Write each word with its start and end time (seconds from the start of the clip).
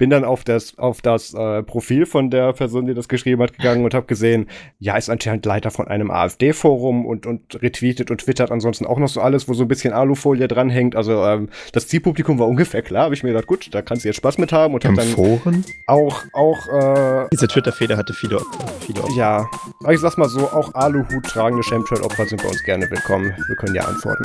bin 0.00 0.08
dann 0.08 0.24
auf 0.24 0.44
das, 0.44 0.78
auf 0.78 1.02
das 1.02 1.34
äh, 1.34 1.62
Profil 1.62 2.06
von 2.06 2.30
der 2.30 2.54
Person, 2.54 2.86
die 2.86 2.94
das 2.94 3.06
geschrieben 3.06 3.42
hat, 3.42 3.52
gegangen 3.52 3.84
und 3.84 3.92
habe 3.92 4.06
gesehen, 4.06 4.46
ja, 4.78 4.96
ist 4.96 5.10
anscheinend 5.10 5.44
Leiter 5.44 5.70
von 5.70 5.88
einem 5.88 6.10
AfD-Forum 6.10 7.04
und, 7.04 7.26
und 7.26 7.62
retweetet 7.62 8.10
und 8.10 8.22
twittert 8.22 8.50
ansonsten 8.50 8.86
auch 8.86 8.98
noch 8.98 9.08
so 9.08 9.20
alles, 9.20 9.46
wo 9.46 9.52
so 9.52 9.64
ein 9.64 9.68
bisschen 9.68 9.92
Alufolie 9.92 10.48
dranhängt. 10.48 10.96
Also 10.96 11.22
ähm, 11.26 11.50
das 11.72 11.86
Zielpublikum 11.86 12.38
war 12.38 12.48
ungefähr 12.48 12.80
klar, 12.80 13.04
habe 13.04 13.14
ich 13.14 13.22
mir 13.22 13.28
gedacht, 13.28 13.46
gut, 13.46 13.68
da 13.74 13.82
kannst 13.82 14.04
du 14.04 14.08
jetzt 14.08 14.16
Spaß 14.16 14.38
mit 14.38 14.52
haben 14.52 14.72
und 14.72 14.86
Im 14.86 14.92
hab 14.92 15.04
dann 15.04 15.08
Foren? 15.08 15.64
auch, 15.86 16.22
auch, 16.32 16.66
äh, 16.68 17.26
Diese 17.30 17.46
Twitter-Feder 17.46 17.98
hatte 17.98 18.14
viele, 18.14 18.40
viele 18.80 19.02
Opfer. 19.02 19.14
ja, 19.14 19.50
aber 19.80 19.92
ich 19.92 20.00
sag's 20.00 20.16
mal 20.16 20.30
so, 20.30 20.48
auch 20.48 20.72
Aluhut 20.72 21.24
tragende 21.26 21.62
Chemtrail-Opfer 21.62 22.24
sind 22.24 22.42
bei 22.42 22.48
uns 22.48 22.64
gerne 22.64 22.90
willkommen. 22.90 23.34
Wir 23.48 23.56
können 23.56 23.74
ja 23.74 23.82
antworten. 23.82 24.24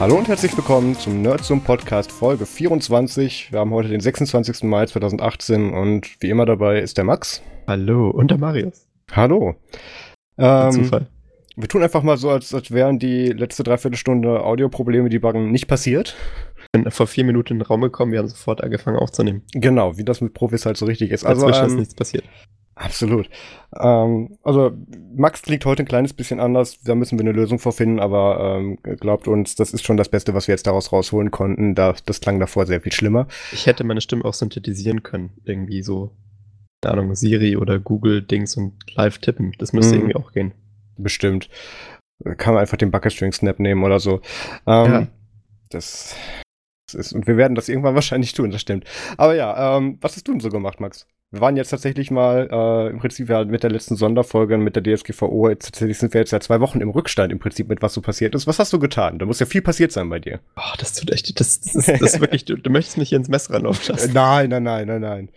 Hallo 0.00 0.16
und 0.16 0.28
herzlich 0.28 0.56
willkommen 0.56 0.94
zum 0.94 1.20
Nerdsum 1.20 1.60
Podcast 1.60 2.10
Folge 2.10 2.46
24. 2.46 3.52
Wir 3.52 3.58
haben 3.58 3.70
heute 3.74 3.90
den 3.90 4.00
26. 4.00 4.62
Mai 4.62 4.86
2018 4.86 5.74
und 5.74 6.22
wie 6.22 6.30
immer 6.30 6.46
dabei 6.46 6.80
ist 6.80 6.96
der 6.96 7.04
Max. 7.04 7.42
Hallo, 7.66 8.08
und 8.08 8.30
der 8.30 8.38
Marius. 8.38 8.86
Hallo. 9.12 9.56
Ähm, 10.38 10.72
Zufall. 10.72 11.06
wir 11.54 11.68
tun 11.68 11.82
einfach 11.82 12.02
mal 12.02 12.16
so, 12.16 12.30
als, 12.30 12.54
als 12.54 12.70
wären 12.70 12.98
die 12.98 13.26
letzte 13.26 13.62
Dreiviertelstunde 13.62 14.42
Audioprobleme, 14.42 15.10
die 15.10 15.18
buggen, 15.18 15.50
nicht 15.50 15.68
passiert. 15.68 16.16
Ich 16.62 16.72
bin 16.72 16.90
vor 16.90 17.06
vier 17.06 17.24
Minuten 17.24 17.52
in 17.52 17.58
den 17.58 17.66
Raum 17.66 17.82
gekommen, 17.82 18.12
wir 18.12 18.20
haben 18.20 18.28
sofort 18.28 18.64
angefangen 18.64 18.96
aufzunehmen. 18.96 19.42
Genau, 19.52 19.98
wie 19.98 20.04
das 20.06 20.22
mit 20.22 20.32
Profis 20.32 20.64
halt 20.64 20.78
so 20.78 20.86
richtig 20.86 21.10
ist. 21.10 21.26
Also, 21.26 21.46
Dazwischen 21.46 21.66
ist 21.66 21.72
ähm, 21.72 21.78
nichts 21.78 21.94
passiert. 21.94 22.24
Absolut. 22.80 23.28
Ähm, 23.78 24.36
also, 24.42 24.72
Max 25.14 25.42
klingt 25.42 25.64
heute 25.64 25.82
ein 25.82 25.86
kleines 25.86 26.12
bisschen 26.12 26.40
anders. 26.40 26.80
Da 26.82 26.94
müssen 26.94 27.18
wir 27.18 27.22
eine 27.24 27.32
Lösung 27.32 27.58
vorfinden, 27.58 28.00
aber 28.00 28.56
ähm, 28.58 28.78
glaubt 28.82 29.28
uns, 29.28 29.54
das 29.54 29.72
ist 29.72 29.84
schon 29.84 29.96
das 29.96 30.08
Beste, 30.08 30.34
was 30.34 30.48
wir 30.48 30.54
jetzt 30.54 30.66
daraus 30.66 30.92
rausholen 30.92 31.30
konnten. 31.30 31.74
Da, 31.74 31.94
das 32.06 32.20
klang 32.20 32.40
davor 32.40 32.66
sehr 32.66 32.80
viel 32.80 32.92
schlimmer. 32.92 33.26
Ich 33.52 33.66
hätte 33.66 33.84
meine 33.84 34.00
Stimme 34.00 34.24
auch 34.24 34.34
synthetisieren 34.34 35.02
können. 35.02 35.30
Irgendwie 35.44 35.82
so, 35.82 36.10
keine 36.82 36.94
Ahnung, 36.98 37.14
Siri 37.14 37.56
oder 37.56 37.78
Google-Dings 37.78 38.56
und 38.56 38.74
live 38.94 39.18
tippen. 39.18 39.52
Das 39.58 39.72
müsste 39.72 39.94
Mhm. 39.94 40.00
irgendwie 40.00 40.16
auch 40.16 40.32
gehen. 40.32 40.52
Bestimmt. 40.96 41.48
Kann 42.36 42.54
man 42.54 42.60
einfach 42.60 42.76
den 42.76 42.90
Bucket 42.90 43.12
String 43.12 43.32
Snap 43.32 43.58
nehmen 43.60 43.82
oder 43.84 44.00
so. 44.00 44.20
Ähm, 44.66 44.92
Ja. 44.92 45.06
Das, 45.70 46.16
das 46.86 46.94
ist, 46.96 47.12
und 47.12 47.26
wir 47.28 47.36
werden 47.36 47.54
das 47.54 47.68
irgendwann 47.68 47.94
wahrscheinlich 48.00 48.32
tun, 48.32 48.50
das 48.50 48.60
stimmt. 48.60 48.84
Aber 49.16 49.34
ja, 49.36 49.76
ähm, 49.78 49.98
was 50.00 50.16
hast 50.16 50.26
du 50.26 50.32
denn 50.32 50.40
so 50.40 50.48
gemacht, 50.48 50.80
Max? 50.80 51.06
Wir 51.32 51.40
waren 51.40 51.56
jetzt 51.56 51.70
tatsächlich 51.70 52.10
mal, 52.10 52.48
äh, 52.50 52.90
im 52.90 52.98
Prinzip 52.98 53.28
ja 53.28 53.44
mit 53.44 53.62
der 53.62 53.70
letzten 53.70 53.94
Sonderfolge 53.94 54.58
mit 54.58 54.74
der 54.74 54.82
DSGVO, 54.82 55.48
jetzt 55.48 55.66
tatsächlich 55.66 55.98
sind 55.98 56.12
wir 56.12 56.20
jetzt 56.20 56.32
ja 56.32 56.40
zwei 56.40 56.58
Wochen 56.58 56.80
im 56.80 56.90
Rückstand 56.90 57.30
im 57.30 57.38
Prinzip 57.38 57.68
mit 57.68 57.82
was 57.82 57.94
so 57.94 58.00
passiert 58.00 58.34
ist. 58.34 58.48
Was 58.48 58.58
hast 58.58 58.72
du 58.72 58.80
getan? 58.80 59.20
Da 59.20 59.26
muss 59.26 59.38
ja 59.38 59.46
viel 59.46 59.62
passiert 59.62 59.92
sein 59.92 60.08
bei 60.10 60.18
dir. 60.18 60.40
Oh, 60.56 60.74
das 60.78 60.94
tut 60.94 61.12
echt, 61.12 61.38
das, 61.38 61.60
das, 61.60 61.76
ist, 61.76 61.88
das 61.88 62.14
ist 62.14 62.20
wirklich, 62.20 62.46
du, 62.46 62.56
du 62.56 62.70
möchtest 62.70 62.98
mich 62.98 63.10
hier 63.10 63.18
ins 63.18 63.28
Messer 63.28 63.54
ranlaufen 63.54 63.90
Äh, 63.90 63.92
lassen. 63.92 64.12
nein, 64.14 64.50
nein, 64.50 64.64
nein, 64.64 64.86
nein, 64.88 65.00
nein. 65.00 65.28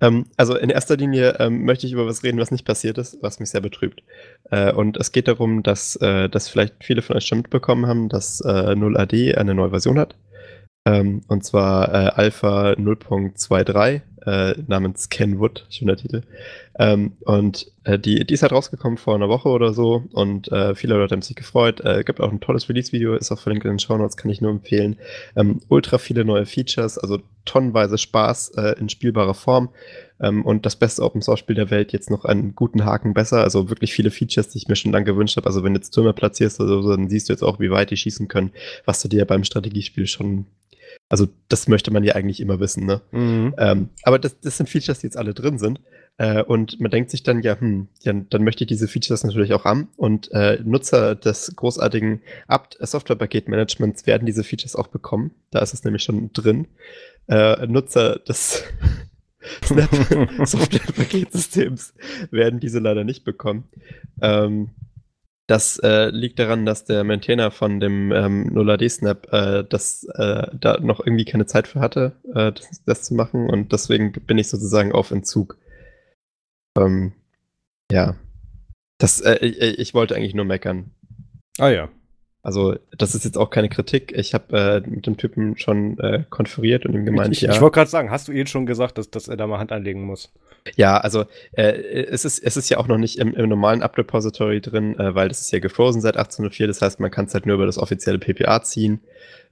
Ähm, 0.00 0.24
also 0.38 0.56
in 0.56 0.70
erster 0.70 0.96
Linie 0.96 1.36
ähm, 1.40 1.66
möchte 1.66 1.86
ich 1.86 1.92
über 1.92 2.06
was 2.06 2.22
reden, 2.22 2.40
was 2.40 2.50
nicht 2.50 2.64
passiert 2.64 2.96
ist, 2.96 3.18
was 3.20 3.38
mich 3.38 3.50
sehr 3.50 3.60
betrübt. 3.60 4.02
Äh, 4.50 4.72
und 4.72 4.96
es 4.96 5.12
geht 5.12 5.28
darum, 5.28 5.62
dass, 5.62 5.94
äh, 5.96 6.30
dass 6.30 6.48
vielleicht 6.48 6.82
viele 6.82 7.02
von 7.02 7.16
euch 7.16 7.26
schon 7.26 7.38
mitbekommen 7.38 7.86
haben, 7.86 8.08
dass 8.08 8.40
äh, 8.40 8.48
0AD 8.48 9.34
eine 9.36 9.54
neue 9.54 9.70
Version 9.70 9.98
hat. 9.98 10.16
Ähm, 10.86 11.20
und 11.28 11.44
zwar 11.44 11.88
äh, 11.92 12.08
Alpha 12.14 12.72
0.23 12.72 14.00
äh, 14.26 14.54
namens 14.66 15.08
Kenwood, 15.08 15.66
schöner 15.70 15.96
Titel. 15.96 16.22
Ähm, 16.78 17.12
und 17.20 17.70
äh, 17.84 17.98
die, 17.98 18.24
die 18.24 18.34
ist 18.34 18.42
halt 18.42 18.52
rausgekommen 18.52 18.96
vor 18.96 19.14
einer 19.14 19.28
Woche 19.28 19.48
oder 19.48 19.74
so 19.74 20.04
und 20.12 20.50
äh, 20.50 20.74
viele 20.74 20.94
Leute 20.94 21.14
haben 21.14 21.22
sich 21.22 21.36
gefreut. 21.36 21.80
Äh, 21.80 22.02
gibt 22.04 22.20
auch 22.20 22.30
ein 22.30 22.40
tolles 22.40 22.68
Release-Video, 22.68 23.14
ist 23.14 23.30
auch 23.30 23.38
verlinkt 23.38 23.64
in 23.64 23.72
den 23.72 23.78
Show 23.78 23.96
Notes, 23.96 24.16
kann 24.16 24.30
ich 24.30 24.40
nur 24.40 24.50
empfehlen. 24.50 24.96
Ähm, 25.36 25.60
ultra 25.68 25.98
viele 25.98 26.24
neue 26.24 26.46
Features, 26.46 26.98
also 26.98 27.18
tonnenweise 27.44 27.98
Spaß 27.98 28.50
äh, 28.56 28.78
in 28.78 28.88
spielbarer 28.88 29.34
Form. 29.34 29.70
Ähm, 30.20 30.44
und 30.44 30.64
das 30.64 30.76
beste 30.76 31.02
Open 31.02 31.20
Source 31.20 31.40
Spiel 31.40 31.56
der 31.56 31.70
Welt 31.70 31.92
jetzt 31.92 32.10
noch 32.10 32.24
einen 32.24 32.54
guten 32.54 32.84
Haken 32.84 33.14
besser. 33.14 33.42
Also 33.42 33.68
wirklich 33.68 33.92
viele 33.92 34.10
Features, 34.10 34.48
die 34.48 34.58
ich 34.58 34.68
mir 34.68 34.76
schon 34.76 34.92
lange 34.92 35.04
gewünscht 35.04 35.36
habe. 35.36 35.46
Also 35.46 35.64
wenn 35.64 35.74
du 35.74 35.80
jetzt 35.80 35.90
Türme 35.90 36.12
platzierst 36.12 36.60
oder 36.60 36.82
so, 36.82 36.90
dann 36.90 37.08
siehst 37.08 37.28
du 37.28 37.32
jetzt 37.32 37.42
auch, 37.42 37.60
wie 37.60 37.70
weit 37.70 37.90
die 37.90 37.96
schießen 37.96 38.28
können, 38.28 38.52
was 38.84 39.02
du 39.02 39.08
dir 39.08 39.24
beim 39.24 39.44
Strategiespiel 39.44 40.06
schon. 40.06 40.46
Also 41.12 41.28
das 41.48 41.68
möchte 41.68 41.90
man 41.90 42.04
ja 42.04 42.14
eigentlich 42.14 42.40
immer 42.40 42.58
wissen, 42.58 42.86
ne? 42.86 43.02
Mhm. 43.10 43.54
Ähm, 43.58 43.90
aber 44.02 44.18
das, 44.18 44.40
das 44.40 44.56
sind 44.56 44.70
Features, 44.70 45.00
die 45.00 45.08
jetzt 45.08 45.18
alle 45.18 45.34
drin 45.34 45.58
sind. 45.58 45.78
Äh, 46.16 46.42
und 46.42 46.80
man 46.80 46.90
denkt 46.90 47.10
sich 47.10 47.22
dann, 47.22 47.42
ja, 47.42 47.60
hm, 47.60 47.88
ja, 48.00 48.14
dann 48.14 48.42
möchte 48.44 48.64
ich 48.64 48.68
diese 48.68 48.88
Features 48.88 49.22
natürlich 49.22 49.52
auch 49.52 49.66
haben. 49.66 49.88
Und 49.98 50.32
äh, 50.32 50.58
Nutzer 50.64 51.14
des 51.14 51.54
großartigen 51.54 52.22
apt 52.48 52.78
Softwarepaketmanagements 52.80 54.06
werden 54.06 54.24
diese 54.24 54.42
Features 54.42 54.74
auch 54.74 54.86
bekommen. 54.86 55.32
Da 55.50 55.58
ist 55.58 55.74
es 55.74 55.84
nämlich 55.84 56.02
schon 56.02 56.32
drin. 56.32 56.66
Äh, 57.28 57.66
Nutzer 57.66 58.18
des 58.20 58.64
Snap 59.66 59.90
Softwarepaketsystems 60.46 61.92
werden 62.30 62.58
diese 62.58 62.78
leider 62.78 63.04
nicht 63.04 63.26
bekommen. 63.26 63.64
Ähm, 64.22 64.70
das 65.46 65.78
äh, 65.78 66.08
liegt 66.10 66.38
daran, 66.38 66.64
dass 66.64 66.84
der 66.84 67.04
Maintainer 67.04 67.50
von 67.50 67.80
dem 67.80 68.12
ähm, 68.12 68.50
0AD 68.54 68.88
Snap 68.88 69.32
äh, 69.32 69.64
das, 69.68 70.04
äh, 70.14 70.46
da 70.52 70.78
noch 70.80 71.00
irgendwie 71.00 71.24
keine 71.24 71.46
Zeit 71.46 71.66
für 71.66 71.80
hatte, 71.80 72.12
äh, 72.34 72.52
das, 72.52 72.84
das 72.84 73.02
zu 73.02 73.14
machen 73.14 73.50
und 73.50 73.72
deswegen 73.72 74.12
bin 74.12 74.38
ich 74.38 74.48
sozusagen 74.48 74.92
auf 74.92 75.10
Entzug. 75.10 75.58
Ähm, 76.78 77.12
ja. 77.90 78.16
Das, 78.98 79.20
äh, 79.20 79.44
ich, 79.44 79.60
ich 79.78 79.94
wollte 79.94 80.14
eigentlich 80.14 80.34
nur 80.34 80.44
meckern. 80.44 80.92
Ah 81.58 81.68
ja. 81.68 81.88
Also, 82.44 82.76
das 82.96 83.14
ist 83.14 83.24
jetzt 83.24 83.38
auch 83.38 83.50
keine 83.50 83.68
Kritik. 83.68 84.12
Ich 84.16 84.34
habe 84.34 84.82
äh, 84.84 84.88
mit 84.88 85.06
dem 85.06 85.16
Typen 85.16 85.56
schon 85.56 85.98
äh, 86.00 86.24
konferiert 86.28 86.84
und 86.86 86.94
ihm 86.94 87.04
gemeint, 87.04 87.32
ich 87.32 87.42
ja. 87.42 87.52
ich 87.52 87.60
wollte 87.60 87.74
gerade 87.74 87.90
sagen, 87.90 88.10
hast 88.10 88.26
du 88.26 88.32
ihm 88.32 88.46
schon 88.46 88.66
gesagt, 88.66 88.98
dass, 88.98 89.10
dass 89.10 89.28
er 89.28 89.36
da 89.36 89.46
mal 89.46 89.58
Hand 89.58 89.70
anlegen 89.70 90.02
muss? 90.02 90.32
Ja, 90.76 90.98
also 90.98 91.24
äh, 91.52 91.72
es, 91.72 92.24
ist, 92.24 92.38
es 92.38 92.56
ist 92.56 92.68
ja 92.68 92.78
auch 92.78 92.88
noch 92.88 92.98
nicht 92.98 93.18
im, 93.18 93.34
im 93.34 93.48
normalen 93.48 93.82
App-Repository 93.82 94.60
drin, 94.60 94.98
äh, 94.98 95.14
weil 95.14 95.28
das 95.28 95.40
ist 95.40 95.52
ja 95.52 95.58
gefrozen 95.58 96.00
seit 96.00 96.16
1804. 96.16 96.66
Das 96.66 96.82
heißt, 96.82 97.00
man 97.00 97.10
kann 97.10 97.26
es 97.26 97.34
halt 97.34 97.46
nur 97.46 97.56
über 97.56 97.66
das 97.66 97.78
offizielle 97.78 98.18
PPA 98.18 98.62
ziehen. 98.62 99.00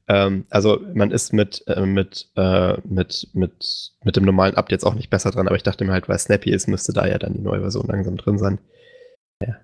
Ähm, 0.09 0.44
also 0.50 0.81
man 0.94 1.10
ist 1.10 1.32
mit, 1.32 1.65
äh, 1.69 1.87
mit, 1.87 2.28
äh, 2.37 2.76
mit, 2.84 3.28
mit, 3.32 3.93
mit 4.04 4.16
dem 4.16 4.25
normalen 4.25 4.56
App 4.56 4.70
jetzt 4.70 4.84
auch 4.84 4.94
nicht 4.94 5.10
besser 5.10 5.31
dran, 5.31 5.47
aber 5.47 5.56
ich 5.56 5.62
dachte 5.62 5.84
mir 5.84 5.93
halt, 5.93 6.09
weil 6.09 6.19
Snappy 6.19 6.50
ist, 6.50 6.69
müsste 6.69 6.93
da 6.93 7.06
ja 7.06 7.19
dann 7.19 7.34
die 7.34 7.41
neue 7.41 7.60
Version 7.60 7.87
langsam 7.87 8.16
drin 8.16 8.38
sein. 8.38 8.59
Ja. 9.43 9.56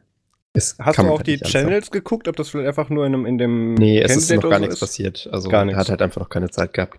Es 0.53 0.77
Hast 0.79 0.99
du 0.99 1.03
auch 1.03 1.19
halt 1.19 1.27
die. 1.27 1.39
Channels 1.39 1.91
geguckt, 1.91 2.29
ob 2.29 2.37
das 2.37 2.49
vielleicht 2.49 2.69
einfach 2.69 2.89
nur 2.89 3.05
in, 3.07 3.15
einem, 3.15 3.27
in 3.27 3.39
dem 3.39 3.75
Nee, 3.75 4.01
es 4.01 4.17
ist 4.17 4.29
Candidate 4.29 4.37
noch 4.47 4.51
gar 4.51 4.59
so 4.59 4.61
nichts 4.61 4.75
ist? 4.75 4.81
passiert. 4.81 5.29
Also 5.33 5.49
Gar 5.49 5.65
nichts. 5.65 5.79
hat 5.79 5.91
halt 5.91 6.03
einfach 6.03 6.21
noch 6.21 6.31
keine 6.31 6.51
Zeit 6.51 6.73
gehabt. 6.73 6.99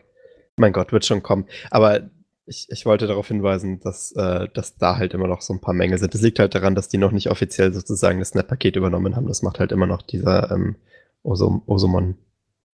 Mein 0.57 0.73
Gott, 0.73 0.91
wird 0.91 1.05
schon 1.05 1.23
kommen. 1.23 1.45
Aber 1.71 2.01
ich, 2.47 2.67
ich 2.69 2.85
wollte 2.85 3.07
darauf 3.07 3.27
hinweisen, 3.27 3.79
dass, 3.81 4.11
äh, 4.13 4.47
dass 4.53 4.77
da 4.77 4.97
halt 4.97 5.13
immer 5.13 5.27
noch 5.27 5.41
so 5.41 5.53
ein 5.53 5.61
paar 5.61 5.73
Mängel 5.73 5.97
sind. 5.97 6.13
Das 6.13 6.21
liegt 6.21 6.39
halt 6.39 6.55
daran, 6.55 6.75
dass 6.75 6.87
die 6.89 6.97
noch 6.97 7.11
nicht 7.11 7.29
offiziell 7.29 7.73
sozusagen 7.73 8.19
das 8.19 8.29
Snap-Paket 8.29 8.75
übernommen 8.75 9.15
haben. 9.15 9.27
Das 9.27 9.41
macht 9.41 9.59
halt 9.59 9.71
immer 9.71 9.85
noch 9.87 10.01
dieser 10.01 10.51
ähm, 10.51 10.75
Osom 11.23 11.61
Osomon 11.65 12.15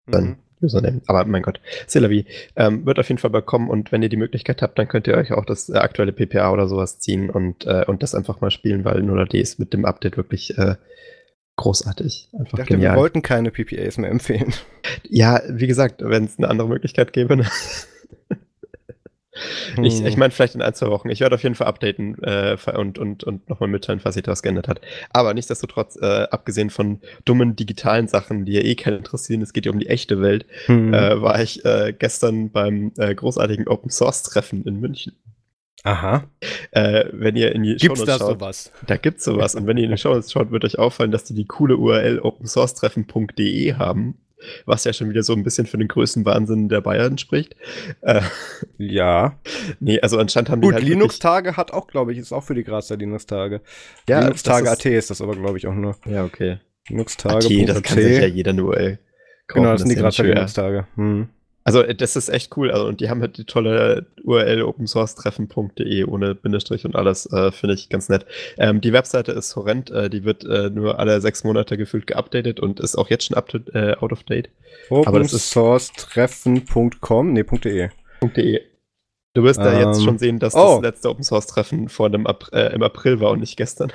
sein 0.08 0.26
Mhm. 0.26 0.38
Username. 0.64 1.02
Aber 1.08 1.26
mein 1.26 1.42
Gott, 1.42 1.60
Sillavi 1.88 2.26
ähm, 2.56 2.86
wird 2.86 2.98
auf 2.98 3.10
jeden 3.10 3.20
Fall 3.20 3.32
bekommen 3.32 3.70
und 3.70 3.92
wenn 3.92 4.02
ihr 4.02 4.08
die 4.10 4.16
Möglichkeit 4.18 4.62
habt, 4.62 4.80
dann 4.80 4.88
könnt 4.88 5.08
ihr 5.08 5.16
euch 5.16 5.34
auch 5.34 5.44
das 5.44 5.68
äh, 5.70 5.74
aktuelle 5.78 6.14
PPA 6.14 6.52
oder 6.52 6.68
sowas 6.68 7.00
ziehen 7.00 7.30
und, 7.30 7.66
äh, 7.66 7.84
und 7.86 8.02
das 8.02 8.16
einfach 8.16 8.40
mal 8.40 8.50
spielen, 8.50 8.86
weil 8.86 9.02
0AD 9.02 9.38
ist 9.40 9.60
mit 9.60 9.74
dem 9.74 9.84
Update 9.84 10.16
wirklich 10.16 10.58
äh, 10.58 10.76
großartig. 11.58 12.30
Ich 12.32 12.40
Einfach 12.40 12.58
dachte, 12.60 12.74
genial. 12.76 12.94
wir 12.94 13.00
wollten 13.00 13.22
keine 13.22 13.52
PPAs 13.52 13.98
mehr 13.98 14.10
empfehlen. 14.10 14.54
Ja, 15.10 15.42
wie 15.50 15.68
gesagt, 15.68 16.02
wenn 16.04 16.24
es 16.26 16.38
eine 16.38 16.48
andere 16.48 16.68
Möglichkeit 16.70 17.14
gäbe. 17.14 17.46
Ne? 19.78 19.88
Ich, 19.88 20.00
Hm. 20.00 20.06
ich 20.06 20.18
meine, 20.18 20.32
vielleicht 20.32 20.56
in 20.56 20.62
ein, 20.62 20.74
zwei 20.74 20.88
Wochen. 20.88 21.10
Ich 21.10 21.20
werde 21.20 21.36
auf 21.36 21.44
jeden 21.44 21.56
Fall 21.56 21.68
updaten 21.68 22.22
äh, 22.24 22.56
und, 22.76 23.00
und, 23.00 23.24
und 23.24 23.50
nochmal 23.50 23.70
mitteilen, 23.70 24.00
falls 24.00 24.16
sich 24.16 24.24
da 24.24 24.32
was 24.32 24.44
geändert 24.44 24.68
hat. 24.68 24.82
Aber 25.12 25.34
nichtsdestotrotz, 25.34 25.96
äh, 26.02 26.28
abgesehen 26.30 26.70
von 26.70 27.00
dummen 27.26 27.56
digitalen 27.56 28.08
Sachen, 28.08 28.46
die 28.46 28.54
ja 28.54 28.62
eh 28.62 28.76
keinen 28.76 28.98
interessieren, 28.98 29.42
es 29.42 29.54
geht 29.54 29.66
ja 29.66 29.72
um 29.72 29.80
die 29.80 29.88
echte 29.90 30.22
Welt, 30.22 30.46
Hm. 30.68 30.94
äh, 30.94 31.22
war 31.22 31.42
ich 31.42 31.66
äh, 31.66 31.94
gestern 31.98 32.52
beim 32.52 32.92
äh, 32.98 33.14
großartigen 33.16 33.68
Open 33.68 33.90
Source 33.90 34.24
Treffen 34.24 34.64
in 34.66 34.80
München. 34.80 35.14
Aha. 35.86 36.24
Äh, 36.72 37.06
wenn 37.12 37.36
ihr 37.36 37.52
in 37.54 37.64
die 37.64 37.76
Gibt's 37.76 38.00
Shownotes 38.00 38.06
da 38.06 38.18
schaut, 38.20 38.40
sowas? 38.40 38.72
da 38.88 38.96
gibt's 38.96 39.26
sowas. 39.26 39.54
Und 39.56 39.68
wenn 39.68 39.76
ihr 39.78 39.84
in 39.84 39.92
die 39.92 39.98
Shownotes 40.02 40.32
schaut, 40.32 40.50
wird 40.52 40.64
euch 40.64 40.80
auffallen, 40.80 41.12
dass 41.12 41.26
die 41.26 41.34
die 41.34 41.46
coole 41.46 41.76
URL 41.76 42.20
opensourcetreffen.de 42.20 43.74
haben, 43.74 44.18
was 44.66 44.84
ja 44.84 44.94
schon 44.94 45.10
wieder 45.10 45.24
so 45.24 45.34
ein 45.34 45.44
bisschen 45.44 45.66
für 45.68 45.78
den 45.78 45.88
größten 45.88 46.26
Wahnsinn 46.26 46.70
der 46.70 46.82
Bayern 46.82 47.18
spricht. 47.18 47.56
Äh, 48.02 48.22
Ja. 48.78 49.40
nee, 49.80 50.00
also 50.00 50.18
anscheinend 50.18 50.50
haben 50.50 50.62
die 50.62 50.68
Gut, 50.68 50.76
halt 50.76 50.84
Linux-Tage 50.84 51.58
hat 51.58 51.72
auch, 51.72 51.88
glaube 51.88 52.12
ich, 52.14 52.18
ist 52.18 52.32
auch 52.34 52.44
für 52.44 52.56
die 52.56 52.64
Grazer 52.64 52.98
Linux-Tage. 52.98 53.62
Ja, 54.08 54.20
Linux-Tage 54.22 54.66
das 54.66 54.74
AT 54.80 54.86
ist 54.86 55.10
das 55.10 55.22
aber, 55.22 55.36
glaube 55.36 55.58
ich, 55.58 55.68
auch 55.68 55.74
nur. 55.74 55.96
Ja, 56.06 56.24
okay. 56.24 56.60
Linux-Tage. 56.90 57.46
Okay, 57.46 57.66
das 57.66 57.82
kann 57.82 57.98
sich 57.98 58.18
ja 58.20 58.26
jeder 58.28 58.52
eine 58.52 58.64
URL 58.64 59.00
kaufen. 59.48 59.62
Genau, 59.64 59.72
das 59.72 59.82
sind 59.82 59.90
die 59.90 59.96
ist 59.96 60.02
Grazer. 60.02 60.24
Linux-Tage. 60.24 60.88
Hm. 60.96 61.30
Also 61.64 61.82
äh, 61.82 61.96
das 61.96 62.16
ist 62.16 62.30
echt 62.30 62.56
cool. 62.58 62.72
Also, 62.72 62.88
und 62.88 63.00
die 63.00 63.10
haben 63.10 63.22
halt 63.22 63.38
die 63.38 63.46
tolle 63.46 64.08
URL 64.24 64.64
opensourcetreffen.de 64.64 66.04
ohne 66.06 66.34
Bindestrich 66.36 66.86
und 66.86 66.96
alles. 66.96 67.32
Äh, 67.32 67.52
Finde 67.52 67.76
ich 67.76 67.90
ganz 67.90 68.10
nett. 68.10 68.26
Ähm, 68.58 68.82
die 68.82 68.94
Webseite 68.94 69.32
ist 69.32 69.56
horrend. 69.56 69.92
Äh, 69.92 70.10
die 70.10 70.24
wird 70.24 70.44
äh, 70.46 70.70
nur 70.70 71.00
alle 71.00 71.22
sechs 71.22 71.44
Monate 71.44 71.78
gefühlt 71.78 72.08
geupdatet 72.08 72.60
und 72.60 72.80
ist 72.80 72.96
auch 72.96 73.10
jetzt 73.10 73.26
schon 73.26 73.38
up 73.38 73.50
to, 73.50 73.60
äh, 73.74 73.96
out 73.98 74.12
of 74.12 74.24
date. 74.24 74.50
Opensourcetreffen.com, 74.90 77.34
nee, 77.34 77.44
.de. 77.44 77.90
.de. 78.36 78.62
Du 79.34 79.44
wirst 79.44 79.60
ähm, 79.60 79.66
da 79.66 79.80
jetzt 79.80 80.04
schon 80.04 80.20
sehen, 80.20 80.40
dass 80.40 80.56
oh. 80.56 80.76
das 80.76 80.82
letzte 80.82 81.10
Open 81.10 81.24
Source 81.24 81.48
Treffen 81.48 81.90
vor 81.90 82.10
dem 82.10 82.26
äh, 82.52 82.74
im 82.74 82.84
April 82.84 83.20
war 83.20 83.32
und 83.32 83.40
nicht 83.40 83.58
gestern. 83.58 83.92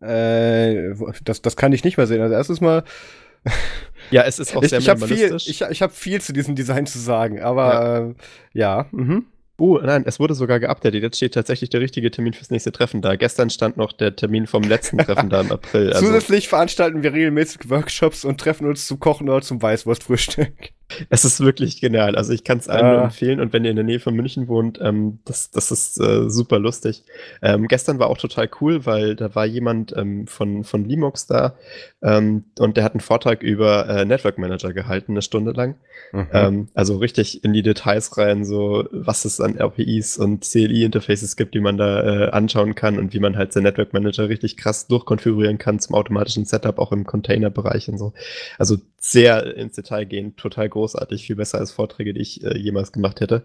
äh, 0.00 0.92
das, 1.22 1.42
das 1.42 1.56
kann 1.56 1.72
ich 1.72 1.84
nicht 1.84 1.96
mehr 1.96 2.08
sehen. 2.08 2.20
Also 2.20 2.34
erstes 2.34 2.60
Mal 2.60 2.82
ja, 4.10 4.22
es 4.22 4.38
ist 4.38 4.56
auch 4.56 4.62
ich, 4.62 4.70
sehr 4.70 4.78
ich 4.78 4.86
minimalistisch. 4.86 5.44
Viel, 5.44 5.52
ich 5.52 5.62
ich 5.62 5.82
habe 5.82 5.92
viel 5.92 6.20
zu 6.20 6.32
diesem 6.32 6.54
Design 6.54 6.86
zu 6.86 6.98
sagen, 6.98 7.40
aber 7.40 7.72
ja. 7.72 7.98
Äh, 7.98 8.14
ja 8.52 8.86
mhm. 8.92 9.26
Uh, 9.56 9.78
nein, 9.78 10.02
es 10.04 10.18
wurde 10.18 10.34
sogar 10.34 10.58
geupdatet. 10.58 11.00
Jetzt 11.00 11.16
steht 11.16 11.34
tatsächlich 11.34 11.70
der 11.70 11.80
richtige 11.80 12.10
Termin 12.10 12.32
fürs 12.32 12.50
nächste 12.50 12.72
Treffen 12.72 13.02
da. 13.02 13.14
Gestern 13.14 13.50
stand 13.50 13.76
noch 13.76 13.92
der 13.92 14.16
Termin 14.16 14.48
vom 14.48 14.64
letzten 14.64 14.98
Treffen 14.98 15.30
da 15.30 15.42
im 15.42 15.52
April. 15.52 15.92
Also. 15.92 16.06
Zusätzlich 16.06 16.48
veranstalten 16.48 17.04
wir 17.04 17.12
regelmäßig 17.12 17.70
Workshops 17.70 18.24
und 18.24 18.40
treffen 18.40 18.66
uns 18.66 18.88
zum 18.88 18.98
Kochen 18.98 19.28
oder 19.28 19.42
zum 19.42 19.62
Weißwurstfrühstück. 19.62 20.70
Es 21.08 21.24
ist 21.24 21.40
wirklich 21.40 21.80
genial. 21.80 22.14
Also 22.14 22.32
ich 22.32 22.44
kann 22.44 22.58
es 22.58 22.68
allen 22.68 22.84
ah. 22.84 22.92
nur 22.92 23.02
empfehlen. 23.04 23.40
Und 23.40 23.52
wenn 23.52 23.64
ihr 23.64 23.70
in 23.70 23.76
der 23.76 23.84
Nähe 23.84 24.00
von 24.00 24.14
München 24.14 24.48
wohnt, 24.48 24.78
ähm, 24.82 25.18
das, 25.24 25.50
das 25.50 25.70
ist 25.70 26.00
äh, 26.00 26.28
super 26.28 26.58
lustig. 26.58 27.02
Ähm, 27.42 27.68
gestern 27.68 27.98
war 27.98 28.08
auch 28.08 28.18
total 28.18 28.48
cool, 28.60 28.86
weil 28.86 29.16
da 29.16 29.34
war 29.34 29.46
jemand 29.46 29.94
ähm, 29.96 30.26
von, 30.26 30.64
von 30.64 30.84
Limox 30.84 31.26
da 31.26 31.54
ähm, 32.02 32.44
und 32.58 32.76
der 32.76 32.84
hat 32.84 32.92
einen 32.92 33.00
Vortrag 33.00 33.42
über 33.42 33.88
äh, 33.88 34.04
Network 34.04 34.38
Manager 34.38 34.72
gehalten, 34.72 35.12
eine 35.12 35.22
Stunde 35.22 35.52
lang. 35.52 35.76
Mhm. 36.12 36.26
Ähm, 36.32 36.68
also 36.74 36.98
richtig 36.98 37.44
in 37.44 37.52
die 37.52 37.62
Details 37.62 38.16
rein, 38.18 38.44
so 38.44 38.86
was 38.92 39.24
es 39.24 39.40
an 39.40 39.58
RPIs 39.58 40.18
und 40.18 40.44
CLI-Interfaces 40.44 41.36
gibt, 41.36 41.54
die 41.54 41.60
man 41.60 41.78
da 41.78 42.02
äh, 42.02 42.30
anschauen 42.30 42.74
kann 42.74 42.98
und 42.98 43.14
wie 43.14 43.20
man 43.20 43.36
halt 43.36 43.52
sein 43.52 43.62
Network 43.62 43.94
Manager 43.94 44.28
richtig 44.28 44.56
krass 44.58 44.86
durchkonfigurieren 44.86 45.58
kann 45.58 45.78
zum 45.78 45.94
automatischen 45.94 46.44
Setup, 46.44 46.78
auch 46.78 46.92
im 46.92 47.04
Container-Bereich 47.04 47.88
und 47.88 47.98
so. 47.98 48.12
Also 48.58 48.76
sehr 48.98 49.56
ins 49.56 49.74
Detail 49.74 50.04
gehen, 50.04 50.36
total 50.36 50.68
großartig, 50.74 51.26
viel 51.26 51.36
besser 51.36 51.58
als 51.58 51.72
Vorträge, 51.72 52.12
die 52.12 52.20
ich 52.20 52.44
äh, 52.44 52.58
jemals 52.58 52.92
gemacht 52.92 53.20
hätte. 53.20 53.44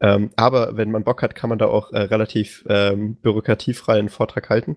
Ähm, 0.00 0.30
aber 0.36 0.76
wenn 0.76 0.92
man 0.92 1.04
Bock 1.04 1.22
hat, 1.22 1.34
kann 1.34 1.50
man 1.50 1.58
da 1.58 1.66
auch 1.66 1.92
äh, 1.92 1.98
relativ 1.98 2.64
ähm, 2.68 3.16
bürokratiefrei 3.16 3.98
einen 3.98 4.10
Vortrag 4.10 4.48
halten. 4.48 4.76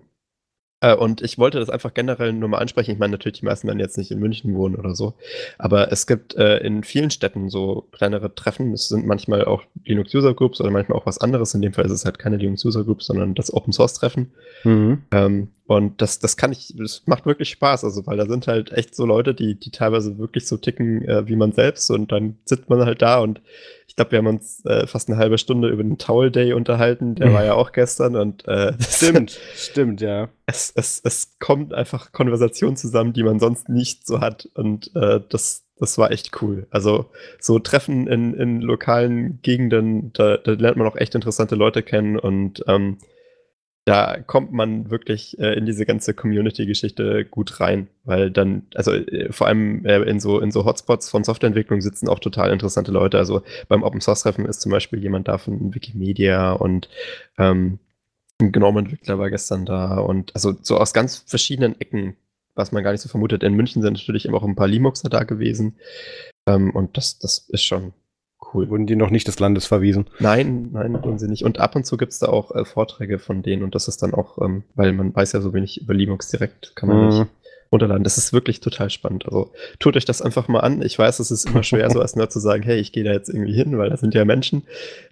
Äh, 0.82 0.96
und 0.96 1.22
ich 1.22 1.38
wollte 1.38 1.58
das 1.58 1.70
einfach 1.70 1.94
generell 1.94 2.32
nur 2.32 2.48
mal 2.48 2.58
ansprechen. 2.58 2.90
Ich 2.90 2.98
meine, 2.98 3.12
natürlich, 3.12 3.38
die 3.38 3.46
meisten 3.46 3.68
werden 3.68 3.78
jetzt 3.78 3.96
nicht 3.96 4.10
in 4.10 4.18
München 4.18 4.54
wohnen 4.54 4.74
oder 4.74 4.94
so. 4.94 5.14
Aber 5.56 5.90
es 5.90 6.06
gibt 6.06 6.34
äh, 6.34 6.58
in 6.58 6.82
vielen 6.82 7.10
Städten 7.10 7.48
so 7.48 7.88
kleinere 7.92 8.34
Treffen. 8.34 8.72
Es 8.72 8.88
sind 8.88 9.06
manchmal 9.06 9.44
auch 9.44 9.62
Linux 9.84 10.14
User 10.14 10.34
Groups 10.34 10.60
oder 10.60 10.70
manchmal 10.70 10.98
auch 10.98 11.06
was 11.06 11.18
anderes. 11.18 11.54
In 11.54 11.62
dem 11.62 11.72
Fall 11.72 11.86
ist 11.86 11.92
es 11.92 12.04
halt 12.04 12.18
keine 12.18 12.36
Linux 12.36 12.64
User 12.64 12.84
Group, 12.84 13.02
sondern 13.02 13.34
das 13.34 13.54
Open 13.54 13.72
Source 13.72 13.94
Treffen. 13.94 14.32
Mhm. 14.64 15.02
Ähm, 15.12 15.48
und 15.66 16.02
das, 16.02 16.18
das 16.18 16.36
kann 16.36 16.52
ich, 16.52 16.74
das 16.76 17.02
macht 17.06 17.24
wirklich 17.24 17.48
Spaß, 17.50 17.84
also 17.84 18.06
weil 18.06 18.16
da 18.18 18.26
sind 18.26 18.46
halt 18.46 18.72
echt 18.72 18.94
so 18.94 19.06
Leute, 19.06 19.32
die, 19.32 19.54
die 19.54 19.70
teilweise 19.70 20.18
wirklich 20.18 20.46
so 20.46 20.56
ticken 20.56 21.08
äh, 21.08 21.26
wie 21.28 21.36
man 21.36 21.52
selbst 21.52 21.90
und 21.90 22.12
dann 22.12 22.36
sitzt 22.44 22.68
man 22.68 22.84
halt 22.84 23.00
da 23.00 23.20
und 23.20 23.40
ich 23.92 23.96
glaube, 23.96 24.12
wir 24.12 24.18
haben 24.20 24.26
uns 24.26 24.64
äh, 24.64 24.86
fast 24.86 25.10
eine 25.10 25.18
halbe 25.18 25.36
Stunde 25.36 25.68
über 25.68 25.82
den 25.82 25.98
Towel 25.98 26.30
Day 26.30 26.54
unterhalten, 26.54 27.14
der 27.14 27.28
mhm. 27.28 27.34
war 27.34 27.44
ja 27.44 27.52
auch 27.52 27.72
gestern 27.72 28.16
und 28.16 28.48
äh, 28.48 28.72
stimmt, 28.80 29.38
stimmt, 29.54 30.00
ja. 30.00 30.30
Es, 30.46 30.72
es, 30.74 31.02
es 31.04 31.36
kommt 31.38 31.74
einfach 31.74 32.10
Konversation 32.10 32.74
zusammen, 32.74 33.12
die 33.12 33.22
man 33.22 33.38
sonst 33.38 33.68
nicht 33.68 34.06
so 34.06 34.22
hat 34.22 34.48
und 34.54 34.96
äh, 34.96 35.20
das, 35.28 35.66
das 35.78 35.98
war 35.98 36.10
echt 36.10 36.40
cool. 36.40 36.66
Also 36.70 37.10
so 37.38 37.58
Treffen 37.58 38.06
in, 38.06 38.32
in 38.32 38.62
lokalen 38.62 39.40
Gegenden, 39.42 40.14
da, 40.14 40.38
da 40.38 40.52
lernt 40.52 40.78
man 40.78 40.86
auch 40.86 40.96
echt 40.96 41.14
interessante 41.14 41.54
Leute 41.54 41.82
kennen 41.82 42.18
und 42.18 42.64
ähm, 42.68 42.96
da 43.84 44.20
kommt 44.20 44.52
man 44.52 44.90
wirklich 44.90 45.38
äh, 45.40 45.54
in 45.54 45.66
diese 45.66 45.84
ganze 45.84 46.14
Community-Geschichte 46.14 47.24
gut 47.24 47.60
rein, 47.60 47.88
weil 48.04 48.30
dann, 48.30 48.66
also 48.74 48.92
äh, 48.92 49.32
vor 49.32 49.48
allem 49.48 49.84
äh, 49.84 50.02
in 50.02 50.20
so 50.20 50.38
in 50.38 50.52
so 50.52 50.64
Hotspots 50.64 51.10
von 51.10 51.24
Softwareentwicklung 51.24 51.80
sitzen 51.80 52.08
auch 52.08 52.20
total 52.20 52.52
interessante 52.52 52.92
Leute. 52.92 53.18
Also 53.18 53.42
beim 53.68 53.82
Open 53.82 54.00
Source 54.00 54.22
Treffen 54.22 54.46
ist 54.46 54.60
zum 54.60 54.70
Beispiel 54.70 55.00
jemand 55.00 55.26
da 55.26 55.38
von 55.38 55.74
Wikimedia 55.74 56.52
und 56.52 56.88
ähm, 57.38 57.80
ein 58.40 58.52
GNOME-Entwickler 58.52 59.18
war 59.18 59.30
gestern 59.30 59.66
da 59.66 59.98
und 59.98 60.34
also 60.34 60.54
so 60.62 60.78
aus 60.78 60.92
ganz 60.92 61.16
verschiedenen 61.16 61.80
Ecken, 61.80 62.16
was 62.54 62.70
man 62.70 62.84
gar 62.84 62.92
nicht 62.92 63.00
so 63.02 63.08
vermutet. 63.08 63.42
In 63.42 63.54
München 63.54 63.82
sind 63.82 63.94
natürlich 63.94 64.30
auch 64.30 64.44
ein 64.44 64.56
paar 64.56 64.68
Linuxer 64.68 65.08
da 65.08 65.24
gewesen 65.24 65.76
ähm, 66.46 66.70
und 66.70 66.96
das, 66.96 67.18
das 67.18 67.48
ist 67.48 67.64
schon 67.64 67.92
Cool. 68.52 68.68
Wurden 68.68 68.86
die 68.86 68.96
noch 68.96 69.10
nicht 69.10 69.28
des 69.28 69.38
Landes 69.38 69.66
verwiesen? 69.66 70.06
Nein, 70.18 70.70
nein, 70.72 70.94
wurden 70.94 71.18
sie 71.18 71.28
nicht. 71.28 71.44
Und 71.44 71.60
ab 71.60 71.76
und 71.76 71.86
zu 71.86 71.96
gibt 71.96 72.12
es 72.12 72.18
da 72.18 72.26
auch 72.26 72.54
äh, 72.54 72.64
Vorträge 72.64 73.18
von 73.18 73.42
denen 73.42 73.62
und 73.62 73.74
das 73.74 73.88
ist 73.88 74.02
dann 74.02 74.14
auch, 74.14 74.38
ähm, 74.42 74.64
weil 74.74 74.92
man 74.92 75.14
weiß 75.14 75.32
ja 75.32 75.40
so 75.40 75.54
wenig 75.54 75.80
über 75.80 75.94
Linux 75.94 76.28
direkt, 76.28 76.74
kann 76.74 76.88
man 76.88 76.98
mhm. 76.98 77.06
nicht 77.08 77.26
runterladen. 77.72 78.04
Das 78.04 78.18
ist 78.18 78.32
wirklich 78.32 78.60
total 78.60 78.90
spannend. 78.90 79.24
Also 79.24 79.50
tut 79.78 79.96
euch 79.96 80.04
das 80.04 80.20
einfach 80.20 80.46
mal 80.46 80.60
an. 80.60 80.82
Ich 80.82 80.98
weiß, 80.98 81.18
es 81.18 81.30
ist 81.30 81.48
immer 81.48 81.62
schwer, 81.62 81.90
so 81.90 82.00
als 82.00 82.14
Nerd 82.14 82.30
zu 82.30 82.38
sagen, 82.38 82.62
hey, 82.62 82.78
ich 82.78 82.92
gehe 82.92 83.02
da 83.04 83.12
jetzt 83.12 83.30
irgendwie 83.30 83.54
hin, 83.54 83.78
weil 83.78 83.90
das 83.90 84.00
sind 84.00 84.14
ja 84.14 84.24
Menschen. 84.24 84.64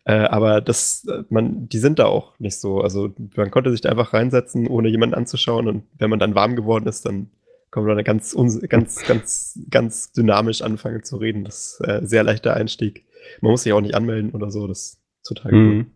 Äh, 0.04 0.12
aber 0.12 0.60
das, 0.60 1.06
äh, 1.06 1.24
man, 1.30 1.68
die 1.68 1.78
sind 1.78 1.98
da 1.98 2.06
auch 2.06 2.38
nicht 2.38 2.58
so. 2.58 2.82
Also 2.82 3.10
man 3.34 3.50
konnte 3.50 3.70
sich 3.70 3.80
da 3.80 3.88
einfach 3.88 4.12
reinsetzen, 4.12 4.68
ohne 4.68 4.88
jemanden 4.88 5.14
anzuschauen. 5.14 5.66
Und 5.68 5.84
wenn 5.98 6.10
man 6.10 6.18
dann 6.18 6.34
warm 6.34 6.54
geworden 6.54 6.86
ist, 6.86 7.06
dann 7.06 7.30
kann 7.70 7.84
man 7.84 7.96
da 7.96 8.02
ganz, 8.02 8.34
ganz, 8.68 9.02
ganz, 9.06 9.58
ganz 9.70 10.12
dynamisch 10.12 10.60
anfangen 10.60 11.02
zu 11.02 11.16
reden. 11.16 11.44
Das 11.44 11.78
ist 11.80 11.88
äh, 11.88 12.00
sehr 12.02 12.24
leichter 12.24 12.54
Einstieg. 12.54 13.04
Man 13.40 13.52
muss 13.52 13.62
sich 13.62 13.72
auch 13.72 13.80
nicht 13.80 13.94
anmelden 13.94 14.32
oder 14.32 14.50
so. 14.50 14.66
Das 14.66 14.78
ist 14.78 15.00
total 15.24 15.52
mhm. 15.52 15.68
cool. 15.68 15.86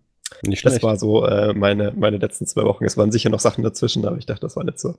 Nicht 0.42 0.64
das 0.64 0.82
war 0.82 0.96
so 0.96 1.26
äh, 1.26 1.54
meine, 1.54 1.92
meine 1.96 2.16
letzten 2.16 2.46
zwei 2.46 2.62
Wochen. 2.64 2.84
Es 2.84 2.96
waren 2.96 3.12
sicher 3.12 3.30
noch 3.30 3.40
Sachen 3.40 3.62
dazwischen, 3.62 4.04
aber 4.06 4.16
ich 4.16 4.26
dachte, 4.26 4.42
das 4.42 4.56
waren 4.56 4.66
jetzt 4.66 4.82
so 4.82 4.94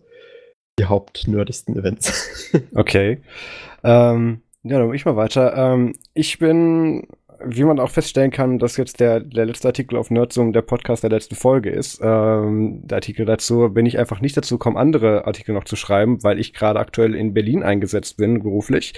die 0.80 0.86
hauptnerdigsten 0.86 1.77
Events. 1.77 2.51
okay. 2.75 3.22
Ähm, 3.83 4.42
ja, 4.63 4.80
dann 4.80 4.94
ich 4.94 5.06
mal 5.06 5.16
weiter. 5.16 5.56
Ähm, 5.56 5.94
ich 6.13 6.39
bin 6.39 7.07
wie 7.44 7.64
man 7.64 7.80
auch 7.80 7.90
feststellen 7.90 8.32
kann, 8.32 8.60
dass 8.60 8.78
jetzt 8.78 9.00
der, 9.00 9.20
der 9.20 9.46
letzte 9.46 9.68
Artikel 9.68 9.98
auf 9.98 10.12
Nerdzoom 10.12 10.54
der 10.54 10.62
Podcast 10.62 11.04
der 11.04 11.10
letzten 11.10 11.36
Folge 11.36 11.70
ist. 11.70 12.00
Ähm, 12.02 12.82
der 12.84 12.98
Artikel 12.98 13.26
dazu 13.26 13.70
bin 13.70 13.86
ich 13.86 13.98
einfach 13.98 14.22
nicht 14.22 14.38
dazu 14.38 14.56
gekommen, 14.58 14.78
andere 14.78 15.26
Artikel 15.26 15.54
noch 15.54 15.64
zu 15.64 15.76
schreiben, 15.76 16.24
weil 16.24 16.40
ich 16.40 16.54
gerade 16.54 16.80
aktuell 16.80 17.16
in 17.16 17.34
Berlin 17.34 17.64
eingesetzt 17.64 18.18
bin, 18.18 18.42
beruflich. 18.44 18.94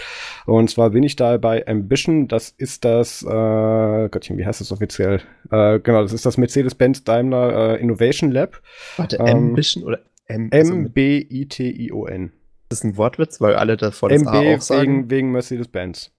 Und 0.45 0.69
zwar 0.69 0.91
bin 0.91 1.03
ich 1.03 1.15
da 1.15 1.37
bei 1.37 1.65
Ambition, 1.67 2.27
das 2.27 2.49
ist 2.49 2.85
das, 2.85 3.23
äh, 3.23 4.09
Gottchen, 4.09 4.37
wie 4.37 4.45
heißt 4.45 4.61
das 4.61 4.71
offiziell? 4.71 5.21
Äh, 5.51 5.79
genau, 5.79 6.01
das 6.01 6.13
ist 6.13 6.25
das 6.25 6.37
Mercedes-Benz 6.37 7.03
Daimler 7.03 7.75
äh, 7.75 7.81
Innovation 7.81 8.31
Lab. 8.31 8.61
Warte, 8.97 9.17
ähm, 9.17 9.49
Ambition 9.49 9.83
oder 9.83 9.99
M 10.27 10.49
also 10.51 10.73
M-B-I-T-I-O-N. 10.73 12.31
Das 12.69 12.79
ist 12.79 12.83
ein 12.83 12.97
Wortwitz, 12.97 13.39
weil 13.39 13.55
alle 13.55 13.77
davon 13.77 14.11
MB 14.11 14.27
auch 14.27 14.61
sagen. 14.61 14.81
wegen, 14.81 15.09
wegen 15.09 15.31
Mercedes-Benz. 15.31 16.11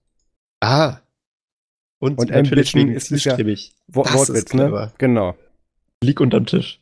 Ah, 0.60 0.98
und, 1.98 2.18
und 2.18 2.32
Ambition 2.32 2.88
ist, 2.88 3.10
ist 3.10 3.24
ja 3.24 3.36
Wortwitz, 3.88 4.54
ne? 4.54 4.92
Genau. 4.98 5.34
Lieg 6.02 6.20
unterm 6.20 6.46
Tisch. 6.46 6.80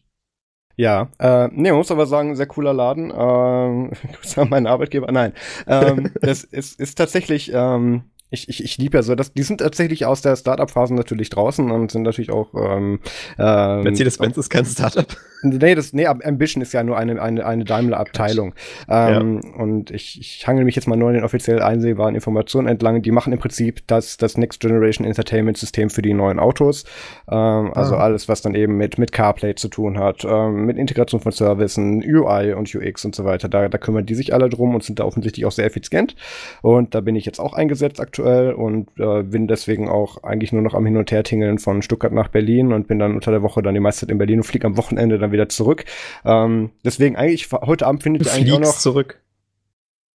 Ja, 0.76 1.08
äh, 1.18 1.48
nee, 1.52 1.70
man 1.70 1.78
muss 1.78 1.90
aber 1.90 2.06
sagen, 2.06 2.36
sehr 2.36 2.46
cooler 2.46 2.74
Laden. 2.74 3.10
Ähm, 3.16 3.92
mein 4.50 4.66
Arbeitgeber, 4.66 5.10
nein. 5.10 5.32
Ähm, 5.66 6.12
das 6.20 6.44
ist, 6.44 6.78
ist 6.78 6.96
tatsächlich, 6.96 7.50
ähm, 7.52 8.04
ich, 8.30 8.48
ich, 8.48 8.64
ich 8.64 8.78
liebe 8.78 8.98
ja 8.98 9.02
so, 9.02 9.14
dass 9.14 9.32
die 9.32 9.42
sind 9.44 9.58
tatsächlich 9.58 10.04
aus 10.04 10.20
der 10.20 10.34
Startup-Phase 10.34 10.94
natürlich 10.94 11.30
draußen 11.30 11.70
und 11.70 11.92
sind 11.92 12.02
natürlich 12.02 12.30
auch. 12.30 12.52
Ähm, 12.54 12.98
ähm, 13.38 13.82
Mercedes-Benz 13.82 14.36
ist 14.36 14.50
kein 14.50 14.64
Startup. 14.64 15.06
Nee, 15.42 15.74
das, 15.76 15.92
nee, 15.92 16.06
Ambition 16.06 16.62
ist 16.62 16.72
ja 16.72 16.82
nur 16.82 16.96
eine, 16.96 17.20
eine, 17.22 17.46
eine 17.46 17.64
Daimler-Abteilung. 17.64 18.54
Ähm, 18.88 19.40
ja. 19.44 19.62
Und 19.62 19.90
ich, 19.92 20.18
ich 20.20 20.46
hangel 20.46 20.64
mich 20.64 20.74
jetzt 20.74 20.88
mal 20.88 20.96
nur 20.96 21.10
in 21.10 21.14
den 21.14 21.24
offiziell 21.24 21.62
einsehbaren 21.62 22.14
Informationen 22.16 22.66
entlang. 22.66 23.02
Die 23.02 23.12
machen 23.12 23.32
im 23.32 23.38
Prinzip 23.38 23.86
das, 23.86 24.16
das 24.16 24.36
Next 24.36 24.60
Generation 24.60 25.06
Entertainment 25.06 25.56
System 25.56 25.90
für 25.90 26.02
die 26.02 26.14
neuen 26.14 26.40
Autos. 26.40 26.84
Ähm, 27.30 27.72
also 27.74 27.94
ah. 27.94 28.00
alles, 28.00 28.28
was 28.28 28.42
dann 28.42 28.56
eben 28.56 28.76
mit, 28.76 28.98
mit 28.98 29.12
CarPlay 29.12 29.54
zu 29.54 29.68
tun 29.68 29.98
hat, 29.98 30.24
ähm, 30.28 30.64
mit 30.64 30.78
Integration 30.78 31.20
von 31.20 31.30
Services, 31.30 31.76
UI 31.78 32.54
und 32.54 32.74
UX 32.74 33.04
und 33.04 33.14
so 33.14 33.24
weiter. 33.24 33.48
Da, 33.48 33.68
da 33.68 33.78
kümmern 33.78 34.04
die 34.04 34.14
sich 34.14 34.34
alle 34.34 34.48
drum 34.48 34.74
und 34.74 34.82
sind 34.82 34.98
da 34.98 35.04
offensichtlich 35.04 35.46
auch 35.46 35.52
sehr 35.52 35.66
effizient. 35.66 36.16
Und 36.62 36.94
da 36.94 37.02
bin 37.02 37.14
ich 37.14 37.24
jetzt 37.24 37.38
auch 37.38 37.52
eingesetzt 37.52 38.00
aktuell 38.00 38.15
und 38.22 38.88
äh, 38.98 39.22
bin 39.22 39.46
deswegen 39.46 39.88
auch 39.88 40.24
eigentlich 40.24 40.52
nur 40.52 40.62
noch 40.62 40.74
am 40.74 40.84
Hin- 40.84 40.96
und 40.96 41.10
Her-Tingeln 41.10 41.58
von 41.58 41.82
Stuttgart 41.82 42.12
nach 42.12 42.28
Berlin 42.28 42.72
und 42.72 42.88
bin 42.88 42.98
dann 42.98 43.14
unter 43.14 43.30
der 43.30 43.42
Woche 43.42 43.62
dann 43.62 43.74
die 43.74 43.80
meiste 43.80 44.00
Zeit 44.00 44.10
in 44.10 44.18
Berlin 44.18 44.40
und 44.40 44.44
fliege 44.44 44.66
am 44.66 44.76
Wochenende 44.76 45.18
dann 45.18 45.32
wieder 45.32 45.36
wieder 45.36 45.48
zurück. 45.48 45.84
Ähm, 46.24 46.72
deswegen 46.84 47.16
eigentlich, 47.16 47.50
heute 47.52 47.86
Abend 47.86 48.02
findet 48.02 48.26
ihr 48.26 48.32
eigentlich 48.32 48.52
auch 48.52 48.60
noch. 48.60 48.78
zurück. 48.78 49.22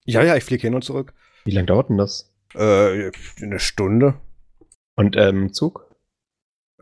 Ja, 0.05 0.23
ja, 0.23 0.37
ich 0.37 0.45
fliege 0.45 0.63
hin 0.63 0.75
und 0.75 0.83
zurück. 0.83 1.13
Wie 1.45 1.53
lange 1.53 1.67
dauert 1.67 1.91
denn 1.91 1.99
das? 1.99 2.33
Äh, 2.55 3.13
eine 3.41 3.59
Stunde. 3.59 4.15
Und 4.97 5.17
ähm, 5.17 5.53
Zug? 5.53 5.87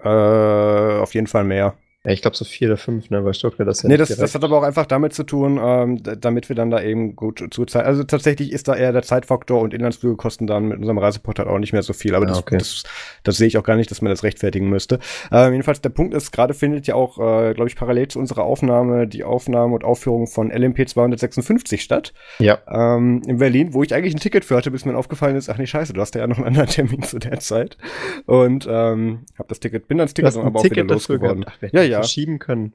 Äh, 0.03 0.09
auf 0.09 1.15
jeden 1.15 1.27
Fall 1.27 1.45
mehr. 1.45 1.77
Ja, 2.09 2.15
ich 2.15 2.23
glaube 2.23 2.39
so 2.39 2.47
vier 2.47 2.69
oder 2.69 2.79
fünf, 2.79 3.11
ne, 3.11 3.23
weil 3.23 3.35
Stuttgart 3.35 3.69
das 3.69 3.83
ja 3.83 3.89
Nee, 3.91 3.99
das, 3.99 4.09
das 4.09 4.35
hat 4.35 4.43
aber 4.43 4.57
auch 4.57 4.63
einfach 4.63 4.87
damit 4.87 5.13
zu 5.13 5.25
tun, 5.25 5.61
ähm, 5.63 6.03
damit 6.03 6.49
wir 6.49 6.57
dann 6.57 6.71
da 6.71 6.81
eben 6.81 7.15
gut 7.15 7.45
Zeit. 7.69 7.85
Also 7.85 8.03
tatsächlich 8.03 8.51
ist 8.51 8.67
da 8.67 8.75
eher 8.75 8.93
der 8.93 9.03
Zeitfaktor 9.03 9.61
und 9.61 9.75
Inlandsflüge 9.75 10.17
kosten 10.17 10.47
dann 10.47 10.69
mit 10.69 10.79
unserem 10.79 10.97
Reiseportal 10.97 11.47
auch 11.49 11.59
nicht 11.59 11.75
mehr 11.75 11.83
so 11.83 11.93
viel. 11.93 12.15
Aber 12.15 12.25
ja, 12.25 12.31
das, 12.31 12.39
okay. 12.39 12.57
das, 12.57 12.85
das, 13.25 13.37
sehe 13.37 13.47
ich 13.47 13.59
auch 13.59 13.63
gar 13.63 13.77
nicht, 13.77 13.91
dass 13.91 14.01
man 14.01 14.09
das 14.09 14.23
rechtfertigen 14.23 14.71
müsste. 14.71 15.01
Ähm, 15.31 15.53
jedenfalls, 15.53 15.83
der 15.83 15.91
Punkt 15.91 16.15
ist, 16.15 16.33
gerade 16.33 16.55
findet 16.55 16.87
ja 16.87 16.95
auch, 16.95 17.19
äh, 17.19 17.53
glaube 17.53 17.69
ich, 17.69 17.77
parallel 17.77 18.09
zu 18.09 18.19
unserer 18.21 18.45
Aufnahme 18.45 19.07
die 19.07 19.25
Aufnahme 19.25 19.75
und 19.75 19.85
Aufführung 19.85 20.29
von 20.29 20.51
LMP 20.51 20.89
256 20.89 21.83
statt. 21.83 22.15
Ja. 22.39 22.59
Ähm, 22.71 23.21
in 23.27 23.37
Berlin, 23.37 23.75
wo 23.75 23.83
ich 23.83 23.93
eigentlich 23.95 24.15
ein 24.15 24.21
Ticket 24.21 24.47
für 24.47 24.57
hatte, 24.57 24.71
bis 24.71 24.87
mir 24.87 24.97
aufgefallen 24.97 25.37
ist, 25.37 25.51
ach 25.51 25.59
nee, 25.59 25.67
scheiße, 25.67 25.93
du 25.93 26.01
hast 26.01 26.15
ja 26.15 26.27
noch 26.27 26.39
einen 26.39 26.47
anderen 26.47 26.69
Termin 26.71 27.03
zu 27.03 27.19
der 27.19 27.39
Zeit. 27.41 27.77
Und 28.25 28.67
ähm, 28.67 29.27
habe 29.39 29.49
das 29.49 29.61
Ticket, 29.61 29.89
bin 29.89 29.99
dann 29.99 30.07
das 30.07 30.15
Ticket 30.15 30.35
aber 30.39 30.59
auch 30.59 30.65
wieder 30.65 30.85
losgeworden. 30.85 31.45
Ach, 31.47 31.73
ja, 31.73 31.98
ja. 31.99 32.03
verschieben 32.03 32.39
können. 32.39 32.75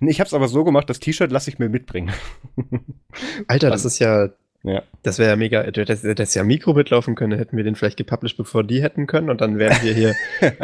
Nee, 0.00 0.10
ich 0.10 0.20
hab's 0.20 0.34
aber 0.34 0.48
so 0.48 0.64
gemacht, 0.64 0.90
das 0.90 1.00
T-Shirt 1.00 1.30
lasse 1.30 1.50
ich 1.50 1.58
mir 1.58 1.68
mitbringen. 1.68 2.12
Alter, 3.46 3.70
das 3.70 3.84
ist 3.84 3.98
ja 3.98 4.30
ja. 4.64 4.82
Das 5.02 5.18
wäre 5.18 5.30
ja 5.30 5.36
mega, 5.36 5.68
dass, 5.70 6.02
dass 6.02 6.34
ja 6.34 6.44
Mikro 6.44 6.72
mitlaufen 6.72 7.16
können, 7.16 7.36
hätten 7.36 7.56
wir 7.56 7.64
den 7.64 7.74
vielleicht 7.74 7.96
gepublished, 7.96 8.36
bevor 8.36 8.62
die 8.62 8.80
hätten 8.80 9.08
können 9.08 9.28
und 9.28 9.40
dann 9.40 9.58
wären 9.58 9.82
wir 9.82 9.92
hier 9.92 10.14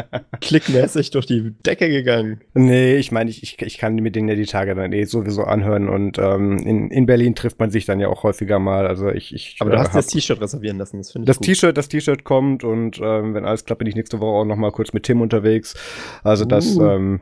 klickmäßig 0.41 1.11
durch 1.11 1.27
die 1.27 1.53
Decke 1.67 1.89
gegangen. 1.89 2.41
Nee, 2.55 2.97
ich 2.97 3.11
meine, 3.11 3.29
ich, 3.29 3.43
ich, 3.43 3.61
ich 3.61 3.79
kann 3.79 3.97
mir 3.97 4.13
den 4.13 4.29
ja 4.29 4.37
die 4.37 4.47
Tage 4.47 4.77
dann 4.77 4.93
eh 4.93 5.05
sowieso 5.05 5.43
anhören 5.43 5.89
und 5.89 6.19
ähm, 6.19 6.59
in, 6.59 6.91
in 6.93 7.07
Berlin 7.07 7.35
trifft 7.35 7.59
man 7.59 7.71
sich 7.71 7.87
dann 7.87 7.99
ja 7.99 8.09
auch 8.09 8.23
häufiger 8.23 8.61
mal. 8.61 8.87
Also 8.87 9.11
ich, 9.11 9.35
ich 9.35 9.57
Aber 9.59 9.71
du 9.71 9.77
äh, 9.77 9.81
hast 9.81 9.97
das 9.97 10.07
T-Shirt 10.07 10.41
reservieren 10.41 10.79
lassen, 10.79 10.99
das 10.99 11.11
finde 11.11 11.25
ich 11.25 11.37
Das 11.37 11.45
T-Shirt, 11.45 11.77
das 11.77 11.89
T-Shirt 11.89 12.23
kommt 12.23 12.63
und 12.63 13.01
ähm, 13.03 13.35
wenn 13.35 13.45
alles 13.45 13.65
klappt, 13.65 13.81
bin 13.81 13.89
ich 13.89 13.97
nächste 13.97 14.21
Woche 14.21 14.39
auch 14.39 14.45
noch 14.45 14.57
mal 14.57 14.71
kurz 14.71 14.93
mit 14.93 15.03
Tim 15.03 15.21
unterwegs. 15.21 15.75
Also 16.23 16.45
uh. 16.45 16.49
das, 16.49 16.77
ähm, 16.77 17.21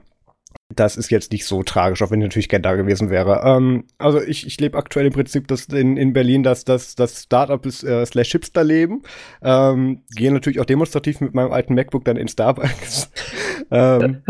das 0.75 0.97
ist 0.97 1.11
jetzt 1.11 1.31
nicht 1.31 1.47
so 1.47 1.63
tragisch, 1.63 2.03
auch 2.03 2.11
wenn 2.11 2.21
ich 2.21 2.27
natürlich 2.27 2.49
gerne 2.49 2.63
da 2.63 2.75
gewesen 2.75 3.09
wäre. 3.09 3.43
Ähm, 3.45 3.85
also 3.99 4.21
ich, 4.21 4.47
ich 4.47 4.61
lebe 4.61 4.77
aktuell 4.77 5.07
im 5.07 5.13
Prinzip 5.13 5.47
das 5.47 5.67
in, 5.67 5.97
in 5.97 6.13
Berlin, 6.13 6.43
dass 6.43 6.65
das, 6.65 6.97
das 6.97 7.23
Startup 7.23 7.65
ist 7.65 7.85
äh, 7.85 8.05
slash 8.05 8.33
Hipster 8.33 8.65
leben. 8.65 9.03
Ähm, 9.43 10.03
gehe 10.17 10.33
natürlich 10.33 10.59
auch 10.59 10.65
demonstrativ 10.65 11.21
mit 11.21 11.35
meinem 11.35 11.53
alten 11.53 11.75
MacBook 11.75 12.05
dann 12.05 12.17
in 12.17 12.27
Starbucks. 12.27 13.11
ähm, 13.71 14.23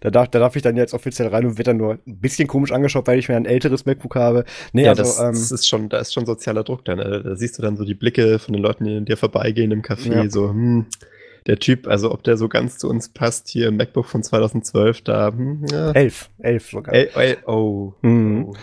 da, 0.00 0.10
darf, 0.10 0.28
da 0.28 0.38
darf 0.38 0.54
ich 0.54 0.62
dann 0.62 0.76
jetzt 0.76 0.94
offiziell 0.94 1.28
rein 1.28 1.44
und 1.44 1.58
wird 1.58 1.66
dann 1.66 1.78
nur 1.78 1.98
ein 2.06 2.20
bisschen 2.20 2.46
komisch 2.46 2.70
angeschaut, 2.70 3.08
weil 3.08 3.18
ich 3.18 3.28
mir 3.28 3.36
ein 3.36 3.46
älteres 3.46 3.84
MacBook 3.84 4.14
habe. 4.14 4.44
Nee, 4.72 4.84
ja, 4.84 4.90
also, 4.90 5.02
das, 5.02 5.18
ähm, 5.18 5.32
das, 5.32 5.50
ist 5.50 5.68
schon, 5.68 5.88
da 5.88 5.98
ist 5.98 6.14
schon 6.14 6.24
sozialer 6.24 6.62
Druck 6.62 6.84
dann. 6.84 6.98
Ne? 6.98 7.20
Da 7.24 7.34
siehst 7.34 7.58
du 7.58 7.62
dann 7.62 7.76
so 7.76 7.84
die 7.84 7.94
Blicke 7.94 8.38
von 8.38 8.52
den 8.52 8.62
Leuten, 8.62 8.84
die 8.84 8.96
in 8.96 9.06
dir 9.06 9.16
vorbeigehen 9.16 9.72
im 9.72 9.82
Café, 9.82 10.14
ja. 10.14 10.30
so, 10.30 10.50
hm, 10.50 10.86
der 11.46 11.58
Typ, 11.58 11.86
also 11.86 12.10
ob 12.10 12.22
der 12.24 12.36
so 12.36 12.48
ganz 12.48 12.78
zu 12.78 12.88
uns 12.88 13.10
passt, 13.10 13.48
hier 13.48 13.68
im 13.68 13.76
MacBook 13.76 14.06
von 14.06 14.22
2012, 14.22 15.02
da. 15.02 15.28
Hm, 15.28 15.66
ja. 15.70 15.92
Elf, 15.92 16.30
elf 16.38 16.70
sogar. 16.70 16.94
El, 16.94 17.10
el, 17.14 17.36
oh. 17.46 17.92
Mhm. 18.02 18.46
oh. 18.48 18.54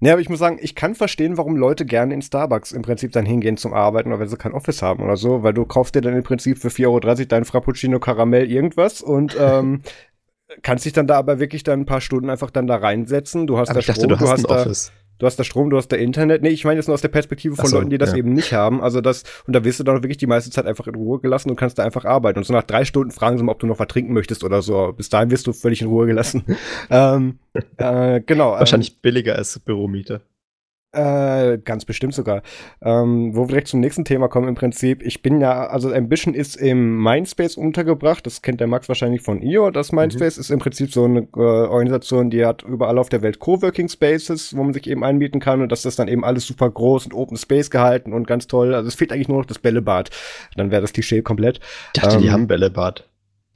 Nee, 0.00 0.12
aber 0.12 0.20
ich 0.20 0.28
muss 0.28 0.38
sagen, 0.38 0.58
ich 0.60 0.76
kann 0.76 0.94
verstehen, 0.94 1.36
warum 1.36 1.56
Leute 1.56 1.84
gerne 1.84 2.14
in 2.14 2.22
Starbucks 2.22 2.70
im 2.70 2.82
Prinzip 2.82 3.10
dann 3.10 3.26
hingehen 3.26 3.56
zum 3.56 3.74
Arbeiten, 3.74 4.10
oder 4.10 4.20
wenn 4.20 4.28
sie 4.28 4.36
kein 4.36 4.52
Office 4.52 4.80
haben 4.80 5.02
oder 5.02 5.16
so, 5.16 5.42
weil 5.42 5.52
du 5.52 5.64
kaufst 5.64 5.96
dir 5.96 6.00
dann 6.00 6.14
im 6.14 6.22
Prinzip 6.22 6.58
für 6.58 6.68
4,30 6.68 6.86
Euro 6.86 7.24
deinen 7.24 7.44
Frappuccino 7.44 7.98
Karamell 7.98 8.48
irgendwas 8.48 9.02
und 9.02 9.36
ähm, 9.40 9.82
kannst 10.62 10.84
dich 10.84 10.92
dann 10.92 11.08
da 11.08 11.18
aber 11.18 11.40
wirklich 11.40 11.64
dann 11.64 11.80
ein 11.80 11.86
paar 11.86 12.00
Stunden 12.00 12.30
einfach 12.30 12.52
dann 12.52 12.68
da 12.68 12.76
reinsetzen. 12.76 13.48
Du 13.48 13.58
hast 13.58 13.70
aber 13.70 13.80
da 13.80 13.80
ich 13.80 13.86
Strom, 13.86 14.08
dachte, 14.08 14.20
du, 14.20 14.24
du 14.24 14.30
hast, 14.30 14.44
hast 14.44 14.50
da, 14.50 14.60
Office 14.60 14.92
du 15.18 15.26
hast 15.26 15.36
da 15.36 15.44
Strom, 15.44 15.70
du 15.70 15.76
hast 15.76 15.88
da 15.88 15.96
Internet. 15.96 16.42
Nee, 16.42 16.50
ich 16.50 16.64
meine 16.64 16.78
jetzt 16.78 16.86
nur 16.86 16.94
aus 16.94 17.00
der 17.00 17.08
Perspektive 17.08 17.56
von 17.56 17.66
so, 17.66 17.76
Leuten, 17.76 17.90
die 17.90 17.98
das 17.98 18.12
ja. 18.12 18.18
eben 18.18 18.32
nicht 18.32 18.52
haben. 18.52 18.82
Also 18.82 19.00
das, 19.00 19.24
und 19.46 19.54
da 19.54 19.64
wirst 19.64 19.80
du 19.80 19.84
dann 19.84 20.02
wirklich 20.02 20.16
die 20.16 20.26
meiste 20.26 20.50
Zeit 20.50 20.66
einfach 20.66 20.86
in 20.86 20.94
Ruhe 20.94 21.20
gelassen 21.20 21.50
und 21.50 21.56
kannst 21.56 21.78
da 21.78 21.84
einfach 21.84 22.04
arbeiten. 22.04 22.38
Und 22.38 22.44
so 22.44 22.52
nach 22.52 22.62
drei 22.62 22.84
Stunden 22.84 23.10
fragen 23.10 23.38
sie 23.38 23.44
mal, 23.44 23.52
ob 23.52 23.58
du 23.58 23.66
noch 23.66 23.78
was 23.78 23.88
trinken 23.88 24.12
möchtest 24.12 24.44
oder 24.44 24.62
so. 24.62 24.92
Bis 24.96 25.08
dahin 25.08 25.30
wirst 25.30 25.46
du 25.46 25.52
völlig 25.52 25.82
in 25.82 25.88
Ruhe 25.88 26.06
gelassen. 26.06 26.44
ähm, 26.90 27.38
äh, 27.76 28.20
genau. 28.20 28.52
Wahrscheinlich 28.52 28.90
ähm, 28.90 28.98
billiger 29.02 29.36
als 29.36 29.58
Büromiete. 29.58 30.22
Äh, 30.90 31.58
ganz 31.58 31.84
bestimmt 31.84 32.14
sogar. 32.14 32.42
Ähm, 32.80 33.36
wo 33.36 33.42
wir 33.42 33.48
direkt 33.48 33.68
zum 33.68 33.80
nächsten 33.80 34.06
Thema 34.06 34.28
kommen 34.28 34.48
im 34.48 34.54
Prinzip. 34.54 35.02
Ich 35.02 35.20
bin 35.20 35.38
ja, 35.38 35.66
also 35.66 35.92
Ambition 35.92 36.32
ist 36.32 36.56
im 36.56 37.02
Mindspace 37.02 37.58
untergebracht. 37.58 38.24
Das 38.24 38.40
kennt 38.40 38.60
der 38.60 38.68
Max 38.68 38.88
wahrscheinlich 38.88 39.20
von 39.20 39.42
IO. 39.42 39.70
Das 39.70 39.92
Mindspace 39.92 40.38
mhm. 40.38 40.40
ist 40.40 40.50
im 40.50 40.60
Prinzip 40.60 40.90
so 40.90 41.04
eine 41.04 41.28
äh, 41.36 41.40
Organisation, 41.40 42.30
die 42.30 42.46
hat 42.46 42.62
überall 42.62 42.96
auf 42.96 43.10
der 43.10 43.20
Welt 43.20 43.38
Coworking 43.38 43.90
Spaces, 43.90 44.56
wo 44.56 44.62
man 44.62 44.72
sich 44.72 44.86
eben 44.86 45.04
einmieten 45.04 45.40
kann 45.40 45.60
und 45.60 45.70
das 45.70 45.84
ist 45.84 45.98
dann 45.98 46.08
eben 46.08 46.24
alles 46.24 46.46
super 46.46 46.70
groß 46.70 47.04
und 47.04 47.12
Open 47.12 47.36
Space 47.36 47.68
gehalten 47.68 48.14
und 48.14 48.26
ganz 48.26 48.46
toll. 48.46 48.74
Also 48.74 48.88
es 48.88 48.94
fehlt 48.94 49.12
eigentlich 49.12 49.28
nur 49.28 49.38
noch 49.38 49.46
das 49.46 49.58
Bällebad. 49.58 50.08
Dann 50.56 50.70
wäre 50.70 50.80
das 50.80 50.94
Klischee 50.94 51.20
komplett. 51.20 51.60
Ich 51.94 52.00
dachte, 52.00 52.16
ähm, 52.16 52.22
die 52.22 52.30
haben 52.30 52.46
Bällebad. 52.46 53.06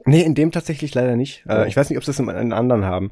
Nee, 0.04 0.22
in 0.22 0.34
dem 0.34 0.52
tatsächlich 0.52 0.94
leider 0.94 1.16
nicht. 1.16 1.44
Äh, 1.46 1.52
oh. 1.52 1.62
Äh, 1.62 1.68
ich 1.68 1.76
weiß 1.76 1.88
nicht, 1.88 1.96
ob 1.96 2.04
sie 2.04 2.10
das 2.10 2.18
in, 2.18 2.28
in 2.28 2.52
anderen 2.52 2.84
haben. 2.84 3.10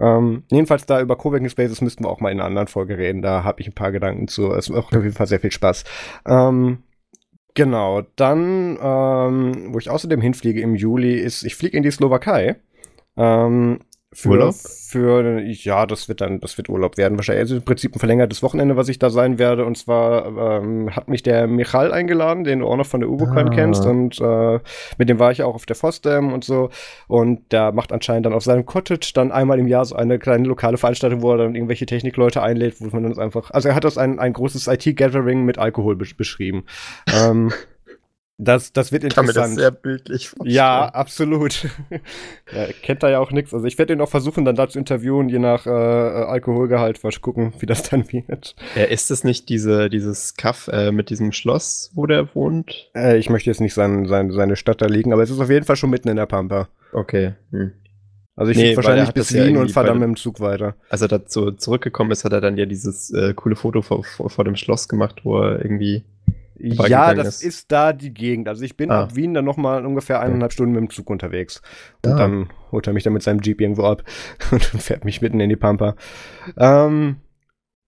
Ähm, 0.00 0.44
jedenfalls 0.50 0.86
da 0.86 1.00
über 1.00 1.16
Coworking 1.16 1.48
Spaces 1.48 1.80
müssten 1.80 2.04
wir 2.04 2.10
auch 2.10 2.20
mal 2.20 2.30
in 2.30 2.38
einer 2.38 2.46
anderen 2.46 2.68
Folge 2.68 2.98
reden. 2.98 3.22
Da 3.22 3.44
habe 3.44 3.60
ich 3.60 3.66
ein 3.66 3.74
paar 3.74 3.92
Gedanken 3.92 4.28
zu. 4.28 4.52
Es 4.52 4.68
macht 4.68 4.94
auf 4.96 5.02
jeden 5.02 5.14
Fall 5.14 5.26
sehr 5.26 5.40
viel 5.40 5.52
Spaß. 5.52 5.84
Ähm, 6.26 6.78
genau, 7.54 8.02
dann, 8.16 8.78
ähm, 8.80 9.72
wo 9.72 9.78
ich 9.78 9.90
außerdem 9.90 10.20
hinfliege 10.20 10.60
im 10.60 10.74
Juli, 10.74 11.14
ist, 11.14 11.42
ich 11.42 11.56
fliege 11.56 11.76
in 11.76 11.82
die 11.82 11.90
Slowakei. 11.90 12.56
Ähm, 13.16 13.80
für, 14.10 14.30
Urlaub? 14.30 14.54
Für, 14.54 15.40
ja, 15.40 15.84
das 15.84 16.08
wird 16.08 16.22
dann, 16.22 16.40
das 16.40 16.56
wird 16.56 16.70
Urlaub 16.70 16.96
werden 16.96 17.18
wahrscheinlich. 17.18 17.42
Also 17.42 17.56
im 17.56 17.62
Prinzip 17.62 17.94
ein 17.94 17.98
verlängertes 17.98 18.42
Wochenende, 18.42 18.74
was 18.76 18.88
ich 18.88 18.98
da 18.98 19.10
sein 19.10 19.38
werde. 19.38 19.66
Und 19.66 19.76
zwar 19.76 20.62
ähm, 20.62 20.94
hat 20.96 21.08
mich 21.08 21.22
der 21.22 21.46
Michal 21.46 21.92
eingeladen, 21.92 22.44
den 22.44 22.60
du 22.60 22.66
auch 22.66 22.76
noch 22.76 22.86
von 22.86 23.00
der 23.00 23.10
Ubucon 23.10 23.48
ah. 23.48 23.50
kennst. 23.50 23.84
Und 23.84 24.18
äh, 24.20 24.60
mit 24.96 25.10
dem 25.10 25.18
war 25.18 25.30
ich 25.30 25.42
auch 25.42 25.54
auf 25.54 25.66
der 25.66 25.76
Fosdam 25.76 26.32
und 26.32 26.42
so. 26.42 26.70
Und 27.06 27.52
der 27.52 27.72
macht 27.72 27.92
anscheinend 27.92 28.24
dann 28.24 28.32
auf 28.32 28.44
seinem 28.44 28.64
Cottage 28.64 29.12
dann 29.14 29.30
einmal 29.30 29.58
im 29.58 29.66
Jahr 29.66 29.84
so 29.84 29.94
eine 29.94 30.18
kleine 30.18 30.48
lokale 30.48 30.78
Veranstaltung, 30.78 31.20
wo 31.20 31.32
er 31.32 31.38
dann 31.38 31.54
irgendwelche 31.54 31.84
Technikleute 31.84 32.42
einlädt, 32.42 32.80
wo 32.80 32.86
man 32.86 33.02
dann 33.02 33.18
einfach, 33.18 33.50
also 33.50 33.68
er 33.68 33.74
hat 33.74 33.84
das 33.84 33.98
ein, 33.98 34.18
ein 34.18 34.32
großes 34.32 34.68
IT-Gathering 34.68 35.44
mit 35.44 35.58
Alkohol 35.58 35.96
beschrieben. 35.96 36.64
ähm, 37.14 37.52
Das, 38.40 38.72
das 38.72 38.92
wird 38.92 39.02
interessant. 39.02 39.30
Ich 39.30 39.34
kann 39.34 39.44
mir 39.44 39.48
das 39.48 39.54
sehr 39.56 39.70
bildlich 39.72 40.28
vorstellen. 40.28 40.54
Ja, 40.54 40.86
absolut. 40.86 41.66
er 42.46 42.72
kennt 42.72 43.02
da 43.02 43.10
ja 43.10 43.18
auch 43.18 43.32
nichts. 43.32 43.52
Also 43.52 43.66
ich 43.66 43.76
werde 43.78 43.92
ihn 43.92 44.00
auch 44.00 44.08
versuchen, 44.08 44.44
dann 44.44 44.54
da 44.54 44.68
zu 44.68 44.78
interviewen, 44.78 45.28
je 45.28 45.40
nach 45.40 45.66
äh, 45.66 45.70
Alkoholgehalt, 45.70 47.02
mal 47.02 47.10
gucken, 47.20 47.52
wie 47.58 47.66
das 47.66 47.82
dann 47.82 48.10
wird. 48.12 48.54
Ja, 48.76 48.84
ist 48.84 49.10
das 49.10 49.24
nicht 49.24 49.48
diese, 49.48 49.90
dieses 49.90 50.34
Kaff 50.34 50.68
äh, 50.68 50.92
mit 50.92 51.10
diesem 51.10 51.32
Schloss, 51.32 51.90
wo 51.94 52.06
der 52.06 52.32
wohnt? 52.36 52.90
Äh, 52.94 53.18
ich 53.18 53.28
möchte 53.28 53.50
jetzt 53.50 53.60
nicht 53.60 53.74
sein, 53.74 54.06
sein, 54.06 54.30
seine 54.30 54.54
Stadt 54.54 54.80
da 54.82 54.86
liegen, 54.86 55.12
aber 55.12 55.24
es 55.24 55.30
ist 55.30 55.40
auf 55.40 55.50
jeden 55.50 55.66
Fall 55.66 55.76
schon 55.76 55.90
mitten 55.90 56.08
in 56.08 56.16
der 56.16 56.26
Pampa. 56.26 56.68
Okay. 56.92 57.34
Hm. 57.50 57.72
Also 58.36 58.52
ich 58.52 58.58
nee, 58.58 58.76
wahrscheinlich 58.76 59.10
bis 59.10 59.34
Wien 59.34 59.56
ja 59.56 59.60
und 59.60 59.72
fahre 59.72 59.88
dann 59.88 59.98
mit 59.98 60.06
dem 60.06 60.16
Zug 60.16 60.38
weiter. 60.38 60.76
Als 60.88 61.02
er 61.02 61.08
dazu 61.08 61.50
zurückgekommen 61.50 62.12
ist, 62.12 62.24
hat 62.24 62.32
er 62.32 62.40
dann 62.40 62.56
ja 62.56 62.66
dieses 62.66 63.10
äh, 63.10 63.34
coole 63.34 63.56
Foto 63.56 63.82
vor, 63.82 64.04
vor, 64.04 64.30
vor 64.30 64.44
dem 64.44 64.54
Schloss 64.54 64.86
gemacht, 64.86 65.24
wo 65.24 65.40
er 65.40 65.60
irgendwie 65.60 66.04
ja, 66.58 67.14
das 67.14 67.36
ist. 67.36 67.44
ist. 67.44 67.72
da 67.72 67.92
die 67.92 68.12
Gegend. 68.12 68.48
Also 68.48 68.64
ich 68.64 68.76
bin 68.76 68.90
ah. 68.90 69.04
ab 69.04 69.16
Wien 69.16 69.34
dann 69.34 69.44
noch 69.44 69.56
mal 69.56 69.84
ungefähr 69.86 70.20
eineinhalb 70.20 70.52
Stunden 70.52 70.72
mit 70.72 70.80
dem 70.80 70.90
Zug 70.90 71.10
unterwegs. 71.10 71.62
Und 72.04 72.12
ah. 72.12 72.18
dann 72.18 72.48
holt 72.72 72.86
er 72.86 72.92
mich 72.92 73.04
dann 73.04 73.12
mit 73.12 73.22
seinem 73.22 73.40
Jeep 73.40 73.60
irgendwo 73.60 73.84
ab 73.84 74.02
und 74.50 74.62
fährt 74.62 75.04
mich 75.04 75.20
mitten 75.20 75.40
in 75.40 75.48
die 75.48 75.56
Pampa. 75.56 75.94
Ähm, 76.56 77.16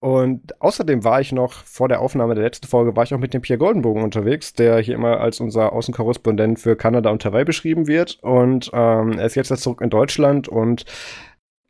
und 0.00 0.58
außerdem 0.62 1.04
war 1.04 1.20
ich 1.20 1.30
noch 1.30 1.52
vor 1.52 1.86
der 1.86 2.00
Aufnahme 2.00 2.34
der 2.34 2.44
letzten 2.44 2.66
Folge, 2.66 2.96
war 2.96 3.04
ich 3.04 3.12
auch 3.12 3.18
mit 3.18 3.34
dem 3.34 3.42
Pierre 3.42 3.58
Goldenbogen 3.58 4.02
unterwegs, 4.02 4.54
der 4.54 4.78
hier 4.78 4.94
immer 4.94 5.20
als 5.20 5.40
unser 5.40 5.74
Außenkorrespondent 5.74 6.58
für 6.58 6.74
Kanada 6.74 7.10
und 7.10 7.22
Hawaii 7.22 7.44
beschrieben 7.44 7.86
wird. 7.86 8.18
Und 8.22 8.70
ähm, 8.72 9.18
er 9.18 9.26
ist 9.26 9.34
jetzt 9.34 9.54
zurück 9.58 9.82
in 9.82 9.90
Deutschland 9.90 10.48
und 10.48 10.86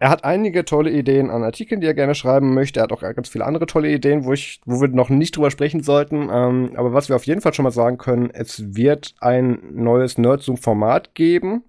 er 0.01 0.09
hat 0.09 0.25
einige 0.25 0.65
tolle 0.65 0.91
Ideen 0.91 1.29
an 1.31 1.45
Artikeln, 1.45 1.83
die 1.83 1.87
er 1.87 1.93
gerne 1.93 2.15
schreiben 2.15 2.55
möchte. 2.55 2.81
Er 2.81 2.85
hat 2.85 2.93
auch 2.93 3.03
ganz 3.03 3.29
viele 3.29 3.45
andere 3.45 3.67
tolle 3.67 3.93
Ideen, 3.93 4.25
wo, 4.25 4.33
ich, 4.33 4.63
wo 4.65 4.81
wir 4.81 4.89
noch 4.89 5.11
nicht 5.11 5.37
drüber 5.37 5.51
sprechen 5.51 5.83
sollten. 5.83 6.31
Ähm, 6.33 6.73
aber 6.75 6.95
was 6.95 7.11
wir 7.11 7.17
auf 7.17 7.27
jeden 7.27 7.43
Fall 7.43 7.53
schon 7.53 7.65
mal 7.65 7.71
sagen 7.71 7.99
können, 7.99 8.31
es 8.33 8.75
wird 8.75 9.15
ein 9.21 9.61
neues 9.73 10.17
Nerdzoom-Format 10.17 11.15
geben. 11.15 11.65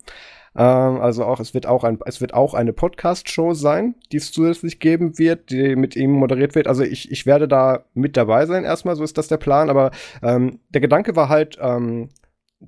Ähm, 0.55 1.01
also 1.01 1.25
auch, 1.25 1.41
es 1.41 1.53
wird 1.53 1.65
auch 1.65 1.83
ein, 1.83 1.99
es 2.05 2.21
wird 2.21 2.33
auch 2.33 2.53
eine 2.53 2.71
Podcast-Show 2.71 3.53
sein, 3.53 3.95
die 4.13 4.17
es 4.17 4.31
zusätzlich 4.31 4.79
geben 4.79 5.19
wird, 5.19 5.49
die 5.49 5.75
mit 5.75 5.97
ihm 5.97 6.11
moderiert 6.11 6.55
wird. 6.55 6.67
Also 6.67 6.83
ich, 6.83 7.11
ich 7.11 7.25
werde 7.25 7.49
da 7.49 7.83
mit 7.93 8.15
dabei 8.15 8.45
sein 8.45 8.63
erstmal, 8.63 8.95
so 8.95 9.03
ist 9.03 9.17
das 9.17 9.27
der 9.27 9.37
Plan. 9.37 9.69
Aber 9.69 9.91
ähm, 10.23 10.59
der 10.69 10.79
Gedanke 10.79 11.17
war 11.17 11.27
halt, 11.27 11.57
ähm, 11.61 12.07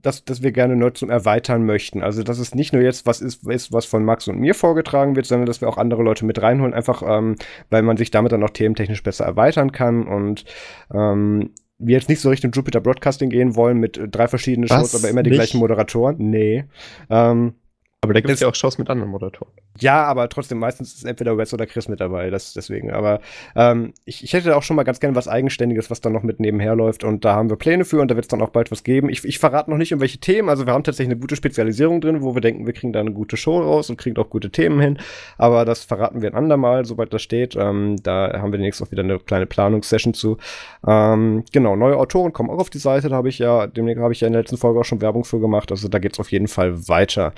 dass, 0.01 0.25
dass 0.25 0.41
wir 0.41 0.51
gerne 0.51 0.75
Nutzung 0.75 1.09
erweitern 1.09 1.65
möchten. 1.65 2.01
Also, 2.01 2.23
dass 2.23 2.39
es 2.39 2.55
nicht 2.55 2.73
nur 2.73 2.81
jetzt 2.81 3.05
was 3.05 3.21
ist, 3.21 3.47
ist, 3.47 3.71
was 3.71 3.85
von 3.85 4.03
Max 4.03 4.27
und 4.27 4.39
mir 4.39 4.55
vorgetragen 4.55 5.15
wird, 5.15 5.25
sondern 5.25 5.45
dass 5.45 5.61
wir 5.61 5.69
auch 5.69 5.77
andere 5.77 6.03
Leute 6.03 6.25
mit 6.25 6.41
reinholen, 6.41 6.73
einfach 6.73 7.03
ähm, 7.05 7.35
weil 7.69 7.83
man 7.83 7.97
sich 7.97 8.11
damit 8.11 8.31
dann 8.31 8.43
auch 8.43 8.49
thementechnisch 8.49 9.03
besser 9.03 9.25
erweitern 9.25 9.71
kann 9.71 10.07
und 10.07 10.45
ähm, 10.93 11.51
wir 11.77 11.97
jetzt 11.97 12.09
nicht 12.09 12.21
so 12.21 12.29
Richtung 12.29 12.51
Jupiter 12.51 12.81
Broadcasting 12.81 13.29
gehen 13.29 13.55
wollen 13.55 13.77
mit 13.77 13.99
drei 14.11 14.27
verschiedenen 14.27 14.69
was? 14.69 14.91
Shows, 14.91 14.95
aber 14.95 15.09
immer 15.09 15.23
die 15.23 15.31
nicht? 15.31 15.39
gleichen 15.39 15.59
Moderatoren. 15.59 16.15
Nee. 16.17 16.65
Ähm, 17.09 17.55
Aber 18.03 18.13
da 18.13 18.19
gibt 18.19 18.33
es 18.33 18.41
ja 18.41 18.49
auch 18.49 18.55
Shows 18.55 18.77
mit 18.77 18.89
anderen 18.89 19.11
Moderatoren. 19.11 19.51
Ja, 19.79 20.03
aber 20.03 20.27
trotzdem, 20.27 20.59
meistens 20.59 20.93
ist 20.93 21.05
entweder 21.05 21.37
Wes 21.37 21.53
oder 21.53 21.65
Chris 21.65 21.87
mit 21.87 22.01
dabei, 22.01 22.29
das 22.29 22.53
deswegen. 22.53 22.91
Aber 22.91 23.21
ähm, 23.55 23.93
ich, 24.03 24.23
ich 24.23 24.33
hätte 24.33 24.57
auch 24.57 24.63
schon 24.63 24.75
mal 24.75 24.83
ganz 24.83 24.99
gerne 24.99 25.15
was 25.15 25.29
Eigenständiges, 25.29 25.89
was 25.89 26.01
dann 26.01 26.11
noch 26.11 26.23
mit 26.23 26.41
nebenher 26.41 26.75
läuft. 26.75 27.05
Und 27.05 27.23
da 27.23 27.33
haben 27.33 27.49
wir 27.49 27.55
Pläne 27.55 27.85
für 27.85 28.01
und 28.01 28.11
da 28.11 28.15
wird 28.15 28.25
es 28.25 28.27
dann 28.27 28.41
auch 28.41 28.49
bald 28.49 28.71
was 28.71 28.83
geben. 28.83 29.07
Ich, 29.07 29.23
ich 29.23 29.39
verrate 29.39 29.71
noch 29.71 29.77
nicht, 29.77 29.93
um 29.93 30.01
welche 30.01 30.17
Themen. 30.17 30.49
Also 30.49 30.65
wir 30.65 30.73
haben 30.73 30.83
tatsächlich 30.83 31.13
eine 31.13 31.21
gute 31.21 31.37
Spezialisierung 31.37 32.01
drin, 32.01 32.21
wo 32.21 32.35
wir 32.35 32.41
denken, 32.41 32.65
wir 32.65 32.73
kriegen 32.73 32.91
da 32.91 32.99
eine 32.99 33.13
gute 33.13 33.37
Show 33.37 33.59
raus 33.59 33.89
und 33.89 33.95
kriegen 33.95 34.17
auch 34.17 34.29
gute 34.29 34.51
Themen 34.51 34.81
hin. 34.81 34.99
Aber 35.37 35.63
das 35.63 35.85
verraten 35.85 36.21
wir 36.21 36.29
ein 36.29 36.35
andermal, 36.35 36.83
sobald 36.83 37.13
das 37.13 37.21
steht. 37.21 37.55
Ähm, 37.55 37.95
da 38.03 38.33
haben 38.33 38.51
wir 38.51 38.57
demnächst 38.57 38.81
auch 38.81 38.91
wieder 38.91 39.03
eine 39.03 39.17
kleine 39.17 39.45
Planungssession 39.45 40.13
zu. 40.13 40.37
Ähm, 40.85 41.45
genau, 41.53 41.77
neue 41.77 41.95
Autoren 41.95 42.33
kommen 42.33 42.49
auch 42.49 42.59
auf 42.59 42.69
die 42.69 42.79
Seite. 42.79 43.07
Da 43.07 43.15
habe 43.15 43.29
ich 43.29 43.39
ja, 43.39 43.65
demnächst 43.67 44.01
habe 44.01 44.11
ich 44.11 44.19
ja 44.19 44.27
in 44.27 44.33
der 44.33 44.41
letzten 44.41 44.57
Folge 44.57 44.81
auch 44.81 44.85
schon 44.85 44.99
Werbung 44.99 45.23
für 45.23 45.39
gemacht. 45.39 45.71
Also 45.71 45.87
da 45.87 45.99
geht 45.99 46.13
es 46.13 46.19
auf 46.19 46.31
jeden 46.33 46.49
Fall 46.49 46.89
weiter. 46.89 47.33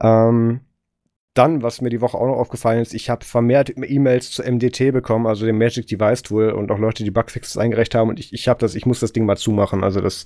Ähm, 0.00 0.60
dann, 1.34 1.62
was 1.62 1.80
mir 1.80 1.90
die 1.90 2.00
Woche 2.00 2.18
auch 2.18 2.26
noch 2.26 2.36
aufgefallen 2.36 2.80
ist, 2.80 2.94
ich 2.94 3.10
habe 3.10 3.24
vermehrt 3.24 3.72
E-Mails 3.76 4.32
zu 4.32 4.42
MDT 4.42 4.92
bekommen, 4.92 5.26
also 5.26 5.46
dem 5.46 5.56
Magic 5.56 5.86
Device 5.86 6.22
Tool 6.22 6.50
und 6.50 6.72
auch 6.72 6.78
Leute, 6.78 7.04
die 7.04 7.12
Bugfixes 7.12 7.56
eingereicht 7.56 7.94
haben 7.94 8.08
und 8.08 8.18
ich, 8.18 8.32
ich 8.32 8.48
habe 8.48 8.58
das, 8.58 8.74
ich 8.74 8.86
muss 8.86 8.98
das 8.98 9.12
Ding 9.12 9.24
mal 9.24 9.36
zumachen, 9.36 9.84
also 9.84 10.00
das, 10.00 10.24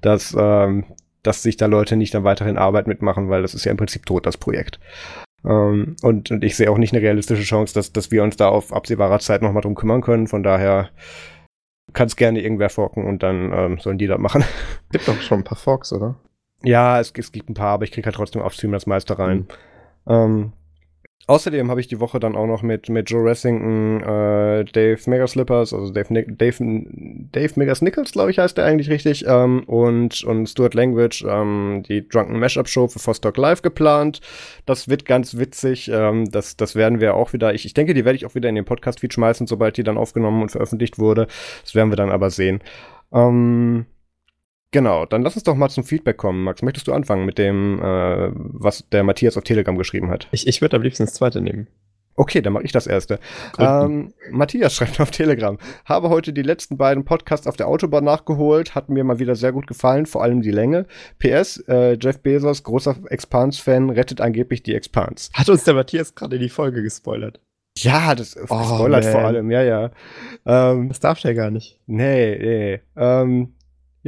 das, 0.00 0.34
ähm, 0.36 0.84
dass 1.22 1.44
sich 1.44 1.56
da 1.56 1.66
Leute 1.66 1.96
nicht 1.96 2.12
dann 2.12 2.24
weiterhin 2.24 2.58
Arbeit 2.58 2.88
mitmachen, 2.88 3.28
weil 3.28 3.42
das 3.42 3.54
ist 3.54 3.64
ja 3.64 3.70
im 3.70 3.76
Prinzip 3.76 4.04
tot, 4.04 4.26
das 4.26 4.36
Projekt. 4.36 4.80
Ähm, 5.44 5.94
und, 6.02 6.32
und 6.32 6.42
ich 6.42 6.56
sehe 6.56 6.70
auch 6.70 6.78
nicht 6.78 6.92
eine 6.92 7.02
realistische 7.02 7.44
Chance, 7.44 7.74
dass, 7.74 7.92
dass 7.92 8.10
wir 8.10 8.24
uns 8.24 8.36
da 8.36 8.48
auf 8.48 8.72
absehbarer 8.72 9.20
Zeit 9.20 9.42
nochmal 9.42 9.62
drum 9.62 9.76
kümmern 9.76 10.00
können, 10.00 10.26
von 10.26 10.42
daher 10.42 10.90
kann 11.92 12.08
es 12.08 12.16
gerne 12.16 12.40
irgendwer 12.40 12.68
forken 12.68 13.06
und 13.06 13.22
dann 13.22 13.52
ähm, 13.52 13.78
sollen 13.78 13.98
die 13.98 14.08
das 14.08 14.18
machen. 14.18 14.42
Gibt 14.90 15.06
doch 15.06 15.20
schon 15.20 15.40
ein 15.40 15.44
paar 15.44 15.58
Forks, 15.58 15.92
oder? 15.92 16.16
Ja, 16.62 16.98
es, 17.00 17.12
es 17.16 17.32
gibt 17.32 17.48
ein 17.48 17.54
paar, 17.54 17.74
aber 17.74 17.84
ich 17.84 17.92
kriege 17.92 18.06
halt 18.06 18.16
trotzdem 18.16 18.42
auf 18.42 18.52
Stream 18.52 18.72
das 18.72 18.86
meiste 18.86 19.18
rein. 19.18 19.46
Mhm. 20.06 20.12
Ähm, 20.12 20.52
außerdem 21.28 21.70
habe 21.70 21.80
ich 21.80 21.86
die 21.86 22.00
Woche 22.00 22.18
dann 22.18 22.34
auch 22.34 22.46
noch 22.46 22.62
mit, 22.62 22.88
mit 22.88 23.08
Joe 23.10 23.22
Ressington, 23.22 24.00
äh, 24.02 24.64
Dave 24.64 24.98
Megaslippers, 25.06 25.72
also 25.72 25.92
Dave, 25.92 26.24
Dave, 26.26 26.56
Dave 27.30 27.52
Megas 27.56 27.82
Nichols, 27.82 28.10
glaube 28.12 28.30
ich, 28.30 28.38
heißt 28.38 28.56
der 28.56 28.64
eigentlich 28.64 28.90
richtig, 28.90 29.24
ähm, 29.28 29.62
und, 29.66 30.24
und 30.24 30.48
Stuart 30.48 30.74
Language 30.74 31.24
ähm, 31.28 31.84
die 31.86 32.08
Drunken 32.08 32.40
Mashup 32.40 32.68
Show 32.68 32.88
für 32.88 32.98
Fostock 32.98 33.36
Live 33.36 33.62
geplant. 33.62 34.20
Das 34.66 34.88
wird 34.88 35.04
ganz 35.04 35.36
witzig. 35.36 35.88
Ähm, 35.92 36.28
das, 36.30 36.56
das 36.56 36.74
werden 36.74 37.00
wir 37.00 37.14
auch 37.14 37.32
wieder, 37.32 37.54
ich, 37.54 37.66
ich 37.66 37.74
denke, 37.74 37.94
die 37.94 38.04
werde 38.04 38.16
ich 38.16 38.26
auch 38.26 38.34
wieder 38.34 38.48
in 38.48 38.56
den 38.56 38.64
Podcast-Feed 38.64 39.12
schmeißen, 39.12 39.46
sobald 39.46 39.76
die 39.76 39.84
dann 39.84 39.98
aufgenommen 39.98 40.42
und 40.42 40.50
veröffentlicht 40.50 40.98
wurde. 40.98 41.28
Das 41.62 41.74
werden 41.76 41.92
wir 41.92 41.96
dann 41.96 42.10
aber 42.10 42.30
sehen. 42.30 42.60
Ähm, 43.12 43.86
Genau, 44.70 45.06
dann 45.06 45.22
lass 45.22 45.34
uns 45.34 45.44
doch 45.44 45.54
mal 45.54 45.70
zum 45.70 45.84
Feedback 45.84 46.18
kommen. 46.18 46.44
Max, 46.44 46.62
möchtest 46.62 46.88
du 46.88 46.92
anfangen 46.92 47.24
mit 47.24 47.38
dem, 47.38 47.80
äh, 47.80 48.30
was 48.34 48.86
der 48.90 49.02
Matthias 49.02 49.36
auf 49.36 49.44
Telegram 49.44 49.78
geschrieben 49.78 50.10
hat? 50.10 50.28
Ich, 50.30 50.46
ich 50.46 50.60
würde 50.60 50.76
am 50.76 50.82
liebsten 50.82 51.04
das 51.04 51.14
zweite 51.14 51.40
nehmen. 51.40 51.68
Okay, 52.18 52.42
dann 52.42 52.52
mache 52.52 52.64
ich 52.64 52.72
das 52.72 52.88
erste. 52.88 53.20
Ähm, 53.58 54.12
Matthias 54.30 54.74
schreibt 54.76 55.00
auf 55.00 55.12
Telegram. 55.12 55.56
Habe 55.84 56.08
heute 56.08 56.32
die 56.32 56.42
letzten 56.42 56.76
beiden 56.76 57.04
Podcasts 57.04 57.46
auf 57.46 57.56
der 57.56 57.68
Autobahn 57.68 58.02
nachgeholt. 58.02 58.74
Hat 58.74 58.88
mir 58.88 59.04
mal 59.04 59.20
wieder 59.20 59.36
sehr 59.36 59.52
gut 59.52 59.68
gefallen, 59.68 60.04
vor 60.04 60.24
allem 60.24 60.42
die 60.42 60.50
Länge. 60.50 60.86
PS, 61.20 61.62
äh, 61.68 61.96
Jeff 61.98 62.18
Bezos, 62.20 62.64
großer 62.64 62.96
Expans-Fan, 63.08 63.90
rettet 63.90 64.20
angeblich 64.20 64.64
die 64.64 64.74
Expans. 64.74 65.30
Hat 65.32 65.48
uns 65.48 65.62
der 65.62 65.74
Matthias 65.74 66.16
gerade 66.16 66.40
die 66.40 66.48
Folge 66.48 66.82
gespoilert? 66.82 67.40
Ja, 67.76 68.16
das 68.16 68.36
oh, 68.36 68.40
gespoilert 68.40 69.04
man. 69.04 69.12
vor 69.12 69.20
allem, 69.22 69.50
ja, 69.52 69.62
ja. 69.62 69.90
Ähm, 70.44 70.88
das 70.88 70.98
darf 70.98 71.20
der 71.20 71.34
gar 71.34 71.52
nicht. 71.52 71.78
Nee, 71.86 72.36
nee. 72.36 72.80
Ähm, 72.96 73.54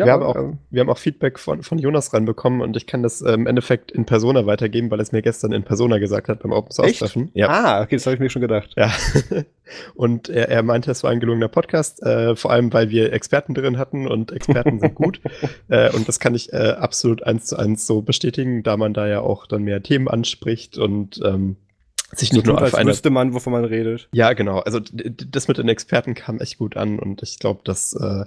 ja, 0.00 0.06
wir, 0.06 0.12
haben 0.12 0.22
auch, 0.22 0.36
ähm, 0.36 0.58
wir 0.70 0.80
haben 0.80 0.90
auch 0.90 0.98
Feedback 0.98 1.38
von, 1.38 1.62
von 1.62 1.78
Jonas 1.78 2.12
reinbekommen 2.12 2.60
und 2.60 2.76
ich 2.76 2.86
kann 2.86 3.02
das 3.02 3.22
äh, 3.22 3.32
im 3.32 3.46
Endeffekt 3.46 3.92
in 3.92 4.04
Persona 4.04 4.46
weitergeben, 4.46 4.90
weil 4.90 4.98
er 5.00 5.02
es 5.02 5.12
mir 5.12 5.22
gestern 5.22 5.52
in 5.52 5.62
Persona 5.62 5.98
gesagt 5.98 6.28
hat 6.28 6.42
beim 6.42 6.52
Open 6.52 6.72
Source 6.72 6.98
Treffen. 6.98 7.30
Ja. 7.34 7.48
Ah, 7.48 7.82
okay, 7.82 7.96
das 7.96 8.06
habe 8.06 8.14
ich 8.14 8.20
mir 8.20 8.30
schon 8.30 8.42
gedacht. 8.42 8.74
Ja. 8.76 8.92
und 9.94 10.28
er, 10.28 10.48
er 10.48 10.62
meinte, 10.62 10.90
es 10.90 11.02
war 11.02 11.10
ein 11.10 11.20
gelungener 11.20 11.48
Podcast, 11.48 12.02
äh, 12.02 12.36
vor 12.36 12.50
allem 12.50 12.72
weil 12.72 12.90
wir 12.90 13.12
Experten 13.12 13.54
drin 13.54 13.78
hatten 13.78 14.06
und 14.06 14.32
Experten 14.32 14.80
sind 14.80 14.94
gut. 14.94 15.20
äh, 15.68 15.90
und 15.92 16.08
das 16.08 16.20
kann 16.20 16.34
ich 16.34 16.52
äh, 16.52 16.74
absolut 16.78 17.22
eins 17.22 17.46
zu 17.46 17.56
eins 17.56 17.86
so 17.86 18.02
bestätigen, 18.02 18.62
da 18.62 18.76
man 18.76 18.94
da 18.94 19.06
ja 19.06 19.20
auch 19.20 19.46
dann 19.46 19.62
mehr 19.62 19.82
Themen 19.82 20.08
anspricht 20.08 20.78
und 20.78 21.20
ähm, 21.24 21.56
sich 22.14 22.32
nicht 22.32 22.46
so 22.46 22.52
nur 22.52 22.62
auf 22.62 22.74
eine 22.74 22.90
wüsste 22.90 23.10
man, 23.10 23.34
wovon 23.34 23.52
man 23.52 23.64
redet. 23.64 24.08
Ja, 24.12 24.32
genau. 24.32 24.58
Also 24.60 24.80
das 24.80 25.48
mit 25.48 25.58
den 25.58 25.68
Experten 25.68 26.14
kam 26.14 26.40
echt 26.40 26.58
gut 26.58 26.76
an 26.76 26.98
und 26.98 27.22
ich 27.22 27.38
glaube, 27.38 27.60
dass 27.64 27.92
äh, 27.92 28.24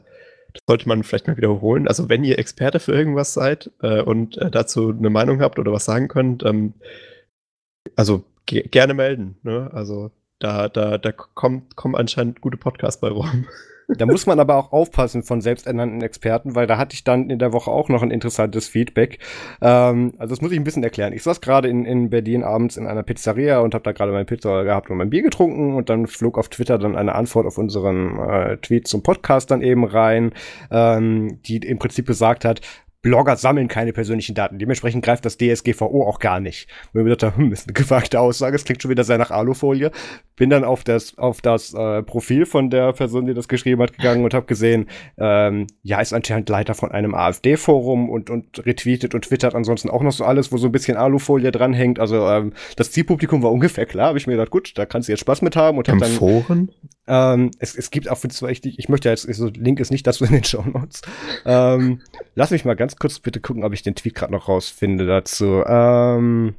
das 0.54 0.62
sollte 0.68 0.88
man 0.88 1.04
vielleicht 1.04 1.28
mal 1.28 1.38
wiederholen. 1.38 1.88
Also 1.88 2.10
wenn 2.10 2.24
ihr 2.24 2.40
Experte 2.40 2.80
für 2.80 2.94
irgendwas 2.94 3.34
seid 3.34 3.72
äh, 3.82 4.02
und 4.02 4.38
äh, 4.38 4.52
dazu 4.52 4.90
eine 4.90 5.10
Meinung 5.10 5.42
habt 5.42 5.60
oder 5.60 5.72
was 5.72 5.86
sagen 5.86 6.08
könnt, 6.08 6.44
ähm, 6.44 6.74
also 7.96 8.24
ge 8.46 8.68
gerne 8.68 8.94
melden. 8.94 9.38
Ne? 9.44 9.70
Also 9.74 10.12
da, 10.40 10.70
da, 10.70 10.98
da 10.98 11.12
kommt, 11.12 11.76
kommen 11.76 11.96
anscheinend 11.96 12.42
gute 12.42 12.58
Podcasts 12.58 13.02
bei 13.02 13.10
rum. 13.10 13.48
Da 13.88 14.06
muss 14.06 14.26
man 14.26 14.40
aber 14.40 14.56
auch 14.56 14.72
aufpassen 14.72 15.24
von 15.24 15.42
selbsternannten 15.42 16.02
Experten, 16.02 16.56
weil 16.56 16.68
da 16.68 16.78
hatte 16.78 16.94
ich 16.94 17.04
dann 17.04 17.30
in 17.30 17.40
der 17.40 17.54
Woche 17.54 17.72
auch 17.72 17.90
noch 17.90 18.02
ein 18.02 18.12
interessantes 18.12 18.68
Feedback. 18.68 19.20
Ähm, 19.62 20.14
also 20.18 20.34
das 20.34 20.42
muss 20.42 20.52
ich 20.52 20.60
ein 20.60 20.64
bisschen 20.64 20.84
erklären. 20.84 21.14
Ich 21.14 21.24
saß 21.24 21.42
gerade 21.42 21.68
in, 21.68 21.86
in 21.86 22.10
Berlin 22.10 22.44
abends 22.44 22.78
in 22.78 22.88
einer 22.88 23.04
Pizzeria 23.04 23.60
und 23.60 23.74
habe 23.74 23.84
da 23.84 23.92
gerade 23.92 24.12
meine 24.12 24.26
Pizza 24.26 24.64
gehabt 24.64 24.90
und 24.90 24.98
mein 24.98 25.10
Bier 25.10 25.22
getrunken 25.22 25.76
und 25.76 25.90
dann 25.90 26.08
flog 26.08 26.38
auf 26.38 26.50
Twitter 26.50 26.78
dann 26.78 26.96
eine 26.96 27.16
Antwort 27.16 27.46
auf 27.46 27.58
unseren 27.58 28.20
äh, 28.20 28.58
Tweet 28.58 28.88
zum 28.88 29.04
Podcast 29.04 29.52
dann 29.52 29.62
eben 29.62 29.86
rein, 29.86 30.32
ähm, 30.72 31.40
die 31.46 31.58
im 31.58 31.80
Prinzip 31.80 32.08
gesagt 32.08 32.46
hat, 32.46 32.62
Blogger 33.04 33.36
sammeln 33.36 33.68
keine 33.68 33.92
persönlichen 33.92 34.34
Daten. 34.34 34.58
Dementsprechend 34.58 35.04
greift 35.04 35.26
das 35.26 35.38
DSGVO 35.38 36.08
auch 36.08 36.20
gar 36.20 36.40
nicht. 36.40 36.68
Und 36.94 37.02
ich 37.02 37.04
mir 37.04 37.16
gedacht, 37.16 37.36
hm, 37.36 37.52
ist 37.52 37.68
eine 37.68 37.74
gewagte 37.74 38.20
Aussage. 38.20 38.56
Es 38.56 38.64
klingt 38.64 38.82
schon 38.82 38.90
wieder 38.90 39.04
sehr 39.04 39.18
nach 39.18 39.30
Alufolie. 39.30 39.92
Bin 40.38 40.50
dann 40.50 40.64
auf 40.64 40.86
das, 40.86 41.18
auf 41.18 41.42
das 41.42 41.74
äh, 41.74 42.02
Profil 42.02 42.46
von 42.46 42.70
der 42.70 42.94
Person, 42.94 43.26
die 43.26 43.34
das 43.34 43.50
geschrieben 43.50 43.82
hat, 43.82 43.94
gegangen 43.94 44.24
und 44.24 44.34
habe 44.34 44.46
gesehen, 44.46 44.88
ähm, 45.18 45.68
ja, 45.84 46.00
ist 46.00 46.14
anscheinend 46.14 46.48
Leiter 46.48 46.76
von 46.76 46.92
einem 46.92 47.14
AfD-Forum 47.14 48.10
und, 48.10 48.30
und 48.30 48.66
retweetet 48.66 49.14
und 49.14 49.26
twittert 49.26 49.54
ansonsten 49.54 49.90
auch 49.90 50.02
noch 50.02 50.14
so 50.14 50.24
alles, 50.24 50.54
wo 50.54 50.58
so 50.58 50.68
ein 50.68 50.72
bisschen 50.72 50.96
Alufolie 50.96 51.52
dranhängt. 51.52 52.00
Also 52.00 52.28
ähm, 52.30 52.54
das 52.78 52.92
Zielpublikum 52.92 53.44
war 53.44 53.52
ungefähr 53.52 53.86
klar. 53.86 54.08
Habe 54.08 54.18
ich 54.18 54.28
mir 54.28 54.34
gedacht, 54.34 54.52
gut, 54.52 54.78
da 54.78 54.86
kannst 54.86 55.10
du 55.10 55.12
jetzt 55.12 55.20
Spaß 55.20 55.42
mit 55.42 55.58
haben. 55.58 55.78
Und 55.78 55.90
Im 55.90 55.96
hab 55.96 56.02
dann, 56.02 56.12
Foren? 56.12 56.72
Ähm, 57.08 57.52
es, 57.60 57.76
es 57.76 57.92
gibt 57.92 58.10
auch, 58.10 58.18
zwar 58.18 58.50
ich, 58.50 58.66
ich 58.66 58.90
möchte 58.90 59.10
jetzt, 59.10 59.24
so 59.24 59.48
Link 59.48 59.80
ist 59.80 59.92
nicht 59.92 60.08
dazu 60.08 60.24
in 60.24 60.32
den 60.32 60.44
Show 60.44 60.64
Notes. 60.64 61.02
ähm, 61.46 62.02
lass 62.36 62.52
mich 62.52 62.66
mal 62.66 62.76
ganz 62.76 62.96
kurz 62.96 63.20
bitte 63.20 63.42
gucken, 63.42 63.64
ob 63.64 63.74
ich 63.74 63.82
den 63.82 63.96
Tweet 63.96 64.16
gerade 64.16 64.32
noch 64.32 64.48
rausfinde 64.48 65.06
dazu. 65.06 65.64
Ähm, 65.66 66.56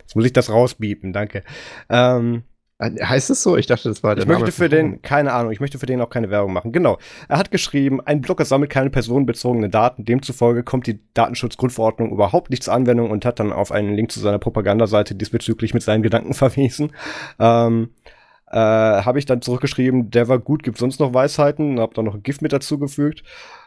jetzt 0.00 0.16
muss 0.16 0.24
ich 0.24 0.32
das 0.32 0.50
rausbiepen, 0.50 1.12
danke. 1.12 1.44
Ähm, 1.88 2.42
Heißt 2.80 3.28
es 3.28 3.42
so? 3.42 3.58
Ich 3.58 3.66
dachte, 3.66 3.90
das 3.90 4.02
war 4.02 4.14
der 4.14 4.22
ich 4.22 4.28
Name. 4.28 4.38
Ich 4.38 4.40
möchte 4.40 4.56
für 4.56 4.68
den, 4.70 5.02
keine 5.02 5.32
Ahnung, 5.34 5.52
ich 5.52 5.60
möchte 5.60 5.78
für 5.78 5.84
den 5.84 6.00
auch 6.00 6.08
keine 6.08 6.30
Werbung 6.30 6.54
machen. 6.54 6.72
Genau. 6.72 6.98
Er 7.28 7.36
hat 7.36 7.50
geschrieben, 7.50 8.00
ein 8.00 8.22
Blogger 8.22 8.46
sammelt 8.46 8.70
keine 8.70 8.88
personenbezogenen 8.88 9.70
Daten. 9.70 10.06
Demzufolge 10.06 10.62
kommt 10.62 10.86
die 10.86 11.00
Datenschutzgrundverordnung 11.12 12.10
überhaupt 12.10 12.48
nicht 12.48 12.62
zur 12.62 12.72
Anwendung 12.72 13.10
und 13.10 13.26
hat 13.26 13.38
dann 13.38 13.52
auf 13.52 13.70
einen 13.70 13.94
Link 13.94 14.10
zu 14.10 14.20
seiner 14.20 14.38
Propagandaseite 14.38 15.14
diesbezüglich 15.14 15.74
mit 15.74 15.82
seinen 15.82 16.02
Gedanken 16.02 16.32
verwiesen. 16.34 16.92
Ähm, 17.38 17.90
äh, 18.46 18.56
habe 18.56 19.18
ich 19.18 19.26
dann 19.26 19.42
zurückgeschrieben, 19.42 20.10
der 20.10 20.28
war 20.28 20.38
gut, 20.38 20.62
gibt 20.62 20.78
sonst 20.78 21.00
noch 21.00 21.12
Weisheiten, 21.12 21.78
hab 21.78 21.94
dann 21.94 22.06
noch 22.06 22.14
ein 22.14 22.22
Gift 22.22 22.40
mit 22.40 22.52
dazugefügt. 22.52 23.22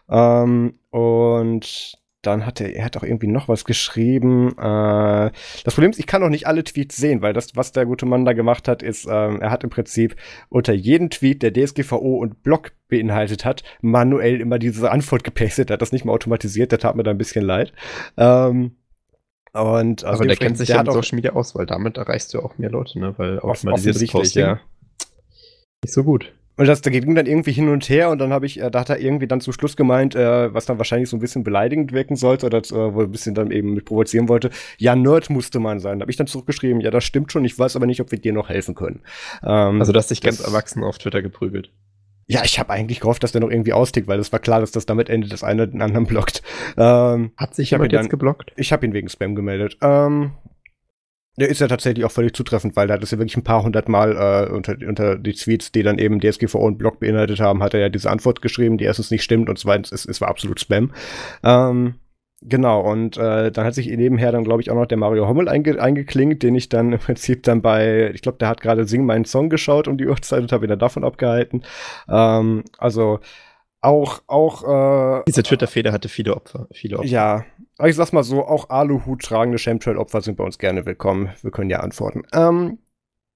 Ähm, 0.09 0.79
und 0.89 2.02
dann 2.23 2.45
hat 2.45 2.61
er, 2.61 2.73
er 2.73 2.85
hat 2.85 2.97
auch 2.97 3.03
irgendwie 3.03 3.27
noch 3.27 3.47
was 3.47 3.65
geschrieben. 3.65 4.57
Äh, 4.57 5.31
das 5.63 5.73
Problem 5.73 5.91
ist, 5.91 5.99
ich 5.99 6.07
kann 6.07 6.23
auch 6.23 6.29
nicht 6.29 6.47
alle 6.47 6.63
Tweets 6.63 6.97
sehen, 6.97 7.21
weil 7.21 7.33
das, 7.33 7.55
was 7.55 7.71
der 7.73 7.85
gute 7.85 8.05
Mann 8.05 8.25
da 8.25 8.33
gemacht 8.33 8.67
hat, 8.67 8.81
ist, 8.81 9.05
ähm, 9.05 9.41
er 9.41 9.51
hat 9.51 9.63
im 9.63 9.69
Prinzip 9.69 10.15
unter 10.49 10.73
jeden 10.73 11.09
Tweet, 11.09 11.43
der 11.43 11.53
DSGVO 11.53 12.17
und 12.17 12.41
Blog 12.41 12.71
beinhaltet 12.87 13.45
hat, 13.45 13.63
manuell 13.81 14.39
immer 14.41 14.57
diese 14.57 14.89
Antwort 14.89 15.23
gepastet. 15.23 15.69
Er 15.69 15.73
hat 15.73 15.81
das 15.81 15.91
nicht 15.91 16.05
mal 16.05 16.13
automatisiert, 16.13 16.71
der 16.71 16.79
tat 16.79 16.95
mir 16.95 17.03
da 17.03 17.11
ein 17.11 17.17
bisschen 17.17 17.45
leid. 17.45 17.73
Ähm, 18.17 18.77
und 19.53 20.03
also 20.03 20.19
Aber 20.19 20.27
der 20.27 20.37
kennt 20.37 20.57
sich 20.57 20.67
der 20.67 20.77
ja 20.77 20.81
in 20.81 20.91
Social 20.91 21.15
Media 21.15 21.33
aus, 21.33 21.53
weil 21.53 21.65
damit 21.65 21.97
erreichst 21.97 22.33
du 22.33 22.39
auch 22.39 22.57
mehr 22.57 22.71
Leute, 22.71 22.99
ne? 22.99 23.13
Weil 23.17 23.39
automatisiertes 23.39 24.07
Posting 24.07 24.43
ja. 24.43 24.59
nicht 25.83 25.93
so 25.93 26.03
gut. 26.03 26.33
Und 26.55 26.67
das, 26.67 26.81
da 26.81 26.91
ging 26.91 27.15
dann 27.15 27.25
irgendwie 27.25 27.51
hin 27.51 27.69
und 27.69 27.89
her 27.89 28.09
und 28.11 28.19
dann 28.19 28.31
habe 28.31 28.45
ich, 28.45 28.59
äh, 28.59 28.69
da 28.69 28.81
hat 28.81 28.89
er 28.89 28.99
irgendwie 28.99 29.27
dann 29.27 29.41
zum 29.41 29.53
Schluss 29.53 29.75
gemeint, 29.75 30.15
äh, 30.15 30.53
was 30.53 30.65
dann 30.65 30.77
wahrscheinlich 30.77 31.09
so 31.09 31.17
ein 31.17 31.19
bisschen 31.19 31.43
beleidigend 31.43 31.91
wirken 31.91 32.15
sollte 32.15 32.45
oder 32.45 32.59
äh, 32.59 32.93
wo 32.93 32.99
er 32.99 33.05
ein 33.05 33.11
bisschen 33.11 33.33
dann 33.33 33.51
eben 33.51 33.73
mit 33.73 33.85
provozieren 33.85 34.29
wollte. 34.29 34.51
Ja, 34.77 34.95
Nerd 34.95 35.29
musste 35.29 35.59
man 35.59 35.79
sein. 35.79 35.99
Da 35.99 36.03
habe 36.03 36.11
ich 36.11 36.17
dann 36.17 36.27
zurückgeschrieben, 36.27 36.81
ja, 36.81 36.91
das 36.91 37.03
stimmt 37.03 37.31
schon, 37.31 37.43
ich 37.43 37.57
weiß 37.57 37.75
aber 37.75 37.87
nicht, 37.87 38.01
ob 38.01 38.11
wir 38.11 38.19
dir 38.19 38.33
noch 38.33 38.49
helfen 38.49 38.75
können. 38.75 39.01
Ähm, 39.43 39.79
also, 39.79 39.91
dass 39.91 40.07
dich 40.07 40.21
ganz 40.21 40.39
erwachsen 40.39 40.83
auf 40.83 40.97
Twitter 40.99 41.21
geprügelt. 41.21 41.71
Ja, 42.27 42.41
ich 42.43 42.57
habe 42.57 42.71
eigentlich 42.71 42.99
gehofft, 43.01 43.23
dass 43.23 43.33
der 43.33 43.41
noch 43.41 43.49
irgendwie 43.49 43.73
austickt, 43.73 44.07
weil 44.07 44.19
es 44.19 44.31
war 44.31 44.39
klar, 44.39 44.61
dass 44.61 44.71
das 44.71 44.85
damit 44.85 45.09
endet, 45.09 45.33
dass 45.33 45.43
einer 45.43 45.67
den 45.67 45.81
anderen 45.81 46.05
blockt. 46.07 46.41
Ähm, 46.77 47.31
Hat 47.35 47.55
sich 47.55 47.71
jemand 47.71 47.91
jetzt 47.91 48.09
geblockt? 48.09 48.53
Ich 48.55 48.71
habe 48.71 48.85
ihn 48.85 48.93
wegen 48.93 49.09
Spam 49.09 49.35
gemeldet. 49.35 49.77
Ähm, 49.81 50.31
der 51.37 51.49
ist 51.49 51.61
ja 51.61 51.67
tatsächlich 51.67 52.05
auch 52.05 52.11
völlig 52.11 52.35
zutreffend, 52.35 52.75
weil 52.75 52.87
da 52.87 52.95
hat 52.95 53.03
es 53.03 53.11
ja 53.11 53.17
wirklich 53.17 53.37
ein 53.37 53.43
paar 53.43 53.63
hundert 53.63 53.89
Mal 53.89 54.15
äh, 54.15 54.51
unter, 54.51 54.75
unter 54.87 55.17
die 55.17 55.33
Tweets, 55.33 55.71
die 55.71 55.83
dann 55.83 55.97
eben 55.97 56.19
DSGVO 56.19 56.59
und 56.59 56.77
Blog 56.77 56.99
beinhaltet 56.99 57.39
haben, 57.39 57.63
hat 57.63 57.73
er 57.73 57.79
ja 57.79 57.89
diese 57.89 58.09
Antwort 58.09 58.41
geschrieben, 58.41 58.77
die 58.77 58.85
erstens 58.85 59.11
nicht 59.11 59.23
stimmt 59.23 59.49
und 59.49 59.57
zweitens, 59.57 59.91
es, 59.91 60.05
es 60.05 60.21
war 60.21 60.27
absolut 60.27 60.59
Spam. 60.59 60.91
Ähm, 61.43 61.95
Genau, 62.45 62.81
und 62.81 63.15
äh, 63.17 63.51
dann 63.51 63.65
hat 63.65 63.73
sich 63.73 63.87
nebenher 63.87 64.31
dann, 64.31 64.43
glaube 64.43 64.61
ich, 64.61 64.69
auch 64.69 64.75
noch 64.75 64.85
der 64.85 64.97
Mario 64.97 65.27
Hommel 65.27 65.47
einge 65.47 65.81
eingeklingt, 65.81 66.43
den 66.43 66.55
ich 66.55 66.67
dann 66.67 66.91
im 66.93 66.99
Prinzip 66.99 67.43
dann 67.43 67.61
bei, 67.61 68.11
ich 68.13 68.21
glaube, 68.21 68.37
der 68.37 68.49
hat 68.49 68.61
gerade 68.61 68.85
Sing 68.85 69.05
meinen 69.05 69.25
Song 69.25 69.49
geschaut 69.49 69.87
um 69.87 69.97
die 69.97 70.07
Uhrzeit 70.07 70.41
und 70.41 70.51
habe 70.51 70.65
ihn 70.65 70.69
dann 70.69 70.79
davon 70.79 71.03
abgehalten. 71.03 71.63
Ähm, 72.09 72.63
also 72.77 73.19
auch, 73.79 74.21
auch, 74.27 75.19
äh, 75.19 75.23
Diese 75.27 75.43
Twitter-Feder 75.43 75.91
hatte 75.91 76.07
viele 76.09 76.35
Opfer, 76.35 76.67
viele 76.71 76.99
Opfer. 76.99 77.07
Ja, 77.07 77.45
aber 77.77 77.89
ich 77.89 77.95
sag's 77.95 78.13
mal 78.13 78.23
so, 78.23 78.45
auch 78.45 78.69
Aluhut 78.69 79.21
tragende 79.21 79.57
Chemtrail-Opfer 79.57 80.21
sind 80.21 80.37
bei 80.37 80.43
uns 80.43 80.57
gerne 80.57 80.85
willkommen. 80.85 81.29
Wir 81.41 81.51
können 81.51 81.69
ja 81.69 81.79
antworten. 81.79 82.23
Ähm, 82.33 82.79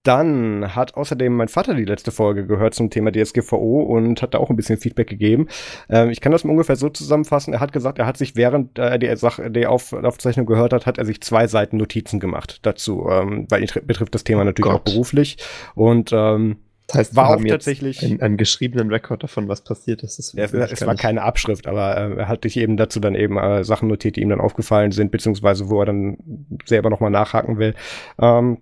dann 0.08 0.74
hat 0.74 0.96
außerdem 0.96 1.36
mein 1.36 1.50
Vater 1.50 1.74
die 1.74 1.84
letzte 1.84 2.12
Folge 2.12 2.48
gehört 2.48 2.74
zum 2.74 2.90
Thema 2.90 3.12
DSGVO 3.12 3.82
und 3.82 4.22
hat 4.22 4.34
da 4.34 4.38
auch 4.38 4.50
ein 4.50 4.56
bisschen 4.56 4.78
Feedback 4.78 5.10
gegeben. 5.10 5.48
Ähm, 5.90 6.10
ich 6.12 6.22
kann 6.22 6.32
das 6.32 6.46
mal 6.46 6.52
ungefähr 6.52 6.78
so 6.78 6.88
zusammenfassen. 6.88 7.54
Er 7.54 7.60
hat 7.60 7.74
gesagt, 7.74 8.00
er 8.00 8.06
hat 8.06 8.16
sich 8.16 8.38
während 8.38 8.78
er 8.80 8.98
die, 9.00 9.14
Sache, 9.18 9.52
die 9.52 9.68
Auf 9.68 9.92
Aufzeichnung 9.92 10.46
gehört 10.46 10.72
hat, 10.72 10.86
hat 10.86 10.98
er 10.98 11.06
sich 11.06 11.20
zwei 11.22 11.48
Seiten 11.48 11.76
Notizen 11.76 12.22
gemacht 12.22 12.60
dazu, 12.62 13.06
ähm, 13.10 13.48
weil 13.50 13.62
ihn 13.64 13.70
betrifft 13.86 14.16
das 14.16 14.24
Thema 14.24 14.46
natürlich 14.46 14.72
Gott. 14.72 14.80
auch 14.80 14.86
beruflich. 14.86 15.38
Und 15.76 16.12
ähm, 16.14 16.58
das 16.88 16.98
heißt, 16.98 17.16
war 17.16 17.30
auch 17.30 17.44
tatsächlich 17.44 18.04
einen, 18.04 18.22
einen, 18.22 18.38
geschriebenen 18.38 18.90
Rekord 18.90 19.22
davon, 19.22 19.48
was 19.50 19.62
passiert 19.62 20.04
ist. 20.04 20.20
Das 20.20 20.34
ja, 20.34 20.46
es, 20.46 20.54
es 20.54 20.86
war 20.86 20.96
keine 20.96 21.22
Abschrift, 21.22 21.68
aber 21.68 21.98
äh, 21.98 22.16
er 22.16 22.28
hat 22.30 22.44
sich 22.44 22.56
eben 22.58 22.78
dazu 22.78 23.00
dann 23.00 23.14
eben 23.14 23.38
äh, 23.38 23.64
Sachen 23.66 23.90
notiert, 23.90 24.16
die 24.16 24.22
ihm 24.22 24.30
dann 24.30 24.40
aufgefallen 24.40 24.92
sind, 24.92 25.12
beziehungsweise 25.12 25.70
wo 25.70 25.82
er 25.82 25.88
dann 25.88 26.18
selber 26.66 26.90
nochmal 26.90 27.12
nachhaken 27.12 27.60
will. 27.60 27.76
Ähm, 28.20 28.60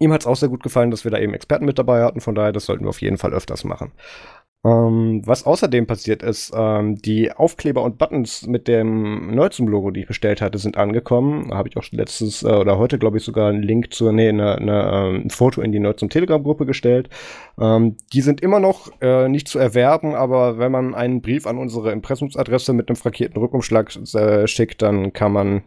Ihm 0.00 0.12
hat 0.12 0.22
es 0.22 0.26
auch 0.26 0.36
sehr 0.36 0.48
gut 0.48 0.62
gefallen, 0.62 0.90
dass 0.90 1.04
wir 1.04 1.10
da 1.10 1.18
eben 1.18 1.34
Experten 1.34 1.66
mit 1.66 1.78
dabei 1.78 2.02
hatten, 2.02 2.20
von 2.20 2.34
daher, 2.34 2.52
das 2.52 2.64
sollten 2.64 2.84
wir 2.84 2.88
auf 2.88 3.02
jeden 3.02 3.18
Fall 3.18 3.32
öfters 3.32 3.62
machen. 3.62 3.92
Ähm, 4.64 5.22
was 5.24 5.44
außerdem 5.44 5.88
passiert 5.88 6.22
ist, 6.22 6.52
ähm, 6.54 6.94
die 6.94 7.32
Aufkleber 7.32 7.82
und 7.82 7.98
Buttons 7.98 8.46
mit 8.46 8.68
dem 8.68 9.34
Nerdsum-Logo, 9.34 9.90
die 9.90 10.02
ich 10.02 10.06
bestellt 10.06 10.40
hatte, 10.40 10.58
sind 10.58 10.76
angekommen. 10.76 11.48
Da 11.50 11.56
habe 11.56 11.68
ich 11.68 11.76
auch 11.76 11.84
letztes 11.90 12.44
äh, 12.44 12.46
oder 12.46 12.78
heute, 12.78 12.98
glaube 13.00 13.18
ich, 13.18 13.24
sogar 13.24 13.50
einen 13.50 13.64
Link 13.64 13.92
zu, 13.92 14.12
nee, 14.12 14.28
eine, 14.28 14.56
eine, 14.56 14.92
ähm, 14.92 15.22
ein 15.24 15.30
Foto 15.30 15.62
in 15.62 15.72
die 15.72 15.80
Nerdsum 15.80 16.10
Telegram-Gruppe 16.10 16.64
gestellt. 16.64 17.08
Ähm, 17.60 17.96
die 18.12 18.20
sind 18.20 18.40
immer 18.40 18.60
noch 18.60 18.92
äh, 19.00 19.28
nicht 19.28 19.48
zu 19.48 19.58
erwerben, 19.58 20.14
aber 20.14 20.58
wenn 20.58 20.70
man 20.70 20.94
einen 20.94 21.22
Brief 21.22 21.48
an 21.48 21.58
unsere 21.58 21.90
Impressumsadresse 21.90 22.72
mit 22.72 22.88
einem 22.88 22.96
frankierten 22.96 23.42
Rückumschlag 23.42 23.90
äh, 24.14 24.46
schickt, 24.46 24.80
dann 24.80 25.12
kann 25.12 25.32
man 25.32 25.62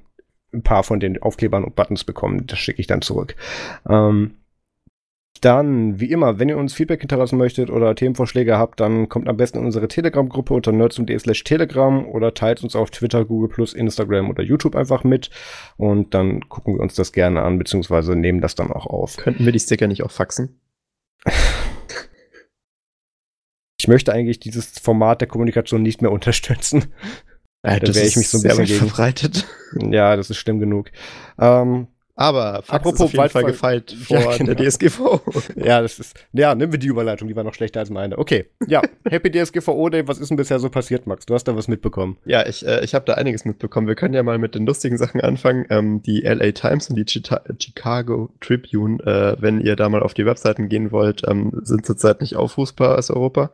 ein 0.53 0.63
paar 0.63 0.85
von 0.85 1.01
den 1.01 1.21
Aufklebern 1.21 1.65
und 1.65 1.75
Buttons 1.75 2.05
bekommen. 2.05 2.47
Das 2.47 2.59
schicke 2.59 2.79
ich 2.79 2.87
dann 2.87 3.01
zurück. 3.01 3.35
Ähm, 3.89 4.35
dann, 5.41 5.99
wie 5.99 6.11
immer, 6.11 6.39
wenn 6.39 6.49
ihr 6.49 6.57
uns 6.57 6.73
Feedback 6.73 7.01
hinterlassen 7.01 7.37
möchtet 7.37 7.69
oder 7.69 7.93
Themenvorschläge 7.95 8.57
habt, 8.57 8.79
dann 8.79 9.09
kommt 9.09 9.27
am 9.27 9.37
besten 9.37 9.59
in 9.59 9.65
unsere 9.65 9.87
Telegram-Gruppe 9.87 10.53
unter 10.53 10.71
nerds.de 10.71 11.17
slash 11.19 11.43
telegram 11.43 12.05
oder 12.07 12.33
teilt 12.33 12.63
uns 12.63 12.75
auf 12.75 12.89
Twitter, 12.89 13.25
Google+, 13.25 13.67
Instagram 13.75 14.29
oder 14.29 14.43
YouTube 14.43 14.75
einfach 14.75 15.03
mit 15.03 15.29
und 15.77 16.13
dann 16.13 16.47
gucken 16.49 16.75
wir 16.75 16.81
uns 16.81 16.95
das 16.95 17.11
gerne 17.11 17.41
an, 17.43 17.59
beziehungsweise 17.59 18.15
nehmen 18.15 18.41
das 18.41 18.55
dann 18.55 18.71
auch 18.71 18.85
auf. 18.85 19.17
Könnten 19.17 19.45
wir 19.45 19.51
die 19.51 19.59
Sticker 19.59 19.87
nicht 19.87 20.03
auch 20.03 20.11
faxen? 20.11 20.59
ich 23.79 23.87
möchte 23.87 24.13
eigentlich 24.13 24.39
dieses 24.39 24.79
Format 24.79 25.21
der 25.21 25.27
Kommunikation 25.27 25.83
nicht 25.83 26.01
mehr 26.01 26.11
unterstützen. 26.11 26.93
Ja, 27.65 27.79
da 27.79 27.93
wäre 27.95 28.05
ich 28.05 28.15
mich 28.15 28.29
so 28.29 28.37
ein 28.37 28.43
bisschen 28.43 28.67
verbreitet. 28.67 29.47
Ja, 29.89 30.15
das 30.15 30.29
ist 30.29 30.37
schlimm 30.37 30.59
genug. 30.59 30.91
Ähm, 31.39 31.87
aber 32.15 32.61
Fax 32.63 32.69
apropos 32.69 32.99
ist 32.99 33.01
auf 33.01 33.13
jeden 33.13 33.29
Fall 33.29 33.43
gefeilt 33.43 33.91
vor 34.07 34.17
ja, 34.17 34.37
genau. 34.37 34.53
der 34.53 34.69
DSGVO. 34.69 35.21
ja, 35.55 35.81
das 35.81 35.99
ist, 35.99 36.15
ja, 36.33 36.55
nehmen 36.55 36.71
wir 36.71 36.79
die 36.79 36.87
Überleitung, 36.87 37.27
die 37.27 37.35
war 37.35 37.43
noch 37.43 37.53
schlechter 37.53 37.81
als 37.81 37.89
meine. 37.89 38.17
Okay, 38.17 38.45
ja, 38.67 38.81
Happy 39.09 39.29
DSGVO 39.31 39.89
Day, 39.89 40.07
was 40.07 40.19
ist 40.19 40.29
denn 40.29 40.37
bisher 40.37 40.59
so 40.59 40.69
passiert, 40.69 41.07
Max? 41.07 41.25
Du 41.25 41.33
hast 41.33 41.43
da 41.45 41.55
was 41.55 41.67
mitbekommen. 41.67 42.17
Ja, 42.25 42.45
ich, 42.47 42.65
äh, 42.65 42.83
ich 42.83 42.95
habe 42.95 43.05
da 43.05 43.15
einiges 43.15 43.43
mitbekommen. 43.43 43.87
Wir 43.87 43.95
können 43.95 44.13
ja 44.13 44.23
mal 44.23 44.37
mit 44.37 44.55
den 44.55 44.65
lustigen 44.65 44.97
Sachen 44.97 45.21
anfangen. 45.21 45.65
Ähm, 45.69 46.01
die 46.01 46.21
LA 46.21 46.51
Times 46.51 46.89
und 46.89 46.95
die 46.95 47.05
Chita 47.05 47.41
Chicago 47.59 48.29
Tribune, 48.39 49.03
äh, 49.03 49.41
wenn 49.41 49.59
ihr 49.59 49.75
da 49.75 49.89
mal 49.89 50.01
auf 50.01 50.13
die 50.13 50.25
Webseiten 50.25 50.69
gehen 50.69 50.91
wollt, 50.91 51.23
ähm, 51.27 51.51
sind 51.63 51.85
zurzeit 51.85 52.21
nicht 52.21 52.35
aufrufbar 52.35 52.97
aus 52.97 53.09
Europa. 53.09 53.51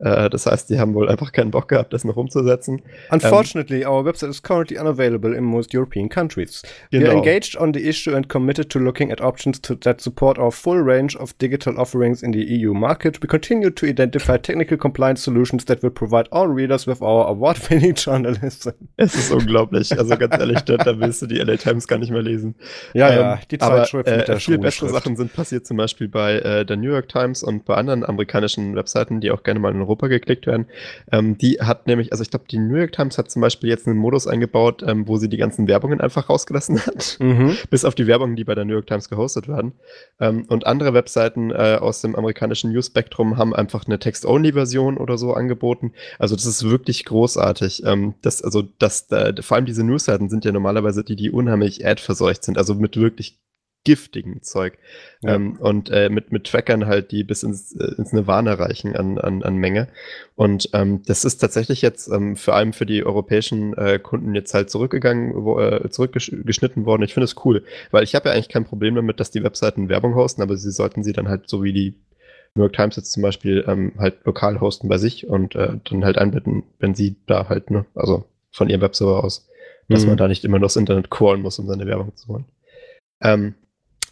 Äh, 0.00 0.30
das 0.30 0.46
heißt, 0.46 0.70
die 0.70 0.78
haben 0.78 0.94
wohl 0.94 1.08
einfach 1.08 1.32
keinen 1.32 1.50
Bock 1.50 1.68
gehabt, 1.68 1.92
das 1.92 2.04
noch 2.04 2.16
umzusetzen. 2.16 2.82
Unfortunately, 3.10 3.84
um, 3.84 3.92
our 3.92 4.04
website 4.04 4.30
is 4.30 4.42
currently 4.42 4.78
unavailable 4.78 5.34
in 5.34 5.44
most 5.44 5.74
European 5.74 6.08
countries. 6.08 6.62
Genau. 6.90 7.04
We 7.04 7.10
are 7.10 7.16
engaged 7.16 7.56
on 7.58 7.72
the 7.74 7.86
issue 7.86 8.14
and 8.14 8.28
committed 8.28 8.70
to 8.70 8.78
looking 8.78 9.12
at 9.12 9.20
options 9.20 9.60
to, 9.62 9.74
that 9.76 10.00
support 10.00 10.38
our 10.38 10.50
full 10.50 10.78
range 10.78 11.16
of 11.16 11.36
digital 11.38 11.78
offerings 11.78 12.22
in 12.22 12.32
the 12.32 12.42
EU 12.42 12.72
market. 12.72 13.22
We 13.22 13.28
continue 13.28 13.70
to 13.70 13.86
identify 13.86 14.38
technical 14.38 14.78
compliance 14.78 15.22
solutions 15.22 15.66
that 15.66 15.82
will 15.82 15.90
provide 15.90 16.28
all 16.32 16.48
readers 16.48 16.86
with 16.86 17.02
our 17.02 17.28
award-winning 17.28 17.94
journalism. 17.96 18.70
Es 18.96 19.14
ist 19.14 19.30
unglaublich. 19.30 19.96
Also 19.98 20.16
ganz 20.16 20.38
ehrlich, 20.38 20.60
da, 20.60 20.78
da 20.78 20.98
willst 20.98 21.22
du 21.22 21.26
die 21.26 21.36
LA 21.36 21.56
Times 21.56 21.86
gar 21.86 21.98
nicht 21.98 22.10
mehr 22.10 22.22
lesen. 22.22 22.54
Ja, 22.94 23.10
ähm, 23.10 23.18
ja, 23.18 23.40
die 23.50 23.58
Zeitschrift 23.58 24.08
aber, 24.08 24.14
äh, 24.14 24.18
mit 24.18 24.28
der 24.28 24.36
Viel 24.38 24.58
bessere 24.58 24.88
Sachen 24.88 25.16
sind 25.16 25.32
passiert 25.34 25.66
zum 25.66 25.76
Beispiel 25.76 26.08
bei 26.08 26.38
äh, 26.38 26.64
der 26.64 26.76
New 26.76 26.90
York 26.90 27.08
Times 27.08 27.42
und 27.42 27.66
bei 27.66 27.74
anderen 27.74 28.04
amerikanischen 28.04 28.74
Webseiten, 28.74 29.20
die 29.20 29.30
auch 29.30 29.42
gerne 29.42 29.60
mal 29.60 29.74
in 29.74 29.89
Europa 29.90 30.06
geklickt 30.06 30.46
werden. 30.46 30.66
Ähm, 31.10 31.36
die 31.36 31.60
hat 31.60 31.86
nämlich, 31.86 32.12
also 32.12 32.22
ich 32.22 32.30
glaube, 32.30 32.46
die 32.50 32.58
New 32.58 32.76
York 32.76 32.92
Times 32.92 33.18
hat 33.18 33.30
zum 33.30 33.42
Beispiel 33.42 33.68
jetzt 33.68 33.86
einen 33.86 33.98
Modus 33.98 34.26
eingebaut, 34.26 34.82
ähm, 34.86 35.08
wo 35.08 35.16
sie 35.16 35.28
die 35.28 35.36
ganzen 35.36 35.66
Werbungen 35.66 36.00
einfach 36.00 36.30
rausgelassen 36.30 36.78
hat. 36.86 37.16
Mhm. 37.20 37.56
Bis 37.70 37.84
auf 37.84 37.94
die 37.94 38.06
Werbungen, 38.06 38.36
die 38.36 38.44
bei 38.44 38.54
der 38.54 38.64
New 38.64 38.74
York 38.74 38.86
Times 38.86 39.08
gehostet 39.08 39.48
werden. 39.48 39.72
Ähm, 40.20 40.44
und 40.48 40.66
andere 40.66 40.94
Webseiten 40.94 41.50
äh, 41.50 41.78
aus 41.80 42.00
dem 42.00 42.14
amerikanischen 42.14 42.72
News 42.72 42.86
Spectrum 42.86 43.36
haben 43.36 43.54
einfach 43.54 43.84
eine 43.86 43.98
Text-Only-Version 43.98 44.96
oder 44.96 45.18
so 45.18 45.34
angeboten. 45.34 45.92
Also 46.18 46.36
das 46.36 46.46
ist 46.46 46.68
wirklich 46.68 47.04
großartig. 47.04 47.82
Ähm, 47.84 48.14
das, 48.22 48.42
also 48.42 48.62
das, 48.78 49.10
äh, 49.10 49.34
vor 49.42 49.56
allem 49.56 49.66
diese 49.66 49.84
Newsseiten 49.84 50.28
sind 50.28 50.44
ja 50.44 50.52
normalerweise 50.52 51.02
die, 51.02 51.16
die 51.16 51.30
unheimlich 51.30 51.84
ad-verseucht 51.86 52.44
sind, 52.44 52.58
also 52.58 52.74
mit 52.74 52.96
wirklich 52.96 53.38
giftigen 53.84 54.42
Zeug. 54.42 54.78
Ja. 55.22 55.34
Ähm, 55.34 55.56
und 55.58 55.90
äh, 55.90 56.10
mit, 56.10 56.32
mit 56.32 56.46
Trackern 56.46 56.86
halt, 56.86 57.12
die 57.12 57.24
bis 57.24 57.42
ins, 57.42 57.74
äh, 57.74 57.94
ins 57.96 58.12
Nirvana 58.12 58.54
reichen 58.54 58.94
an, 58.94 59.18
an, 59.18 59.42
an 59.42 59.56
Menge. 59.56 59.88
Und 60.34 60.70
ähm, 60.74 61.02
das 61.06 61.24
ist 61.24 61.38
tatsächlich 61.38 61.80
jetzt 61.80 62.08
ähm, 62.08 62.36
vor 62.36 62.54
allem 62.54 62.72
für 62.72 62.86
die 62.86 63.04
europäischen 63.04 63.74
äh, 63.76 63.98
Kunden 63.98 64.34
jetzt 64.34 64.52
halt 64.52 64.70
zurückgegangen, 64.70 65.32
wo, 65.34 65.58
äh, 65.58 65.88
zurückgeschnitten 65.90 66.84
worden. 66.84 67.02
Ich 67.02 67.14
finde 67.14 67.24
es 67.24 67.36
cool, 67.44 67.64
weil 67.90 68.04
ich 68.04 68.14
habe 68.14 68.28
ja 68.28 68.34
eigentlich 68.34 68.48
kein 68.48 68.64
Problem 68.64 68.94
damit, 68.94 69.18
dass 69.18 69.30
die 69.30 69.42
Webseiten 69.42 69.88
Werbung 69.88 70.14
hosten, 70.14 70.42
aber 70.42 70.56
sie 70.56 70.70
sollten 70.70 71.02
sie 71.02 71.12
dann 71.12 71.28
halt 71.28 71.48
so 71.48 71.62
wie 71.62 71.72
die 71.72 71.94
New 72.54 72.62
York 72.62 72.72
Times 72.72 72.96
jetzt 72.96 73.12
zum 73.12 73.22
Beispiel 73.22 73.64
ähm, 73.66 73.92
halt 73.96 74.24
lokal 74.24 74.60
hosten 74.60 74.88
bei 74.88 74.98
sich 74.98 75.26
und 75.26 75.54
äh, 75.54 75.78
dann 75.88 76.04
halt 76.04 76.18
einbinden, 76.18 76.64
wenn 76.78 76.94
sie 76.94 77.16
da 77.26 77.48
halt, 77.48 77.70
ne, 77.70 77.86
also 77.94 78.24
von 78.50 78.68
ihrem 78.68 78.80
Webserver 78.80 79.22
aus, 79.22 79.48
dass 79.88 80.02
mhm. 80.02 80.10
man 80.10 80.16
da 80.18 80.28
nicht 80.28 80.44
immer 80.44 80.58
nur 80.58 80.66
das 80.66 80.76
Internet 80.76 81.10
callen 81.10 81.42
muss, 81.42 81.58
um 81.58 81.66
seine 81.66 81.86
Werbung 81.86 82.14
zu 82.16 82.28
holen. 82.28 82.44
Ähm, 83.22 83.54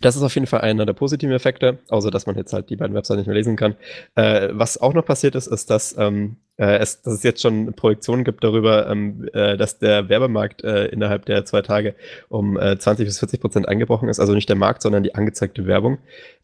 das 0.01 0.17
ist 0.17 0.23
auf 0.23 0.35
jeden 0.35 0.47
Fall 0.47 0.61
einer 0.61 0.87
der 0.87 0.93
positiven 0.93 1.35
Effekte, 1.35 1.79
außer 1.89 2.11
dass 2.11 2.27
man 2.27 2.37
jetzt 2.37 2.53
halt 2.53 2.71
die 2.71 2.77
beiden 2.77 2.95
Webseiten 2.95 3.19
nicht 3.19 3.27
mehr 3.27 3.37
lesen 3.37 3.57
kann. 3.57 3.77
Äh, 4.15 4.49
was 4.53 4.81
auch 4.81 4.95
noch 4.95 5.05
passiert 5.05 5.35
ist, 5.35 5.47
ist, 5.47 5.71
dass, 5.71 5.97
ähm, 5.99 6.37
äh, 6.59 6.79
es, 6.79 7.03
dass 7.03 7.15
es 7.15 7.23
jetzt 7.23 7.41
schon 7.41 7.73
Projektionen 7.73 8.25
gibt 8.25 8.45
darüber, 8.45 8.89
ähm, 8.91 9.29
äh, 9.33 9.57
dass 9.57 9.79
der 9.79 10.09
Werbemarkt 10.09 10.65
äh, 10.65 10.87
innerhalb 10.87 11.25
der 11.27 11.45
zwei 11.45 11.63
Tage 11.63 11.95
um 12.29 12.57
20 12.57 13.01
äh, 13.01 13.05
bis 13.05 13.19
40 13.21 13.41
Prozent 13.41 13.69
eingebrochen 13.69 14.09
ist. 14.09 14.21
Also 14.21 14.35
nicht 14.35 14.49
der 14.49 14.57
Markt, 14.57 14.83
sondern 14.83 15.03
die 15.03 15.15
angezeigte 15.15 15.67
Werbung 15.67 15.99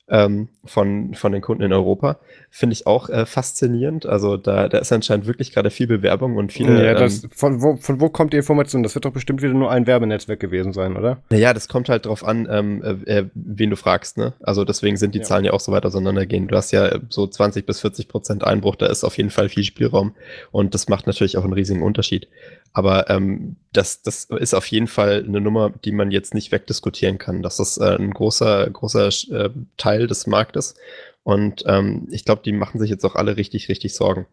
ähm, 0.08 0.48
von, 0.64 1.14
von 1.14 1.32
den 1.32 1.40
Kunden 1.40 1.62
in 1.62 1.72
Europa. 1.72 2.18
Finde 2.50 2.74
ich 2.74 2.86
auch 2.86 3.08
äh, 3.08 3.24
faszinierend. 3.24 4.06
Also 4.06 4.36
da, 4.36 4.68
da 4.68 4.78
ist 4.78 4.92
anscheinend 4.92 5.26
wirklich 5.26 5.52
gerade 5.52 5.70
viel 5.70 5.86
Bewerbung 5.86 6.36
und 6.36 6.52
viele. 6.52 6.84
Ja, 6.84 6.94
das, 6.94 7.24
ähm, 7.24 7.30
von, 7.34 7.62
wo, 7.62 7.76
von 7.76 8.00
wo 8.00 8.10
kommt 8.10 8.32
die 8.32 8.36
Information? 8.36 8.82
Das 8.82 8.94
wird 8.94 9.06
doch 9.06 9.12
bestimmt 9.12 9.42
wieder 9.42 9.54
nur 9.54 9.70
ein 9.70 9.86
Werbenetzwerk 9.86 10.40
gewesen 10.40 10.72
sein, 10.72 10.96
oder? 10.96 11.22
Naja, 11.30 11.54
das 11.54 11.68
kommt 11.68 11.88
halt 11.88 12.06
drauf 12.06 12.24
an, 12.24 12.46
ähm, 12.50 12.82
äh, 12.82 13.18
äh, 13.18 13.26
wen 13.34 13.70
du 13.70 13.76
fragst. 13.76 14.18
Ne? 14.18 14.34
Also 14.42 14.64
deswegen 14.64 14.96
sind 14.96 15.14
die 15.14 15.20
ja. 15.20 15.24
Zahlen 15.24 15.44
ja 15.44 15.52
auch 15.52 15.60
so 15.60 15.72
weit 15.72 15.86
auseinandergehen. 15.86 16.48
Du 16.48 16.56
hast 16.56 16.70
ja 16.70 16.98
so 17.08 17.26
20 17.26 17.64
bis 17.64 17.80
40 17.80 18.08
Prozent 18.08 18.44
Einbruch, 18.44 18.76
da 18.76 18.86
ist 18.86 19.04
auf 19.04 19.16
jeden 19.16 19.30
Fall 19.30 19.48
viel 19.48 19.64
Spielraum 19.64 20.03
und 20.52 20.74
das 20.74 20.88
macht 20.88 21.06
natürlich 21.06 21.36
auch 21.36 21.44
einen 21.44 21.52
riesigen 21.52 21.82
Unterschied. 21.82 22.28
Aber 22.72 23.08
ähm, 23.08 23.56
das, 23.72 24.02
das 24.02 24.24
ist 24.24 24.54
auf 24.54 24.66
jeden 24.66 24.88
Fall 24.88 25.24
eine 25.26 25.40
Nummer, 25.40 25.70
die 25.84 25.92
man 25.92 26.10
jetzt 26.10 26.34
nicht 26.34 26.50
wegdiskutieren 26.50 27.18
kann. 27.18 27.42
Das 27.42 27.60
ist 27.60 27.78
äh, 27.78 27.96
ein 27.96 28.12
großer, 28.12 28.68
großer 28.68 29.08
äh, 29.30 29.50
Teil 29.76 30.06
des 30.08 30.26
Marktes. 30.26 30.74
Und 31.22 31.64
ähm, 31.66 32.08
ich 32.10 32.24
glaube, 32.24 32.42
die 32.44 32.52
machen 32.52 32.80
sich 32.80 32.90
jetzt 32.90 33.04
auch 33.04 33.14
alle 33.14 33.36
richtig, 33.36 33.68
richtig 33.68 33.94
Sorgen. 33.94 34.26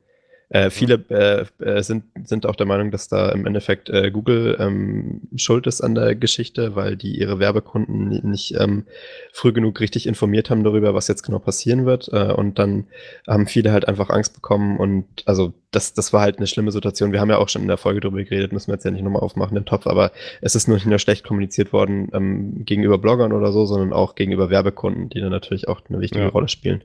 Äh, 0.51 0.69
viele 0.69 0.95
äh, 1.09 1.45
äh, 1.63 1.81
sind, 1.81 2.03
sind 2.25 2.45
auch 2.45 2.57
der 2.57 2.65
Meinung, 2.65 2.91
dass 2.91 3.07
da 3.07 3.29
im 3.29 3.45
Endeffekt 3.45 3.89
äh, 3.89 4.11
Google 4.11 4.57
ähm, 4.59 5.21
schuld 5.37 5.65
ist 5.65 5.79
an 5.79 5.95
der 5.95 6.13
Geschichte, 6.13 6.75
weil 6.75 6.97
die 6.97 7.17
ihre 7.17 7.39
Werbekunden 7.39 8.09
nicht 8.29 8.55
ähm, 8.59 8.85
früh 9.31 9.53
genug 9.53 9.79
richtig 9.79 10.07
informiert 10.07 10.49
haben 10.49 10.65
darüber, 10.65 10.93
was 10.93 11.07
jetzt 11.07 11.23
genau 11.23 11.39
passieren 11.39 11.85
wird. 11.85 12.09
Äh, 12.11 12.33
und 12.33 12.59
dann 12.59 12.87
haben 13.27 13.47
viele 13.47 13.71
halt 13.71 13.87
einfach 13.87 14.09
Angst 14.09 14.33
bekommen. 14.33 14.77
Und 14.77 15.05
also 15.25 15.53
das, 15.71 15.93
das 15.93 16.11
war 16.11 16.21
halt 16.21 16.37
eine 16.37 16.47
schlimme 16.47 16.73
Situation. 16.73 17.13
Wir 17.13 17.21
haben 17.21 17.29
ja 17.29 17.37
auch 17.37 17.47
schon 17.47 17.61
in 17.61 17.69
der 17.69 17.77
Folge 17.77 18.01
darüber 18.01 18.21
geredet, 18.21 18.51
müssen 18.51 18.67
wir 18.67 18.73
jetzt 18.73 18.83
ja 18.83 18.91
nicht 18.91 19.03
nochmal 19.03 19.21
aufmachen, 19.21 19.55
den 19.55 19.63
Topf, 19.63 19.87
aber 19.87 20.11
es 20.41 20.55
ist 20.55 20.67
nur 20.67 20.75
nicht 20.75 20.85
nur 20.85 20.99
schlecht 20.99 21.23
kommuniziert 21.23 21.71
worden 21.71 22.09
ähm, 22.11 22.65
gegenüber 22.65 22.97
Bloggern 22.97 23.31
oder 23.31 23.53
so, 23.53 23.65
sondern 23.65 23.93
auch 23.93 24.15
gegenüber 24.15 24.49
Werbekunden, 24.49 25.07
die 25.07 25.21
dann 25.21 25.31
natürlich 25.31 25.69
auch 25.69 25.79
eine 25.87 26.01
wichtige 26.01 26.25
ja. 26.25 26.29
Rolle 26.29 26.49
spielen. 26.49 26.83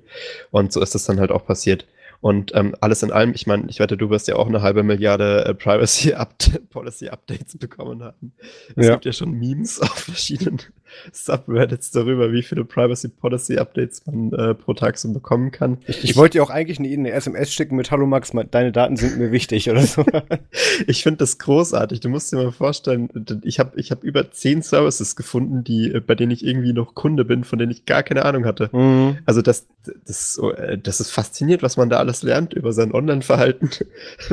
Und 0.53 0.73
so 0.73 0.81
ist 0.81 0.95
das 0.95 1.05
dann 1.05 1.19
halt 1.19 1.33
auch 1.33 1.45
passiert. 1.45 1.85
Und 2.27 2.53
ähm, 2.57 2.75
alles 2.81 3.05
in 3.05 3.13
allem, 3.13 3.35
ich 3.37 3.47
meine, 3.47 3.71
ich 3.71 3.79
wette, 3.79 3.97
du 3.97 4.11
wirst 4.11 4.27
ja 4.27 4.35
auch 4.35 4.49
eine 4.49 4.61
halbe 4.61 4.83
Milliarde 4.83 5.45
äh, 5.45 5.55
Privacy 5.55 6.13
-Up 6.13 6.59
Policy 6.71 7.09
Updates 7.09 7.57
bekommen 7.57 8.03
haben. 8.03 8.33
Es 8.75 8.87
ja. 8.87 8.95
gibt 8.95 9.05
ja 9.05 9.13
schon 9.13 9.31
Memes 9.31 9.81
auf 9.81 9.95
verschiedenen 9.95 10.59
Subreddits 11.13 11.91
darüber, 11.91 12.33
wie 12.33 12.43
viele 12.43 12.65
Privacy 12.65 13.09
Policy 13.09 13.59
Updates 13.59 14.05
man 14.07 14.33
äh, 14.33 14.55
pro 14.55 14.75
Tag 14.75 14.99
so 14.99 15.13
bekommen 15.13 15.51
kann. 15.51 15.79
Ich, 15.87 16.05
ich, 16.05 16.17
wollte 16.17 16.39
dir 16.39 16.43
auch 16.43 16.51
eigentlich 16.51 16.79
eine, 16.79 16.89
eine, 16.89 17.13
SMS 17.13 17.53
schicken 17.53 17.77
mit 17.77 17.91
Hallo 17.91 18.07
Max, 18.07 18.33
deine 18.51 18.73
Daten 18.73 18.97
sind 18.97 19.19
mir 19.19 19.33
wichtig 19.33 19.71
oder 19.71 19.83
so. 19.83 20.05
ich 20.87 21.03
finde 21.03 21.19
das 21.19 21.39
großartig. 21.39 22.01
Du 22.01 22.09
musst 22.09 22.33
dir 22.33 22.37
mal 22.37 22.53
vorstellen, 22.53 23.09
ich 23.45 23.59
habe 23.59 23.79
ich 23.79 23.91
hab 23.91 24.05
über 24.05 24.31
zehn 24.31 24.63
Services 24.63 25.17
gefunden, 25.17 25.65
die, 25.65 25.93
äh, 25.93 26.01
bei 26.01 26.15
denen 26.15 26.33
ich 26.33 26.45
irgendwie 26.45 26.73
noch 26.73 26.95
Kunde 26.95 27.25
bin, 27.25 27.45
von 27.45 27.59
denen 27.59 27.73
ich 27.73 27.87
gar 27.87 28.03
keine 28.03 28.25
Ahnung 28.25 28.45
hatte. 28.45 28.71
Mhm. 28.73 29.19
Also 29.25 29.43
das, 29.43 29.67
das, 30.07 30.39
äh, 30.57 30.79
das 30.79 31.01
ist 31.01 31.11
fasziniert, 31.11 31.63
was 31.63 31.77
man 31.77 31.89
da 31.89 31.99
alles 31.99 32.23
lernt 32.23 32.55
über 32.55 32.73
sein 32.73 32.93
Online-Verhalten, 32.93 33.71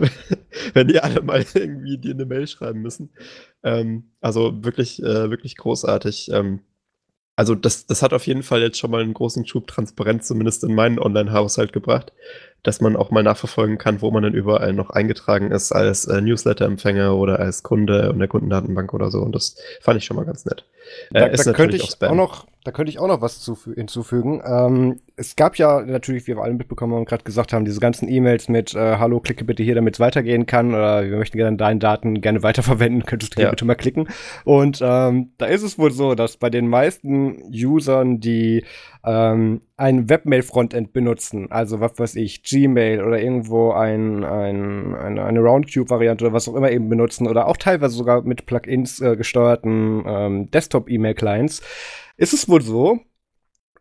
wenn 0.73 0.87
die 0.87 0.99
alle 0.99 1.21
mal 1.21 1.45
irgendwie 1.53 1.97
dir 1.97 2.13
eine 2.13 2.25
Mail 2.25 2.47
schreiben 2.47 2.81
müssen. 2.81 3.09
Ähm, 3.63 4.11
also 4.21 4.63
wirklich, 4.63 5.01
äh, 5.01 5.29
wirklich 5.29 5.57
großartig. 5.57 6.29
Ähm, 6.31 6.59
also 7.35 7.55
das, 7.55 7.87
das 7.87 8.01
hat 8.01 8.13
auf 8.13 8.27
jeden 8.27 8.43
Fall 8.43 8.61
jetzt 8.61 8.77
schon 8.77 8.91
mal 8.91 9.01
einen 9.01 9.13
großen 9.13 9.45
Schub 9.47 9.67
Transparenz 9.67 10.27
zumindest 10.27 10.63
in 10.63 10.75
meinen 10.75 10.99
Online-Haushalt 10.99 11.73
gebracht 11.73 12.11
dass 12.63 12.79
man 12.79 12.95
auch 12.95 13.11
mal 13.11 13.23
nachverfolgen 13.23 13.77
kann, 13.77 14.01
wo 14.01 14.09
man 14.09 14.23
dann 14.23 14.33
überall 14.33 14.73
noch 14.73 14.89
eingetragen 14.89 15.51
ist 15.51 15.73
als 15.73 16.05
äh, 16.05 16.21
Newsletter-Empfänger 16.21 17.15
oder 17.15 17.39
als 17.39 17.61
Kunde 17.61 18.09
in 18.11 18.19
der 18.19 18.29
Kundendatenbank 18.29 18.93
oder 18.93 19.11
so. 19.11 19.19
Und 19.19 19.35
das 19.35 19.57
fand 19.81 19.97
ich 19.97 20.05
schon 20.05 20.15
mal 20.15 20.25
ganz 20.25 20.45
nett. 20.45 20.65
Äh, 21.13 21.29
da, 21.31 21.43
da 21.43 21.53
könnte 21.53 21.75
ich 21.75 21.83
auch, 21.83 22.09
auch, 22.09 22.15
noch, 22.15 22.47
da 22.63 22.71
könnte 22.71 22.89
ich 22.89 22.99
auch 22.99 23.07
noch 23.07 23.21
was 23.21 23.49
hinzufügen. 23.75 24.41
Ähm, 24.45 24.99
es 25.15 25.35
gab 25.35 25.57
ja 25.57 25.81
natürlich, 25.81 26.27
wie 26.27 26.35
wir 26.35 26.41
alle 26.41 26.53
mitbekommen 26.53 26.93
und 26.93 27.05
gerade 27.05 27.23
gesagt 27.23 27.53
haben, 27.53 27.65
diese 27.65 27.79
ganzen 27.79 28.09
E-Mails 28.09 28.49
mit 28.49 28.73
äh, 28.73 28.97
Hallo, 28.97 29.19
klicke 29.19 29.45
bitte 29.45 29.63
hier, 29.63 29.75
damit 29.75 29.95
es 29.95 29.99
weitergehen 29.99 30.45
kann 30.45 30.73
oder 30.73 31.03
wir 31.03 31.17
möchten 31.17 31.37
gerne 31.37 31.57
deine 31.57 31.79
Daten 31.79 32.21
gerne 32.21 32.43
weiterverwenden, 32.43 33.05
könntest 33.05 33.33
du 33.33 33.37
hier 33.37 33.45
ja. 33.45 33.49
bitte 33.51 33.65
mal 33.65 33.75
klicken. 33.75 34.07
Und 34.45 34.79
ähm, 34.81 35.31
da 35.37 35.45
ist 35.45 35.63
es 35.63 35.77
wohl 35.77 35.91
so, 35.91 36.15
dass 36.15 36.37
bei 36.37 36.49
den 36.49 36.67
meisten 36.67 37.43
Usern, 37.51 38.19
die 38.19 38.63
ähm, 39.05 39.61
ein 39.75 40.09
Webmail-Frontend 40.09 40.93
benutzen, 40.93 41.51
also 41.51 41.79
was 41.81 41.99
weiß 41.99 42.15
ich, 42.15 42.43
Gmail 42.43 43.03
oder 43.03 43.21
irgendwo 43.21 43.71
ein, 43.71 44.23
ein, 44.23 44.95
eine, 44.95 45.25
eine 45.25 45.39
Roundcube-Variante 45.39 46.25
oder 46.25 46.33
was 46.33 46.47
auch 46.47 46.55
immer 46.55 46.71
eben 46.71 46.87
benutzen 46.87 47.27
oder 47.27 47.47
auch 47.47 47.57
teilweise 47.57 47.95
sogar 47.95 48.21
mit 48.21 48.45
Plugins 48.45 49.01
äh, 49.01 49.17
gesteuerten 49.17 50.03
ähm, 50.07 50.51
Desktop-E-Mail-Clients, 50.73 51.61
ist 52.17 52.33
es 52.33 52.49
wohl 52.49 52.61
so, 52.61 52.99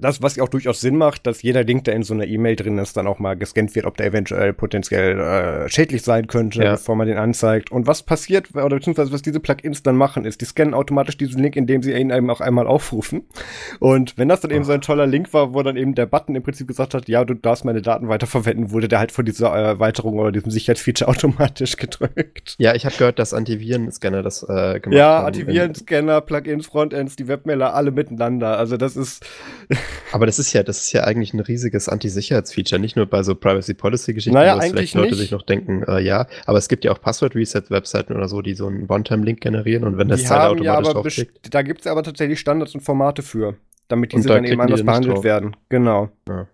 das, 0.03 0.21
was 0.21 0.39
auch 0.39 0.49
durchaus 0.49 0.81
Sinn 0.81 0.97
macht, 0.97 1.27
dass 1.27 1.43
jeder 1.43 1.65
Link, 1.65 1.85
der 1.85 1.95
in 1.95 2.03
so 2.03 2.13
einer 2.13 2.27
E-Mail 2.27 2.57
drin 2.57 2.79
ist, 2.79 2.97
dann 2.97 3.07
auch 3.07 3.19
mal 3.19 3.35
gescannt 3.35 3.75
wird, 3.75 3.87
ob 3.87 3.97
der 3.97 4.07
eventuell 4.07 4.53
potenziell 4.53 5.19
äh, 5.19 5.69
schädlich 5.69 6.03
sein 6.03 6.27
könnte, 6.27 6.63
ja. 6.63 6.73
bevor 6.73 6.97
man 6.97 7.07
den 7.07 7.17
anzeigt. 7.17 7.71
Und 7.71 7.87
was 7.87 8.03
passiert, 8.03 8.55
oder 8.55 8.77
beziehungsweise 8.77 9.13
was 9.13 9.23
diese 9.23 9.41
Plugins 9.41 9.83
dann 9.83 9.97
machen, 9.97 10.25
ist, 10.25 10.41
die 10.41 10.45
scannen 10.45 10.75
automatisch 10.75 11.17
diesen 11.17 11.43
Link, 11.43 11.57
indem 11.57 11.83
sie 11.83 11.93
ihn 11.93 12.11
eben 12.11 12.29
auch 12.31 12.41
einmal 12.41 12.67
aufrufen. 12.67 13.23
Und 13.79 14.19
wenn 14.19 14.29
das 14.29 14.41
dann 14.41 14.51
oh. 14.51 14.55
eben 14.55 14.65
so 14.65 14.73
ein 14.73 14.81
toller 14.81 15.07
Link 15.07 15.33
war, 15.33 15.55
wo 15.55 15.63
dann 15.63 15.77
eben 15.77 15.95
der 15.95 16.07
Button 16.07 16.35
im 16.35 16.43
Prinzip 16.43 16.67
gesagt 16.67 16.95
hat, 16.95 17.09
ja, 17.09 17.25
du 17.25 17.35
darfst 17.35 17.65
meine 17.65 17.81
Daten 17.81 18.09
weiterverwenden, 18.09 18.71
wurde 18.73 18.89
der 18.89 18.99
halt 18.99 19.13
von 19.13 19.25
dieser 19.25 19.49
Erweiterung 19.51 20.19
oder 20.19 20.33
diesem 20.33 20.51
Sicherheitsfeature 20.51 21.09
automatisch 21.09 21.77
gedrückt. 21.77 22.57
Ja, 22.59 22.75
ich 22.75 22.85
habe 22.85 22.97
gehört, 22.97 23.19
dass 23.19 23.33
Antiviren-Scanner 23.33 24.23
das 24.23 24.43
äh, 24.43 24.81
gemacht 24.81 24.99
ja, 24.99 25.07
haben. 25.07 25.23
Ja, 25.23 25.27
Antiviren-Scanner, 25.27 26.21
Plugins, 26.21 26.67
Frontends, 26.67 27.17
die 27.17 27.29
Webmailer, 27.29 27.75
alle 27.75 27.93
miteinander. 27.93 28.59
Also 28.59 28.77
das 28.77 28.97
ist 28.97 29.25
aber 30.13 30.27
das 30.27 30.39
ist 30.39 30.53
ja, 30.53 30.63
das 30.63 30.79
ist 30.79 30.93
ja 30.93 31.05
eigentlich 31.05 31.35
ein 31.35 31.41
riesiges 31.41 31.89
Anti-Sicherheitsfeature, 31.89 32.81
nicht 32.81 32.97
nur 32.97 33.07
bei 33.07 33.23
so 33.23 33.35
Privacy 33.35 33.75
Policy-Geschichten, 33.75 34.35
naja, 34.35 34.57
wo 34.57 34.61
vielleicht 34.61 34.95
Leute 34.95 35.11
nicht. 35.11 35.19
sich 35.19 35.31
noch 35.31 35.43
denken, 35.43 35.83
äh, 35.85 36.01
ja, 36.01 36.27
aber 36.47 36.59
es 36.59 36.69
gibt 36.69 36.85
ja 36.85 36.93
auch 36.93 37.01
Password-Reset-Webseiten 37.01 38.15
oder 38.15 38.29
so, 38.29 38.43
die 38.43 38.55
so 38.55 38.67
einen 38.67 38.89
One-Time-Link 38.89 39.41
generieren 39.41 39.85
und 39.85 39.99
wenn 39.99 40.09
das 40.09 40.25
Zeit 40.25 40.41
automatisch 40.41 40.87
ja, 40.89 40.93
draufklickt. 40.93 41.55
Da 41.55 41.63
gibt 41.63 41.81
es 41.81 41.87
aber 41.87 42.03
tatsächlich 42.03 42.41
Standards 42.41 42.75
und 42.75 42.81
Formate 42.81 43.23
für, 43.23 43.57
damit 43.89 44.13
diese 44.13 44.29
da 44.29 44.35
dann 44.35 44.45
eben 44.45 44.61
anders 44.61 44.85
behandelt 44.85 45.17
drauf. 45.17 45.25
werden. 45.25 45.57
Genau. 45.69 46.11
Ja. 46.29 46.49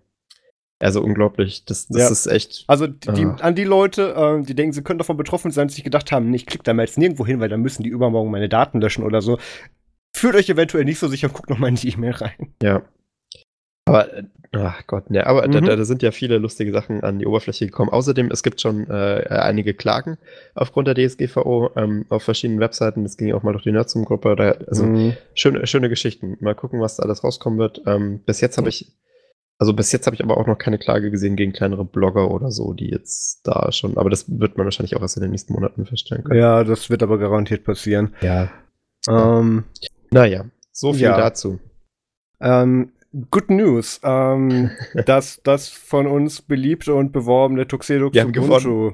Also 0.81 1.03
unglaublich. 1.03 1.65
Das, 1.65 1.89
das 1.89 2.03
ja. 2.03 2.09
ist 2.09 2.27
echt. 2.27 2.65
Also 2.69 2.87
die, 2.87 3.25
ah. 3.25 3.37
an 3.41 3.55
die 3.55 3.65
Leute, 3.65 4.15
äh, 4.15 4.45
die 4.45 4.55
denken, 4.55 4.73
sie 4.73 4.83
können 4.83 4.99
davon 4.99 5.17
betroffen 5.17 5.51
sein, 5.51 5.69
sich 5.69 5.83
gedacht 5.83 6.13
haben, 6.13 6.31
nee, 6.31 6.37
ich 6.37 6.47
klicke 6.47 6.63
da 6.63 6.73
mal 6.73 6.85
jetzt 6.85 6.99
nirgendwo 6.99 7.27
hin, 7.27 7.41
weil 7.41 7.49
dann 7.49 7.61
müssen 7.61 7.83
die 7.83 7.89
übermorgen 7.89 8.31
meine 8.31 8.49
Daten 8.49 8.81
löschen 8.81 9.05
oder 9.05 9.21
so. 9.21 9.39
Fühlt 10.13 10.37
euch 10.37 10.49
eventuell 10.49 10.85
nicht 10.85 10.99
so 10.99 11.09
sicher 11.09 11.29
und 11.29 11.35
guckt 11.35 11.51
noch 11.51 11.59
mal 11.59 11.69
in 11.69 11.75
die 11.75 11.89
E-Mail 11.89 12.13
rein. 12.13 12.53
Ja, 12.63 12.83
aber, 13.89 14.15
äh, 14.15 14.23
ach 14.53 14.87
Gott, 14.87 15.11
ne, 15.11 15.27
aber 15.27 15.47
mhm. 15.47 15.53
da, 15.53 15.77
da, 15.77 15.85
sind 15.85 16.03
ja 16.03 16.11
viele 16.11 16.39
lustige 16.39 16.73
Sachen 16.73 17.03
an 17.03 17.19
die 17.19 17.27
Oberfläche 17.27 17.67
gekommen. 17.67 17.91
Außerdem, 17.91 18.31
es 18.31 18.43
gibt 18.43 18.61
schon 18.61 18.89
äh, 18.89 19.27
einige 19.29 19.75
Klagen 19.75 20.19
aufgrund 20.55 20.89
der 20.89 20.95
DSGVO 20.95 21.71
ähm, 21.77 22.07
auf 22.09 22.23
verschiedenen 22.23 22.61
Webseiten. 22.61 23.03
Das 23.03 23.17
ging 23.17 23.33
auch 23.33 23.43
mal 23.43 23.53
durch 23.53 23.65
die 23.65 23.73
Nerdsum-Gruppe. 23.73 24.59
Also 24.69 24.85
mhm. 24.85 25.15
schöne, 25.35 25.67
schöne 25.67 25.89
Geschichten. 25.89 26.37
Mal 26.41 26.55
gucken, 26.55 26.81
was 26.81 26.97
da 26.97 27.03
alles 27.03 27.25
rauskommen 27.25 27.59
wird. 27.59 27.83
Ähm, 27.87 28.21
bis 28.25 28.41
jetzt 28.41 28.59
habe 28.59 28.69
ich, 28.69 28.93
also 29.59 29.73
bis 29.73 29.93
jetzt 29.93 30.07
habe 30.07 30.15
ich 30.15 30.23
aber 30.23 30.37
auch 30.37 30.47
noch 30.47 30.59
keine 30.59 30.79
Klage 30.79 31.11
gesehen 31.11 31.37
gegen 31.37 31.53
kleinere 31.53 31.85
Blogger 31.85 32.31
oder 32.31 32.51
so, 32.51 32.73
die 32.75 32.91
jetzt 32.91 33.47
da 33.47 33.73
schon, 33.73 33.97
aber 33.99 34.09
das 34.09 34.27
wird 34.29 34.57
man 34.57 34.67
wahrscheinlich 34.67 34.97
auch 34.97 35.03
erst 35.03 35.17
in 35.17 35.23
den 35.23 35.33
nächsten 35.33 35.53
Monaten 35.53 35.85
feststellen 35.85 36.25
können. 36.25 36.41
Ja, 36.41 36.65
das 36.65 36.91
wird 36.91 37.03
aber 37.03 37.19
garantiert 37.19 37.65
passieren. 37.65 38.15
Ja. 38.21 38.51
Ähm, 39.09 39.65
naja, 40.11 40.47
so 40.73 40.93
viel 40.93 41.03
ja. 41.03 41.17
dazu. 41.17 41.59
Ähm, 42.41 42.93
Good 43.31 43.51
News. 43.51 44.01
Ähm, 44.03 44.71
das, 45.07 45.41
das 45.43 45.69
von 45.69 46.07
uns 46.07 46.43
beliebte 46.43 46.95
und 46.95 47.13
beworbene 47.13 47.67
Tuxedo 47.67 48.07
Ubuntu. 48.07 48.93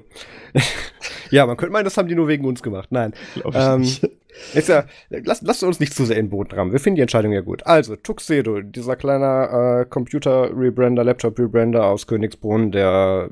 ja, 1.31 1.47
man 1.47 1.57
könnte 1.57 1.73
meinen, 1.73 1.85
das 1.85 1.97
haben 1.97 2.09
die 2.09 2.15
nur 2.15 2.29
wegen 2.29 2.45
uns 2.45 2.63
gemacht. 2.63 2.91
Nein. 2.91 3.13
Ähm, 3.53 3.83
ist 4.55 4.69
ja, 4.69 4.85
lass, 5.09 5.43
lasst 5.43 5.65
uns 5.65 5.81
nicht 5.81 5.95
zu 5.95 6.05
sehr 6.05 6.17
in 6.17 6.27
den 6.27 6.31
Boden 6.31 6.53
rammen. 6.53 6.73
Wir 6.73 6.81
finden 6.81 6.97
die 6.97 7.03
Entscheidung 7.03 7.33
ja 7.33 7.41
gut. 7.41 7.67
Also, 7.67 7.97
Tuxedo, 7.97 8.61
dieser 8.61 8.97
kleine 8.97 9.83
äh, 9.83 9.87
Computer-Rebrander, 9.87 11.03
Laptop-Rebrander 11.05 11.85
aus 11.85 12.07
Königsbrunn, 12.07 12.71
der 12.71 13.31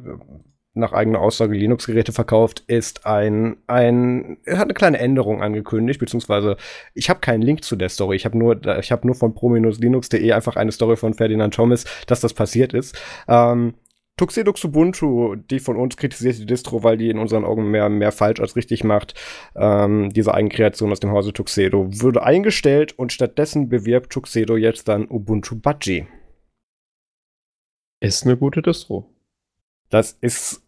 nach 0.74 0.92
eigener 0.92 1.20
Aussage 1.20 1.54
Linux-Geräte 1.54 2.12
verkauft, 2.12 2.64
ist 2.66 3.06
ein, 3.06 3.56
ein, 3.66 4.38
er 4.44 4.58
hat 4.58 4.64
eine 4.64 4.74
kleine 4.74 4.98
Änderung 4.98 5.42
angekündigt, 5.42 6.00
beziehungsweise 6.00 6.56
ich 6.94 7.10
habe 7.10 7.20
keinen 7.20 7.42
Link 7.42 7.62
zu 7.62 7.76
der 7.76 7.90
Story. 7.90 8.16
Ich 8.16 8.24
habe 8.24 8.38
nur, 8.38 8.78
ich 8.78 8.90
habe 8.90 9.06
nur 9.06 9.14
von 9.14 9.34
pro-linux.de 9.34 10.32
einfach 10.32 10.56
eine 10.56 10.72
Story 10.72 10.96
von 10.96 11.14
Ferdinand 11.14 11.54
Thomas, 11.54 11.84
dass 12.06 12.20
das 12.20 12.32
passiert 12.32 12.72
ist. 12.72 12.98
Ähm, 13.28 13.74
Tuxedo 14.18 14.52
Ubuntu, 14.64 15.36
die 15.36 15.58
von 15.58 15.76
uns 15.76 15.96
kritisierte 15.96 16.44
Distro, 16.44 16.82
weil 16.84 16.96
die 16.96 17.08
in 17.08 17.18
unseren 17.18 17.44
Augen 17.44 17.70
mehr, 17.70 17.88
mehr 17.88 18.12
falsch 18.12 18.40
als 18.40 18.56
richtig 18.56 18.84
macht, 18.84 19.14
ähm, 19.56 20.10
diese 20.10 20.34
Eigenkreation 20.34 20.92
aus 20.92 21.00
dem 21.00 21.10
Hause 21.10 21.32
Tuxedo, 21.32 21.88
wurde 21.90 22.22
eingestellt 22.22 22.98
und 22.98 23.12
stattdessen 23.12 23.68
bewirbt 23.68 24.12
Tuxedo 24.12 24.56
jetzt 24.56 24.88
dann 24.88 25.08
Ubuntu 25.08 25.56
Budgie. 25.56 26.06
Ist 28.00 28.24
eine 28.24 28.36
gute 28.36 28.62
Distro. 28.62 29.08
Das 29.92 30.16
ist 30.22 30.62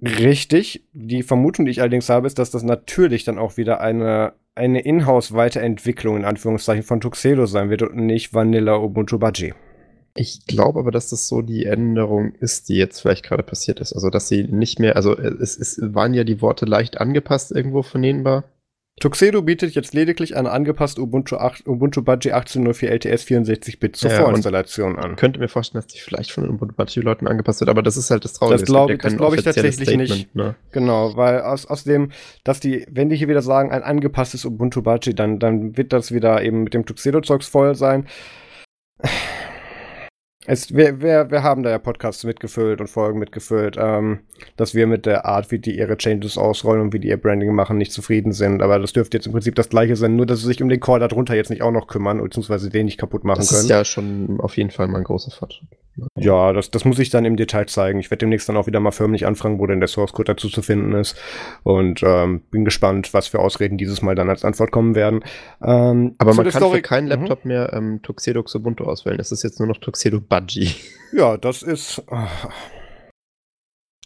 richtig. 0.00 0.84
Die 0.94 1.22
Vermutung, 1.22 1.66
die 1.66 1.70
ich 1.70 1.82
allerdings 1.82 2.08
habe, 2.08 2.26
ist, 2.26 2.38
dass 2.38 2.50
das 2.50 2.62
natürlich 2.62 3.24
dann 3.24 3.38
auch 3.38 3.58
wieder 3.58 3.82
eine, 3.82 4.32
eine 4.54 4.80
Inhouse-Weiterentwicklung 4.80 6.16
in 6.16 6.24
Anführungszeichen 6.24 6.82
von 6.82 7.02
Tuxedo 7.02 7.44
sein 7.44 7.68
wird 7.68 7.82
und 7.82 7.94
nicht 8.06 8.32
Vanilla 8.32 8.78
Ubuntu 8.78 9.18
Budgie. 9.18 9.52
Ich 10.16 10.46
glaube 10.46 10.78
aber, 10.78 10.92
dass 10.92 11.10
das 11.10 11.28
so 11.28 11.42
die 11.42 11.66
Änderung 11.66 12.32
ist, 12.36 12.70
die 12.70 12.76
jetzt 12.76 13.00
vielleicht 13.00 13.26
gerade 13.26 13.42
passiert 13.42 13.80
ist. 13.80 13.92
Also, 13.92 14.08
dass 14.08 14.28
sie 14.28 14.44
nicht 14.44 14.78
mehr, 14.78 14.96
also 14.96 15.14
es, 15.14 15.58
es 15.58 15.78
waren 15.82 16.14
ja 16.14 16.24
die 16.24 16.40
Worte 16.40 16.64
leicht 16.64 16.98
angepasst 16.98 17.52
irgendwo 17.52 17.82
vernehmbar. 17.82 18.44
Tuxedo 19.00 19.42
bietet 19.42 19.74
jetzt 19.74 19.92
lediglich 19.92 20.36
eine 20.36 20.52
angepasste 20.52 21.00
Ubuntu, 21.00 21.36
8, 21.36 21.66
Ubuntu 21.66 22.02
Budgie 22.02 22.32
18.04 22.32 22.86
LTS 22.86 23.24
64-Bit 23.24 23.96
zur 23.96 24.10
ja, 24.10 24.20
Vorinstallation 24.20 24.96
an. 24.96 25.12
Ich 25.12 25.16
könnte 25.16 25.40
mir 25.40 25.48
vorstellen, 25.48 25.82
dass 25.82 25.92
die 25.92 25.98
vielleicht 25.98 26.30
von 26.30 26.44
den 26.44 26.52
Ubuntu 26.54 26.76
Budgie-Leuten 26.76 27.26
angepasst 27.26 27.60
wird, 27.60 27.70
aber 27.70 27.82
das 27.82 27.96
ist 27.96 28.10
halt 28.10 28.24
das 28.24 28.34
Traurige. 28.34 28.58
Das 28.58 28.66
glaube 28.66 28.92
ja 28.92 28.96
glaub 28.96 29.34
ich 29.34 29.42
tatsächlich 29.42 29.88
Statement, 29.88 30.10
nicht. 30.10 30.34
Ne? 30.36 30.54
Genau, 30.70 31.16
weil 31.16 31.40
aus, 31.40 31.66
aus 31.66 31.82
dem, 31.82 32.12
dass 32.44 32.60
die, 32.60 32.86
wenn 32.88 33.08
die 33.08 33.16
hier 33.16 33.28
wieder 33.28 33.42
sagen, 33.42 33.72
ein 33.72 33.82
angepasstes 33.82 34.44
Ubuntu 34.44 34.82
Budgie, 34.82 35.12
dann, 35.14 35.40
dann 35.40 35.76
wird 35.76 35.92
das 35.92 36.12
wieder 36.12 36.42
eben 36.42 36.62
mit 36.62 36.72
dem 36.72 36.86
Tuxedo-Zeugs 36.86 37.48
voll 37.48 37.74
sein. 37.74 38.06
Es, 40.46 40.74
wir, 40.74 41.00
wir, 41.00 41.30
wir 41.30 41.42
haben 41.42 41.62
da 41.62 41.70
ja 41.70 41.78
Podcasts 41.78 42.24
mitgefüllt 42.24 42.80
und 42.80 42.88
Folgen 42.88 43.18
mitgefüllt, 43.18 43.76
ähm, 43.78 44.20
dass 44.56 44.74
wir 44.74 44.86
mit 44.86 45.06
der 45.06 45.24
Art, 45.24 45.50
wie 45.50 45.58
die 45.58 45.78
ihre 45.78 45.96
Changes 45.96 46.36
ausrollen 46.36 46.82
und 46.82 46.92
wie 46.92 46.98
die 46.98 47.08
ihr 47.08 47.16
Branding 47.16 47.54
machen, 47.54 47.78
nicht 47.78 47.92
zufrieden 47.92 48.32
sind. 48.32 48.60
Aber 48.62 48.78
das 48.78 48.92
dürfte 48.92 49.16
jetzt 49.16 49.26
im 49.26 49.32
Prinzip 49.32 49.54
das 49.54 49.70
gleiche 49.70 49.96
sein, 49.96 50.16
nur 50.16 50.26
dass 50.26 50.40
sie 50.40 50.46
sich 50.46 50.62
um 50.62 50.68
den 50.68 50.80
Core 50.80 51.00
darunter 51.00 51.34
jetzt 51.34 51.50
nicht 51.50 51.62
auch 51.62 51.70
noch 51.70 51.86
kümmern, 51.86 52.22
beziehungsweise 52.22 52.68
den 52.68 52.84
nicht 52.86 52.98
kaputt 52.98 53.24
machen 53.24 53.38
das 53.38 53.48
können. 53.48 53.60
Das 53.60 53.64
ist 53.64 53.70
ja 53.70 53.84
schon 53.84 54.38
auf 54.40 54.56
jeden 54.56 54.70
Fall 54.70 54.86
mal 54.88 54.98
ein 54.98 55.04
großer 55.04 55.30
Fortschritt. 55.30 55.68
Ja, 56.16 56.52
das, 56.52 56.70
das 56.70 56.84
muss 56.84 56.98
ich 56.98 57.10
dann 57.10 57.24
im 57.24 57.36
Detail 57.36 57.66
zeigen. 57.66 58.00
Ich 58.00 58.10
werde 58.10 58.20
demnächst 58.20 58.48
dann 58.48 58.56
auch 58.56 58.66
wieder 58.66 58.80
mal 58.80 58.90
förmlich 58.90 59.26
anfragen, 59.26 59.60
wo 59.60 59.66
denn 59.66 59.78
der 59.78 59.88
Source 59.88 60.12
Code 60.12 60.34
dazu 60.34 60.48
zu 60.48 60.60
finden 60.60 60.92
ist. 60.92 61.16
Und 61.62 62.02
ähm, 62.02 62.42
bin 62.50 62.64
gespannt, 62.64 63.14
was 63.14 63.28
für 63.28 63.38
Ausreden 63.38 63.78
dieses 63.78 64.02
Mal 64.02 64.16
dann 64.16 64.28
als 64.28 64.44
Antwort 64.44 64.72
kommen 64.72 64.96
werden. 64.96 65.20
Ähm, 65.62 66.16
Aber 66.18 66.34
man 66.34 66.48
kann 66.48 66.60
Story 66.60 66.78
für 66.78 66.82
keinen 66.82 67.04
mhm. 67.04 67.10
Laptop 67.10 67.44
mhm. 67.44 67.48
mehr 67.48 67.72
ähm, 67.72 68.00
Tuxedo 68.02 68.44
Ubuntu 68.54 68.84
auswählen. 68.84 69.20
Es 69.20 69.30
ist 69.30 69.44
jetzt 69.44 69.60
nur 69.60 69.68
noch 69.68 69.78
Tuxedo 69.78 70.20
Budgie. 70.34 70.74
Ja, 71.16 71.36
das 71.36 71.62
ist. 71.62 72.02
Oh. 72.10 72.26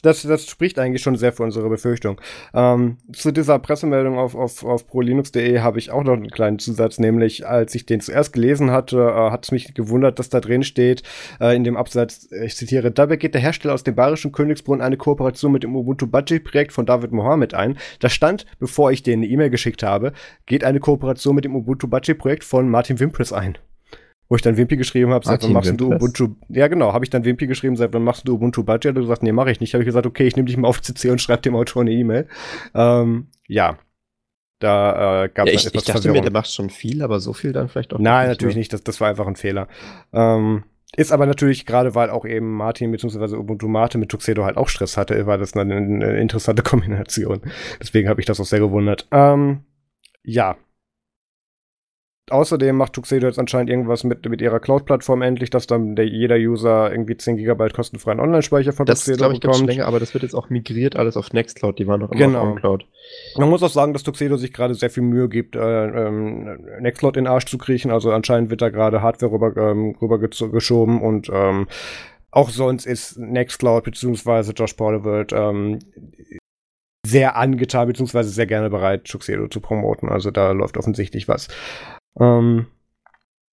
das, 0.03 0.21
das 0.25 0.47
spricht 0.47 0.79
eigentlich 0.79 1.01
schon 1.01 1.17
sehr 1.17 1.33
für 1.33 1.43
unsere 1.43 1.71
Befürchtung. 1.71 2.21
Ähm, 2.53 2.99
zu 3.15 3.33
dieser 3.33 3.59
Pressemeldung 3.59 4.19
auf, 4.19 4.35
auf, 4.35 4.63
auf 4.63 4.87
prolinux.de 4.87 5.61
habe 5.61 5.79
ich 5.79 5.91
auch 5.91 6.05
noch 6.05 6.13
einen 6.13 6.29
kleinen 6.29 6.59
Zusatz, 6.59 6.99
nämlich 6.99 7.47
als 7.47 7.75
ich 7.75 7.87
den 7.87 8.03
zuerst 8.03 8.35
gelesen 8.35 8.71
hatte, 8.73 8.99
äh, 8.99 9.31
hat 9.31 9.47
es 9.47 9.53
mich 9.53 9.73
gewundert, 9.73 10.19
dass 10.19 10.29
da 10.29 10.41
drin 10.41 10.65
steht, 10.65 11.03
äh, 11.41 11.57
in 11.57 11.65
dem 11.65 11.79
Absatz, 11.79 12.29
ich 12.31 12.57
zitiere, 12.57 12.91
dabei 12.91 13.17
geht 13.17 13.33
der 13.33 13.41
Hersteller 13.41 13.73
aus 13.73 13.85
dem 13.85 13.95
bayerischen 13.95 14.31
Königsbrunn 14.31 14.83
eine 14.83 14.99
Kooperation 14.99 15.53
mit 15.53 15.63
dem 15.63 15.75
Ubuntu 15.75 16.09
Budget 16.09 16.45
Projekt 16.45 16.75
von 16.75 16.85
David 16.85 17.11
Mohammed 17.11 17.55
ein. 17.55 17.79
Da 18.01 18.11
stand, 18.11 18.45
bevor 18.59 18.93
ich 18.93 19.03
denen 19.03 19.23
eine 19.23 19.33
E-Mail 19.33 19.49
geschickt 19.49 19.83
habe, 19.83 20.13
geht 20.45 20.63
eine 20.63 20.79
Kooperation 20.79 21.35
mit 21.35 21.47
dem 21.47 21.57
Ubuntu 21.57 21.89
Budget 21.89 22.19
Projekt 22.19 22.45
von 22.45 22.69
Martin 22.69 23.01
Wimpress 23.01 23.33
ein 23.33 23.57
wo 24.29 24.37
ich 24.37 24.43
dann 24.43 24.57
Wimpy 24.57 24.77
geschrieben 24.77 25.13
habe, 25.13 25.25
seit 25.25 25.43
wann 25.43 25.53
machst 25.53 25.81
du 25.81 25.93
Ubuntu? 25.93 26.35
Ja, 26.49 26.69
genau, 26.69 26.93
habe 26.93 27.05
ich 27.05 27.11
dann 27.11 27.25
Wimpy 27.25 27.47
geschrieben, 27.47 27.77
seit 27.77 27.93
wann 27.95 28.05
machst 28.05 28.29
du 28.29 28.35
Ubuntu 28.35 28.63
Budget? 28.63 28.91
Und 28.91 28.97
du 28.97 29.05
sagst, 29.05 29.23
nee, 29.23 29.33
mache 29.33 29.51
ich 29.51 29.61
nicht. 29.61 29.73
Habe 29.75 29.83
ich 29.83 29.87
gesagt, 29.87 30.07
okay, 30.07 30.27
ich 30.27 30.37
nehme 30.37 30.47
dich 30.47 30.57
mal 30.57 30.69
auf 30.69 30.83
CC 30.83 31.11
und 31.11 31.21
schreibe 31.21 31.43
dem 31.43 31.57
Autor 31.57 31.83
eine 31.83 31.93
E-Mail. 31.93 32.29
Ähm, 32.75 33.29
ja. 33.47 33.79
Da 34.59 35.25
äh, 35.25 35.29
gab 35.29 35.47
es 35.47 35.53
ja, 35.53 35.59
ich, 35.61 35.67
etwas 35.67 35.83
Ich 35.83 35.87
dachte 35.87 36.03
Verwirrung. 36.03 36.19
mir, 36.19 36.31
der 36.31 36.33
macht 36.33 36.53
schon 36.53 36.69
viel, 36.69 37.03
aber 37.03 37.21
so 37.21 37.33
viel 37.33 37.53
dann 37.53 37.69
vielleicht 37.69 37.95
auch 37.95 37.99
Nein, 37.99 38.29
nicht 38.29 38.37
natürlich 38.37 38.57
mehr. 38.57 38.61
nicht. 38.61 38.73
Das, 38.73 38.83
das 38.83 39.01
war 39.01 39.09
einfach 39.09 39.27
ein 39.27 39.37
Fehler. 39.37 39.69
Ähm, 40.13 40.65
ist 40.97 41.13
aber 41.13 41.27
natürlich, 41.27 41.65
gerade 41.65 41.95
weil 41.95 42.11
auch 42.11 42.25
eben 42.25 42.55
Martin 42.55 42.91
bzw. 42.91 43.37
Ubuntu 43.37 43.69
Mate 43.69 43.99
mit 43.99 44.09
Tuxedo 44.09 44.45
halt 44.45 44.57
auch 44.57 44.69
Stress 44.69 44.97
hatte, 44.97 45.27
war 45.27 45.39
das 45.39 45.55
eine, 45.55 45.77
eine 45.77 46.21
interessante 46.21 46.63
Kombination. 46.65 47.41
Deswegen 47.81 48.09
habe 48.09 48.21
ich 48.21 48.27
das 48.27 48.41
auch 48.41 48.47
sehr 48.47 48.61
gewundert. 48.61 49.07
Ähm, 49.13 49.61
ja, 50.25 50.57
Außerdem 52.33 52.77
macht 52.77 52.93
Tuxedo 52.93 53.27
jetzt 53.27 53.39
anscheinend 53.39 53.71
irgendwas 53.71 54.05
mit, 54.05 54.29
mit 54.29 54.41
ihrer 54.41 54.61
Cloud-Plattform 54.61 55.23
endlich, 55.23 55.51
dass 55.51 55.67
dann 55.67 55.97
der, 55.97 56.07
jeder 56.07 56.37
User 56.37 56.91
irgendwie 56.91 57.17
10 57.17 57.37
GB 57.37 57.71
kostenfreien 57.71 58.21
Online-Speicher 58.21 58.73
von 58.73 58.87
das, 58.87 59.05
Tuxedo 59.05 59.31
ich, 59.31 59.41
bekommt. 59.41 59.61
Das 59.61 59.67
länger, 59.67 59.87
aber 59.87 60.01
das 60.01 60.15
wird 60.15 60.23
jetzt 60.23 60.35
auch 60.35 60.51
migriert 60.51 60.97
alles 60.97 61.17
auf 61.17 61.33
Nextcloud, 61.33 61.79
die 61.79 61.87
waren 61.87 62.01
noch 62.01 62.11
immer 62.11 62.27
genau. 62.27 62.53
auf 62.53 62.57
Cloud. 62.57 62.87
Man 63.37 63.49
muss 63.49 63.63
auch 63.63 63.71
sagen, 63.71 63.93
dass 63.93 64.03
Tuxedo 64.03 64.37
sich 64.37 64.53
gerade 64.53 64.75
sehr 64.75 64.91
viel 64.91 65.03
Mühe 65.03 65.29
gibt, 65.29 65.57
äh, 65.57 65.87
ähm, 65.87 66.59
Nextcloud 66.81 67.17
in 67.17 67.25
den 67.25 67.33
Arsch 67.33 67.47
zu 67.47 67.59
kriechen. 67.59 67.91
Also 67.91 68.11
anscheinend 68.11 68.51
wird 68.51 68.63
da 68.63 68.71
gerade 68.71 69.03
Hardware 69.03 69.33
rüber, 69.33 69.57
ähm, 69.57 69.97
rüber 70.01 70.19
geschoben 70.19 71.01
und 71.01 71.31
ähm, 71.33 71.67
auch 72.31 72.51
sonst 72.51 72.87
ist 72.87 73.19
Nextcloud 73.19 73.85
bzw. 73.85 74.53
Josh 74.53 74.75
Porterworld 74.75 75.33
ähm, 75.33 75.79
sehr 77.07 77.37
angetan 77.37 77.89
bzw. 77.89 78.23
sehr 78.23 78.47
gerne 78.47 78.71
bereit, 78.71 79.05
Tuxedo 79.05 79.49
zu 79.49 79.61
promoten. 79.61 80.09
Also 80.09 80.31
da 80.31 80.53
läuft 80.53 80.77
offensichtlich 80.77 81.29
was. 81.29 81.49
Ähm, 82.21 82.67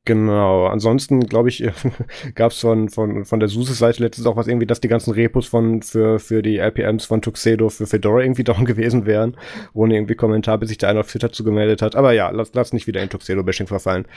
genau. 0.05 0.67
Ansonsten, 0.67 1.21
glaube 1.21 1.49
ich, 1.49 1.63
gab 2.35 2.51
es 2.51 2.59
von, 2.59 2.89
von, 2.89 3.25
von 3.25 3.39
der 3.39 3.49
SUSE-Seite 3.49 4.03
letztens 4.03 4.27
auch 4.27 4.35
was 4.35 4.47
irgendwie, 4.47 4.65
dass 4.65 4.81
die 4.81 4.87
ganzen 4.87 5.11
Repos 5.11 5.47
von, 5.47 5.81
für, 5.81 6.19
für 6.19 6.41
die 6.41 6.57
RPMs 6.57 7.05
von 7.05 7.21
Tuxedo 7.21 7.69
für 7.69 7.87
Fedora 7.87 8.21
irgendwie 8.21 8.43
down 8.45 8.65
gewesen 8.65 9.05
wären. 9.05 9.37
Ohne 9.73 9.95
irgendwie 9.95 10.15
Kommentar, 10.15 10.57
bis 10.57 10.69
sich 10.69 10.77
da 10.77 10.89
einer 10.89 11.01
auf 11.01 11.11
Twitter 11.11 11.31
zugemeldet 11.31 11.81
hat. 11.81 11.95
Aber 11.95 12.13
ja, 12.13 12.29
lass, 12.29 12.53
lass 12.53 12.73
nicht 12.73 12.87
wieder 12.87 13.01
in 13.01 13.09
Tuxedo-Bashing 13.09 13.67
verfallen. 13.67 14.07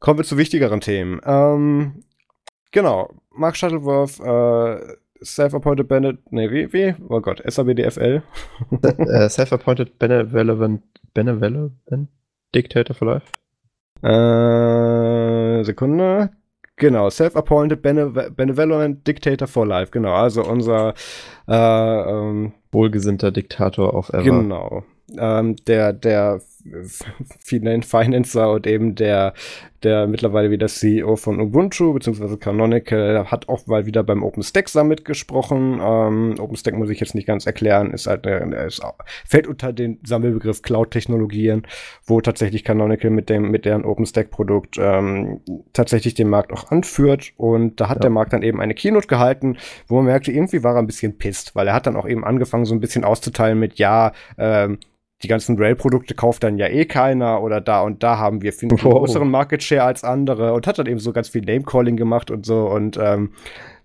Kommen 0.00 0.18
wir 0.18 0.24
zu 0.24 0.38
wichtigeren 0.38 0.80
Themen. 0.80 1.20
Ähm, 1.24 2.04
genau. 2.72 3.10
Mark 3.30 3.56
Shuttleworth, 3.56 4.20
äh, 4.20 4.96
Self-Appointed 5.24 5.88
Benevolent, 5.88 6.32
nee, 6.32 6.50
wie, 6.50 6.72
wie? 6.72 6.94
Oh 7.08 7.20
Gott, 7.20 7.42
SABDFL. 7.46 8.22
uh, 8.70 9.28
Self-Appointed 9.28 9.98
Benevolent, 9.98 10.82
Benevolent 11.14 11.72
Dictator 12.54 12.94
for 12.94 13.06
Life. 13.06 13.26
Äh, 14.02 15.64
Sekunde. 15.64 16.30
Genau, 16.76 17.08
Self-Appointed 17.08 17.82
Benevolent 17.82 19.06
Dictator 19.06 19.46
for 19.46 19.64
Life. 19.66 19.92
Genau, 19.92 20.12
also 20.12 20.44
unser 20.44 20.94
äh, 21.46 21.54
ähm, 21.54 22.52
wohlgesinnter 22.72 23.30
Diktator 23.30 23.94
auf 23.94 24.08
Ever. 24.08 24.22
Genau. 24.22 24.82
Ähm, 25.16 25.54
der, 25.66 25.92
der 25.92 26.40
Financer 27.84 28.52
und 28.52 28.66
eben 28.66 28.94
der, 28.94 29.34
der 29.82 30.06
mittlerweile 30.06 30.50
wieder 30.50 30.66
CEO 30.66 31.16
von 31.16 31.40
Ubuntu 31.40 31.92
bzw. 31.92 32.36
Canonical 32.36 33.30
hat 33.30 33.48
auch 33.48 33.66
mal 33.66 33.86
wieder 33.86 34.02
beim 34.02 34.22
OpenStack 34.22 34.68
Summit 34.68 35.04
gesprochen. 35.04 35.80
Ähm, 35.82 36.34
OpenStack 36.38 36.74
muss 36.74 36.90
ich 36.90 37.00
jetzt 37.00 37.14
nicht 37.14 37.26
ganz 37.26 37.46
erklären, 37.46 37.92
ist 37.92 38.06
halt 38.06 38.26
eine, 38.26 38.56
ist, 38.64 38.82
fällt 39.26 39.46
unter 39.46 39.72
den 39.72 39.98
Sammelbegriff 40.04 40.62
Cloud-Technologien, 40.62 41.66
wo 42.06 42.20
tatsächlich 42.20 42.64
Canonical 42.64 43.10
mit 43.10 43.28
dem 43.28 43.50
mit 43.50 43.64
deren 43.64 43.84
OpenStack-Produkt 43.84 44.78
ähm, 44.78 45.40
tatsächlich 45.72 46.14
den 46.14 46.28
Markt 46.28 46.52
auch 46.52 46.70
anführt. 46.70 47.32
Und 47.36 47.80
da 47.80 47.88
hat 47.88 47.98
ja. 47.98 48.02
der 48.02 48.10
Markt 48.10 48.32
dann 48.32 48.42
eben 48.42 48.60
eine 48.60 48.74
Keynote 48.74 49.06
gehalten, 49.06 49.58
wo 49.86 49.96
man 49.96 50.06
merkte, 50.06 50.32
irgendwie 50.32 50.62
war 50.62 50.74
er 50.74 50.78
ein 50.78 50.86
bisschen 50.86 51.18
pisst, 51.18 51.54
weil 51.54 51.68
er 51.68 51.74
hat 51.74 51.86
dann 51.86 51.96
auch 51.96 52.08
eben 52.08 52.24
angefangen, 52.24 52.64
so 52.64 52.74
ein 52.74 52.80
bisschen 52.80 53.04
auszuteilen 53.04 53.58
mit 53.58 53.78
ja, 53.78 54.12
ähm, 54.38 54.78
die 55.24 55.28
ganzen 55.28 55.58
Rail-Produkte 55.58 56.14
kauft 56.14 56.44
dann 56.44 56.58
ja 56.58 56.68
eh 56.68 56.84
keiner 56.84 57.42
oder 57.42 57.60
da 57.60 57.80
und 57.80 58.02
da 58.02 58.18
haben 58.18 58.42
wir 58.42 58.52
viel 58.52 58.70
wow. 58.70 59.00
größeren 59.00 59.28
Market 59.28 59.62
Share 59.62 59.84
als 59.84 60.04
andere 60.04 60.52
und 60.52 60.66
hat 60.66 60.78
dann 60.78 60.86
eben 60.86 61.00
so 61.00 61.12
ganz 61.12 61.28
viel 61.28 61.42
Name-Calling 61.42 61.96
gemacht 61.96 62.30
und 62.30 62.46
so 62.46 62.66
und 62.66 62.98
ähm, 63.00 63.30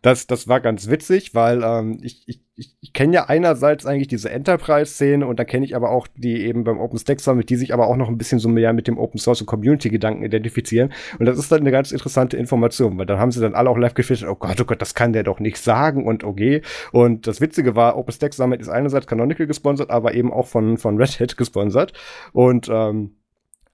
das, 0.02 0.28
das 0.28 0.48
war 0.48 0.62
ganz 0.62 0.90
witzig, 0.90 1.36
weil 1.36 1.62
ähm, 1.64 2.00
ich, 2.02 2.24
ich, 2.28 2.42
ich, 2.56 2.94
kenne 2.94 3.14
ja 3.14 3.26
einerseits 3.26 3.86
eigentlich 3.86 4.08
diese 4.08 4.30
Enterprise-Szene 4.30 5.26
und 5.26 5.40
da 5.40 5.44
kenne 5.46 5.66
ich 5.66 5.76
aber 5.76 5.92
auch 5.92 6.08
die 6.16 6.46
eben 6.46 6.64
beim 6.64 6.80
OpenStack 6.80 7.20
Summit, 7.20 7.50
die 7.50 7.56
sich 7.56 7.74
aber 7.74 7.88
auch 7.88 7.96
noch 7.96 8.08
ein 8.08 8.18
bisschen 8.18 8.40
so 8.40 8.50
mehr 8.50 8.74
mit 8.74 8.88
dem 8.88 8.98
Open 8.98 9.20
Source 9.20 9.42
und 9.42 9.48
Community-Gedanken 9.48 10.24
identifizieren. 10.24 10.94
Und 11.20 11.26
das 11.26 11.38
ist 11.38 11.52
dann 11.52 11.62
eine 11.62 11.72
ganz 11.72 11.92
interessante 11.92 12.38
Information, 12.38 12.98
weil 12.98 13.06
dann 13.06 13.20
haben 13.20 13.32
sie 13.32 13.42
dann 13.42 13.56
alle 13.56 13.70
auch 13.70 13.78
live 13.78 13.94
gefiltert, 13.94 14.30
oh 14.30 14.36
Gott, 14.36 14.60
oh 14.60 14.66
Gott, 14.66 14.82
das 14.82 14.96
kann 14.96 15.14
der 15.14 15.24
doch 15.24 15.40
nicht 15.40 15.58
sagen 15.58 16.06
und 16.06 16.24
okay. 16.24 16.62
Und 16.92 17.28
das 17.28 17.42
Witzige 17.42 17.76
war, 17.76 17.98
OpenStack 17.98 18.34
Summit 18.34 18.62
ist 18.62 18.70
einerseits 18.70 19.08
Canonical 19.08 19.48
gesponsert, 19.48 19.90
aber 19.90 20.14
eben 20.14 20.32
auch 20.32 20.48
von, 20.48 20.78
von 20.78 20.98
Red 20.98 21.20
Hat 21.20 21.38
gesponsert. 21.38 21.94
Und 22.34 22.70
ähm, 22.70 23.19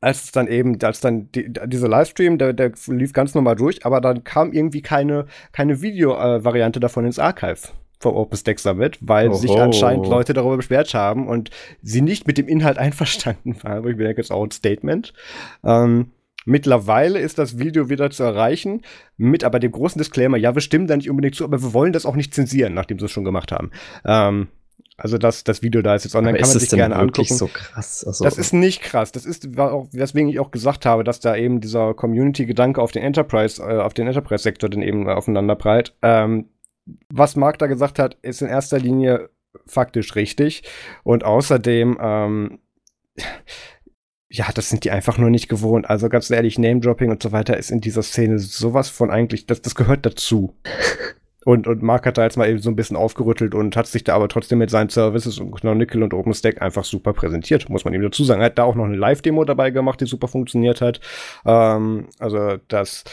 als 0.02 0.26
es 0.26 0.32
dann 0.32 0.48
eben, 0.48 0.82
als 0.84 1.02
dann 1.02 1.32
die, 1.32 1.52
dieser 1.66 1.88
Livestream, 1.88 2.38
der, 2.38 2.54
der 2.54 2.72
lief 2.88 3.14
ganz 3.14 3.34
normal 3.34 3.56
durch, 3.56 3.86
aber 3.86 4.02
dann 4.02 4.24
kam 4.24 4.52
irgendwie 4.52 4.82
keine, 4.82 5.26
keine 5.52 5.82
Video-Variante 5.82 6.80
davon 6.80 7.06
ins 7.06 7.20
Archive 7.20 7.70
vom 8.00 8.16
OpenStack 8.16 8.60
Summit, 8.60 8.98
weil 9.02 9.30
Oho. 9.30 9.36
sich 9.36 9.52
anscheinend 9.58 10.08
Leute 10.08 10.34
darüber 10.34 10.58
beschwert 10.58 10.94
haben 10.94 11.28
und 11.28 11.50
sie 11.82 12.02
nicht 12.02 12.28
mit 12.28 12.38
dem 12.38 12.48
Inhalt 12.48 12.78
einverstanden 12.80 13.58
waren. 13.64 13.84
Wo 13.84 13.88
ich 13.88 13.98
mir 13.98 14.04
denke, 14.04 14.22
ist 14.22 14.32
auch 14.32 14.44
ein 14.44 14.52
Statement. 14.52 15.14
Ähm, 15.64 16.12
Mittlerweile 16.48 17.18
ist 17.20 17.40
das 17.40 17.58
Video 17.58 17.90
wieder 17.90 18.12
zu 18.12 18.22
erreichen, 18.22 18.84
mit 19.18 19.44
aber 19.44 19.60
dem 19.60 19.72
großen 19.72 19.98
Disclaimer, 19.98 20.38
ja, 20.38 20.54
wir 20.54 20.62
stimmen 20.62 20.86
da 20.86 20.96
nicht 20.96 21.10
unbedingt 21.10 21.34
zu, 21.34 21.44
aber 21.44 21.60
wir 21.60 21.74
wollen 21.74 21.92
das 21.92 22.06
auch 22.06 22.16
nicht 22.16 22.36
zensieren, 22.36 22.76
nachdem 22.76 23.00
sie 23.00 23.06
es 23.06 23.12
schon 23.12 23.26
gemacht 23.26 23.52
haben. 23.52 23.72
Ähm, 24.06 24.50
also 24.98 25.18
das, 25.18 25.44
das 25.44 25.62
Video 25.62 25.82
da 25.82 25.96
ist 25.96 26.06
jetzt 26.06 26.16
online, 26.16 26.38
Aber 26.38 26.44
kann 26.44 26.50
man 26.50 26.60
sich 26.60 26.70
gerne 26.70 26.96
angucken. 26.96 27.34
so 27.34 27.48
krass? 27.48 28.06
Also, 28.06 28.24
das 28.24 28.38
ist 28.38 28.54
nicht 28.54 28.82
krass. 28.82 29.12
Das 29.12 29.26
ist, 29.26 29.58
auch, 29.58 29.88
weswegen 29.92 30.30
ich 30.30 30.40
auch 30.40 30.52
gesagt 30.52 30.86
habe, 30.86 31.04
dass 31.04 31.20
da 31.20 31.36
eben 31.36 31.60
dieser 31.60 31.94
Community-Gedanke 31.94 32.82
auf 32.82 32.94
den 32.94 33.04
Enterprise, 33.04 33.62
äh, 33.62 33.80
auf 33.80 33.94
den 33.94 34.08
Enterprise-Sektor 34.08 34.70
dann 34.70 34.82
eben 34.82 35.10
aufeinander 35.10 35.56
prallt. 35.56 35.96
Ähm, 36.02 36.50
was 37.10 37.36
Mark 37.36 37.58
da 37.60 37.68
gesagt 37.68 38.00
hat, 38.00 38.18
ist 38.22 38.42
in 38.42 38.48
erster 38.48 38.80
Linie 38.80 39.30
faktisch 39.66 40.16
richtig. 40.16 40.64
Und 41.04 41.26
außerdem, 41.26 41.98
ähm, 42.00 42.60
ja, 44.30 44.48
das 44.54 44.70
sind 44.70 44.86
die 44.86 44.92
einfach 44.92 45.18
nur 45.18 45.30
nicht 45.30 45.50
gewohnt. 45.50 45.90
Also 45.90 46.08
ganz 46.08 46.30
ehrlich, 46.30 46.58
Name-Dropping 46.58 47.12
und 47.12 47.22
so 47.22 47.34
weiter 47.34 47.58
ist 47.58 47.70
in 47.70 47.82
dieser 47.82 48.04
Szene 48.04 48.40
sowas 48.40 48.90
von 48.90 49.12
eigentlich, 49.12 49.46
das, 49.46 49.62
das 49.62 49.76
gehört 49.76 50.06
dazu. 50.06 50.56
Und, 51.46 51.68
und 51.68 51.84
Mark 51.84 52.08
hat 52.08 52.18
da 52.18 52.24
jetzt 52.24 52.38
mal 52.38 52.50
eben 52.50 52.58
so 52.58 52.72
ein 52.72 52.76
bisschen 52.76 52.98
aufgerüttelt 52.98 53.54
und 53.54 53.78
hat 53.78 53.86
sich 53.86 54.04
da 54.04 54.16
aber 54.16 54.28
trotzdem 54.28 54.58
mit 54.58 54.72
seinen 54.72 54.90
Services 54.90 55.38
und 55.40 55.52
Canonical 55.52 56.02
und 56.02 56.14
OpenStack 56.14 56.60
einfach 56.60 56.84
super 56.84 57.14
präsentiert, 57.14 57.70
muss 57.70 57.86
man 57.86 57.94
ihm 57.94 58.02
dazu 58.02 58.24
sagen. 58.24 58.42
Er 58.42 58.48
hat 58.48 58.58
da 58.58 58.64
auch 58.64 58.74
noch 58.74 58.86
eine 58.86 58.98
Live-Demo 58.98 59.46
dabei 59.46 59.70
gemacht, 59.70 60.02
die 60.02 60.08
super 60.08 60.28
funktioniert 60.28 60.82
hat. 60.82 61.00
Ähm, 61.46 62.08
also 62.18 62.58
das. 62.68 63.04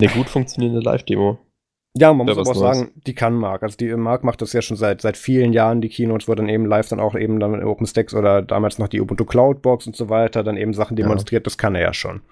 Eine 0.00 0.10
gut 0.10 0.30
funktionierende 0.30 0.80
Live-Demo. 0.80 1.38
Ja, 1.96 2.14
man 2.14 2.26
muss 2.26 2.38
aber 2.38 2.50
auch 2.50 2.54
sagen, 2.54 2.92
die 3.06 3.14
kann 3.14 3.34
Mark. 3.34 3.62
Also 3.62 3.76
die 3.76 3.94
Mark 3.94 4.24
macht 4.24 4.40
das 4.40 4.54
ja 4.54 4.62
schon 4.62 4.78
seit 4.78 5.02
seit 5.02 5.18
vielen 5.18 5.52
Jahren, 5.52 5.82
die 5.82 5.90
Keynotes, 5.90 6.26
wo 6.26 6.34
dann 6.34 6.48
eben 6.48 6.64
live 6.64 6.88
dann 6.88 6.98
auch 6.98 7.14
eben 7.14 7.38
dann 7.38 7.62
OpenStacks 7.62 8.14
oder 8.14 8.40
damals 8.40 8.78
noch 8.78 8.88
die 8.88 9.02
Ubuntu 9.02 9.26
Cloudbox 9.26 9.86
und 9.86 9.94
so 9.94 10.08
weiter 10.08 10.42
dann 10.42 10.56
eben 10.56 10.72
Sachen 10.72 10.96
demonstriert, 10.96 11.42
ja. 11.42 11.44
das 11.44 11.58
kann 11.58 11.74
er 11.74 11.82
ja 11.82 11.92
schon. 11.92 12.22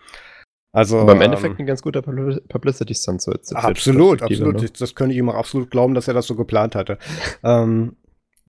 Also, 0.72 1.00
Aber 1.00 1.12
im 1.12 1.20
Endeffekt 1.20 1.58
ähm, 1.58 1.64
ein 1.64 1.66
ganz 1.66 1.82
guter 1.82 2.00
Publicity-Stunt 2.00 3.20
so 3.20 3.30
jetzt. 3.30 3.54
Absolut, 3.54 4.22
absolut. 4.22 4.62
Ne? 4.62 4.70
Das 4.78 4.94
könnte 4.94 5.12
ich 5.12 5.18
ihm 5.18 5.28
auch 5.28 5.34
absolut 5.34 5.70
glauben, 5.70 5.94
dass 5.94 6.08
er 6.08 6.14
das 6.14 6.26
so 6.26 6.34
geplant 6.34 6.74
hatte. 6.74 6.98
ähm, 7.44 7.96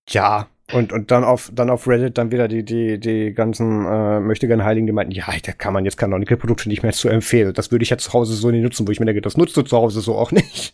ja, 0.08 0.48
Und, 0.72 0.94
und 0.94 1.10
dann 1.10 1.24
auf, 1.24 1.50
dann 1.54 1.68
auf 1.68 1.86
Reddit 1.86 2.16
dann 2.16 2.32
wieder 2.32 2.48
die, 2.48 2.64
die, 2.64 2.98
die 2.98 3.34
ganzen 3.34 3.84
äh, 3.84 4.18
möchtegern 4.20 4.64
Heiligen, 4.64 4.86
die 4.86 4.94
meinten, 4.94 5.12
ja, 5.12 5.26
da 5.42 5.52
kann 5.52 5.74
man 5.74 5.84
jetzt 5.84 5.98
Canonical-Produkte 5.98 6.70
nicht 6.70 6.82
mehr 6.82 6.92
zu 6.92 7.10
empfehlen. 7.10 7.52
Das 7.52 7.70
würde 7.70 7.82
ich 7.82 7.90
ja 7.90 7.98
zu 7.98 8.14
Hause 8.14 8.32
so 8.32 8.50
nicht 8.50 8.62
nutzen, 8.62 8.88
wo 8.88 8.90
ich 8.90 8.98
mir 8.98 9.04
denke, 9.04 9.20
das 9.20 9.36
nutzt 9.36 9.54
du 9.58 9.62
zu 9.62 9.76
Hause 9.76 10.00
so 10.00 10.14
auch 10.16 10.32
nicht. 10.32 10.72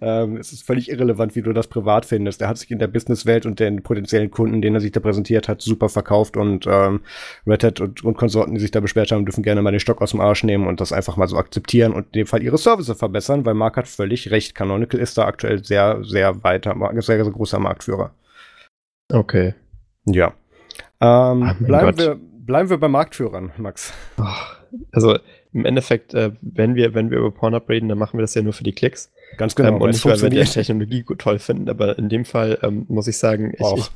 ähm, 0.00 0.38
es 0.38 0.52
ist 0.52 0.64
völlig 0.64 0.90
irrelevant, 0.90 1.36
wie 1.36 1.42
du 1.42 1.52
das 1.52 1.68
privat 1.68 2.04
findest. 2.04 2.42
Er 2.42 2.48
hat 2.48 2.58
sich 2.58 2.72
in 2.72 2.80
der 2.80 2.88
Businesswelt 2.88 3.46
und 3.46 3.60
den 3.60 3.84
potenziellen 3.84 4.32
Kunden, 4.32 4.60
denen 4.60 4.74
er 4.74 4.80
sich 4.80 4.90
da 4.90 4.98
präsentiert 4.98 5.46
hat, 5.46 5.62
super 5.62 5.88
verkauft 5.88 6.36
und 6.36 6.66
ähm, 6.68 7.02
Red 7.46 7.62
Hat 7.62 7.80
und, 7.80 8.02
und 8.02 8.16
Konsorten, 8.16 8.54
die 8.54 8.60
sich 8.60 8.72
da 8.72 8.80
beschwert 8.80 9.12
haben, 9.12 9.24
dürfen 9.24 9.44
gerne 9.44 9.62
mal 9.62 9.70
den 9.70 9.78
Stock 9.78 10.02
aus 10.02 10.10
dem 10.10 10.20
Arsch 10.20 10.42
nehmen 10.42 10.66
und 10.66 10.80
das 10.80 10.92
einfach 10.92 11.16
mal 11.16 11.28
so 11.28 11.36
akzeptieren 11.36 11.92
und 11.92 12.06
in 12.06 12.20
dem 12.20 12.26
Fall 12.26 12.42
ihre 12.42 12.58
Services 12.58 12.98
verbessern, 12.98 13.46
weil 13.46 13.54
Mark 13.54 13.76
hat 13.76 13.86
völlig 13.86 14.32
recht. 14.32 14.56
Canonical 14.56 14.98
ist 14.98 15.16
da 15.16 15.26
aktuell 15.26 15.64
sehr, 15.64 16.02
sehr 16.02 16.42
weiter, 16.42 16.74
sehr, 16.94 17.02
sehr 17.02 17.32
großer 17.32 17.60
Marktführer. 17.60 18.12
Okay. 19.10 19.54
Ja. 20.06 20.34
Ähm, 21.00 21.56
bleiben, 21.60 21.98
wir, 21.98 22.18
bleiben 22.20 22.70
wir 22.70 22.78
bei 22.78 22.88
Marktführern, 22.88 23.52
Max. 23.56 23.92
Also 24.92 25.18
im 25.52 25.64
Endeffekt, 25.64 26.14
äh, 26.14 26.32
wenn, 26.40 26.74
wir, 26.74 26.94
wenn 26.94 27.10
wir 27.10 27.18
über 27.18 27.30
Pornhub 27.30 27.68
reden, 27.68 27.88
dann 27.88 27.98
machen 27.98 28.18
wir 28.18 28.22
das 28.22 28.34
ja 28.34 28.42
nur 28.42 28.52
für 28.52 28.64
die 28.64 28.72
Klicks. 28.72 29.10
Ganz 29.36 29.54
genau. 29.54 29.70
Ähm, 29.70 29.80
und 29.80 29.90
nicht, 29.90 30.04
weil 30.04 30.20
wir 30.20 30.30
die 30.30 30.44
Technologie 30.44 31.02
gut 31.02 31.20
toll 31.20 31.38
finden, 31.38 31.68
aber 31.68 31.98
in 31.98 32.08
dem 32.08 32.24
Fall 32.24 32.58
ähm, 32.62 32.84
muss 32.88 33.06
ich 33.08 33.18
sagen, 33.18 33.54
ich, 33.56 33.66
ich, 33.76 33.90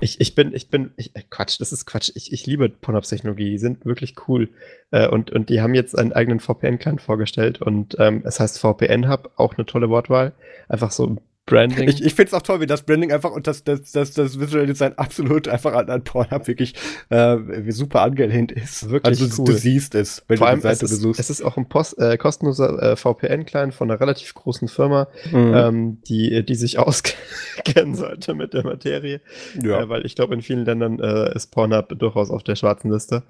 ich, 0.00 0.20
ich, 0.20 0.34
bin, 0.34 0.54
ich 0.54 0.68
bin, 0.70 0.92
ich, 0.96 1.14
äh, 1.16 1.22
Quatsch, 1.28 1.60
das 1.60 1.72
ist 1.72 1.86
Quatsch. 1.86 2.12
Ich, 2.14 2.32
ich 2.32 2.46
liebe 2.46 2.68
Pornhub-Technologie, 2.68 3.50
die 3.50 3.58
sind 3.58 3.84
wirklich 3.84 4.14
cool. 4.28 4.48
Äh, 4.90 5.08
und, 5.08 5.30
und 5.30 5.48
die 5.48 5.60
haben 5.60 5.74
jetzt 5.74 5.98
einen 5.98 6.12
eigenen 6.12 6.40
VPN-Client 6.40 7.00
vorgestellt 7.00 7.60
und 7.60 7.96
ähm, 7.98 8.22
es 8.24 8.38
heißt 8.38 8.58
VPN-Hub, 8.58 9.32
auch 9.36 9.56
eine 9.56 9.66
tolle 9.66 9.88
Wortwahl. 9.90 10.32
Einfach 10.68 10.92
so 10.92 11.16
Branding. 11.46 11.88
Ich, 11.88 12.02
ich 12.04 12.14
finde 12.14 12.28
es 12.28 12.34
auch 12.34 12.42
toll, 12.42 12.60
wie 12.60 12.66
das 12.66 12.82
Branding 12.82 13.10
einfach 13.10 13.32
und 13.32 13.48
das, 13.48 13.64
das, 13.64 13.90
das, 13.90 14.12
das 14.12 14.38
Visual 14.38 14.64
Design 14.64 14.92
absolut 14.96 15.48
einfach 15.48 15.74
an, 15.74 15.90
an 15.90 16.04
Pornhub 16.04 16.46
wirklich 16.46 16.74
äh, 17.10 17.36
super 17.68 18.02
angelehnt 18.02 18.52
ist. 18.52 18.88
Wirklich 18.90 19.20
also 19.20 19.42
cool. 19.42 19.46
du 19.46 19.52
siehst 19.52 19.96
es, 19.96 20.22
wenn 20.28 20.38
Vor 20.38 20.50
du 20.50 20.54
die 20.56 20.60
Seite 20.60 20.84
es 20.84 20.92
ist, 20.92 20.98
besuchst. 20.98 21.18
Es 21.18 21.30
ist 21.30 21.42
auch 21.42 21.56
ein 21.56 21.68
Post, 21.68 21.98
äh, 21.98 22.16
kostenloser 22.16 22.92
äh, 22.92 22.96
VPN-Client 22.96 23.74
von 23.74 23.90
einer 23.90 24.00
relativ 24.00 24.34
großen 24.34 24.68
Firma, 24.68 25.08
mhm. 25.32 25.54
ähm, 25.54 26.02
die, 26.06 26.44
die 26.44 26.54
sich 26.54 26.78
auskennen 26.78 27.96
sollte 27.96 28.34
mit 28.34 28.54
der 28.54 28.64
Materie. 28.64 29.20
Ja. 29.60 29.82
Äh, 29.82 29.88
weil 29.88 30.06
ich 30.06 30.14
glaube, 30.14 30.34
in 30.34 30.42
vielen 30.42 30.64
Ländern 30.64 31.00
äh, 31.00 31.34
ist 31.34 31.50
Pornhub 31.50 31.98
durchaus 31.98 32.30
auf 32.30 32.44
der 32.44 32.54
schwarzen 32.54 32.92
Liste. 32.92 33.24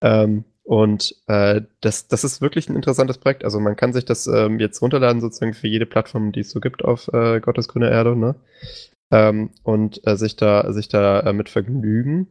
Ähm, 0.00 0.44
und 0.64 1.14
äh, 1.26 1.62
das, 1.80 2.08
das 2.08 2.24
ist 2.24 2.40
wirklich 2.40 2.68
ein 2.68 2.76
interessantes 2.76 3.18
Projekt. 3.18 3.44
Also 3.44 3.60
man 3.60 3.76
kann 3.76 3.92
sich 3.92 4.04
das 4.04 4.26
ähm, 4.26 4.60
jetzt 4.60 4.80
runterladen, 4.82 5.20
sozusagen 5.20 5.54
für 5.54 5.68
jede 5.68 5.86
Plattform, 5.86 6.32
die 6.32 6.40
es 6.40 6.50
so 6.50 6.60
gibt 6.60 6.84
auf 6.84 7.08
äh, 7.12 7.40
Gottes 7.40 7.68
grüne 7.68 7.90
Erde, 7.90 8.16
ne? 8.16 8.36
Ähm, 9.10 9.50
und 9.64 10.06
äh, 10.06 10.16
sich 10.16 10.36
da, 10.36 10.72
sich 10.72 10.88
da 10.88 11.20
äh, 11.20 11.32
mit 11.32 11.48
vergnügen. 11.48 12.28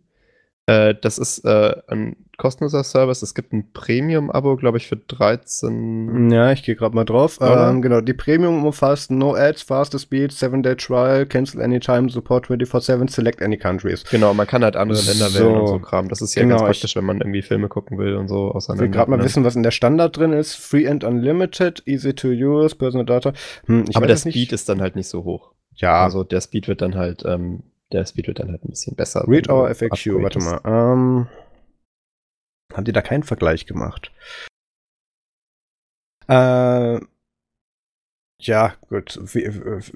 Äh, 0.70 0.96
das 1.02 1.18
ist 1.18 1.46
äh, 1.46 1.76
ein 1.88 2.16
kostenloser 2.38 2.84
Service. 2.84 3.22
Es 3.22 3.34
gibt 3.34 3.54
ein 3.54 3.72
Premium-Abo, 3.74 4.56
glaube 4.56 4.78
ich, 4.78 4.88
für 4.88 4.96
13. 4.98 6.30
Ja, 6.32 6.52
ich 6.52 6.64
gehe 6.64 6.76
gerade 6.76 6.96
mal 6.96 7.06
drauf. 7.06 7.40
Ähm, 7.42 7.82
genau, 7.82 8.02
die 8.02 8.14
Premium 8.14 8.64
umfasst 8.66 9.10
No 9.10 9.36
Ads, 9.36 9.64
Faster 9.64 10.00
Speed, 10.00 10.32
7-Day 10.32 10.76
Trial, 10.76 11.26
Cancel 11.26 11.62
Anytime, 11.62 12.10
Support 12.10 12.48
24-7, 12.48 13.10
Select 13.10 13.42
Any 13.42 13.58
Countries. 13.58 14.04
Genau, 14.10 14.34
man 14.34 14.46
kann 14.46 14.64
halt 14.64 14.76
andere 14.76 15.02
Länder 15.02 15.30
so, 15.30 15.40
wählen 15.40 15.56
und 15.58 15.68
so 15.68 15.80
Kram. 15.80 16.08
Das 16.08 16.22
ist 16.22 16.36
ja 16.36 16.44
genau, 16.44 16.58
ganz 16.58 16.68
praktisch, 16.68 16.96
wenn 16.96 17.06
man 17.06 17.20
irgendwie 17.20 17.42
Filme 17.42 17.68
gucken 17.68 17.98
will 17.98 18.16
und 18.16 18.28
so 18.28 18.52
auseinander. 18.52 18.86
Ich 18.86 18.90
will 18.90 18.96
gerade 18.96 19.12
mal 19.12 19.24
wissen, 19.24 19.44
was 19.44 19.56
in 19.56 19.64
der 19.64 19.72
Standard 19.72 20.16
drin 20.16 20.34
ist. 20.34 20.56
Free 20.56 20.88
and 20.88 21.04
Unlimited, 21.04 21.84
easy 21.88 22.14
to 22.14 22.30
use, 22.30 22.76
Personal 22.76 23.06
Data. 23.06 23.34
Hm, 23.66 23.86
Aber 23.96 24.08
der 24.08 24.18
Speed 24.18 24.36
nicht. 24.36 24.54
ist 24.54 24.70
dann 24.70 24.82
halt 24.82 24.96
nicht 24.96 25.10
so 25.10 25.24
hoch. 25.24 25.52
Ja. 25.76 26.04
Also 26.04 26.24
der 26.24 26.42
Speed 26.42 26.68
wird 26.68 26.82
dann 26.82 26.96
halt, 26.96 27.24
ähm, 27.26 27.64
der 27.92 28.06
Speed 28.06 28.28
wird 28.28 28.40
dann 28.40 28.52
halt 28.52 28.64
ein 28.64 28.70
bisschen 28.70 28.96
besser. 28.96 29.26
Read 29.28 29.50
our 29.50 29.74
FAQ, 29.74 30.22
warte 30.22 30.40
mal. 30.40 30.62
Ähm, 30.66 31.28
haben 32.74 32.86
die 32.86 32.92
da 32.92 33.02
keinen 33.02 33.24
Vergleich 33.24 33.66
gemacht? 33.66 34.12
Äh, 36.28 37.00
ja, 38.42 38.74
gut. 38.88 39.20
V 39.26 39.40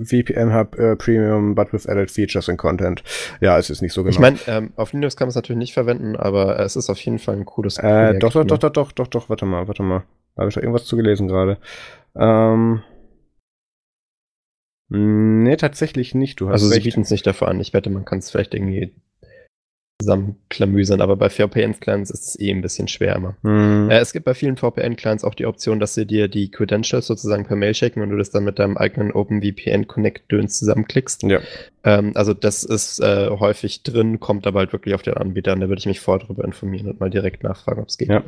VPN 0.03 0.53
Hub 0.53 0.77
uh, 0.77 0.95
Premium, 0.97 1.55
but 1.55 1.71
with 1.71 1.87
added 1.87 2.11
features 2.11 2.49
and 2.49 2.57
content. 2.57 3.01
Ja, 3.39 3.57
es 3.57 3.69
ist 3.69 3.81
nicht 3.81 3.93
so 3.93 4.03
genau. 4.03 4.11
Ich 4.11 4.19
meine, 4.19 4.37
ähm, 4.47 4.73
auf 4.75 4.91
Linux 4.91 5.15
kann 5.15 5.27
man 5.27 5.29
es 5.29 5.35
natürlich 5.35 5.59
nicht 5.59 5.73
verwenden, 5.73 6.17
aber 6.17 6.59
es 6.59 6.75
ist 6.75 6.89
auf 6.89 6.99
jeden 6.99 7.19
Fall 7.19 7.35
ein 7.35 7.45
cooles 7.45 7.77
äh, 7.77 7.81
Projekt. 7.81 8.23
Doch, 8.23 8.33
doch, 8.33 8.41
ne? 8.41 8.47
doch, 8.47 8.57
doch, 8.57 8.71
doch, 8.71 8.91
doch, 8.91 9.07
doch, 9.07 9.29
warte 9.29 9.45
mal, 9.45 9.67
warte 9.67 9.83
mal. 9.83 10.03
Da 10.35 10.41
habe 10.41 10.49
ich 10.49 10.55
doch 10.55 10.61
irgendwas 10.61 10.85
zu 10.85 10.97
gelesen 10.97 11.27
gerade. 11.27 11.57
Ähm, 12.15 12.81
Nee, 14.95 15.57
tatsächlich 15.57 16.13
nicht. 16.13 16.39
Du 16.39 16.49
hast 16.49 16.61
also 16.61 16.67
recht. 16.67 16.83
sie 16.83 16.89
bieten 16.89 17.01
es 17.01 17.09
nicht 17.09 17.25
dafür 17.25 17.47
an. 17.47 17.59
Ich 17.59 17.73
wette, 17.73 17.89
man 17.89 18.05
kann 18.05 18.19
es 18.19 18.29
vielleicht 18.29 18.53
irgendwie 18.53 18.93
zusammenklamüsern, 20.03 21.01
aber 21.01 21.15
bei 21.15 21.29
VPN-Clients 21.29 22.11
ist 22.11 22.27
es 22.27 22.39
eh 22.39 22.51
ein 22.51 22.61
bisschen 22.61 22.87
schwer 22.87 23.15
immer. 23.15 23.35
Mhm. 23.41 23.89
Äh, 23.89 23.99
es 23.99 24.13
gibt 24.13 24.25
bei 24.25 24.33
vielen 24.33 24.57
VPN-Clients 24.57 25.23
auch 25.23 25.35
die 25.35 25.45
Option, 25.45 25.79
dass 25.79 25.93
sie 25.93 26.05
dir 26.05 26.27
die 26.27 26.51
Credentials 26.51 27.07
sozusagen 27.07 27.45
per 27.45 27.55
Mail 27.55 27.73
schicken 27.73 28.01
und 28.01 28.09
du 28.09 28.17
das 28.17 28.31
dann 28.31 28.43
mit 28.43 28.59
deinem 28.59 28.77
eigenen 28.77 29.11
OpenVPN 29.11 29.87
Connect-Döns 29.87 30.59
zusammenklickst. 30.59 31.23
Ja. 31.23 31.39
Ähm, 31.83 32.11
also 32.15 32.33
das 32.33 32.63
ist 32.63 32.99
äh, 32.99 33.29
häufig 33.29 33.83
drin, 33.83 34.19
kommt 34.19 34.47
aber 34.47 34.59
halt 34.59 34.73
wirklich 34.73 34.95
auf 34.95 35.01
den 35.01 35.15
Anbieter 35.15 35.51
an. 35.51 35.59
Da 35.59 35.67
würde 35.67 35.79
ich 35.79 35.85
mich 35.85 35.99
vorher 35.99 36.23
darüber 36.25 36.45
informieren 36.45 36.87
und 36.87 36.99
mal 36.99 37.09
direkt 37.09 37.43
nachfragen, 37.43 37.81
ob 37.81 37.89
es 37.89 37.97
geht. 37.97 38.09
Ja. 38.09 38.23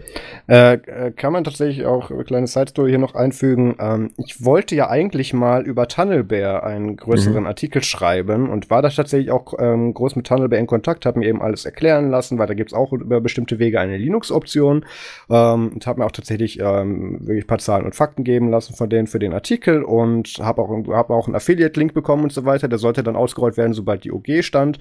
Äh, 0.48 0.74
äh, 0.74 1.12
kann 1.12 1.32
man 1.32 1.44
tatsächlich 1.44 1.86
auch, 1.86 2.12
eine 2.12 2.24
kleine 2.24 2.48
Side-Story 2.48 2.90
hier 2.90 3.00
noch 3.00 3.16
einfügen. 3.16 3.76
Ähm, 3.80 4.12
ich 4.18 4.44
wollte 4.44 4.76
ja 4.76 4.90
eigentlich 4.90 5.34
mal 5.34 5.66
über 5.66 5.88
Tunnelbear 5.88 6.64
einen 6.64 6.98
größeren 6.98 7.42
mhm. 7.42 7.48
Artikel 7.48 7.84
schreiben 7.84 8.50
und 8.50 8.70
war 8.70 8.82
da 8.82 8.90
tatsächlich 8.90 9.32
auch 9.32 9.54
ähm, 9.58 9.94
groß 9.94 10.16
mit 10.16 10.28
Tunnelbear 10.28 10.60
in 10.60 10.68
Kontakt, 10.68 11.06
habe 11.06 11.20
mir 11.20 11.28
eben 11.28 11.42
alles 11.42 11.65
erklären 11.66 12.10
lassen, 12.10 12.38
weil 12.38 12.48
da 12.48 12.54
gibt 12.54 12.72
es 12.72 12.74
auch 12.74 12.94
über 12.94 13.22
bestimmte 13.22 13.60
Wege 13.60 13.80
eine 13.80 13.98
Linux-Option 13.98 14.86
ähm, 15.30 15.72
und 15.74 15.88
habe 15.88 16.00
mir 16.00 16.06
auch 16.06 16.12
tatsächlich 16.12 16.60
ähm, 16.60 17.20
wirklich 17.22 17.46
ein 17.46 17.48
paar 17.48 17.60
Zahlen 17.60 17.86
und 17.86 17.96
Fakten 17.96 18.24
geben 18.24 18.50
lassen 18.50 18.76
von 18.76 18.90
denen 18.90 19.08
für 19.08 19.20
den 19.20 19.34
Artikel 19.34 19.84
und 19.84 20.40
habe 20.40 20.62
auch, 20.62 20.70
hab 20.90 21.10
auch 21.10 21.28
einen 21.28 21.36
Affiliate-Link 21.36 21.94
bekommen 21.94 22.24
und 22.24 22.34
so 22.34 22.46
weiter. 22.46 22.68
Der 22.68 22.80
sollte 22.80 23.04
dann 23.04 23.16
ausgerollt 23.16 23.58
werden, 23.58 23.74
sobald 23.74 24.04
die 24.04 24.12
OG 24.12 24.44
stand. 24.44 24.80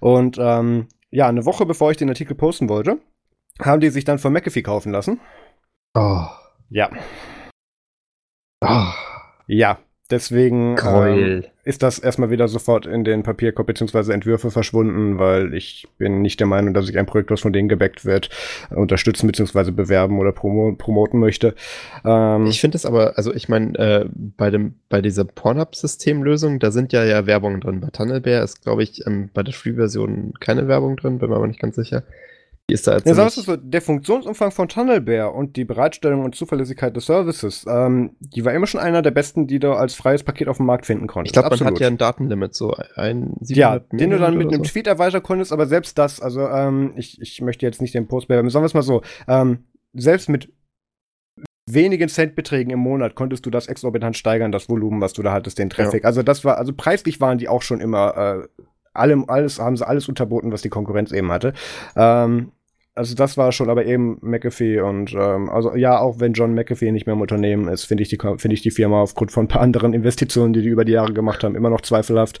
Und 0.00 0.36
ähm, 0.40 0.88
ja, 1.10 1.28
eine 1.28 1.44
Woche 1.44 1.66
bevor 1.66 1.90
ich 1.90 1.96
den 1.96 2.08
Artikel 2.08 2.34
posten 2.34 2.68
wollte, 2.68 2.98
haben 3.60 3.80
die 3.80 3.90
sich 3.90 4.04
dann 4.04 4.18
von 4.18 4.32
McAfee 4.32 4.62
kaufen 4.62 4.92
lassen. 4.92 5.20
Oh. 5.94 6.26
Ja. 6.70 6.90
Oh. 8.60 8.92
Ja, 9.46 9.78
Deswegen 10.10 10.76
ähm, 10.84 11.44
ist 11.64 11.82
das 11.82 11.98
erstmal 11.98 12.30
wieder 12.30 12.46
sofort 12.48 12.86
in 12.86 13.04
den 13.04 13.22
Papierkorb 13.22 13.66
bzw. 13.66 14.12
Entwürfe 14.12 14.50
verschwunden, 14.50 15.18
weil 15.18 15.54
ich 15.54 15.88
bin 15.98 16.22
nicht 16.22 16.38
der 16.40 16.46
Meinung, 16.46 16.74
dass 16.74 16.88
ich 16.88 16.98
ein 16.98 17.06
Projekt, 17.06 17.30
was 17.30 17.40
von 17.40 17.52
denen 17.52 17.68
gebackt 17.68 18.04
wird, 18.04 18.28
unterstützen 18.70 19.26
bzw. 19.26 19.70
bewerben 19.70 20.18
oder 20.18 20.32
promo 20.32 20.74
promoten 20.76 21.20
möchte. 21.20 21.54
Ähm, 22.04 22.46
ich 22.46 22.60
finde 22.60 22.76
es 22.76 22.86
aber, 22.86 23.16
also 23.16 23.34
ich 23.34 23.48
meine, 23.48 23.78
äh, 23.78 24.08
bei 24.12 24.50
dem 24.50 24.74
bei 24.88 25.00
dieser 25.00 25.24
Pornhub-Systemlösung, 25.24 26.58
da 26.58 26.70
sind 26.70 26.92
ja 26.92 27.04
ja 27.04 27.26
Werbungen 27.26 27.60
drin. 27.60 27.80
Bei 27.80 27.88
Tunnelbear 27.88 28.44
ist, 28.44 28.62
glaube 28.62 28.82
ich, 28.82 29.06
ähm, 29.06 29.30
bei 29.32 29.42
der 29.42 29.54
Free-Version 29.54 30.34
keine 30.40 30.68
Werbung 30.68 30.96
drin, 30.96 31.18
bin 31.18 31.30
mir 31.30 31.36
aber 31.36 31.46
nicht 31.46 31.60
ganz 31.60 31.76
sicher. 31.76 32.04
Die 32.70 32.74
ist 32.74 32.86
da 32.86 32.96
ja, 32.96 33.14
sagst 33.14 33.36
du 33.36 33.42
so, 33.42 33.56
der 33.56 33.82
Funktionsumfang 33.82 34.50
von 34.50 34.68
Tunnelbear 34.68 35.34
und 35.34 35.56
die 35.56 35.66
Bereitstellung 35.66 36.24
und 36.24 36.34
Zuverlässigkeit 36.34 36.96
des 36.96 37.04
Services, 37.04 37.66
ähm, 37.68 38.16
die 38.20 38.42
war 38.46 38.54
immer 38.54 38.66
schon 38.66 38.80
einer 38.80 39.02
der 39.02 39.10
besten, 39.10 39.46
die 39.46 39.58
du 39.58 39.72
als 39.72 39.94
freies 39.94 40.22
Paket 40.22 40.48
auf 40.48 40.56
dem 40.56 40.64
Markt 40.64 40.86
finden 40.86 41.06
konntest. 41.06 41.36
Ich 41.36 41.42
glaube, 41.42 41.54
man 41.62 41.72
hat 41.74 41.78
ja 41.78 41.88
ein 41.88 41.98
Datenlimit, 41.98 42.54
so 42.54 42.74
ein 42.96 43.34
Ja, 43.42 43.80
den 43.80 44.08
du 44.08 44.18
dann 44.18 44.38
mit 44.38 44.48
einem 44.48 44.64
so. 44.64 44.70
Tweet 44.70 44.86
erweitern 44.86 45.22
konntest, 45.22 45.52
aber 45.52 45.66
selbst 45.66 45.98
das, 45.98 46.22
also 46.22 46.48
ähm, 46.48 46.94
ich, 46.96 47.20
ich 47.20 47.42
möchte 47.42 47.66
jetzt 47.66 47.82
nicht 47.82 47.94
den 47.94 48.08
Post 48.08 48.28
bewerben, 48.28 48.48
sagen 48.48 48.62
wir 48.62 48.68
es 48.68 48.74
mal 48.74 48.82
so, 48.82 49.02
ähm, 49.28 49.64
selbst 49.92 50.30
mit 50.30 50.50
wenigen 51.66 52.08
Centbeträgen 52.08 52.72
im 52.72 52.78
Monat 52.78 53.14
konntest 53.14 53.44
du 53.44 53.50
das 53.50 53.66
exorbitant 53.66 54.16
steigern, 54.16 54.52
das 54.52 54.70
Volumen, 54.70 55.02
was 55.02 55.12
du 55.12 55.22
da 55.22 55.32
hattest, 55.32 55.58
den 55.58 55.68
Traffic. 55.68 56.02
Ja. 56.02 56.06
Also 56.06 56.22
das 56.22 56.44
war, 56.44 56.56
also 56.56 56.72
preislich 56.74 57.20
waren 57.20 57.36
die 57.36 57.48
auch 57.48 57.62
schon 57.62 57.80
immer 57.80 58.16
äh, 58.16 58.62
allem, 58.94 59.24
alles, 59.28 59.58
haben 59.58 59.76
sie 59.76 59.86
alles 59.86 60.08
unterboten, 60.08 60.52
was 60.52 60.62
die 60.62 60.68
Konkurrenz 60.70 61.12
eben 61.12 61.30
hatte. 61.30 61.52
Ähm, 61.96 62.52
also 62.96 63.16
das 63.16 63.36
war 63.36 63.50
schon 63.50 63.70
aber 63.70 63.86
eben 63.86 64.18
McAfee 64.20 64.80
und 64.80 65.12
ähm, 65.14 65.50
also 65.50 65.74
ja, 65.74 65.98
auch 65.98 66.20
wenn 66.20 66.32
John 66.32 66.54
McAfee 66.54 66.92
nicht 66.92 67.06
mehr 67.06 67.14
im 67.14 67.20
Unternehmen 67.20 67.66
ist, 67.66 67.84
finde 67.84 68.02
ich 68.02 68.08
die 68.08 68.18
finde 68.18 68.54
ich 68.54 68.62
die 68.62 68.70
Firma 68.70 69.02
aufgrund 69.02 69.32
von 69.32 69.46
ein 69.46 69.48
paar 69.48 69.62
anderen 69.62 69.92
Investitionen, 69.94 70.52
die 70.52 70.62
die 70.62 70.68
über 70.68 70.84
die 70.84 70.92
Jahre 70.92 71.12
gemacht 71.12 71.42
haben, 71.42 71.56
immer 71.56 71.70
noch 71.70 71.80
zweifelhaft. 71.80 72.40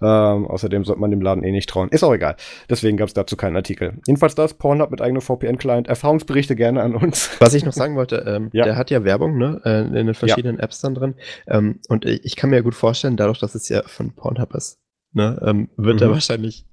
Ähm, 0.00 0.46
außerdem 0.48 0.84
sollte 0.84 1.00
man 1.00 1.12
dem 1.12 1.20
Laden 1.20 1.44
eh 1.44 1.52
nicht 1.52 1.70
trauen. 1.70 1.88
Ist 1.90 2.02
auch 2.02 2.12
egal. 2.12 2.34
Deswegen 2.68 2.96
gab 2.96 3.06
es 3.06 3.14
dazu 3.14 3.36
keinen 3.36 3.54
Artikel. 3.54 4.00
Jedenfalls 4.04 4.34
das 4.34 4.54
Pornhub 4.54 4.90
mit 4.90 5.00
eigenem 5.00 5.22
VPN-Client. 5.22 5.86
Erfahrungsberichte 5.86 6.56
gerne 6.56 6.82
an 6.82 6.96
uns. 6.96 7.30
Was 7.38 7.54
ich 7.54 7.64
noch 7.64 7.72
sagen 7.72 7.94
wollte, 7.94 8.24
ähm, 8.26 8.50
ja. 8.52 8.64
der 8.64 8.76
hat 8.76 8.90
ja 8.90 9.04
Werbung 9.04 9.38
ne, 9.38 9.60
äh, 9.64 9.82
in 9.82 10.06
den 10.06 10.14
verschiedenen 10.14 10.56
ja. 10.56 10.64
Apps 10.64 10.80
dann 10.80 10.96
drin. 10.96 11.14
Ähm, 11.46 11.78
und 11.88 12.04
ich 12.04 12.34
kann 12.34 12.50
mir 12.50 12.56
ja 12.56 12.62
gut 12.62 12.74
vorstellen, 12.74 13.16
dadurch, 13.16 13.38
dass 13.38 13.54
es 13.54 13.68
ja 13.68 13.82
von 13.86 14.10
Pornhub 14.10 14.52
ist, 14.56 14.81
ne, 15.12 15.40
ähm, 15.44 15.68
wird 15.76 15.96
mhm. 15.96 16.02
er 16.02 16.10
wahrscheinlich 16.10 16.66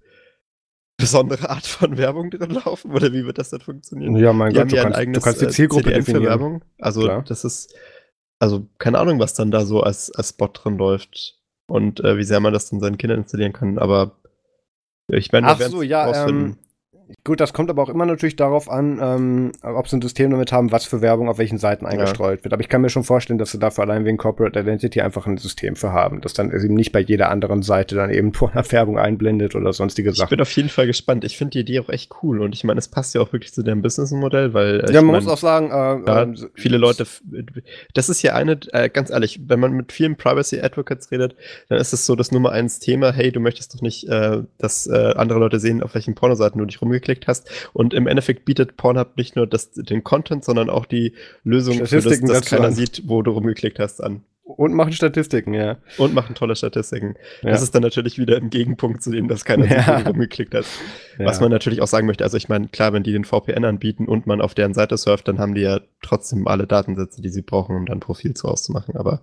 besondere 0.97 1.49
Art 1.49 1.65
von 1.65 1.97
Werbung 1.97 2.29
drin 2.29 2.51
laufen? 2.51 2.91
Oder 2.91 3.13
wie 3.13 3.25
wird 3.25 3.37
das 3.37 3.49
dann 3.49 3.61
funktionieren? 3.61 4.15
Ja, 4.17 4.33
mein 4.33 4.53
die 4.53 4.59
Gott, 4.59 4.71
du, 4.71 4.75
ja 4.75 4.83
kannst, 4.83 4.97
eigenes, 4.97 5.19
du 5.19 5.23
kannst 5.23 5.41
die 5.41 5.47
Zielgruppe 5.47 5.83
CDN 5.85 5.99
definieren. 5.99 6.23
Für 6.23 6.29
Werbung. 6.29 6.65
Also 6.79 7.01
Klar. 7.01 7.23
das 7.27 7.45
ist, 7.45 7.73
also 8.39 8.67
keine 8.77 8.99
Ahnung, 8.99 9.19
was 9.19 9.33
dann 9.33 9.51
da 9.51 9.65
so 9.65 9.81
als, 9.81 10.11
als 10.11 10.29
Spot 10.29 10.49
drin 10.53 10.77
läuft 10.77 11.39
und 11.67 12.03
äh, 12.03 12.17
wie 12.17 12.23
sehr 12.23 12.39
man 12.39 12.53
das 12.53 12.69
dann 12.69 12.79
seinen 12.79 12.97
Kindern 12.97 13.19
installieren 13.19 13.53
kann, 13.53 13.77
aber 13.79 14.19
Ich 15.11 15.31
meine, 15.31 15.47
Ach 15.47 15.59
so, 15.61 15.81
ja, 15.81 16.27
ähm, 16.27 16.57
Gut, 17.23 17.39
das 17.39 17.53
kommt 17.53 17.69
aber 17.69 17.81
auch 17.81 17.89
immer 17.89 18.05
natürlich 18.05 18.35
darauf 18.35 18.69
an, 18.69 18.99
ähm, 19.01 19.51
ob 19.63 19.87
sie 19.87 19.97
ein 19.97 20.01
System 20.01 20.29
damit 20.31 20.51
haben, 20.51 20.71
was 20.71 20.85
für 20.85 21.01
Werbung 21.01 21.27
auf 21.27 21.37
welchen 21.37 21.57
Seiten 21.57 21.85
eingestreut 21.85 22.39
ja. 22.39 22.43
wird. 22.43 22.53
Aber 22.53 22.61
ich 22.61 22.69
kann 22.69 22.81
mir 22.81 22.89
schon 22.89 23.03
vorstellen, 23.03 23.39
dass 23.39 23.51
sie 23.51 23.59
dafür 23.59 23.83
allein 23.85 24.05
wegen 24.05 24.17
Corporate 24.17 24.59
Identity 24.59 25.01
einfach 25.01 25.25
ein 25.25 25.37
System 25.37 25.75
für 25.75 25.91
haben, 25.91 26.21
das 26.21 26.33
dann 26.33 26.51
eben 26.51 26.75
nicht 26.75 26.91
bei 26.91 26.99
jeder 26.99 27.29
anderen 27.29 27.63
Seite 27.63 27.95
dann 27.95 28.11
eben 28.11 28.33
vor 28.39 28.51
einer 28.51 28.69
Werbung 28.71 28.99
einblendet 28.99 29.55
oder 29.55 29.73
sonstige 29.73 30.11
Sachen. 30.13 30.25
Ich 30.25 30.29
bin 30.29 30.41
auf 30.41 30.51
jeden 30.51 30.69
Fall 30.69 30.87
gespannt. 30.87 31.23
Ich 31.23 31.37
finde 31.37 31.51
die 31.51 31.59
Idee 31.59 31.79
auch 31.79 31.89
echt 31.89 32.11
cool 32.21 32.41
und 32.41 32.53
ich 32.53 32.63
meine, 32.63 32.77
es 32.77 32.87
passt 32.87 33.15
ja 33.15 33.21
auch 33.21 33.33
wirklich 33.33 33.53
zu 33.53 33.63
deinem 33.63 33.81
Businessmodell, 33.81 34.53
weil. 34.53 34.81
Äh, 34.81 34.93
ja, 34.93 35.01
man 35.01 35.13
mein, 35.13 35.23
muss 35.23 35.31
auch 35.31 35.37
sagen, 35.37 35.67
äh, 35.67 36.09
ja, 36.09 36.23
äh, 36.23 36.35
viele 36.53 36.77
Leute, 36.77 37.05
das 37.93 38.09
ist 38.09 38.21
ja 38.21 38.33
eine, 38.35 38.59
äh, 38.71 38.89
ganz 38.89 39.09
ehrlich, 39.09 39.41
wenn 39.47 39.59
man 39.59 39.73
mit 39.73 39.91
vielen 39.91 40.15
Privacy 40.15 40.59
Advocates 40.61 41.11
redet, 41.11 41.35
dann 41.69 41.79
ist 41.79 41.93
es 41.93 42.05
so 42.05 42.15
das 42.15 42.31
Nummer 42.31 42.51
eins 42.51 42.79
Thema, 42.79 43.11
hey, 43.11 43.31
du 43.31 43.39
möchtest 43.39 43.73
doch 43.73 43.81
nicht, 43.81 44.07
äh, 44.07 44.43
dass 44.57 44.87
äh, 44.87 45.13
andere 45.15 45.39
Leute 45.39 45.59
sehen, 45.59 45.81
auf 45.81 45.95
welchen 45.95 46.15
Pornoseiten 46.15 46.59
du 46.59 46.65
dich 46.65 46.81
rumgeklickt 46.99 47.27
hast. 47.27 47.49
Und 47.73 47.93
im 47.93 48.07
Endeffekt 48.07 48.45
bietet 48.45 48.77
Pornhub 48.77 49.17
nicht 49.17 49.35
nur 49.35 49.47
das, 49.47 49.71
den 49.71 50.03
Content, 50.03 50.43
sondern 50.43 50.69
auch 50.69 50.85
die 50.85 51.13
Lösung, 51.43 51.85
für 51.85 52.01
das, 52.01 52.21
dass 52.21 52.45
keiner 52.45 52.71
sieht, 52.71 53.03
wo 53.05 53.21
du 53.21 53.31
rumgeklickt 53.31 53.79
hast, 53.79 54.03
an. 54.03 54.23
Und 54.57 54.73
machen 54.73 54.93
Statistiken, 54.93 55.53
ja. 55.53 55.77
Und 55.99 56.15
machen 56.15 56.33
tolle 56.33 56.55
Statistiken. 56.55 57.13
Ja. 57.43 57.51
Das 57.51 57.61
ist 57.61 57.75
dann 57.75 57.83
natürlich 57.83 58.17
wieder 58.17 58.35
im 58.37 58.49
Gegenpunkt 58.49 59.03
zu 59.03 59.11
dem, 59.11 59.27
dass 59.27 59.45
keiner 59.45 59.67
ja. 59.67 59.99
rumgeklickt 59.99 60.55
hat. 60.55 60.65
Ja. 61.19 61.25
Was 61.25 61.39
man 61.39 61.51
natürlich 61.51 61.81
auch 61.83 61.87
sagen 61.87 62.07
möchte, 62.07 62.23
also 62.23 62.35
ich 62.35 62.49
meine, 62.49 62.67
klar, 62.67 62.91
wenn 62.91 63.03
die 63.03 63.11
den 63.11 63.25
VPN 63.25 63.63
anbieten 63.63 64.07
und 64.07 64.25
man 64.25 64.41
auf 64.41 64.55
deren 64.55 64.73
Seite 64.73 64.97
surft, 64.97 65.27
dann 65.27 65.37
haben 65.37 65.53
die 65.53 65.61
ja 65.61 65.81
trotzdem 66.01 66.47
alle 66.47 66.65
Datensätze, 66.65 67.21
die 67.21 67.29
sie 67.29 67.43
brauchen, 67.43 67.75
um 67.75 67.85
dann 67.85 67.99
Profil 67.99 68.33
zu 68.33 68.47
auszumachen. 68.47 68.95
Aber 68.95 69.21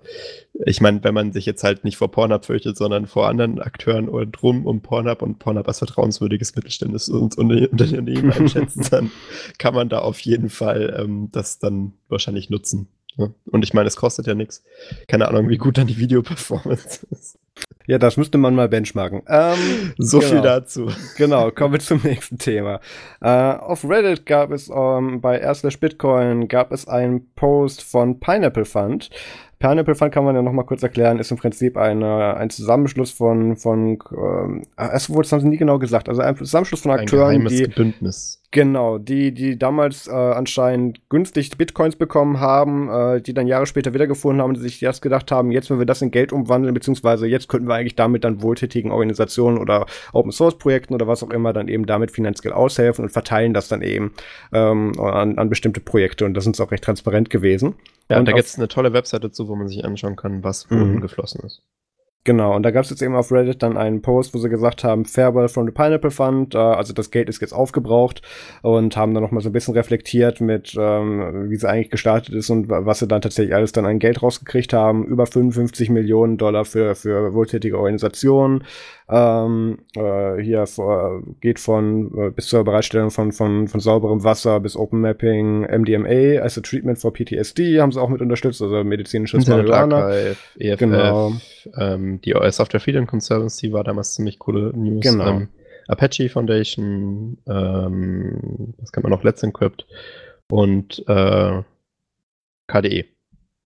ich 0.64 0.80
meine, 0.80 1.02
wenn 1.02 1.14
man 1.14 1.32
sich 1.32 1.44
jetzt 1.44 1.64
halt 1.64 1.82
nicht 1.82 1.96
vor 1.96 2.10
Pornhub 2.12 2.44
fürchtet, 2.44 2.76
sondern 2.76 3.06
vor 3.06 3.26
anderen 3.26 3.60
Akteuren 3.60 4.08
und 4.08 4.40
rum 4.44 4.64
um 4.64 4.80
Pornhub 4.80 5.22
und 5.22 5.40
Pornhub 5.40 5.66
als 5.66 5.78
vertrauenswürdiges 5.78 6.54
Mittelständis 6.54 7.08
und 7.08 7.36
Unternehmen 7.36 8.30
einschätzen, 8.30 8.86
dann 8.90 9.10
kann 9.58 9.74
man 9.74 9.88
da 9.88 9.98
auf 9.98 10.20
jeden 10.20 10.50
Fall 10.50 10.96
ähm, 10.96 11.30
das 11.32 11.58
dann 11.58 11.94
wahrscheinlich 12.08 12.48
nutzen. 12.48 12.88
Ja. 13.16 13.28
Und 13.50 13.64
ich 13.64 13.72
meine, 13.72 13.88
es 13.88 13.96
kostet 13.96 14.26
ja 14.26 14.34
nichts. 14.34 14.62
Keine 15.08 15.28
Ahnung, 15.28 15.48
wie 15.48 15.56
gut 15.56 15.78
dann 15.78 15.86
die 15.86 15.98
Videoperformance 15.98 17.06
ist. 17.10 17.38
Ja, 17.86 17.98
das 17.98 18.16
müsste 18.16 18.36
man 18.36 18.54
mal 18.54 18.68
benchmarken. 18.68 19.22
Ähm, 19.28 19.94
so 19.98 20.18
genau. 20.18 20.30
viel 20.30 20.42
dazu. 20.42 20.88
Genau, 21.16 21.50
kommen 21.50 21.74
wir 21.74 21.80
zum 21.80 22.00
nächsten 22.04 22.38
Thema. 22.38 22.80
Äh, 23.20 23.28
auf 23.28 23.88
Reddit 23.88 24.26
gab 24.26 24.50
es 24.50 24.68
ähm, 24.68 25.20
bei 25.20 25.38
r 25.38 25.56
Bitcoin 25.80 26.48
gab 26.48 26.72
es 26.72 26.88
einen 26.88 27.32
Post 27.34 27.82
von 27.82 28.18
Pineapple 28.18 28.64
Fund. 28.64 29.10
Pineapple 29.58 29.94
Fund 29.94 30.12
kann 30.12 30.24
man 30.24 30.34
ja 30.34 30.42
noch 30.42 30.52
mal 30.52 30.64
kurz 30.64 30.82
erklären, 30.82 31.18
ist 31.18 31.30
im 31.30 31.38
Prinzip 31.38 31.78
eine, 31.78 32.36
ein 32.36 32.50
Zusammenschluss 32.50 33.10
von, 33.10 33.56
von 33.56 33.98
ähm, 34.12 34.66
es 34.76 35.08
wurde 35.08 35.34
es 35.34 35.44
nie 35.44 35.56
genau 35.56 35.78
gesagt, 35.78 36.10
also 36.10 36.20
ein 36.20 36.36
Zusammenschluss 36.36 36.82
von 36.82 36.90
Akteuren, 36.90 37.36
ein 37.36 37.48
die 37.48 37.66
Bündnis. 37.66 38.42
Genau, 38.52 38.98
die, 38.98 39.32
die 39.32 39.58
damals 39.58 40.06
äh, 40.06 40.12
anscheinend 40.12 41.00
günstig 41.08 41.56
Bitcoins 41.58 41.96
bekommen 41.96 42.40
haben, 42.40 42.88
äh, 42.88 43.20
die 43.20 43.34
dann 43.34 43.46
Jahre 43.46 43.66
später 43.66 43.92
wiedergefunden 43.92 44.40
haben 44.40 44.50
und 44.50 44.56
sich 44.56 44.82
erst 44.82 45.02
gedacht 45.02 45.30
haben, 45.32 45.50
jetzt 45.50 45.68
wenn 45.68 45.78
wir 45.78 45.86
das 45.86 46.00
in 46.02 46.10
Geld 46.10 46.32
umwandeln, 46.32 46.72
beziehungsweise 46.72 47.26
jetzt 47.26 47.48
könnten 47.48 47.68
wir 47.68 47.74
eigentlich 47.74 47.96
damit 47.96 48.24
dann 48.24 48.42
wohltätigen 48.42 48.92
Organisationen 48.92 49.58
oder 49.58 49.86
Open 50.12 50.32
Source 50.32 50.58
Projekten 50.58 50.94
oder 50.94 51.06
was 51.06 51.22
auch 51.22 51.30
immer 51.30 51.52
dann 51.52 51.68
eben 51.68 51.86
damit 51.86 52.12
finanziell 52.12 52.52
aushelfen 52.52 53.04
und 53.04 53.10
verteilen 53.10 53.52
das 53.52 53.68
dann 53.68 53.82
eben 53.82 54.12
ähm, 54.52 54.98
an, 55.00 55.38
an 55.38 55.48
bestimmte 55.48 55.80
Projekte 55.80 56.24
und 56.24 56.34
das 56.34 56.46
ist 56.46 56.60
auch 56.60 56.70
recht 56.70 56.84
transparent 56.84 57.30
gewesen. 57.30 57.74
Ja, 58.08 58.18
und 58.18 58.26
da 58.26 58.32
gibt 58.32 58.46
es 58.46 58.56
eine 58.56 58.68
tolle 58.68 58.92
Webseite 58.92 59.32
zu, 59.32 59.48
wo 59.48 59.56
man 59.56 59.68
sich 59.68 59.84
anschauen 59.84 60.14
kann, 60.14 60.44
was 60.44 60.70
wohin 60.70 60.94
mhm. 60.94 61.00
geflossen 61.00 61.40
ist. 61.44 61.62
Genau, 62.26 62.56
und 62.56 62.64
da 62.64 62.72
gab 62.72 62.82
es 62.82 62.90
jetzt 62.90 63.02
eben 63.02 63.14
auf 63.14 63.30
Reddit 63.30 63.62
dann 63.62 63.76
einen 63.76 64.02
Post, 64.02 64.34
wo 64.34 64.38
sie 64.38 64.48
gesagt 64.48 64.82
haben, 64.82 65.04
Farewell 65.04 65.46
from 65.46 65.64
the 65.64 65.72
Pineapple 65.72 66.10
Fund, 66.10 66.56
äh, 66.56 66.58
also 66.58 66.92
das 66.92 67.12
Geld 67.12 67.28
ist 67.28 67.40
jetzt 67.40 67.52
aufgebraucht 67.52 68.20
und 68.62 68.96
haben 68.96 69.14
dann 69.14 69.22
nochmal 69.22 69.42
so 69.44 69.48
ein 69.48 69.52
bisschen 69.52 69.74
reflektiert 69.74 70.40
mit, 70.40 70.74
ähm, 70.76 71.48
wie 71.48 71.54
sie 71.54 71.68
eigentlich 71.68 71.90
gestartet 71.90 72.34
ist 72.34 72.50
und 72.50 72.68
was 72.68 72.98
sie 72.98 73.06
dann 73.06 73.22
tatsächlich 73.22 73.54
alles 73.54 73.70
dann 73.70 73.86
an 73.86 74.00
Geld 74.00 74.24
rausgekriegt 74.24 74.72
haben. 74.72 75.06
Über 75.06 75.26
55 75.26 75.88
Millionen 75.88 76.36
Dollar 76.36 76.64
für, 76.64 76.96
für 76.96 77.32
wohltätige 77.32 77.78
Organisationen, 77.78 78.64
ähm, 79.08 79.78
äh, 79.94 80.42
hier 80.42 80.66
vor, 80.66 81.22
geht 81.40 81.60
von 81.60 82.10
äh, 82.18 82.30
bis 82.30 82.46
zur 82.46 82.64
Bereitstellung 82.64 83.12
von, 83.12 83.30
von, 83.30 83.68
von 83.68 83.78
sauberem 83.78 84.24
Wasser 84.24 84.58
bis 84.58 84.76
Open 84.76 85.00
Mapping, 85.00 85.60
MDMA 85.60 86.42
as 86.42 86.58
a 86.58 86.60
Treatment 86.60 86.98
for 86.98 87.12
PTSD 87.12 87.80
haben 87.80 87.92
sie 87.92 88.02
auch 88.02 88.08
mit 88.08 88.20
unterstützt, 88.20 88.60
also 88.60 88.82
medizinisches 88.82 89.46
Marihuana. 89.46 90.10
EFF, 90.58 90.78
genau. 90.80 91.30
Ähm, 91.76 92.20
die 92.20 92.34
Software 92.50 92.80
Freedom 92.80 93.06
Conservancy 93.06 93.72
war 93.72 93.84
damals 93.84 94.14
ziemlich 94.14 94.38
coole 94.38 94.76
News. 94.76 95.02
Genau. 95.02 95.28
Ähm, 95.28 95.48
Apache 95.88 96.28
Foundation, 96.28 97.38
ähm, 97.46 98.74
was 98.78 98.90
kann 98.90 99.02
man 99.02 99.10
noch, 99.10 99.22
Let's 99.22 99.42
Encrypt 99.42 99.86
und 100.50 101.04
äh, 101.06 101.62
KDE. 102.66 103.04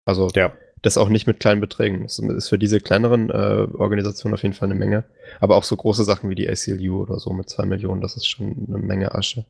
Also 0.05 0.29
ja 0.35 0.53
das 0.83 0.97
auch 0.97 1.09
nicht 1.09 1.27
mit 1.27 1.41
kleinen 1.41 1.61
Beträgen. 1.61 2.03
Das 2.03 2.19
ist 2.19 2.49
für 2.49 2.59
diese 2.59 2.81
kleineren 2.81 3.31
äh, 3.31 3.67
Organisationen 3.75 4.35
auf 4.35 4.43
jeden 4.43 4.55
Fall 4.55 4.71
eine 4.71 4.79
Menge. 4.79 5.05
Aber 5.39 5.57
auch 5.57 5.65
so 5.65 5.77
große 5.77 6.05
Sachen 6.05 6.31
wie 6.31 6.35
die 6.35 6.49
ACLU 6.49 7.03
oder 7.03 7.19
so 7.19 7.33
mit 7.33 7.49
zwei 7.49 7.67
Millionen, 7.67 8.01
das 8.01 8.17
ist 8.17 8.27
schon 8.27 8.67
eine 8.69 8.79
Menge 8.79 9.15
Asche. 9.15 9.45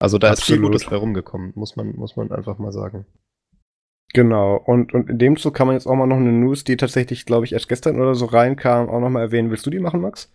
Also 0.00 0.18
da 0.18 0.30
Absolut. 0.30 0.38
ist 0.38 0.46
viel 0.46 0.60
Gutes 0.60 0.90
herumgekommen, 0.90 1.52
muss 1.54 1.76
man, 1.76 1.94
muss 1.94 2.16
man 2.16 2.32
einfach 2.32 2.58
mal 2.58 2.72
sagen. 2.72 3.06
Genau, 4.14 4.56
und, 4.56 4.94
und 4.94 5.10
in 5.10 5.18
dem 5.18 5.36
Zug 5.36 5.54
kann 5.54 5.66
man 5.66 5.74
jetzt 5.74 5.86
auch 5.86 5.96
mal 5.96 6.06
noch 6.06 6.16
eine 6.16 6.30
News, 6.30 6.62
die 6.62 6.76
tatsächlich, 6.76 7.26
glaube 7.26 7.46
ich, 7.46 7.52
erst 7.52 7.68
gestern 7.68 8.00
oder 8.00 8.14
so 8.14 8.26
reinkam, 8.26 8.88
auch 8.88 9.00
nochmal 9.00 9.22
erwähnen. 9.22 9.50
Willst 9.50 9.66
du 9.66 9.70
die 9.70 9.80
machen, 9.80 10.00
Max? 10.00 10.30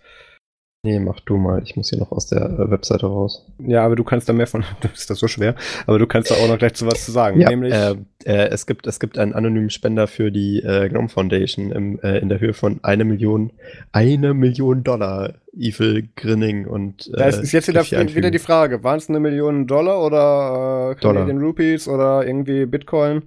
Nee, 0.83 0.99
mach 0.99 1.19
du 1.21 1.37
mal. 1.37 1.61
Ich 1.63 1.75
muss 1.75 1.89
hier 1.89 1.99
noch 1.99 2.11
aus 2.11 2.27
der 2.27 2.41
äh, 2.41 2.71
Webseite 2.71 3.05
raus. 3.05 3.45
Ja, 3.57 3.85
aber 3.85 3.97
du 3.97 4.03
kannst 4.05 4.27
da 4.29 4.33
mehr 4.33 4.47
von. 4.47 4.63
ist 4.93 5.09
das 5.09 5.19
so 5.19 5.27
schwer? 5.27 5.55
Aber 5.87 5.97
du 5.97 6.07
kannst 6.07 6.29
da 6.31 6.35
auch 6.35 6.47
noch 6.47 6.57
gleich 6.57 6.73
zu 6.73 6.85
was 6.87 7.05
zu 7.05 7.11
sagen. 7.11 7.39
Ja, 7.39 7.49
nämlich. 7.49 7.73
Äh, 7.73 7.95
äh, 8.25 8.49
es, 8.49 8.65
gibt, 8.65 8.85
es 8.85 8.99
gibt 8.99 9.17
einen 9.17 9.33
anonymen 9.33 9.69
Spender 9.69 10.07
für 10.07 10.31
die 10.31 10.59
äh, 10.59 10.87
Gnome 10.89 11.09
Foundation 11.09 11.71
im, 11.71 11.99
äh, 11.99 12.19
in 12.19 12.29
der 12.29 12.39
Höhe 12.39 12.53
von 12.53 12.79
eine 12.83 13.03
Million, 13.05 13.51
eine 13.91 14.33
Million 14.33 14.83
Dollar. 14.83 15.35
Evil 15.57 16.07
Grinning 16.15 16.67
und. 16.67 17.07
Äh, 17.07 17.17
da 17.17 17.25
ist, 17.25 17.51
jetzt 17.51 17.67
wieder, 17.67 17.83
wieder 17.83 18.31
die 18.31 18.39
Frage: 18.39 18.83
Waren 18.83 18.99
es 18.99 19.09
eine 19.09 19.19
Million 19.19 19.67
Dollar 19.67 20.05
oder 20.05 20.91
äh, 20.91 20.95
Canadian. 21.01 21.39
Rupees 21.39 21.87
oder 21.87 22.25
irgendwie 22.25 22.65
Bitcoin? 22.65 23.23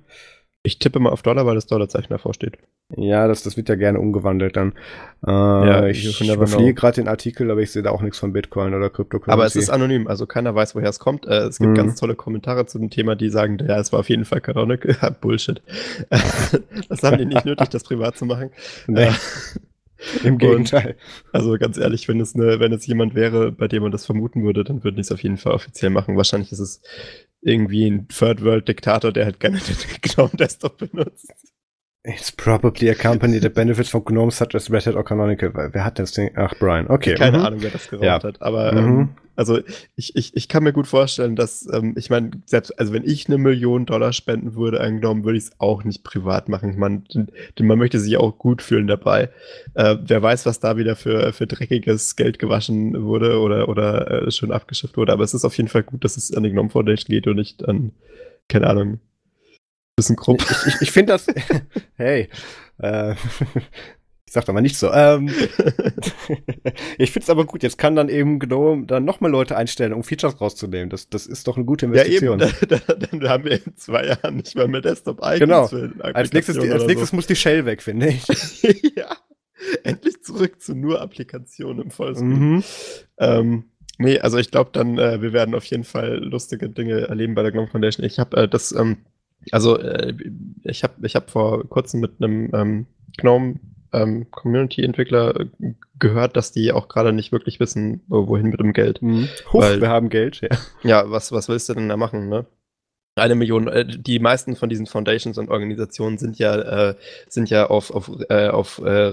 Ich 0.65 0.79
tippe 0.79 1.01
mal 1.01 1.11
auf 1.11 1.23
Dollar, 1.23 1.45
weil 1.45 1.57
das 1.57 1.67
Dollarzeichen 1.67 2.11
davor 2.11 2.35
steht. 2.35 2.57
Ja, 2.97 3.27
das, 3.27 3.43
das 3.43 3.57
wird 3.57 3.69
ja 3.69 3.75
gerne 3.75 3.99
umgewandelt 3.99 4.57
dann. 4.57 4.75
Äh, 5.27 5.31
ja, 5.31 5.87
ich, 5.87 6.07
ich 6.07 6.33
überfliege 6.33 6.75
gerade 6.75 6.97
den 6.97 7.09
Artikel, 7.09 7.51
aber 7.51 7.61
ich 7.63 7.73
sehe 7.73 7.83
da 7.83 7.91
auch 7.91 8.03
nichts 8.03 8.19
von 8.19 8.33
Bitcoin 8.33 8.73
oder 8.75 8.91
Cryptocurrency. 8.91 9.33
Aber 9.33 9.47
es 9.47 9.57
ist 9.57 9.71
anonym, 9.71 10.07
also 10.07 10.27
keiner 10.27 10.55
weiß, 10.55 10.77
woher 10.77 10.91
es 10.91 11.01
kommt. 11.01 11.27
Äh, 11.27 11.47
es 11.47 11.59
gibt 11.59 11.71
mhm. 11.71 11.75
ganz 11.75 11.99
tolle 11.99 12.15
Kommentare 12.15 12.67
zu 12.67 12.79
dem 12.79 12.91
Thema, 12.91 13.17
die 13.17 13.29
sagen, 13.29 13.59
ja, 13.67 13.79
es 13.79 13.93
war 13.93 14.01
auf 14.01 14.09
jeden 14.09 14.25
Fall 14.25 14.41
Canonical. 14.41 15.17
Bullshit. 15.21 15.63
das 16.11 17.03
haben 17.03 17.19
die 17.19 17.27
nicht 17.27 17.45
nötig, 17.45 17.69
das 17.71 17.83
privat 17.83 18.17
zu 18.17 18.27
machen. 18.27 18.51
Nee. 18.87 19.05
Äh, 19.05 19.13
Im 20.25 20.39
Gegenteil. 20.39 20.97
Und, 21.27 21.35
also 21.35 21.57
ganz 21.59 21.79
ehrlich, 21.79 22.09
wenn 22.09 22.21
es, 22.21 22.35
eine, 22.35 22.59
wenn 22.61 22.73
es 22.73 22.87
jemand 22.87 23.15
wäre, 23.15 23.53
bei 23.53 23.69
dem 23.69 23.83
man 23.83 23.93
das 23.93 24.05
vermuten 24.05 24.45
würde, 24.45 24.65
dann 24.65 24.83
würden 24.83 24.97
die 24.97 25.03
es 25.03 25.13
auf 25.13 25.23
jeden 25.23 25.37
Fall 25.37 25.53
offiziell 25.53 25.91
machen. 25.91 26.17
Wahrscheinlich 26.17 26.51
ist 26.51 26.59
es 26.59 26.83
irgendwie 27.43 27.89
ein 27.89 28.09
Third-World-Diktator, 28.09 29.13
der 29.13 29.27
halt 29.27 29.41
gerne 29.41 29.59
den 29.61 30.01
GNOME-Desktop 30.01 30.79
benutzt. 30.79 31.33
It's 32.05 32.33
probably 32.33 32.91
a 32.91 32.95
company 32.95 33.39
that 33.39 33.55
benefits 33.55 33.91
from 33.91 34.05
GNOME 34.05 34.33
such 34.33 34.55
as 34.55 34.71
Red 34.71 34.87
Hat 34.87 34.97
or 34.97 35.05
Canonical. 35.05 35.53
Wer 35.55 35.85
hat 35.85 36.01
das 36.01 36.13
Ding? 36.13 36.31
Ach, 36.35 36.53
Brian. 36.59 36.89
Okay. 36.89 37.15
Keine 37.15 37.39
mhm. 37.39 37.45
Ahnung, 37.45 37.63
wer 37.63 37.71
das 37.71 37.89
geraubt 37.89 38.05
ja. 38.05 38.23
hat. 38.23 38.43
Aber 38.43 38.73
mhm. 38.73 38.79
ähm, 38.79 39.09
also 39.37 39.61
ich, 39.97 40.15
ich, 40.17 40.37
ich 40.37 40.49
kann 40.49 40.63
mir 40.63 40.73
gut 40.73 40.87
vorstellen, 40.87 41.37
dass, 41.37 41.69
ähm, 41.73 41.95
ich 41.97 42.11
meine, 42.11 42.31
selbst, 42.47 42.79
also 42.79 42.93
wenn 42.93 43.05
ich 43.05 43.27
eine 43.27 43.39
Million 43.39 43.87
Dollar 43.87 44.13
spenden 44.13 44.55
würde 44.55 44.81
an 44.81 45.01
GNOME, 45.01 45.25
würde 45.25 45.39
ich 45.39 45.45
es 45.45 45.53
auch 45.59 45.85
nicht 45.85 46.05
privat 46.05 46.49
machen. 46.49 46.71
Ich 46.71 46.77
meine, 46.77 47.03
denn 47.13 47.67
man 47.67 47.79
möchte 47.79 47.99
sich 47.99 48.17
auch 48.17 48.39
gut 48.39 48.63
fühlen 48.63 48.87
dabei. 48.87 49.31
Äh, 49.75 49.97
wer 50.03 50.23
weiß, 50.23 50.47
was 50.47 50.61
da 50.61 50.77
wieder 50.77 50.97
für, 50.97 51.33
für 51.33 51.47
dreckiges 51.47 52.17
Geld 52.17 52.39
gewaschen 52.39 53.05
wurde 53.05 53.41
oder, 53.41 53.69
oder 53.69 54.27
äh, 54.27 54.31
schon 54.31 54.53
abgeschifft 54.53 54.97
wurde. 54.97 55.13
Aber 55.13 55.25
es 55.25 55.35
ist 55.35 55.45
auf 55.45 55.57
jeden 55.57 55.69
Fall 55.69 55.83
gut, 55.83 56.05
dass 56.05 56.17
es 56.17 56.33
an 56.35 56.43
die 56.43 56.51
GNOME 56.51 56.71
Foundation 56.71 57.13
geht 57.13 57.27
und 57.27 57.37
nicht 57.37 57.67
an, 57.67 57.93
keine 58.49 58.69
Ahnung, 58.69 59.01
bisschen 59.97 60.17
grob. 60.17 60.43
Ich, 60.43 60.75
ich, 60.75 60.83
ich 60.83 60.93
finde 60.93 61.13
das. 61.13 61.27
hey. 61.95 62.29
Äh, 62.79 63.15
ich 64.27 64.33
sag 64.33 64.45
da 64.45 64.53
mal 64.53 64.61
nicht 64.61 64.79
so. 64.79 64.91
Ähm, 64.93 65.29
ich 66.99 67.11
finde 67.11 67.25
es 67.25 67.31
aber 67.31 67.45
gut. 67.45 67.63
Jetzt 67.63 67.77
kann 67.77 67.97
dann 67.97 68.09
eben 68.09 68.39
GNOME 68.39 68.87
dann 68.87 69.05
nochmal 69.05 69.31
Leute 69.31 69.57
einstellen, 69.57 69.93
um 69.93 70.05
Features 70.05 70.41
rauszunehmen. 70.41 70.91
Das, 70.91 71.09
das 71.09 71.27
ist 71.27 71.47
doch 71.49 71.57
eine 71.57 71.67
gute 71.67 71.87
Investition. 71.87 72.39
Ja, 72.39 72.47
eben. 72.47 72.57
Da, 72.69 72.79
da, 72.87 72.95
dann 72.95 73.29
haben 73.29 73.45
wir 73.45 73.53
in 73.53 73.77
zwei 73.77 74.07
Jahren 74.07 74.37
nicht 74.37 74.55
mal 74.55 74.69
mehr 74.69 74.81
desktop 74.81 75.21
Genau. 75.39 75.69
Als 76.01 76.33
nächstes, 76.33 76.59
als 76.59 76.87
nächstes 76.87 77.11
so. 77.11 77.17
muss 77.17 77.27
die 77.27 77.37
Shell 77.37 77.67
weg, 77.67 77.83
finde 77.83 78.09
ich. 78.09 78.27
ja. 78.97 79.17
Endlich 79.85 80.23
zurück 80.23 80.61
zu 80.61 80.75
nur 80.75 81.01
Applikationen 81.01 81.85
im 81.85 81.91
Vollscreen. 81.91 82.55
Mhm. 82.55 82.65
Ähm, 83.19 83.65
nee, 83.99 84.19
also 84.19 84.39
ich 84.39 84.51
glaube 84.51 84.71
dann, 84.73 84.99
äh, 84.99 85.21
wir 85.21 85.33
werden 85.33 85.55
auf 85.55 85.65
jeden 85.67 85.85
Fall 85.85 86.19
lustige 86.19 86.69
Dinge 86.69 87.09
erleben 87.09 87.35
bei 87.35 87.43
der 87.43 87.53
GNOME 87.53 87.69
Foundation. 87.69 88.07
Ich 88.07 88.19
habe 88.19 88.37
äh, 88.37 88.49
das 88.49 88.73
ähm, 88.73 88.99
also 89.51 89.79
äh, 89.79 90.15
ich 90.63 90.85
habe 90.85 90.95
ich 91.07 91.17
hab 91.17 91.31
vor 91.31 91.69
kurzem 91.69 92.01
mit 92.01 92.13
einem 92.21 92.51
ähm, 92.55 92.87
Gnome 93.19 93.57
ähm, 93.93 94.31
Community-Entwickler 94.31 95.41
äh, 95.41 95.47
gehört, 95.99 96.37
dass 96.37 96.53
die 96.53 96.73
auch 96.73 96.89
gerade 96.89 97.13
nicht 97.13 97.33
wirklich 97.33 97.61
wissen, 97.61 98.03
wohin 98.09 98.49
mit 98.49 98.61
dem 98.61 98.73
Geld. 98.73 99.03
Mhm. 99.03 99.29
Huch, 99.53 99.61
Weil- 99.61 99.81
wir 99.81 99.89
haben 99.89 100.09
Geld, 100.09 100.41
ja. 100.41 100.49
Ja, 100.83 101.11
was, 101.11 101.33
was 101.33 101.49
willst 101.49 101.69
du 101.69 101.75
denn 101.75 101.89
da 101.89 101.97
machen, 101.97 102.29
ne? 102.29 102.47
Eine 103.15 103.35
Million, 103.35 103.69
äh, 103.69 103.85
die 103.87 104.19
meisten 104.21 104.57
von 104.57 104.71
diesen 104.71 104.87
Foundations 104.87 105.37
und 105.37 105.51
Organisationen 105.51 106.17
sind 106.17 106.39
ja, 106.39 106.89
äh, 106.91 106.95
sind 107.29 107.51
ja 107.51 107.67
auf, 107.69 107.91
auf, 107.91 108.11
äh, 108.31 108.49
auf, 108.49 108.81
äh, 108.83 109.13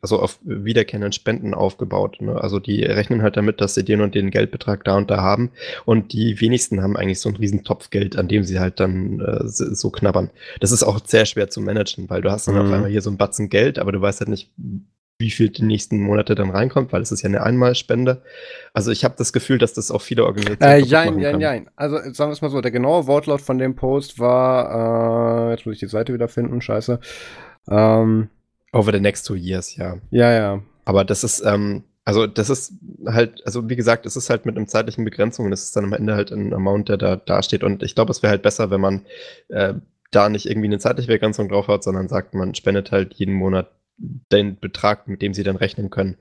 also 0.00 0.20
auf 0.20 0.38
wiederkehrenden 0.44 1.10
Spenden 1.10 1.52
aufgebaut. 1.52 2.18
Ne? 2.20 2.40
Also 2.40 2.60
die 2.60 2.84
rechnen 2.84 3.22
halt 3.22 3.36
damit, 3.36 3.60
dass 3.60 3.74
sie 3.74 3.84
den 3.84 4.02
und 4.02 4.14
den 4.14 4.30
Geldbetrag 4.30 4.84
da 4.84 4.96
und 4.96 5.10
da 5.10 5.16
haben. 5.20 5.50
Und 5.84 6.12
die 6.12 6.40
wenigsten 6.40 6.80
haben 6.80 6.96
eigentlich 6.96 7.18
so 7.18 7.28
einen 7.28 7.38
riesen 7.38 7.64
Topf 7.64 7.90
Geld, 7.90 8.16
an 8.16 8.28
dem 8.28 8.44
sie 8.44 8.60
halt 8.60 8.78
dann 8.78 9.18
äh, 9.20 9.48
so 9.48 9.74
so 9.74 9.90
knabbern. 9.90 10.30
Das 10.60 10.70
ist 10.70 10.84
auch 10.84 11.00
sehr 11.04 11.26
schwer 11.26 11.50
zu 11.50 11.60
managen, 11.60 12.08
weil 12.08 12.22
du 12.22 12.30
hast 12.30 12.46
dann 12.46 12.54
Mhm. 12.54 12.60
auf 12.60 12.72
einmal 12.72 12.90
hier 12.90 13.02
so 13.02 13.10
einen 13.10 13.18
Batzen 13.18 13.48
Geld, 13.48 13.80
aber 13.80 13.90
du 13.90 14.00
weißt 14.00 14.20
halt 14.20 14.28
nicht, 14.30 14.48
wie 15.20 15.30
viel 15.30 15.50
die 15.50 15.62
nächsten 15.62 16.00
Monate 16.00 16.34
dann 16.34 16.50
reinkommt, 16.50 16.92
weil 16.92 17.02
es 17.02 17.12
ist 17.12 17.22
ja 17.22 17.28
eine 17.28 17.42
Einmalspende. 17.42 18.22
Also 18.72 18.90
ich 18.90 19.04
habe 19.04 19.14
das 19.16 19.32
Gefühl, 19.32 19.58
dass 19.58 19.74
das 19.74 19.90
auch 19.90 20.02
viele 20.02 20.24
Organisationen 20.24 20.82
Äh, 20.82 20.84
jein, 20.84 21.18
jein, 21.18 21.32
kann. 21.32 21.40
jein. 21.40 21.70
Also 21.76 21.96
sagen 21.96 22.30
wir 22.30 22.32
es 22.32 22.42
mal 22.42 22.50
so, 22.50 22.60
der 22.60 22.70
genaue 22.70 23.06
Wortlaut 23.06 23.40
von 23.40 23.58
dem 23.58 23.76
Post 23.76 24.18
war, 24.18 25.48
äh, 25.48 25.52
jetzt 25.52 25.66
muss 25.66 25.74
ich 25.74 25.80
die 25.80 25.86
Seite 25.86 26.12
wieder 26.12 26.28
finden, 26.28 26.60
scheiße. 26.60 26.98
Ähm, 27.70 28.28
Over 28.72 28.92
the 28.92 29.00
next 29.00 29.26
two 29.26 29.34
years, 29.34 29.76
ja. 29.76 29.96
ja, 30.10 30.32
ja. 30.32 30.62
Aber 30.84 31.04
das 31.04 31.24
ist, 31.24 31.44
ähm, 31.44 31.84
also 32.04 32.26
das 32.26 32.50
ist 32.50 32.72
halt, 33.06 33.42
also 33.44 33.68
wie 33.68 33.76
gesagt, 33.76 34.06
es 34.06 34.16
ist 34.16 34.30
halt 34.30 34.46
mit 34.46 34.56
einem 34.56 34.68
zeitlichen 34.68 35.04
Begrenzung, 35.04 35.50
das 35.50 35.64
ist 35.64 35.76
dann 35.76 35.84
am 35.84 35.92
Ende 35.92 36.14
halt 36.14 36.30
ein 36.32 36.52
Amount, 36.54 36.88
der 36.88 36.96
da 36.96 37.16
dasteht. 37.16 37.62
Und 37.62 37.82
ich 37.82 37.94
glaube, 37.94 38.10
es 38.10 38.22
wäre 38.22 38.30
halt 38.30 38.42
besser, 38.42 38.70
wenn 38.70 38.80
man 38.80 39.06
äh, 39.48 39.74
da 40.10 40.28
nicht 40.28 40.46
irgendwie 40.46 40.68
eine 40.68 40.78
zeitliche 40.78 41.08
Begrenzung 41.12 41.48
drauf 41.48 41.68
hat, 41.68 41.84
sondern 41.84 42.08
sagt, 42.08 42.34
man 42.34 42.54
spendet 42.54 42.90
halt 42.90 43.14
jeden 43.14 43.34
Monat 43.34 43.70
den 44.00 44.58
Betrag, 44.58 45.08
mit 45.08 45.22
dem 45.22 45.34
sie 45.34 45.42
dann 45.42 45.56
rechnen 45.56 45.90
können. 45.90 46.16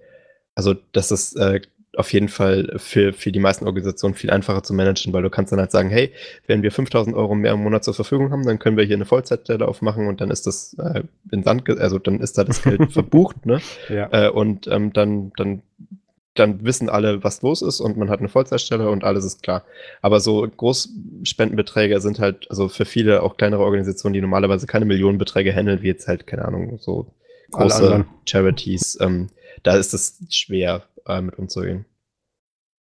Also 0.56 0.76
das 0.92 1.12
ist 1.12 1.36
äh, 1.38 1.62
auf 1.96 2.14
jeden 2.14 2.30
Fall 2.30 2.74
für, 2.78 3.14
für 3.14 3.32
die 3.32 3.40
meisten 3.40 3.66
Organisationen 3.66 4.14
viel 4.14 4.30
einfacher 4.30 4.64
zu 4.64 4.74
managen, 4.74 5.12
weil 5.12 5.24
du 5.24 5.30
kannst 5.30 5.52
dann 5.52 5.60
halt 5.60 5.72
sagen, 5.72 5.90
hey, 5.90 6.12
wenn 6.48 6.62
wir 6.62 6.72
5000 6.72 7.16
Euro 7.16 7.36
mehr 7.36 7.54
im 7.54 7.64
Monat 7.64 7.84
zur 7.84 7.94
Verfügung 7.94 8.32
haben, 8.32 8.46
dann 8.46 8.60
können 8.60 8.78
wir 8.78 8.86
hier 8.86 8.96
eine 8.96 9.06
Vollzeitstelle 9.06 9.68
aufmachen 9.68 10.08
und 10.08 10.22
dann 10.22 10.30
ist 10.30 10.46
das 10.46 10.76
äh, 10.76 11.04
in 11.32 11.44
Sand, 11.44 11.68
also 11.80 11.98
dann 11.98 12.20
ist 12.20 12.38
da 12.38 12.44
das 12.44 12.62
Geld 12.62 12.92
verbucht, 12.94 13.46
ne? 13.46 13.60
ja. 13.90 14.08
Äh, 14.12 14.30
und 14.30 14.68
ähm, 14.68 14.94
dann, 14.94 15.32
dann, 15.36 15.64
dann 16.36 16.64
wissen 16.64 16.90
alle, 16.90 17.24
was 17.24 17.42
los 17.42 17.62
ist 17.62 17.80
und 17.80 17.98
man 17.98 18.10
hat 18.10 18.20
eine 18.20 18.30
Vollzeitstelle 18.30 18.90
und 18.90 19.04
alles 19.04 19.26
ist 19.26 19.42
klar. 19.42 19.64
Aber 20.02 20.20
so 20.20 20.48
Großspendenbeträge 20.48 22.00
sind 22.02 22.20
halt, 22.20 22.50
also 22.52 22.70
für 22.70 22.86
viele 22.86 23.24
auch 23.24 23.36
kleinere 23.36 23.64
Organisationen, 23.64 24.14
die 24.14 24.22
normalerweise 24.22 24.68
keine 24.68 24.86
Millionenbeträge 24.86 25.54
handeln, 25.54 25.82
wie 25.82 25.88
jetzt 25.88 26.08
halt, 26.08 26.28
keine 26.28 26.46
Ahnung, 26.46 26.78
so 26.80 27.08
Alle 27.54 27.70
große 27.70 27.84
anderen. 27.84 28.06
Charities, 28.26 28.98
ähm, 29.02 29.28
da 29.64 29.76
ist 29.76 29.94
es 29.94 30.24
schwer, 30.30 30.84
äh, 31.06 31.22
mit 31.22 31.38
umzugehen. 31.38 31.86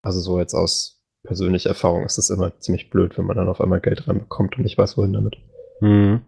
Also 0.01 0.19
so 0.19 0.39
jetzt 0.39 0.53
aus 0.53 1.01
persönlicher 1.23 1.69
Erfahrung 1.69 2.05
ist 2.05 2.17
es 2.17 2.29
immer 2.29 2.59
ziemlich 2.59 2.89
blöd, 2.89 3.17
wenn 3.17 3.25
man 3.25 3.37
dann 3.37 3.49
auf 3.49 3.61
einmal 3.61 3.81
Geld 3.81 4.07
reinbekommt 4.07 4.57
und 4.57 4.63
nicht 4.63 4.77
weiß, 4.77 4.97
wohin 4.97 5.13
damit. 5.13 5.37
Hm. 5.79 6.21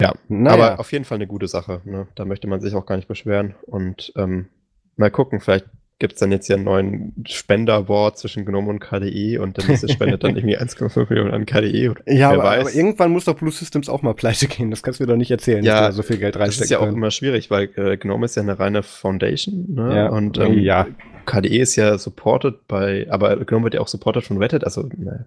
Ja, 0.00 0.14
Naja. 0.28 0.70
Aber 0.70 0.80
auf 0.80 0.92
jeden 0.92 1.04
Fall 1.04 1.16
eine 1.16 1.26
gute 1.26 1.48
Sache. 1.48 1.80
Ne? 1.84 2.06
Da 2.14 2.24
möchte 2.24 2.46
man 2.46 2.60
sich 2.60 2.74
auch 2.74 2.86
gar 2.86 2.96
nicht 2.96 3.08
beschweren. 3.08 3.54
Und 3.62 4.12
ähm, 4.16 4.48
mal 4.96 5.10
gucken, 5.10 5.40
vielleicht 5.40 5.66
gibt 5.98 6.14
es 6.14 6.18
dann 6.20 6.30
jetzt 6.30 6.46
hier 6.46 6.56
einen 6.56 6.64
neuen 6.64 7.24
Spender-Award 7.26 8.18
zwischen 8.18 8.44
Gnome 8.44 8.68
und 8.68 8.80
KDE 8.80 9.38
und 9.38 9.56
der 9.56 9.66
nächste 9.66 9.88
spendet 9.88 10.24
dann 10.24 10.36
irgendwie 10.36 10.58
1,5 10.58 11.08
Millionen 11.08 11.32
an 11.32 11.46
KDE. 11.46 11.90
Oder 11.90 12.12
ja, 12.12 12.32
aber, 12.32 12.58
aber 12.58 12.72
irgendwann 12.72 13.10
muss 13.10 13.24
doch 13.24 13.34
Blue 13.34 13.50
Systems 13.50 13.88
auch 13.88 14.02
mal 14.02 14.14
pleite 14.14 14.46
gehen. 14.46 14.70
Das 14.70 14.82
kannst 14.82 15.00
du 15.00 15.04
mir 15.04 15.08
doch 15.08 15.16
nicht 15.16 15.30
erzählen, 15.30 15.64
Ja, 15.64 15.80
dass 15.80 15.88
da 15.88 15.92
so 15.92 16.02
viel 16.02 16.18
Geld 16.18 16.34
das 16.34 16.42
reinstecken 16.42 16.64
ist 16.64 16.70
ja 16.70 16.80
auch 16.80 16.92
immer 16.92 17.10
schwierig, 17.10 17.50
weil 17.50 17.70
äh, 17.76 17.96
Gnome 17.96 18.26
ist 18.26 18.36
ja 18.36 18.42
eine 18.42 18.58
reine 18.58 18.82
Foundation. 18.82 19.74
Ne? 19.74 19.96
Ja, 19.96 20.08
Und 20.08 20.38
ähm, 20.38 20.58
ja. 20.58 20.86
KDE 21.24 21.58
ist 21.58 21.76
ja 21.76 21.96
supported 21.96 22.68
bei, 22.68 23.06
aber 23.10 23.36
Gnome 23.44 23.64
wird 23.64 23.74
ja 23.74 23.80
auch 23.80 23.88
supported 23.88 24.24
von 24.24 24.36
Reddit. 24.36 24.64
Also, 24.64 24.88
ne. 24.96 25.26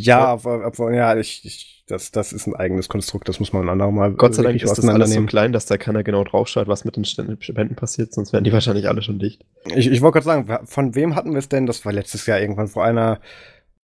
Ja, 0.00 0.26
aber, 0.26 0.64
aber 0.64 0.92
ja, 0.92 1.16
ich, 1.16 1.44
ich, 1.44 1.73
das, 1.86 2.10
das 2.10 2.32
ist 2.32 2.46
ein 2.46 2.54
eigenes 2.54 2.88
Konstrukt, 2.88 3.28
das 3.28 3.40
muss 3.40 3.52
man 3.52 3.68
anderer 3.68 3.90
mal 3.90 4.12
Gott 4.12 4.34
sei 4.34 4.42
Dank 4.42 4.62
ist 4.62 4.78
das 4.78 4.88
alles 4.88 5.12
so 5.12 5.22
klein, 5.26 5.52
dass 5.52 5.66
da 5.66 5.76
keiner 5.76 6.02
genau 6.02 6.24
draufschaut, 6.24 6.66
was 6.66 6.84
mit 6.84 6.96
den 6.96 7.04
Spenden 7.04 7.74
passiert, 7.76 8.14
sonst 8.14 8.32
wären 8.32 8.44
die 8.44 8.52
wahrscheinlich 8.52 8.88
alle 8.88 9.02
schon 9.02 9.18
dicht. 9.18 9.44
Ich, 9.74 9.90
ich 9.90 10.00
wollte 10.00 10.20
gerade 10.20 10.46
sagen, 10.46 10.66
von 10.66 10.94
wem 10.94 11.14
hatten 11.14 11.32
wir 11.32 11.38
es 11.38 11.48
denn? 11.48 11.66
Das 11.66 11.84
war 11.84 11.92
letztes 11.92 12.26
Jahr 12.26 12.40
irgendwann 12.40 12.68
vor 12.68 12.84
einer. 12.84 13.20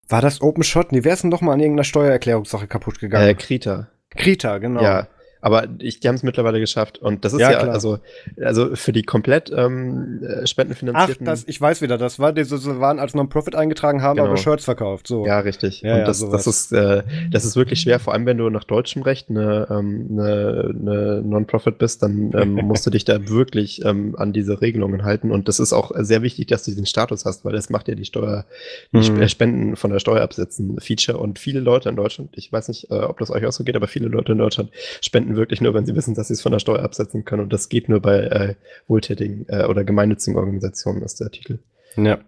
War 0.08 0.22
das 0.22 0.40
Open 0.40 0.62
Shot? 0.62 0.92
Nee, 0.92 1.04
wer 1.04 1.12
ist 1.12 1.22
denn 1.22 1.30
noch 1.30 1.42
mal 1.42 1.52
an 1.52 1.60
irgendeiner 1.60 1.84
Steuererklärungssache 1.84 2.66
kaputt 2.66 2.98
gegangen? 2.98 3.28
Äh, 3.28 3.34
Krita. 3.34 3.88
Krita, 4.10 4.58
genau. 4.58 4.82
Ja, 4.82 5.08
aber 5.40 5.66
ich, 5.78 6.00
die 6.00 6.08
haben 6.08 6.14
es 6.16 6.22
mittlerweile 6.22 6.60
geschafft. 6.60 6.98
Und 6.98 7.24
das 7.24 7.32
ist 7.32 7.40
Ja, 7.40 7.52
ja, 7.52 7.58
also, 7.58 7.98
also 8.40 8.74
für 8.76 8.92
die 8.92 9.02
komplett 9.02 9.50
ähm, 9.54 10.20
äh, 10.22 10.40
Ach, 10.42 10.46
spendenfinanzierten. 10.46 11.24
das, 11.26 11.44
ich 11.46 11.60
weiß 11.60 11.80
wieder, 11.82 11.98
das 11.98 12.18
war 12.18 12.32
diese, 12.32 12.58
sie 12.58 12.80
waren 12.80 12.98
als 12.98 13.14
Non-Profit 13.14 13.54
eingetragen, 13.54 14.02
haben 14.02 14.16
Genau. 14.16 14.28
aber 14.28 14.36
Shirts 14.36 14.64
verkauft. 14.64 15.06
So. 15.06 15.26
ja, 15.26 15.38
richtig. 15.40 15.82
Ja, 15.82 15.92
und 15.94 15.98
ja, 16.00 16.04
das, 16.06 16.18
sowas. 16.18 16.44
das, 16.44 16.46
ist, 16.46 16.72
äh, 16.72 17.02
das 17.30 17.44
ist 17.44 17.56
wirklich 17.56 17.80
schwer, 17.80 17.98
vor 18.00 18.12
allem 18.14 18.26
wenn 18.26 18.38
du 18.38 18.48
nach 18.50 18.64
deutschem 18.64 19.02
Recht 19.02 19.30
eine, 19.30 19.66
ähm, 19.70 20.08
eine, 20.10 20.74
eine 20.78 21.22
Non-Profit 21.22 21.78
bist, 21.78 22.02
dann 22.02 22.32
ähm, 22.34 22.52
musst 22.64 22.86
du 22.86 22.90
dich 22.90 23.04
da 23.04 23.28
wirklich 23.28 23.84
ähm, 23.84 24.14
an 24.18 24.32
diese 24.32 24.60
Regelungen 24.60 25.04
halten. 25.04 25.30
Und 25.30 25.48
das 25.48 25.60
ist 25.60 25.72
auch 25.72 25.92
sehr 25.96 26.22
wichtig, 26.22 26.46
dass 26.48 26.64
du 26.64 26.70
diesen 26.70 26.86
Status 26.86 27.24
hast, 27.24 27.44
weil 27.44 27.52
das 27.52 27.70
macht 27.70 27.88
ja 27.88 27.94
die 27.94 28.04
Steuer, 28.04 28.44
die 28.92 28.98
Mhm. 28.98 29.02
Sp- 29.22 29.28
Spenden 29.38 29.76
von 29.76 29.90
der 29.92 29.98
Steuer 30.00 30.22
absetzen 30.22 30.80
Feature. 30.80 31.18
Und 31.18 31.38
viele 31.38 31.60
Leute 31.60 31.88
in 31.88 31.96
Deutschland, 31.96 32.30
ich 32.34 32.52
weiß 32.52 32.68
nicht, 32.68 32.90
äh, 32.90 32.94
ob 32.94 33.18
das 33.18 33.30
euch 33.30 33.46
auch 33.46 33.52
so 33.52 33.62
geht, 33.64 33.76
aber 33.76 33.86
viele 33.86 34.08
Leute 34.08 34.32
in 34.32 34.38
Deutschland 34.38 34.70
spenden 35.00 35.36
wirklich 35.38 35.60
nur, 35.62 35.72
wenn 35.74 35.86
sie 35.86 35.94
wissen, 35.96 36.14
dass 36.14 36.28
sie 36.28 36.34
es 36.34 36.42
von 36.42 36.52
der 36.52 36.58
Steuer 36.58 36.82
absetzen 36.82 37.24
können. 37.24 37.42
Und 37.44 37.52
das 37.52 37.68
geht 37.70 37.88
nur 37.88 38.00
bei 38.00 38.18
äh, 38.18 38.54
wohltätigen 38.86 39.46
äh, 39.48 39.64
oder 39.64 39.84
gemeinnützigen 39.84 40.38
Organisationen, 40.38 41.02
ist 41.02 41.18
der 41.20 41.30
Titel. 41.30 41.58
Ja. 41.96 42.18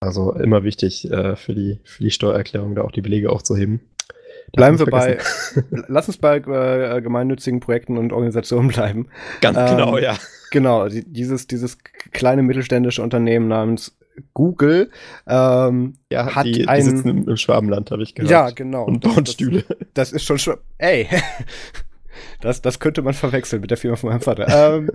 Also 0.00 0.32
immer 0.32 0.62
wichtig 0.64 1.10
äh, 1.10 1.36
für, 1.36 1.54
die, 1.54 1.80
für 1.84 2.02
die 2.04 2.10
Steuererklärung, 2.10 2.74
da 2.74 2.82
auch 2.82 2.92
die 2.92 3.02
Belege 3.02 3.30
aufzuheben. 3.30 3.80
Bleiben 4.52 4.78
wir 4.78 4.86
bei, 4.86 5.18
lass 5.88 6.08
uns 6.08 6.16
bei 6.18 6.36
äh, 6.38 7.02
gemeinnützigen 7.02 7.60
Projekten 7.60 7.98
und 7.98 8.12
Organisationen 8.12 8.68
bleiben. 8.68 9.08
Ganz 9.40 9.58
ähm, 9.58 9.76
genau, 9.76 9.98
ja. 9.98 10.16
Genau, 10.50 10.88
die, 10.88 11.04
dieses, 11.04 11.46
dieses 11.46 11.76
kleine 12.12 12.42
mittelständische 12.42 13.02
Unternehmen 13.02 13.48
namens 13.48 13.98
Google 14.32 14.90
ähm, 15.26 15.94
Ja, 16.10 16.34
hat 16.34 16.46
die, 16.46 16.52
die 16.52 16.68
ein- 16.68 16.82
sitzen 16.82 17.28
im, 17.28 17.36
Schwabenland, 17.36 17.90
habe 17.90 18.02
ich 18.02 18.14
gehört. 18.14 18.30
ja, 18.30 18.50
genau. 18.50 18.84
Und 18.84 19.04
Das- 19.04 19.14
bauen 19.14 19.24
das- 19.24 19.34
Stühle. 19.34 19.64
Das 19.94 20.12
ist 20.12 20.24
schon 20.24 20.38
schon. 20.38 20.56
Ey! 20.78 21.08
Das, 22.40 22.62
das 22.62 22.78
könnte 22.78 23.02
man 23.02 23.14
verwechseln 23.14 23.60
mit 23.60 23.70
der 23.70 23.78
Firma 23.78 23.96
von 23.96 24.10
meinem 24.10 24.20
Vater. 24.20 24.46
ähm, 24.48 24.90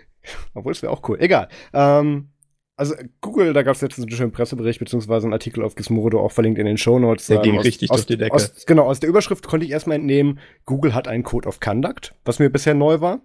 obwohl, 0.54 0.72
es 0.72 0.82
wäre 0.82 0.92
auch 0.92 1.08
cool. 1.08 1.18
Egal. 1.20 1.48
Ähm, 1.72 2.30
also 2.76 2.94
Google, 3.20 3.52
da 3.52 3.62
gab 3.62 3.74
es 3.74 3.82
letztens 3.82 4.06
einen 4.06 4.16
schönen 4.16 4.32
Pressebericht, 4.32 4.78
beziehungsweise 4.78 5.26
einen 5.26 5.32
Artikel 5.32 5.64
auf 5.64 5.74
Gizmodo, 5.74 6.20
auch 6.20 6.30
verlinkt 6.30 6.60
in 6.60 6.66
den 6.66 6.78
Shownotes. 6.78 7.26
Der 7.26 7.38
ähm, 7.38 7.42
ging 7.42 7.58
aus, 7.58 7.64
richtig 7.64 7.90
aus, 7.90 7.96
durch 7.96 8.06
die 8.06 8.16
Decke. 8.16 8.34
Aus, 8.34 8.66
genau, 8.66 8.84
aus 8.84 9.00
der 9.00 9.08
Überschrift 9.08 9.46
konnte 9.48 9.66
ich 9.66 9.72
erstmal 9.72 9.96
entnehmen, 9.96 10.38
Google 10.64 10.94
hat 10.94 11.08
einen 11.08 11.24
Code 11.24 11.48
of 11.48 11.58
Conduct, 11.58 12.14
was 12.24 12.38
mir 12.38 12.50
bisher 12.50 12.74
neu 12.74 13.00
war. 13.00 13.20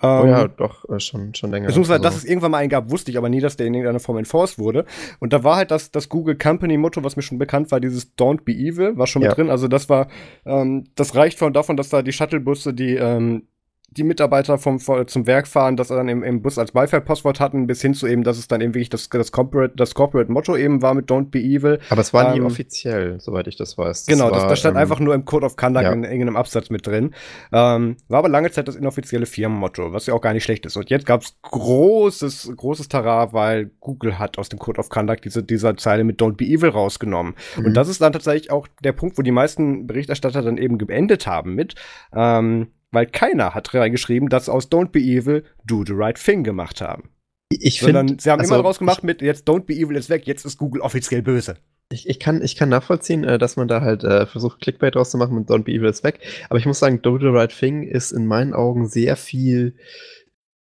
Oh 0.00 0.06
Ähm, 0.22 0.28
ja, 0.28 0.48
doch, 0.48 0.88
äh, 0.88 1.00
schon, 1.00 1.34
schon 1.34 1.50
länger. 1.50 1.66
Beziehungsweise, 1.66 2.00
dass 2.00 2.14
Also, 2.14 2.24
es 2.24 2.30
irgendwann 2.30 2.52
mal 2.52 2.58
einen 2.58 2.68
gab, 2.70 2.90
wusste 2.90 3.10
ich 3.10 3.18
aber 3.18 3.28
nie, 3.28 3.40
dass 3.40 3.56
der 3.56 3.66
in 3.66 3.74
irgendeiner 3.74 3.98
Form 4.00 4.16
enforced 4.18 4.58
wurde. 4.58 4.84
Und 5.18 5.32
da 5.32 5.42
war 5.42 5.56
halt 5.56 5.70
das, 5.70 5.90
das 5.90 6.08
Google 6.08 6.36
Company 6.38 6.76
Motto, 6.76 7.02
was 7.02 7.16
mir 7.16 7.22
schon 7.22 7.38
bekannt 7.38 7.70
war, 7.72 7.80
dieses 7.80 8.16
Don't 8.16 8.42
be 8.44 8.52
evil, 8.52 8.96
war 8.96 9.06
schon 9.08 9.22
Ja. 9.22 9.28
mit 9.30 9.38
drin. 9.38 9.50
Also 9.50 9.66
das 9.66 9.88
war, 9.88 10.08
ähm, 10.46 10.84
das 10.94 11.14
reicht 11.16 11.38
von 11.38 11.52
davon, 11.52 11.76
dass 11.76 11.88
da 11.88 12.02
die 12.02 12.12
Shuttlebusse, 12.12 12.74
die, 12.74 12.94
ähm, 12.94 13.48
die 13.90 14.04
Mitarbeiter 14.04 14.58
vom, 14.58 14.78
zum 14.78 15.26
Werk 15.26 15.48
fahren, 15.48 15.76
dass 15.76 15.90
er 15.90 15.96
dann 15.96 16.08
im, 16.08 16.22
im 16.22 16.42
Bus 16.42 16.58
als 16.58 16.72
Beifallpasswort 16.72 17.40
hatten, 17.40 17.66
bis 17.66 17.80
hin 17.80 17.94
zu 17.94 18.06
eben, 18.06 18.22
dass 18.22 18.38
es 18.38 18.46
dann 18.46 18.60
eben 18.60 18.74
wirklich 18.74 18.90
das, 18.90 19.08
das 19.08 19.32
Corporate, 19.32 19.74
das 19.76 19.94
Corporate 19.94 20.30
Motto 20.30 20.56
eben 20.56 20.82
war 20.82 20.92
mit 20.94 21.10
Don't 21.10 21.30
be 21.30 21.38
evil. 21.38 21.78
aber 21.88 22.02
es 22.02 22.12
war 22.12 22.32
nie 22.32 22.38
ähm, 22.38 22.46
offiziell, 22.46 23.18
soweit 23.18 23.46
ich 23.46 23.56
das 23.56 23.78
weiß. 23.78 24.04
Das 24.04 24.06
Genau, 24.06 24.30
das, 24.30 24.42
war, 24.42 24.50
das 24.50 24.58
stand 24.58 24.76
ähm, 24.76 24.82
einfach 24.82 25.00
nur 25.00 25.14
im 25.14 25.24
Code 25.24 25.46
of 25.46 25.56
Conduct 25.56 25.84
ja. 25.84 25.92
in 25.92 26.04
irgendeinem 26.04 26.36
Absatz 26.36 26.68
mit 26.68 26.86
drin. 26.86 27.14
Ähm, 27.50 27.96
war 28.08 28.18
aber 28.18 28.28
lange 28.28 28.50
Zeit 28.50 28.68
das 28.68 28.76
inoffizielle 28.76 29.24
Firmenmotto, 29.24 29.92
was 29.92 30.06
ja 30.06 30.12
auch 30.12 30.20
gar 30.20 30.34
nicht 30.34 30.44
schlecht 30.44 30.66
ist. 30.66 30.76
Und 30.76 30.90
jetzt 30.90 31.06
gab's 31.06 31.38
großes, 31.42 32.52
großes 32.54 32.88
Tara, 32.88 33.32
weil 33.32 33.70
Google 33.80 34.18
hat 34.18 34.38
aus 34.38 34.50
dem 34.50 34.58
Code 34.58 34.80
of 34.80 34.90
Conduct 34.90 35.24
diese, 35.24 35.42
dieser 35.42 35.76
Zeile 35.78 36.04
mit 36.04 36.20
Don't 36.20 36.36
be 36.36 36.44
evil 36.44 36.68
rausgenommen. 36.70 37.34
Mhm. 37.56 37.66
Und 37.66 37.74
das 37.74 37.88
ist 37.88 38.02
dann 38.02 38.12
tatsächlich 38.12 38.50
auch 38.50 38.68
der 38.84 38.92
Punkt, 38.92 39.16
wo 39.16 39.22
die 39.22 39.30
meisten 39.30 39.86
Berichterstatter 39.86 40.42
dann 40.42 40.58
eben 40.58 40.76
geendet 40.76 41.26
haben 41.26 41.54
mit, 41.54 41.74
ähm, 42.14 42.68
weil 42.90 43.06
keiner 43.06 43.54
hat 43.54 43.72
reingeschrieben, 43.74 44.28
dass 44.28 44.48
aus 44.48 44.70
Don't 44.70 44.90
be 44.90 45.00
evil 45.00 45.44
do 45.64 45.84
the 45.84 45.92
right 45.94 46.18
thing 46.18 46.44
gemacht 46.44 46.80
haben. 46.80 47.10
Ich 47.50 47.80
finde, 47.80 48.16
sie 48.18 48.30
haben 48.30 48.40
also, 48.40 48.54
immer 48.54 48.64
rausgemacht 48.64 49.04
mit, 49.04 49.22
jetzt 49.22 49.48
Don't 49.48 49.64
be 49.64 49.74
evil 49.74 49.96
ist 49.96 50.10
weg, 50.10 50.26
jetzt 50.26 50.44
ist 50.44 50.58
Google 50.58 50.82
offiziell 50.82 51.22
böse. 51.22 51.56
Ich, 51.90 52.06
ich, 52.06 52.20
kann, 52.20 52.42
ich 52.42 52.56
kann 52.56 52.68
nachvollziehen, 52.68 53.24
äh, 53.24 53.38
dass 53.38 53.56
man 53.56 53.66
da 53.66 53.80
halt 53.80 54.04
äh, 54.04 54.26
versucht, 54.26 54.60
Clickbait 54.60 54.94
draus 54.94 55.10
zu 55.10 55.16
machen 55.16 55.36
und 55.38 55.50
Don't 55.50 55.64
Be 55.64 55.72
Evil 55.72 55.88
ist 55.88 56.04
weg. 56.04 56.20
Aber 56.50 56.58
ich 56.58 56.66
muss 56.66 56.78
sagen, 56.78 57.00
Do 57.00 57.18
the 57.18 57.28
Right 57.28 57.50
Thing 57.50 57.82
ist 57.82 58.12
in 58.12 58.26
meinen 58.26 58.52
Augen 58.52 58.88
sehr 58.88 59.16
viel 59.16 59.74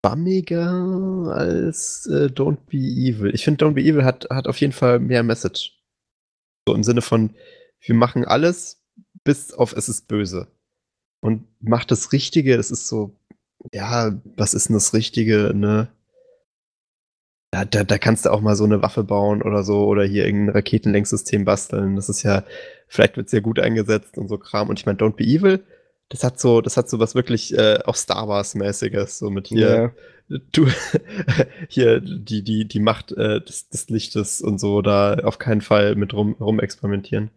bammiger 0.02 1.34
als 1.34 2.08
äh, 2.10 2.28
Don't 2.28 2.60
Be 2.70 2.78
Evil. 2.78 3.36
Ich 3.36 3.44
finde, 3.44 3.66
Don't 3.66 3.74
Be 3.74 3.82
Evil 3.82 4.06
hat, 4.06 4.28
hat 4.30 4.48
auf 4.48 4.62
jeden 4.62 4.72
Fall 4.72 5.00
mehr 5.00 5.24
Message. 5.24 5.78
So 6.66 6.74
im 6.74 6.84
Sinne 6.84 7.02
von, 7.02 7.36
wir 7.82 7.96
machen 7.96 8.24
alles, 8.24 8.82
bis 9.26 9.54
auf 9.54 9.74
es 9.76 9.90
ist 9.90 10.08
böse. 10.08 10.48
Und 11.20 11.46
macht 11.60 11.92
das 11.92 12.12
Richtige, 12.12 12.56
es 12.56 12.72
ist 12.72 12.88
so, 12.88 13.16
ja, 13.74 14.20
was 14.36 14.54
ist 14.54 14.70
denn 14.70 14.76
das 14.76 14.94
Richtige, 14.94 15.52
ne? 15.56 15.90
Da, 17.52 17.64
da, 17.64 17.84
da 17.84 17.98
kannst 17.98 18.26
du 18.26 18.30
auch 18.32 18.42
mal 18.42 18.56
so 18.56 18.66
eine 18.66 18.82
Waffe 18.82 19.04
bauen 19.04 19.42
oder 19.42 19.64
so 19.64 19.86
oder 19.86 20.04
hier 20.04 20.26
irgendein 20.26 20.56
Raketenlenksystem 20.56 21.46
basteln. 21.46 21.96
Das 21.96 22.10
ist 22.10 22.24
ja, 22.24 22.44
vielleicht 22.88 23.16
wird 23.16 23.30
sehr 23.30 23.42
gut 23.42 23.60
eingesetzt 23.60 24.18
und 24.18 24.28
so 24.28 24.38
Kram. 24.38 24.70
Und 24.70 24.80
ich 24.80 24.86
meine, 24.86 24.98
Don't 24.98 25.16
Be 25.16 25.24
Evil, 25.24 25.64
das 26.10 26.24
hat 26.24 26.40
so, 26.40 26.62
das 26.62 26.78
hat 26.78 26.90
so 26.90 27.00
was 27.00 27.16
wirklich 27.16 27.58
äh, 27.58 27.80
auch 27.86 27.96
Star 27.96 28.28
Wars-mäßiges, 28.28 29.20
so 29.20 29.30
mit 29.30 29.48
hier, 29.48 29.94
yeah. 30.30 30.40
du, 30.52 30.68
hier 31.70 32.02
die, 32.02 32.44
die, 32.44 32.68
die 32.68 32.80
Macht 32.80 33.12
äh, 33.14 33.42
des, 33.42 33.70
des 33.70 33.90
Lichtes 33.90 34.42
und 34.42 34.60
so, 34.60 34.82
da 34.82 35.16
auf 35.24 35.38
keinen 35.40 35.62
Fall 35.62 35.96
mit 35.96 36.14
rum, 36.14 36.36
rum 36.40 36.60
experimentieren. 36.60 37.32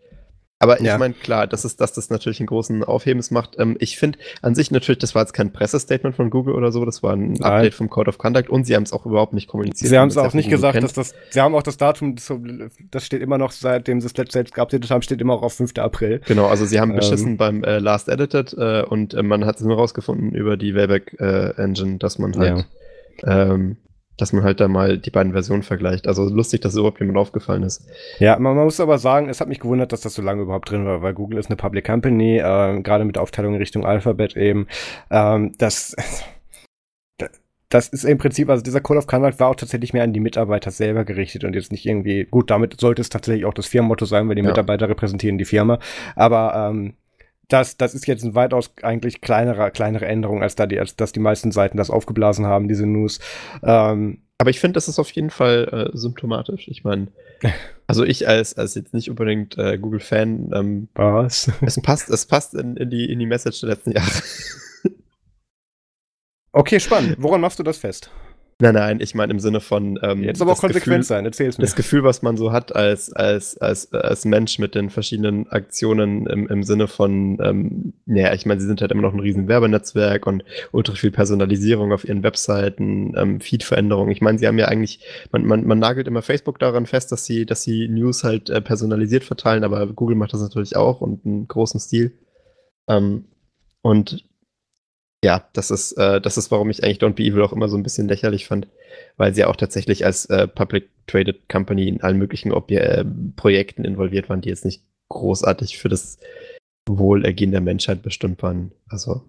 Aber 0.62 0.80
ja. 0.82 0.92
ich 0.92 0.98
meine, 0.98 1.14
klar, 1.14 1.46
das 1.46 1.64
ist, 1.64 1.80
dass 1.80 1.94
das 1.94 2.10
natürlich 2.10 2.38
einen 2.38 2.46
großen 2.46 2.84
Aufhebens 2.84 3.30
macht. 3.30 3.58
Ähm, 3.58 3.78
ich 3.80 3.96
finde 3.96 4.18
an 4.42 4.54
sich 4.54 4.70
natürlich, 4.70 4.98
das 4.98 5.14
war 5.14 5.22
jetzt 5.22 5.32
kein 5.32 5.54
Pressestatement 5.54 6.14
von 6.14 6.28
Google 6.28 6.54
oder 6.54 6.70
so, 6.70 6.84
das 6.84 7.02
war 7.02 7.14
ein 7.14 7.32
Nein. 7.32 7.42
Update 7.42 7.74
vom 7.74 7.88
Code 7.88 8.10
of 8.10 8.18
Conduct 8.18 8.50
und 8.50 8.64
sie 8.64 8.76
haben 8.76 8.82
es 8.82 8.92
auch 8.92 9.06
überhaupt 9.06 9.32
nicht 9.32 9.48
kommuniziert. 9.48 9.88
Sie 9.88 9.98
haben 9.98 10.08
es 10.08 10.18
auch 10.18 10.34
nicht 10.34 10.50
gesagt, 10.50 10.82
dass 10.82 10.92
das, 10.92 11.14
sie 11.30 11.40
haben 11.40 11.54
auch 11.54 11.62
das 11.62 11.78
Datum, 11.78 12.14
das 12.90 13.06
steht 13.06 13.22
immer 13.22 13.38
noch, 13.38 13.52
seitdem 13.52 14.02
sie 14.02 14.08
es 14.08 14.32
selbst 14.32 14.54
geupdatet 14.54 14.90
haben, 14.90 15.00
steht 15.00 15.22
immer 15.22 15.32
auch 15.32 15.42
auf 15.42 15.54
5. 15.54 15.78
April. 15.78 16.20
Genau, 16.26 16.46
also 16.46 16.66
sie 16.66 16.78
haben 16.78 16.90
ähm. 16.90 16.96
beschissen 16.96 17.38
beim 17.38 17.64
äh, 17.64 17.78
Last 17.78 18.10
Edited 18.10 18.52
äh, 18.58 18.82
und 18.82 19.14
äh, 19.14 19.22
man 19.22 19.46
hat 19.46 19.56
es 19.56 19.62
nur 19.62 19.76
rausgefunden 19.76 20.34
über 20.34 20.58
die 20.58 20.74
Wayback 20.74 21.16
äh, 21.18 21.54
Engine, 21.56 21.96
dass 21.96 22.18
man 22.18 22.36
halt 22.36 22.66
ja. 23.22 23.52
ähm, 23.52 23.78
dass 24.20 24.32
man 24.32 24.44
halt 24.44 24.60
da 24.60 24.68
mal 24.68 24.98
die 24.98 25.10
beiden 25.10 25.32
Versionen 25.32 25.62
vergleicht. 25.62 26.06
Also 26.06 26.24
lustig, 26.28 26.60
dass 26.60 26.74
überhaupt 26.74 27.00
jemand 27.00 27.18
aufgefallen 27.18 27.62
ist. 27.62 27.88
Ja, 28.18 28.38
man, 28.38 28.54
man, 28.56 28.64
muss 28.64 28.80
aber 28.80 28.98
sagen, 28.98 29.28
es 29.28 29.40
hat 29.40 29.48
mich 29.48 29.60
gewundert, 29.60 29.92
dass 29.92 30.02
das 30.02 30.14
so 30.14 30.22
lange 30.22 30.42
überhaupt 30.42 30.70
drin 30.70 30.86
war, 30.86 31.02
weil 31.02 31.14
Google 31.14 31.38
ist 31.38 31.46
eine 31.46 31.56
Public 31.56 31.86
Company, 31.86 32.38
äh, 32.38 32.80
gerade 32.82 33.04
mit 33.04 33.18
Aufteilung 33.18 33.54
in 33.54 33.60
Richtung 33.60 33.84
Alphabet 33.84 34.36
eben. 34.36 34.66
Ähm, 35.10 35.52
das, 35.58 35.94
das 37.70 37.88
ist 37.88 38.04
im 38.04 38.18
Prinzip, 38.18 38.50
also 38.50 38.62
dieser 38.62 38.80
Code 38.80 38.98
of 38.98 39.06
Conduct 39.06 39.38
war 39.38 39.48
auch 39.48 39.54
tatsächlich 39.54 39.92
mehr 39.92 40.02
an 40.02 40.12
die 40.12 40.20
Mitarbeiter 40.20 40.72
selber 40.72 41.04
gerichtet 41.04 41.44
und 41.44 41.54
jetzt 41.54 41.70
nicht 41.70 41.86
irgendwie, 41.86 42.24
gut, 42.24 42.50
damit 42.50 42.80
sollte 42.80 43.00
es 43.00 43.08
tatsächlich 43.08 43.44
auch 43.44 43.54
das 43.54 43.66
Firmenmotto 43.66 44.04
sein, 44.04 44.28
weil 44.28 44.34
die 44.34 44.42
ja. 44.42 44.48
Mitarbeiter 44.48 44.88
repräsentieren 44.88 45.38
die 45.38 45.44
Firma. 45.44 45.78
Aber 46.16 46.70
ähm, 46.70 46.94
das, 47.52 47.76
das 47.76 47.94
ist 47.94 48.06
jetzt 48.06 48.24
ein 48.24 48.34
weitaus 48.34 48.72
eigentlich 48.82 49.20
kleinere, 49.20 49.70
kleinere 49.70 50.06
Änderung, 50.06 50.42
als 50.42 50.54
da 50.54 50.66
die, 50.66 50.78
als 50.78 50.96
dass 50.96 51.12
die 51.12 51.20
meisten 51.20 51.52
Seiten 51.52 51.76
das 51.76 51.90
aufgeblasen 51.90 52.46
haben, 52.46 52.68
diese 52.68 52.86
News. 52.86 53.20
Ähm, 53.62 54.22
aber 54.38 54.50
ich 54.50 54.58
finde, 54.60 54.74
das 54.74 54.88
ist 54.88 54.98
auf 54.98 55.10
jeden 55.10 55.28
Fall 55.28 55.90
äh, 55.92 55.96
symptomatisch. 55.96 56.68
Ich 56.68 56.82
meine, 56.82 57.08
also 57.86 58.04
ich 58.04 58.26
als, 58.26 58.56
als 58.56 58.74
jetzt 58.74 58.94
nicht 58.94 59.10
unbedingt 59.10 59.58
äh, 59.58 59.76
Google-Fan, 59.76 60.50
ähm, 60.54 60.88
Was? 60.94 61.50
es 61.60 61.80
passt, 61.82 62.08
es 62.08 62.24
passt 62.24 62.54
in, 62.54 62.76
in, 62.76 62.88
die, 62.88 63.12
in 63.12 63.18
die 63.18 63.26
Message 63.26 63.60
der 63.60 63.70
letzten 63.70 63.92
Jahre. 63.92 64.10
okay, 66.52 66.80
spannend. 66.80 67.16
Woran 67.18 67.42
machst 67.42 67.58
du 67.58 67.62
das 67.62 67.78
fest? 67.78 68.10
Nein, 68.60 68.74
nein, 68.74 69.00
ich 69.00 69.14
meine 69.14 69.32
im 69.32 69.40
Sinne 69.40 69.60
von. 69.60 69.98
Ähm, 70.02 70.22
Jetzt 70.22 70.42
aber 70.42 70.52
auch 70.52 70.58
konsequent 70.58 70.84
Gefühl, 70.84 71.02
sein, 71.02 71.24
erzähl's 71.24 71.56
mir. 71.56 71.64
Das 71.64 71.74
Gefühl, 71.74 72.04
was 72.04 72.20
man 72.22 72.36
so 72.36 72.52
hat 72.52 72.74
als, 72.76 73.12
als, 73.12 73.56
als, 73.58 73.92
als 73.92 74.24
Mensch 74.24 74.58
mit 74.58 74.74
den 74.74 74.90
verschiedenen 74.90 75.48
Aktionen 75.48 76.26
im, 76.26 76.46
im 76.46 76.62
Sinne 76.62 76.86
von, 76.86 77.38
ähm, 77.42 77.94
naja, 78.04 78.34
ich 78.34 78.44
meine, 78.44 78.60
sie 78.60 78.66
sind 78.66 78.82
halt 78.82 78.92
immer 78.92 79.02
noch 79.02 79.14
ein 79.14 79.20
riesen 79.20 79.48
Werbenetzwerk 79.48 80.26
und 80.26 80.44
ultra 80.72 80.94
viel 80.94 81.10
Personalisierung 81.10 81.92
auf 81.92 82.04
ihren 82.04 82.22
Webseiten, 82.22 83.14
ähm, 83.16 83.40
Feed-Veränderungen. 83.40 84.12
Ich 84.12 84.20
meine, 84.20 84.38
sie 84.38 84.46
haben 84.46 84.58
ja 84.58 84.66
eigentlich, 84.66 85.00
man, 85.32 85.44
man, 85.46 85.66
man 85.66 85.78
nagelt 85.78 86.06
immer 86.06 86.22
Facebook 86.22 86.58
daran 86.58 86.86
fest, 86.86 87.12
dass 87.12 87.24
sie, 87.24 87.46
dass 87.46 87.62
sie 87.62 87.88
News 87.88 88.24
halt 88.24 88.50
äh, 88.50 88.60
personalisiert 88.60 89.24
verteilen, 89.24 89.64
aber 89.64 89.86
Google 89.86 90.16
macht 90.16 90.34
das 90.34 90.42
natürlich 90.42 90.76
auch 90.76 91.00
und 91.00 91.24
einen 91.24 91.48
großen 91.48 91.80
Stil. 91.80 92.12
Ähm, 92.88 93.24
und 93.82 94.24
ja, 95.24 95.48
das 95.52 95.70
ist, 95.70 95.92
äh, 95.92 96.20
das 96.20 96.38
ist, 96.38 96.50
warum 96.50 96.70
ich 96.70 96.82
eigentlich 96.82 96.98
Don't 96.98 97.14
Be 97.14 97.24
Evil 97.24 97.42
auch 97.42 97.52
immer 97.52 97.68
so 97.68 97.76
ein 97.76 97.82
bisschen 97.82 98.08
lächerlich 98.08 98.46
fand, 98.46 98.68
weil 99.16 99.34
sie 99.34 99.42
ja 99.42 99.48
auch 99.48 99.56
tatsächlich 99.56 100.04
als 100.04 100.26
äh, 100.26 100.48
Public 100.48 100.88
Traded 101.06 101.48
Company 101.48 101.88
in 101.88 102.00
allen 102.02 102.18
möglichen 102.18 102.52
Ob 102.52 102.70
äh, 102.70 103.04
Projekten 103.36 103.84
involviert 103.84 104.28
waren, 104.28 104.40
die 104.40 104.48
jetzt 104.48 104.64
nicht 104.64 104.82
großartig 105.08 105.78
für 105.78 105.88
das 105.88 106.18
Wohlergehen 106.88 107.50
der 107.50 107.60
Menschheit 107.60 108.02
bestimmt 108.02 108.42
waren. 108.42 108.72
Also 108.88 109.22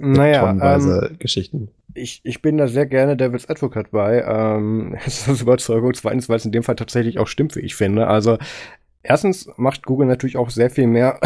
naja, 0.00 0.76
ähm, 0.76 1.18
Geschichten. 1.18 1.68
Ich, 1.94 2.20
ich 2.24 2.40
bin 2.40 2.56
da 2.56 2.68
sehr 2.68 2.86
gerne 2.86 3.16
Devil's 3.16 3.48
Advocate 3.48 3.90
bei. 3.90 4.22
Ähm, 4.22 4.96
das 5.04 5.20
ist 5.20 5.28
aus 5.28 5.42
Überzeugung. 5.42 5.94
Zweitens, 5.94 6.28
weil 6.28 6.36
es 6.36 6.44
in 6.44 6.52
dem 6.52 6.62
Fall 6.62 6.76
tatsächlich 6.76 7.18
auch 7.18 7.26
stimmt, 7.26 7.54
wie 7.56 7.60
ich 7.60 7.74
finde. 7.74 8.06
Also 8.06 8.38
Erstens 9.02 9.48
macht 9.56 9.86
Google 9.86 10.06
natürlich 10.06 10.36
auch 10.36 10.50
sehr 10.50 10.68
viel 10.68 10.86
mehr, 10.86 11.18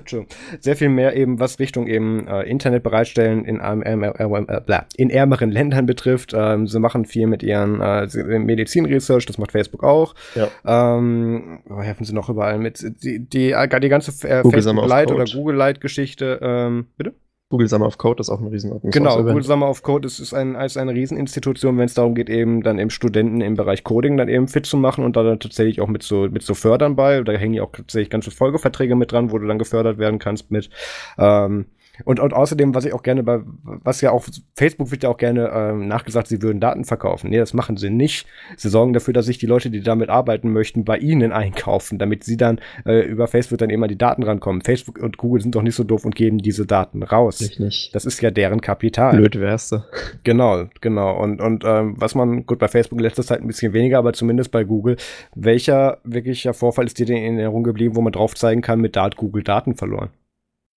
sehr 0.60 0.76
viel 0.76 0.88
mehr 0.88 1.14
eben, 1.14 1.38
was 1.38 1.58
Richtung 1.58 1.86
eben 1.86 2.26
äh, 2.26 2.42
Internet 2.44 2.82
bereitstellen 2.82 3.44
in, 3.44 3.60
ähm, 3.62 3.82
äh, 4.02 4.08
äh, 4.08 4.80
in 4.96 5.10
ärmeren 5.10 5.50
Ländern 5.50 5.84
betrifft. 5.84 6.32
Ähm, 6.34 6.66
sie 6.66 6.80
machen 6.80 7.04
viel 7.04 7.26
mit 7.26 7.42
ihren 7.42 7.80
äh, 7.82 8.06
Medizin-Research, 8.38 9.26
das 9.26 9.36
macht 9.36 9.52
Facebook 9.52 9.84
auch. 9.84 10.14
Ja. 10.34 10.48
Ähm, 10.96 11.60
helfen 11.80 12.04
sie 12.04 12.14
noch 12.14 12.30
überall 12.30 12.58
mit 12.58 12.82
die, 13.02 13.18
die, 13.18 13.50
äh, 13.50 13.80
die 13.80 13.88
ganze 13.90 14.10
äh, 14.26 14.42
Facebook 14.42 14.88
Lite 14.88 15.14
oder 15.14 15.24
Google 15.24 15.56
Lite 15.56 15.80
Geschichte. 15.80 16.38
Ähm, 16.40 16.86
bitte? 16.96 17.14
Google 17.50 17.68
Summer 17.68 17.86
of 17.86 17.96
Code 17.96 18.20
ist 18.20 18.28
auch 18.28 18.40
ein 18.40 18.48
Riesenordnung. 18.48 18.90
Genau, 18.90 19.22
Google 19.22 19.42
Summer 19.42 19.70
of 19.70 19.82
Code 19.82 20.06
ist, 20.06 20.18
ist, 20.18 20.34
ein, 20.34 20.54
ist 20.54 20.76
eine 20.76 20.92
Rieseninstitution, 20.92 21.78
wenn 21.78 21.86
es 21.86 21.94
darum 21.94 22.14
geht, 22.14 22.28
eben 22.28 22.62
dann 22.62 22.78
eben 22.78 22.90
Studenten 22.90 23.40
im 23.40 23.54
Bereich 23.54 23.84
Coding 23.84 24.18
dann 24.18 24.28
eben 24.28 24.48
fit 24.48 24.66
zu 24.66 24.76
machen 24.76 25.02
und 25.02 25.16
da 25.16 25.22
dann 25.22 25.40
tatsächlich 25.40 25.80
auch 25.80 25.88
mit 25.88 26.02
so, 26.02 26.28
mit 26.30 26.42
so 26.42 26.52
Fördern 26.52 26.94
bei. 26.94 27.22
Da 27.22 27.32
hängen 27.32 27.54
ja 27.54 27.62
auch 27.62 27.72
tatsächlich 27.72 28.10
ganze 28.10 28.30
Folgeverträge 28.30 28.96
mit 28.96 29.12
dran, 29.12 29.32
wo 29.32 29.38
du 29.38 29.46
dann 29.46 29.58
gefördert 29.58 29.96
werden 29.96 30.18
kannst 30.18 30.50
mit. 30.50 30.68
Ähm, 31.16 31.66
und, 32.04 32.20
und 32.20 32.32
außerdem, 32.32 32.74
was 32.74 32.84
ich 32.84 32.92
auch 32.92 33.02
gerne 33.02 33.22
bei, 33.22 33.40
was 33.62 34.00
ja 34.00 34.10
auch, 34.10 34.24
Facebook 34.54 34.90
wird 34.90 35.02
ja 35.02 35.08
auch 35.08 35.16
gerne 35.16 35.50
ähm, 35.52 35.88
nachgesagt, 35.88 36.28
sie 36.28 36.42
würden 36.42 36.60
Daten 36.60 36.84
verkaufen. 36.84 37.30
Nee, 37.30 37.38
das 37.38 37.54
machen 37.54 37.76
sie 37.76 37.90
nicht. 37.90 38.26
Sie 38.56 38.68
sorgen 38.68 38.92
dafür, 38.92 39.14
dass 39.14 39.26
sich 39.26 39.38
die 39.38 39.46
Leute, 39.46 39.70
die 39.70 39.80
damit 39.80 40.08
arbeiten 40.08 40.52
möchten, 40.52 40.84
bei 40.84 40.98
ihnen 40.98 41.32
einkaufen, 41.32 41.98
damit 41.98 42.24
sie 42.24 42.36
dann 42.36 42.60
äh, 42.84 43.00
über 43.00 43.26
Facebook 43.26 43.58
dann 43.58 43.70
immer 43.70 43.88
die 43.88 43.98
Daten 43.98 44.22
rankommen. 44.22 44.62
Facebook 44.62 44.98
und 44.98 45.18
Google 45.18 45.42
sind 45.42 45.54
doch 45.54 45.62
nicht 45.62 45.74
so 45.74 45.84
doof 45.84 46.04
und 46.04 46.14
geben 46.14 46.38
diese 46.38 46.66
Daten 46.66 47.02
raus. 47.02 47.40
Ich 47.40 47.58
nicht. 47.58 47.94
Das 47.94 48.04
ist 48.04 48.20
ja 48.20 48.30
deren 48.30 48.60
Kapital. 48.60 49.16
Blöd 49.16 49.38
wärst 49.38 49.72
du. 49.72 49.82
Genau, 50.24 50.66
genau. 50.80 51.20
Und, 51.20 51.40
und 51.40 51.64
ähm, 51.64 51.94
was 51.98 52.14
man, 52.14 52.46
gut, 52.46 52.58
bei 52.58 52.68
Facebook 52.68 52.98
in 52.98 53.04
letzter 53.04 53.22
Zeit 53.22 53.40
ein 53.40 53.46
bisschen 53.46 53.72
weniger, 53.72 53.98
aber 53.98 54.12
zumindest 54.12 54.50
bei 54.50 54.64
Google, 54.64 54.96
welcher 55.34 55.98
wirklicher 56.04 56.54
Vorfall 56.54 56.86
ist 56.86 56.98
dir 56.98 57.06
denn 57.06 57.16
in 57.16 57.34
Erinnerung 57.38 57.64
geblieben, 57.64 57.96
wo 57.96 58.00
man 58.00 58.12
drauf 58.12 58.34
zeigen 58.34 58.62
kann, 58.62 58.80
mit 58.80 58.96
Dat 58.96 59.16
Google 59.16 59.42
Daten 59.42 59.74
verloren? 59.74 60.10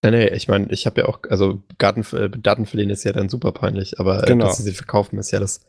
Nee, 0.03 0.11
nee, 0.11 0.27
ich 0.29 0.47
meine, 0.47 0.71
ich 0.71 0.85
habe 0.87 1.01
ja 1.01 1.07
auch, 1.07 1.19
also 1.29 1.61
Garten, 1.77 2.03
äh, 2.15 2.29
Daten 2.29 2.65
verlieren 2.65 2.89
ist 2.89 3.03
ja 3.03 3.13
dann 3.13 3.29
super 3.29 3.51
peinlich, 3.51 3.99
aber 3.99 4.23
äh, 4.23 4.27
genau. 4.27 4.45
dass 4.45 4.57
sie 4.57 4.63
sie 4.63 4.73
verkaufen 4.73 5.19
ist 5.19 5.31
ja 5.31 5.39
das 5.39 5.61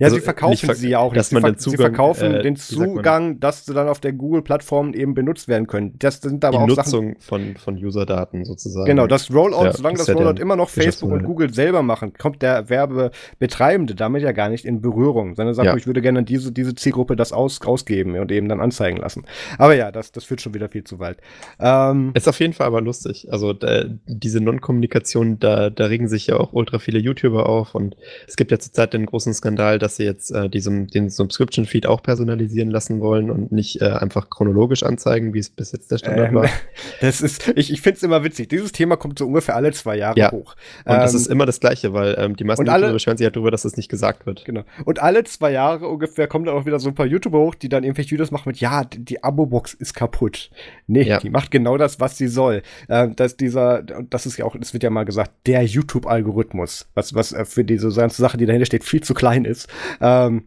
ja, 0.00 0.06
also, 0.06 0.16
sie 0.16 0.22
verkaufen 0.22 0.66
ver 0.66 0.74
sie 0.74 0.88
ja 0.88 0.98
auch. 0.98 1.12
Dass 1.12 1.30
man 1.30 1.42
den 1.42 1.58
Zugang, 1.58 1.76
sie 1.76 1.82
verkaufen 1.82 2.34
äh, 2.34 2.42
den 2.42 2.56
Zugang, 2.56 3.38
dass 3.38 3.66
sie 3.66 3.74
dann 3.74 3.86
auf 3.86 4.00
der 4.00 4.14
Google-Plattform 4.14 4.94
eben 4.94 5.12
benutzt 5.12 5.46
werden 5.46 5.66
können. 5.66 5.94
Das 5.98 6.22
sind 6.22 6.42
aber 6.42 6.56
die 6.56 6.62
auch 6.62 6.66
Nutzung 6.68 7.16
Sachen, 7.18 7.20
von, 7.20 7.56
von 7.56 7.74
User-Daten 7.76 8.46
sozusagen. 8.46 8.86
Genau, 8.86 9.06
das 9.06 9.30
Rollout, 9.30 9.64
ja, 9.64 9.72
solange 9.74 9.98
das 9.98 10.08
Rollout 10.08 10.40
immer 10.40 10.56
noch 10.56 10.70
Facebook 10.70 11.12
und 11.12 11.24
Google 11.24 11.52
selber 11.52 11.82
machen, 11.82 12.14
kommt 12.14 12.40
der 12.40 12.70
Werbebetreibende 12.70 13.94
damit 13.94 14.22
ja 14.22 14.32
gar 14.32 14.48
nicht 14.48 14.64
in 14.64 14.80
Berührung, 14.80 15.34
sondern 15.34 15.54
sagt, 15.54 15.66
ja. 15.66 15.76
ich 15.76 15.86
würde 15.86 16.00
gerne 16.00 16.22
diese, 16.22 16.50
diese 16.50 16.74
Zielgruppe 16.74 17.14
das 17.14 17.34
aus, 17.34 17.60
ausgeben 17.60 18.18
und 18.18 18.32
eben 18.32 18.48
dann 18.48 18.60
anzeigen 18.60 18.96
lassen. 18.96 19.26
Aber 19.58 19.74
ja, 19.74 19.92
das, 19.92 20.12
das 20.12 20.24
führt 20.24 20.40
schon 20.40 20.54
wieder 20.54 20.70
viel 20.70 20.84
zu 20.84 20.98
weit. 20.98 21.18
Ähm, 21.58 22.12
ist 22.14 22.26
auf 22.26 22.40
jeden 22.40 22.54
Fall 22.54 22.68
aber 22.68 22.80
lustig. 22.80 23.28
Also 23.30 23.52
da, 23.52 23.84
diese 24.06 24.40
Non-Kommunikation, 24.40 25.38
da, 25.38 25.68
da 25.68 25.84
regen 25.84 26.08
sich 26.08 26.28
ja 26.28 26.36
auch 26.38 26.54
ultra 26.54 26.78
viele 26.78 26.98
YouTuber 26.98 27.46
auf 27.46 27.74
und 27.74 27.96
es 28.26 28.36
gibt 28.36 28.50
ja 28.50 28.58
zurzeit 28.58 28.94
den 28.94 29.04
großen 29.04 29.34
Skandal, 29.34 29.78
dass 29.78 29.89
sie 29.96 30.04
jetzt 30.04 30.30
äh, 30.30 30.48
diese 30.48 30.70
diesem, 30.70 30.86
den 30.88 31.10
Subscription-Feed 31.10 31.86
auch 31.86 32.02
personalisieren 32.02 32.70
lassen 32.70 33.00
wollen 33.00 33.30
und 33.30 33.52
nicht 33.52 33.80
äh, 33.80 33.86
einfach 33.86 34.30
chronologisch 34.30 34.82
anzeigen, 34.82 35.34
wie 35.34 35.38
es 35.38 35.50
bis 35.50 35.72
jetzt 35.72 35.90
der 35.90 35.98
Standard 35.98 36.28
ähm, 36.28 36.34
war. 36.34 36.48
Das 37.00 37.20
ist, 37.20 37.48
ich, 37.56 37.72
ich 37.72 37.80
finde 37.80 37.96
es 37.96 38.02
immer 38.02 38.22
witzig. 38.24 38.48
Dieses 38.48 38.72
Thema 38.72 38.96
kommt 38.96 39.18
so 39.18 39.26
ungefähr 39.26 39.56
alle 39.56 39.72
zwei 39.72 39.96
Jahre 39.96 40.18
ja. 40.18 40.30
hoch. 40.30 40.54
Und 40.84 40.92
ähm, 40.92 41.00
das 41.00 41.14
ist 41.14 41.28
immer 41.28 41.46
das 41.46 41.60
Gleiche, 41.60 41.92
weil 41.92 42.14
ähm, 42.18 42.36
die 42.36 42.44
meisten 42.44 42.66
YouTuber 42.66 42.92
beschweren 42.92 43.16
sich 43.16 43.24
ja 43.24 43.30
darüber, 43.30 43.50
dass 43.50 43.62
das 43.62 43.76
nicht 43.76 43.88
gesagt 43.88 44.26
wird. 44.26 44.44
Genau. 44.44 44.64
Und 44.84 45.00
alle 45.00 45.24
zwei 45.24 45.52
Jahre 45.52 45.88
ungefähr 45.88 46.26
kommen 46.26 46.44
dann 46.44 46.54
auch 46.54 46.66
wieder 46.66 46.78
so 46.78 46.90
ein 46.90 46.94
paar 46.94 47.06
YouTuber 47.06 47.38
hoch, 47.38 47.54
die 47.54 47.68
dann 47.68 47.84
irgendwelche 47.84 48.10
Videos 48.10 48.30
machen 48.30 48.44
mit, 48.46 48.58
ja, 48.58 48.84
die 48.84 49.22
Abo-Box 49.22 49.74
ist 49.74 49.94
kaputt. 49.94 50.50
Nee, 50.86 51.02
ja. 51.02 51.18
die 51.18 51.30
macht 51.30 51.50
genau 51.50 51.78
das, 51.78 52.00
was 52.00 52.18
sie 52.18 52.28
soll. 52.28 52.62
Ähm, 52.88 53.16
dass 53.16 53.36
dieser, 53.36 53.82
das 53.82 54.26
ist 54.26 54.36
ja 54.36 54.44
auch, 54.44 54.56
es 54.60 54.72
wird 54.72 54.82
ja 54.82 54.90
mal 54.90 55.04
gesagt, 55.04 55.32
der 55.46 55.62
YouTube-Algorithmus, 55.62 56.88
was, 56.94 57.14
was 57.14 57.32
äh, 57.32 57.44
für 57.44 57.64
diese 57.64 57.90
ganze 57.90 58.20
Sache, 58.20 58.36
die 58.36 58.46
dahinter 58.46 58.66
steht, 58.66 58.84
viel 58.84 59.02
zu 59.02 59.14
klein 59.14 59.44
ist. 59.44 59.68
Ähm, 60.00 60.46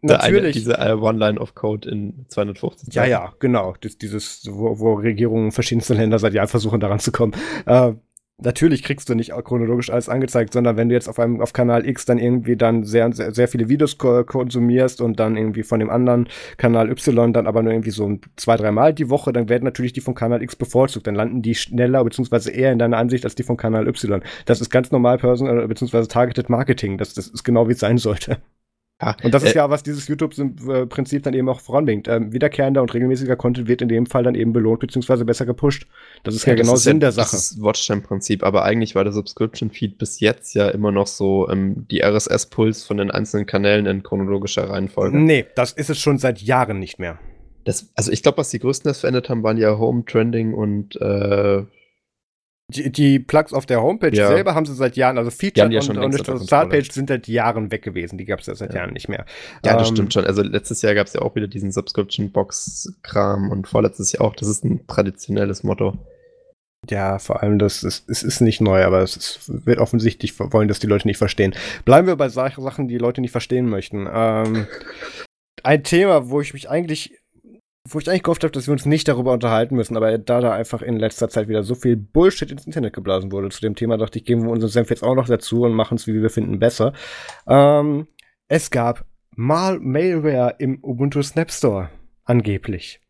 Natürlich. 0.00 0.42
Eine, 0.42 0.52
diese 0.52 0.96
uh, 0.96 1.06
One-Line 1.06 1.38
of 1.38 1.54
Code 1.54 1.88
in 1.88 2.24
250. 2.28 2.94
Ja, 2.94 3.04
ja, 3.04 3.34
genau. 3.38 3.74
Das, 3.80 3.98
dieses, 3.98 4.48
wo, 4.50 4.78
wo 4.78 4.94
Regierungen 4.94 5.52
verschiedenster 5.52 5.94
Länder 5.94 6.18
seit 6.18 6.32
Jahren 6.32 6.48
versuchen, 6.48 6.80
daran 6.80 6.98
zu 6.98 7.12
kommen. 7.12 7.34
Äh, 7.66 7.92
natürlich 8.38 8.82
kriegst 8.82 9.08
du 9.08 9.14
nicht 9.14 9.32
chronologisch 9.44 9.90
alles 9.90 10.08
angezeigt, 10.08 10.52
sondern 10.52 10.76
wenn 10.76 10.88
du 10.88 10.94
jetzt 10.94 11.08
auf 11.08 11.18
einem 11.18 11.40
auf 11.40 11.52
Kanal 11.52 11.86
X 11.86 12.04
dann 12.04 12.18
irgendwie 12.18 12.56
dann 12.56 12.84
sehr 12.84 13.12
sehr, 13.12 13.34
sehr 13.34 13.48
viele 13.48 13.68
Videos 13.68 13.98
ko 13.98 14.24
konsumierst 14.24 15.00
und 15.00 15.18
dann 15.18 15.36
irgendwie 15.36 15.62
von 15.62 15.80
dem 15.80 15.90
anderen 15.90 16.28
Kanal 16.56 16.90
Y 16.90 17.32
dann 17.32 17.46
aber 17.46 17.62
nur 17.62 17.72
irgendwie 17.72 17.90
so 17.90 18.18
zwei 18.36 18.56
drei 18.56 18.72
Mal 18.72 18.94
die 18.94 19.10
Woche, 19.10 19.32
dann 19.32 19.48
werden 19.48 19.64
natürlich 19.64 19.92
die 19.92 20.00
von 20.00 20.14
Kanal 20.14 20.42
X 20.42 20.56
bevorzugt, 20.56 21.06
dann 21.06 21.14
landen 21.14 21.42
die 21.42 21.54
schneller 21.54 22.04
bzw. 22.04 22.50
eher 22.52 22.72
in 22.72 22.78
deiner 22.78 22.98
Ansicht 22.98 23.24
als 23.24 23.34
die 23.34 23.42
von 23.42 23.56
Kanal 23.56 23.88
Y. 23.88 24.22
Das 24.44 24.60
ist 24.60 24.70
ganz 24.70 24.90
normal 24.90 25.18
Personal 25.18 25.66
bzw. 25.66 26.06
Targeted 26.06 26.48
Marketing, 26.48 26.98
das 26.98 27.14
das 27.14 27.28
ist 27.28 27.44
genau 27.44 27.68
wie 27.68 27.72
es 27.72 27.80
sein 27.80 27.98
sollte. 27.98 28.38
Ja, 29.00 29.14
und 29.22 29.34
das 29.34 29.42
ist 29.42 29.52
äh, 29.54 29.58
ja, 29.58 29.68
was 29.68 29.82
dieses 29.82 30.08
YouTube-Prinzip 30.08 31.22
dann 31.22 31.34
eben 31.34 31.50
auch 31.50 31.60
voranbringt. 31.60 32.08
Ähm, 32.08 32.32
wiederkehrender 32.32 32.80
und 32.80 32.94
regelmäßiger 32.94 33.36
Content 33.36 33.68
wird 33.68 33.82
in 33.82 33.88
dem 33.88 34.06
Fall 34.06 34.22
dann 34.22 34.34
eben 34.34 34.54
belohnt 34.54 34.80
bzw. 34.80 35.24
besser 35.24 35.44
gepusht. 35.44 35.86
Das 36.24 36.34
ist 36.34 36.46
ja, 36.46 36.54
ja 36.54 36.62
genau 36.62 36.72
das 36.72 36.84
Sinn 36.84 36.96
ja, 36.96 37.00
der 37.00 37.12
Sache. 37.12 37.32
Das 37.32 37.50
ist 37.50 37.62
Watchtime-Prinzip, 37.62 38.42
aber 38.42 38.64
eigentlich 38.64 38.94
war 38.94 39.04
der 39.04 39.12
Subscription-Feed 39.12 39.98
bis 39.98 40.20
jetzt 40.20 40.54
ja 40.54 40.68
immer 40.68 40.92
noch 40.92 41.08
so 41.08 41.46
ähm, 41.50 41.86
die 41.90 42.02
RSS-Puls 42.02 42.84
von 42.84 42.96
den 42.96 43.10
einzelnen 43.10 43.44
Kanälen 43.44 43.84
in 43.84 44.02
chronologischer 44.02 44.70
Reihenfolge. 44.70 45.18
Nee, 45.18 45.44
das 45.54 45.72
ist 45.72 45.90
es 45.90 45.98
schon 45.98 46.16
seit 46.16 46.40
Jahren 46.40 46.78
nicht 46.78 46.98
mehr. 46.98 47.18
Das, 47.64 47.90
also 47.96 48.10
ich 48.12 48.22
glaube, 48.22 48.38
was 48.38 48.48
die 48.48 48.60
größten 48.60 48.88
das 48.88 49.00
verändert 49.00 49.28
haben, 49.28 49.42
waren 49.42 49.58
ja 49.58 49.76
Home, 49.76 50.04
Trending 50.06 50.54
und 50.54 50.96
äh, 51.02 51.64
die, 52.68 52.90
die 52.90 53.18
Plugs 53.20 53.52
auf 53.52 53.64
der 53.64 53.80
Homepage 53.80 54.12
ja. 54.12 54.26
selber 54.26 54.54
haben 54.54 54.66
sie 54.66 54.74
seit 54.74 54.96
Jahren, 54.96 55.18
also 55.18 55.30
Feature 55.30 55.70
ja 55.70 55.80
und, 55.80 55.98
und 55.98 56.42
Startpage 56.44 56.90
sind 56.90 57.08
seit 57.08 57.28
Jahren 57.28 57.70
weg 57.70 57.82
gewesen. 57.82 58.18
Die 58.18 58.24
gab 58.24 58.40
es 58.40 58.46
ja 58.46 58.56
seit 58.56 58.70
ja. 58.70 58.80
Jahren 58.80 58.92
nicht 58.92 59.08
mehr. 59.08 59.24
Ja, 59.64 59.76
das 59.76 59.88
ähm, 59.88 59.94
stimmt 59.94 60.14
schon. 60.14 60.24
Also 60.24 60.42
letztes 60.42 60.82
Jahr 60.82 60.94
gab 60.94 61.06
es 61.06 61.12
ja 61.12 61.22
auch 61.22 61.36
wieder 61.36 61.46
diesen 61.46 61.70
Subscription-Box-Kram 61.70 63.50
und 63.50 63.68
vorletztes 63.68 64.12
Jahr 64.12 64.24
auch. 64.24 64.34
Das 64.34 64.48
ist 64.48 64.64
ein 64.64 64.84
traditionelles 64.88 65.62
Motto. 65.62 65.96
Ja, 66.90 67.18
vor 67.18 67.42
allem 67.42 67.58
das 67.58 67.82
ist, 67.84 68.08
es 68.08 68.22
ist 68.22 68.40
nicht 68.40 68.60
neu, 68.60 68.84
aber 68.84 69.00
es 69.00 69.16
ist, 69.16 69.66
wird 69.66 69.78
offensichtlich 69.78 70.38
wollen, 70.38 70.68
dass 70.68 70.78
die 70.78 70.86
Leute 70.86 71.06
nicht 71.06 71.18
verstehen. 71.18 71.54
Bleiben 71.84 72.06
wir 72.06 72.16
bei 72.16 72.28
Sachen, 72.28 72.88
die 72.88 72.98
Leute 72.98 73.20
nicht 73.20 73.32
verstehen 73.32 73.68
möchten. 73.68 74.08
Ähm, 74.12 74.66
ein 75.62 75.82
Thema, 75.84 76.30
wo 76.30 76.40
ich 76.40 76.52
mich 76.52 76.68
eigentlich 76.68 77.18
wo 77.88 77.98
ich 77.98 78.08
eigentlich 78.08 78.22
gehofft 78.22 78.42
habe, 78.42 78.52
dass 78.52 78.66
wir 78.66 78.72
uns 78.72 78.86
nicht 78.86 79.08
darüber 79.08 79.32
unterhalten 79.32 79.76
müssen, 79.76 79.96
aber 79.96 80.18
da 80.18 80.40
da 80.40 80.52
einfach 80.52 80.82
in 80.82 80.98
letzter 80.98 81.28
Zeit 81.28 81.48
wieder 81.48 81.62
so 81.62 81.74
viel 81.74 81.96
Bullshit 81.96 82.50
ins 82.50 82.66
Internet 82.66 82.94
geblasen 82.94 83.32
wurde 83.32 83.48
zu 83.50 83.60
dem 83.60 83.74
Thema, 83.74 83.96
dachte 83.96 84.18
ich, 84.18 84.24
geben 84.24 84.44
wir 84.44 84.50
unseren 84.50 84.70
Senf 84.70 84.90
jetzt 84.90 85.02
auch 85.02 85.14
noch 85.14 85.26
dazu 85.26 85.62
und 85.62 85.72
machen 85.72 85.96
es, 85.96 86.06
wie 86.06 86.20
wir 86.20 86.30
finden, 86.30 86.58
besser. 86.58 86.92
Ähm, 87.46 88.08
es 88.48 88.70
gab 88.70 89.04
Mal 89.38 89.78
Malware 89.80 90.56
im 90.58 90.82
Ubuntu 90.82 91.22
Snap 91.22 91.50
Store, 91.50 91.90
angeblich. 92.24 93.00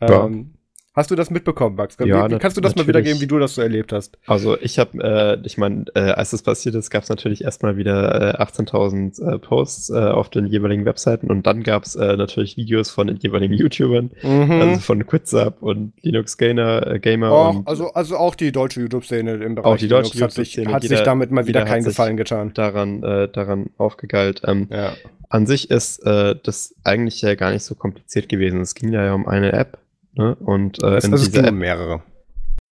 Ja. 0.00 0.26
Ähm, 0.26 0.53
Hast 0.94 1.10
du 1.10 1.16
das 1.16 1.28
mitbekommen, 1.28 1.74
Max? 1.74 1.96
Ja, 1.98 2.30
wie, 2.30 2.38
kannst 2.38 2.56
du 2.56 2.60
das 2.60 2.76
natürlich. 2.76 2.76
mal 2.76 2.86
wiedergeben, 2.86 3.20
wie 3.20 3.26
du 3.26 3.40
das 3.40 3.56
so 3.56 3.62
erlebt 3.62 3.92
hast? 3.92 4.16
Also 4.26 4.56
ich 4.60 4.78
habe, 4.78 4.98
äh, 5.02 5.44
ich 5.44 5.58
meine, 5.58 5.86
äh, 5.96 6.00
als 6.12 6.30
das 6.30 6.42
passiert 6.42 6.76
ist, 6.76 6.90
gab 6.90 7.02
es 7.02 7.08
natürlich 7.08 7.42
erstmal 7.42 7.76
wieder 7.76 8.38
äh, 8.38 8.42
18.000 8.42 9.34
äh, 9.34 9.38
Posts 9.40 9.90
äh, 9.90 9.94
auf 9.94 10.30
den 10.30 10.46
jeweiligen 10.46 10.84
Webseiten 10.84 11.32
und 11.32 11.48
dann 11.48 11.64
gab 11.64 11.82
es 11.82 11.96
äh, 11.96 12.16
natürlich 12.16 12.56
Videos 12.56 12.90
von 12.90 13.08
den 13.08 13.16
jeweiligen 13.16 13.54
YouTubern, 13.54 14.12
mhm. 14.22 14.50
also 14.52 14.80
von 14.80 15.04
Quitsup 15.04 15.60
und 15.62 15.92
Linux 16.02 16.36
Gamer, 16.36 16.86
äh, 16.86 16.98
Gamer 17.00 17.32
oh, 17.32 17.48
und 17.50 17.66
also 17.66 17.92
also 17.92 18.16
auch 18.16 18.36
die 18.36 18.52
deutsche 18.52 18.80
YouTube-Szene 18.80 19.32
im 19.34 19.56
Bereich 19.56 19.66
auch 19.66 19.76
die 19.76 19.88
deutsche 19.88 20.14
Linux 20.14 20.38
hat, 20.38 20.46
sich, 20.46 20.58
hat 20.58 20.84
jeder, 20.84 20.96
sich 20.96 21.04
damit 21.04 21.32
mal 21.32 21.48
wieder 21.48 21.64
keinen 21.64 21.82
Gefallen 21.84 22.16
getan. 22.16 22.52
Daran, 22.54 23.02
äh, 23.02 23.28
daran 23.28 23.70
aufgegeilt. 23.78 24.42
Ähm, 24.46 24.68
ja. 24.70 24.92
An 25.28 25.46
sich 25.46 25.70
ist 25.70 26.06
äh, 26.06 26.36
das 26.40 26.74
eigentlich 26.84 27.20
ja 27.22 27.34
gar 27.34 27.50
nicht 27.50 27.64
so 27.64 27.74
kompliziert 27.74 28.28
gewesen. 28.28 28.60
Es 28.60 28.74
ging 28.74 28.92
ja 28.92 29.12
um 29.12 29.26
eine 29.26 29.52
App 29.52 29.78
Ne? 30.14 30.34
Und 30.36 30.82
äh, 30.82 30.96
es, 30.96 31.04
in 31.04 31.12
also 31.12 31.24
dieser 31.24 31.48
App, 31.48 31.54
mehrere. 31.54 32.02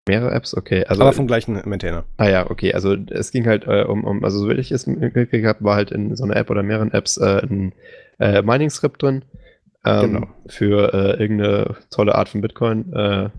Mehrere 0.07 0.31
Apps, 0.31 0.55
okay. 0.55 0.85
Also, 0.85 1.01
Aber 1.01 1.13
vom 1.13 1.27
gleichen 1.27 1.61
Maintainer. 1.65 2.05
Ah 2.17 2.29
ja, 2.29 2.49
okay. 2.49 2.73
Also 2.73 2.95
es 3.09 3.31
ging 3.31 3.45
halt 3.45 3.67
äh, 3.67 3.83
um, 3.83 4.03
um, 4.03 4.23
also 4.23 4.39
so 4.39 4.49
ich 4.49 4.71
es 4.71 4.88
mitgekriegt 4.88 5.45
habe, 5.45 5.63
war 5.63 5.75
halt 5.75 5.91
in 5.91 6.15
so 6.15 6.23
einer 6.23 6.35
App 6.35 6.49
oder 6.49 6.63
mehreren 6.63 6.91
Apps 6.91 7.17
äh, 7.17 7.41
ein 7.43 7.73
äh, 8.19 8.41
Mining-Skript 8.41 9.01
drin. 9.03 9.23
Ähm, 9.85 10.13
genau. 10.13 10.27
Für 10.47 10.93
äh, 10.93 11.21
irgendeine 11.21 11.75
tolle 11.89 12.15
Art 12.15 12.29
von 12.29 12.41
Bitcoin. 12.41 12.91
Äh, 12.93 13.29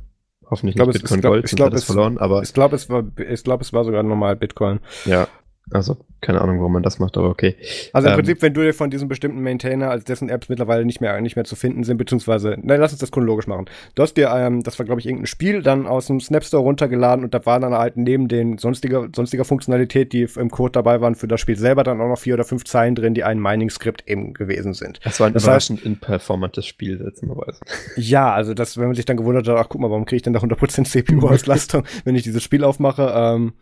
hoffentlich 0.48 0.76
glaub, 0.76 0.88
nicht 0.88 1.00
Bitcoin 1.00 1.20
Gold, 1.20 1.44
ich 1.44 1.56
glaub, 1.56 1.72
es, 1.72 1.84
verloren, 1.84 2.18
aber. 2.18 2.42
Ich 2.42 2.54
glaube, 2.54 2.76
es 2.76 2.88
war, 2.88 3.04
ich 3.16 3.44
glaube, 3.44 3.62
es 3.62 3.72
war 3.72 3.84
sogar 3.84 4.02
normal 4.02 4.36
Bitcoin. 4.36 4.80
Ja, 5.04 5.26
also, 5.70 5.98
keine 6.20 6.40
Ahnung, 6.40 6.58
warum 6.58 6.72
man 6.72 6.82
das 6.82 6.98
macht, 6.98 7.16
aber 7.16 7.28
okay. 7.28 7.56
Also 7.92 8.08
im 8.08 8.12
ähm, 8.12 8.18
Prinzip, 8.18 8.42
wenn 8.42 8.54
du 8.54 8.62
dir 8.62 8.72
von 8.72 8.90
diesem 8.90 9.08
bestimmten 9.08 9.42
Maintainer, 9.42 9.90
als 9.90 10.04
dessen 10.04 10.28
Apps 10.28 10.48
mittlerweile 10.48 10.84
nicht 10.84 11.00
mehr, 11.00 11.20
nicht 11.20 11.36
mehr 11.36 11.44
zu 11.44 11.56
finden 11.56 11.84
sind, 11.84 11.98
beziehungsweise, 11.98 12.56
nein, 12.60 12.80
lass 12.80 12.92
uns 12.92 13.00
das 13.00 13.10
chronologisch 13.10 13.46
machen. 13.46 13.66
Du 13.94 14.02
hast 14.02 14.14
dir, 14.14 14.30
ähm, 14.34 14.62
das 14.62 14.78
war, 14.78 14.86
glaube 14.86 15.00
ich, 15.00 15.06
irgendein 15.06 15.26
Spiel, 15.26 15.62
dann 15.62 15.86
aus 15.86 16.06
dem 16.06 16.20
Snap 16.20 16.44
Store 16.44 16.62
runtergeladen 16.62 17.24
und 17.24 17.34
da 17.34 17.44
waren 17.44 17.62
dann 17.62 17.74
halt 17.74 17.96
neben 17.96 18.28
den 18.28 18.58
sonstiger, 18.58 19.08
sonstiger 19.14 19.44
Funktionalität, 19.44 20.12
die 20.12 20.26
im 20.36 20.50
Code 20.50 20.72
dabei 20.72 21.00
waren, 21.00 21.14
für 21.14 21.28
das 21.28 21.40
Spiel 21.40 21.56
selber 21.56 21.84
dann 21.84 22.00
auch 22.00 22.08
noch 22.08 22.18
vier 22.18 22.34
oder 22.34 22.44
fünf 22.44 22.64
Zeilen 22.64 22.94
drin, 22.94 23.14
die 23.14 23.24
ein 23.24 23.40
Mining-Skript 23.40 24.08
eben 24.08 24.34
gewesen 24.34 24.74
sind. 24.74 25.00
Das 25.04 25.20
war 25.20 25.26
ein 25.26 25.34
das 25.34 25.44
überraschend 25.44 25.84
imperformantes 25.84 26.66
Spiel, 26.66 26.96
letzterweise. 27.02 27.60
Ja, 27.96 28.32
also 28.32 28.54
das, 28.54 28.78
wenn 28.78 28.86
man 28.86 28.94
sich 28.94 29.04
dann 29.04 29.16
gewundert 29.16 29.48
hat, 29.48 29.56
ach 29.56 29.68
guck 29.68 29.80
mal, 29.80 29.90
warum 29.90 30.04
kriege 30.04 30.16
ich 30.16 30.22
denn 30.22 30.32
da 30.32 30.40
100% 30.40 30.84
CPU-Auslastung, 30.84 31.84
wenn 32.04 32.14
ich 32.14 32.22
dieses 32.22 32.42
Spiel 32.42 32.64
aufmache, 32.64 33.12
ähm, 33.14 33.52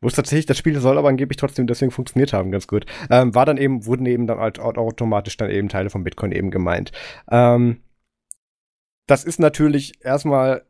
wo 0.00 0.08
es 0.08 0.14
tatsächlich, 0.14 0.46
das 0.46 0.58
Spiel 0.58 0.78
soll 0.80 0.98
aber 0.98 1.08
angeblich 1.08 1.36
trotzdem 1.36 1.66
deswegen 1.66 1.90
funktioniert 1.90 2.32
haben, 2.32 2.50
ganz 2.50 2.66
gut. 2.66 2.86
Ähm, 3.10 3.34
war 3.34 3.46
dann 3.46 3.56
eben, 3.56 3.86
wurden 3.86 4.06
eben 4.06 4.26
dann 4.26 4.38
halt 4.38 4.58
automatisch 4.58 5.36
dann 5.36 5.50
eben 5.50 5.68
Teile 5.68 5.90
von 5.90 6.04
Bitcoin 6.04 6.32
eben 6.32 6.50
gemeint. 6.50 6.92
Ähm, 7.30 7.82
das 9.06 9.24
ist 9.24 9.38
natürlich 9.38 10.04
erstmal 10.04 10.64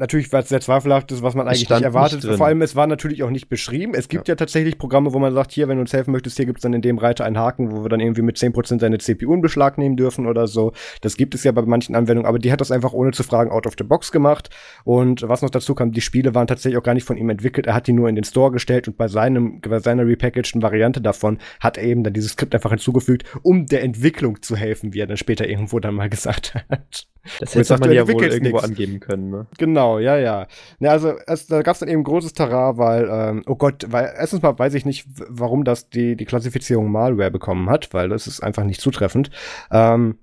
natürlich 0.00 0.32
weil 0.32 0.42
es 0.42 0.48
sehr 0.48 0.60
zweifelhaft 0.60 1.12
ist, 1.12 1.22
was 1.22 1.34
man 1.34 1.46
eigentlich 1.46 1.68
nicht 1.68 1.82
erwartet. 1.82 2.24
Nicht 2.24 2.36
Vor 2.36 2.46
allem, 2.46 2.62
es 2.62 2.74
war 2.74 2.86
natürlich 2.86 3.22
auch 3.22 3.30
nicht 3.30 3.48
beschrieben. 3.48 3.94
Es 3.94 4.08
gibt 4.08 4.28
ja. 4.28 4.32
ja 4.32 4.36
tatsächlich 4.36 4.78
Programme, 4.78 5.12
wo 5.12 5.18
man 5.18 5.32
sagt, 5.32 5.52
hier, 5.52 5.68
wenn 5.68 5.76
du 5.76 5.82
uns 5.82 5.92
helfen 5.92 6.10
möchtest, 6.12 6.36
hier 6.36 6.46
gibt 6.46 6.58
es 6.58 6.62
dann 6.62 6.72
in 6.72 6.82
dem 6.82 6.98
Reiter 6.98 7.24
einen 7.24 7.38
Haken, 7.38 7.70
wo 7.70 7.82
wir 7.82 7.88
dann 7.88 8.00
irgendwie 8.00 8.22
mit 8.22 8.36
10% 8.36 8.78
deine 8.78 8.98
CPU 8.98 9.34
in 9.34 9.40
Beschlag 9.40 9.78
nehmen 9.78 9.96
dürfen 9.96 10.26
oder 10.26 10.46
so. 10.46 10.72
Das 11.02 11.16
gibt 11.16 11.34
es 11.34 11.44
ja 11.44 11.52
bei 11.52 11.62
manchen 11.62 11.94
Anwendungen, 11.94 12.26
aber 12.26 12.38
die 12.38 12.50
hat 12.50 12.60
das 12.60 12.70
einfach 12.70 12.92
ohne 12.92 13.12
zu 13.12 13.22
fragen 13.22 13.50
out 13.50 13.66
of 13.66 13.74
the 13.78 13.84
box 13.84 14.10
gemacht. 14.10 14.50
Und 14.84 15.28
was 15.28 15.42
noch 15.42 15.50
dazu 15.50 15.74
kam, 15.74 15.92
die 15.92 16.00
Spiele 16.00 16.34
waren 16.34 16.46
tatsächlich 16.46 16.78
auch 16.78 16.82
gar 16.82 16.94
nicht 16.94 17.06
von 17.06 17.16
ihm 17.16 17.28
entwickelt. 17.28 17.66
Er 17.66 17.74
hat 17.74 17.86
die 17.86 17.92
nur 17.92 18.08
in 18.08 18.14
den 18.14 18.24
Store 18.24 18.50
gestellt 18.50 18.88
und 18.88 18.96
bei 18.96 19.08
seinem, 19.08 19.60
bei 19.60 19.78
seiner 19.78 20.06
repackageden 20.06 20.62
Variante 20.62 21.00
davon 21.00 21.38
hat 21.60 21.76
er 21.76 21.84
eben 21.84 22.02
dann 22.02 22.14
dieses 22.14 22.32
Skript 22.32 22.54
einfach 22.54 22.70
hinzugefügt, 22.70 23.24
um 23.42 23.66
der 23.66 23.82
Entwicklung 23.82 24.40
zu 24.42 24.56
helfen, 24.56 24.94
wie 24.94 25.00
er 25.00 25.06
dann 25.06 25.18
später 25.18 25.48
irgendwo 25.48 25.78
dann 25.78 25.94
mal 25.94 26.08
gesagt 26.10 26.54
hat. 26.54 27.06
Das 27.38 27.54
hätte 27.54 27.78
man 27.78 27.92
ja 27.92 28.06
wohl 28.08 28.24
irgendwo 28.24 28.56
nix. 28.56 28.64
angeben 28.64 29.00
können, 29.00 29.30
ne? 29.30 29.46
Genau, 29.58 29.98
ja, 29.98 30.16
ja. 30.16 30.46
ja 30.78 30.90
also 30.90 31.14
es, 31.26 31.46
da 31.46 31.62
gab 31.62 31.74
es 31.74 31.80
dann 31.80 31.88
eben 31.88 32.02
großes 32.02 32.32
Terrain, 32.32 32.78
weil, 32.78 33.08
ähm, 33.10 33.42
oh 33.46 33.56
Gott, 33.56 33.86
weil 33.90 34.12
erstens 34.16 34.42
mal 34.42 34.58
weiß 34.58 34.74
ich 34.74 34.84
nicht, 34.84 35.06
warum 35.28 35.64
das 35.64 35.90
die, 35.90 36.16
die 36.16 36.24
Klassifizierung 36.24 36.90
Malware 36.90 37.30
bekommen 37.30 37.68
hat, 37.68 37.92
weil 37.92 38.08
das 38.08 38.26
ist 38.26 38.42
einfach 38.42 38.64
nicht 38.64 38.80
zutreffend. 38.80 39.30
Ähm, 39.70 40.18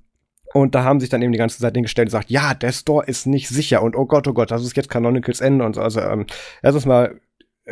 und 0.53 0.75
da 0.75 0.83
haben 0.83 0.99
sich 0.99 1.09
dann 1.09 1.21
eben 1.21 1.33
die 1.33 1.37
ganze 1.37 1.59
Zeit 1.59 1.75
hingestellt 1.75 2.07
und 2.07 2.11
gesagt, 2.11 2.29
ja, 2.29 2.53
der 2.53 2.71
Store 2.71 3.05
ist 3.05 3.27
nicht 3.27 3.49
sicher 3.49 3.83
und 3.83 3.95
oh 3.95 4.05
Gott, 4.05 4.27
oh 4.27 4.33
Gott, 4.33 4.49
das 4.49 4.63
ist 4.63 4.75
jetzt 4.75 4.89
Canonicals 4.89 5.41
Ende 5.41 5.65
und 5.65 5.75
so. 5.75 5.81
Also 5.81 5.99
ähm, 5.99 6.25
erstens 6.63 6.85
mal 6.85 7.19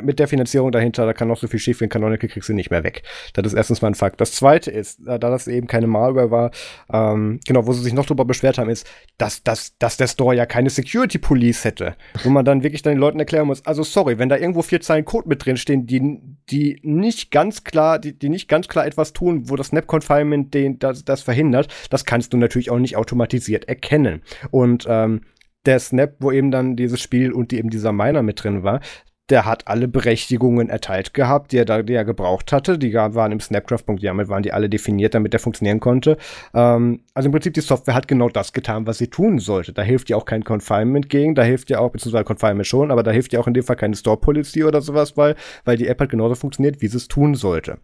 mit 0.02 0.20
der 0.20 0.28
Finanzierung 0.28 0.72
dahinter, 0.72 1.06
da 1.06 1.14
kann 1.14 1.28
noch 1.28 1.38
so 1.38 1.48
viel 1.48 1.60
schief 1.60 1.80
gehen, 1.80 1.90
Canonical 1.90 2.30
kriegst 2.30 2.50
du 2.50 2.54
nicht 2.54 2.72
mehr 2.72 2.84
weg. 2.84 3.04
Das 3.34 3.46
ist 3.46 3.54
erstens 3.54 3.82
mal 3.82 3.90
ein 3.90 3.96
Fakt. 3.96 4.20
Das 4.22 4.34
zweite 4.34 4.72
ist, 4.72 5.00
da 5.06 5.18
das 5.18 5.48
eben 5.48 5.68
keine 5.68 5.88
Malware 5.88 6.32
war, 6.32 6.52
ähm, 6.92 7.40
genau, 7.46 7.66
wo 7.66 7.74
sie 7.74 7.84
sich 7.84 7.94
noch 7.94 8.06
drüber 8.06 8.26
beschwert 8.26 8.58
haben, 8.58 8.70
ist, 8.70 8.88
dass, 9.18 9.44
dass, 9.44 9.78
dass 9.78 9.98
der 9.98 10.08
Store 10.08 10.36
ja 10.36 10.46
keine 10.46 10.70
Security 10.70 11.18
Police 11.18 11.64
hätte. 11.64 11.96
Wo 12.24 12.30
man 12.30 12.46
dann 12.46 12.64
wirklich 12.64 12.82
dann 12.82 12.94
den 12.94 13.00
Leuten 13.00 13.20
erklären 13.20 13.48
muss, 13.48 13.66
also 13.66 13.84
sorry, 13.84 14.20
wenn 14.20 14.30
da 14.30 14.38
irgendwo 14.38 14.62
vier 14.62 14.82
Zeilen 14.82 15.06
Code 15.06 15.30
mit 15.30 15.46
drin 15.46 15.58
stehen, 15.58 15.86
die, 15.86 16.20
die 16.50 16.80
nicht 16.84 17.32
ganz 17.32 17.64
klar, 17.64 18.00
die, 18.00 18.18
die 18.18 18.30
nicht 18.30 18.48
ganz 18.48 18.68
klar 18.68 18.86
etwas 18.86 19.14
tun, 19.14 19.50
wo 19.50 19.56
das 19.56 19.68
Snap 19.68 19.88
Confinement 19.88 20.54
den, 20.54 20.80
das, 20.80 21.06
das 21.06 21.22
verhindert, 21.22 21.68
das 21.90 22.06
kannst 22.06 22.34
du 22.34 22.38
natürlich 22.38 22.72
auch 22.72 22.80
nicht 22.80 22.98
automatisiert 22.98 23.68
erkennen. 23.68 24.22
Und 24.52 24.86
ähm, 24.90 25.22
der 25.66 25.80
Snap, 25.80 26.16
wo 26.20 26.32
eben 26.32 26.52
dann 26.52 26.76
dieses 26.76 27.02
Spiel 27.02 27.32
und 27.32 27.52
die 27.52 27.58
eben 27.58 27.70
dieser 27.70 27.92
Miner 27.92 28.22
mit 28.22 28.44
drin 28.44 28.64
war, 28.64 28.82
der 29.30 29.46
hat 29.46 29.68
alle 29.68 29.88
Berechtigungen 29.88 30.70
erteilt 30.70 31.14
gehabt, 31.14 31.52
die 31.52 31.58
er, 31.58 31.66
da, 31.66 31.82
die 31.82 31.94
er 31.94 32.06
gebraucht 32.06 32.52
hatte. 32.52 32.78
Die 32.78 32.94
waren 32.94 33.32
im 33.32 33.40
Snapcraft.yaml, 33.40 34.28
waren 34.28 34.44
die 34.44 34.54
alle 34.54 34.70
definiert, 34.70 35.16
damit 35.16 35.34
er 35.34 35.40
funktionieren 35.40 35.80
konnte. 35.80 36.18
Ähm, 36.54 37.02
also 37.16 37.28
im 37.28 37.32
Prinzip, 37.32 37.54
die 37.54 37.62
Software 37.62 37.96
hat 37.96 38.08
genau 38.08 38.30
das 38.30 38.54
getan, 38.54 38.86
was 38.86 39.00
sie 39.00 39.08
tun 39.08 39.40
sollte. 39.40 39.74
Da 39.74 39.82
hilft 39.82 40.10
ja 40.10 40.18
auch 40.18 40.26
kein 40.26 40.44
Confinement 40.44 41.10
gegen, 41.10 41.34
da 41.34 41.42
hilft 41.42 41.70
ja 41.72 41.80
auch, 41.80 41.92
beziehungsweise 41.92 42.24
Confinement 42.24 42.68
schon, 42.68 42.92
aber 42.92 43.02
da 43.02 43.12
hilft 43.12 43.34
ja 43.34 43.40
auch 43.40 43.48
in 43.48 43.56
dem 43.56 43.64
Fall 43.64 43.78
keine 43.78 43.96
Store 43.96 44.18
Policy 44.18 44.64
oder 44.64 44.82
sowas, 44.82 45.18
weil, 45.18 45.36
weil 45.64 45.78
die 45.78 45.88
App 45.88 46.00
halt 46.00 46.12
genauso 46.12 46.36
funktioniert, 46.36 46.82
wie 46.82 46.88
sie 46.88 46.98
es 46.98 47.08
tun 47.08 47.34
sollte. 47.34 47.80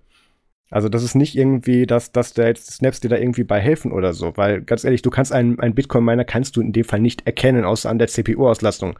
Also 0.71 0.87
das 0.87 1.03
ist 1.03 1.15
nicht 1.15 1.35
irgendwie, 1.35 1.85
dass, 1.85 2.13
dass 2.13 2.33
da 2.33 2.47
jetzt 2.47 2.71
Snaps 2.71 3.01
dir 3.01 3.09
da 3.09 3.17
irgendwie 3.17 3.43
bei 3.43 3.59
helfen 3.59 3.91
oder 3.91 4.13
so, 4.13 4.31
weil 4.37 4.61
ganz 4.61 4.85
ehrlich, 4.85 5.01
du 5.01 5.09
kannst 5.09 5.33
einen, 5.33 5.59
einen 5.59 5.75
Bitcoin-Miner 5.75 6.23
kannst 6.23 6.55
du 6.55 6.61
in 6.61 6.71
dem 6.71 6.85
Fall 6.85 7.01
nicht 7.01 7.27
erkennen, 7.27 7.65
außer 7.65 7.89
an 7.89 7.99
der 7.99 8.07
CPU-Auslastung. 8.07 8.97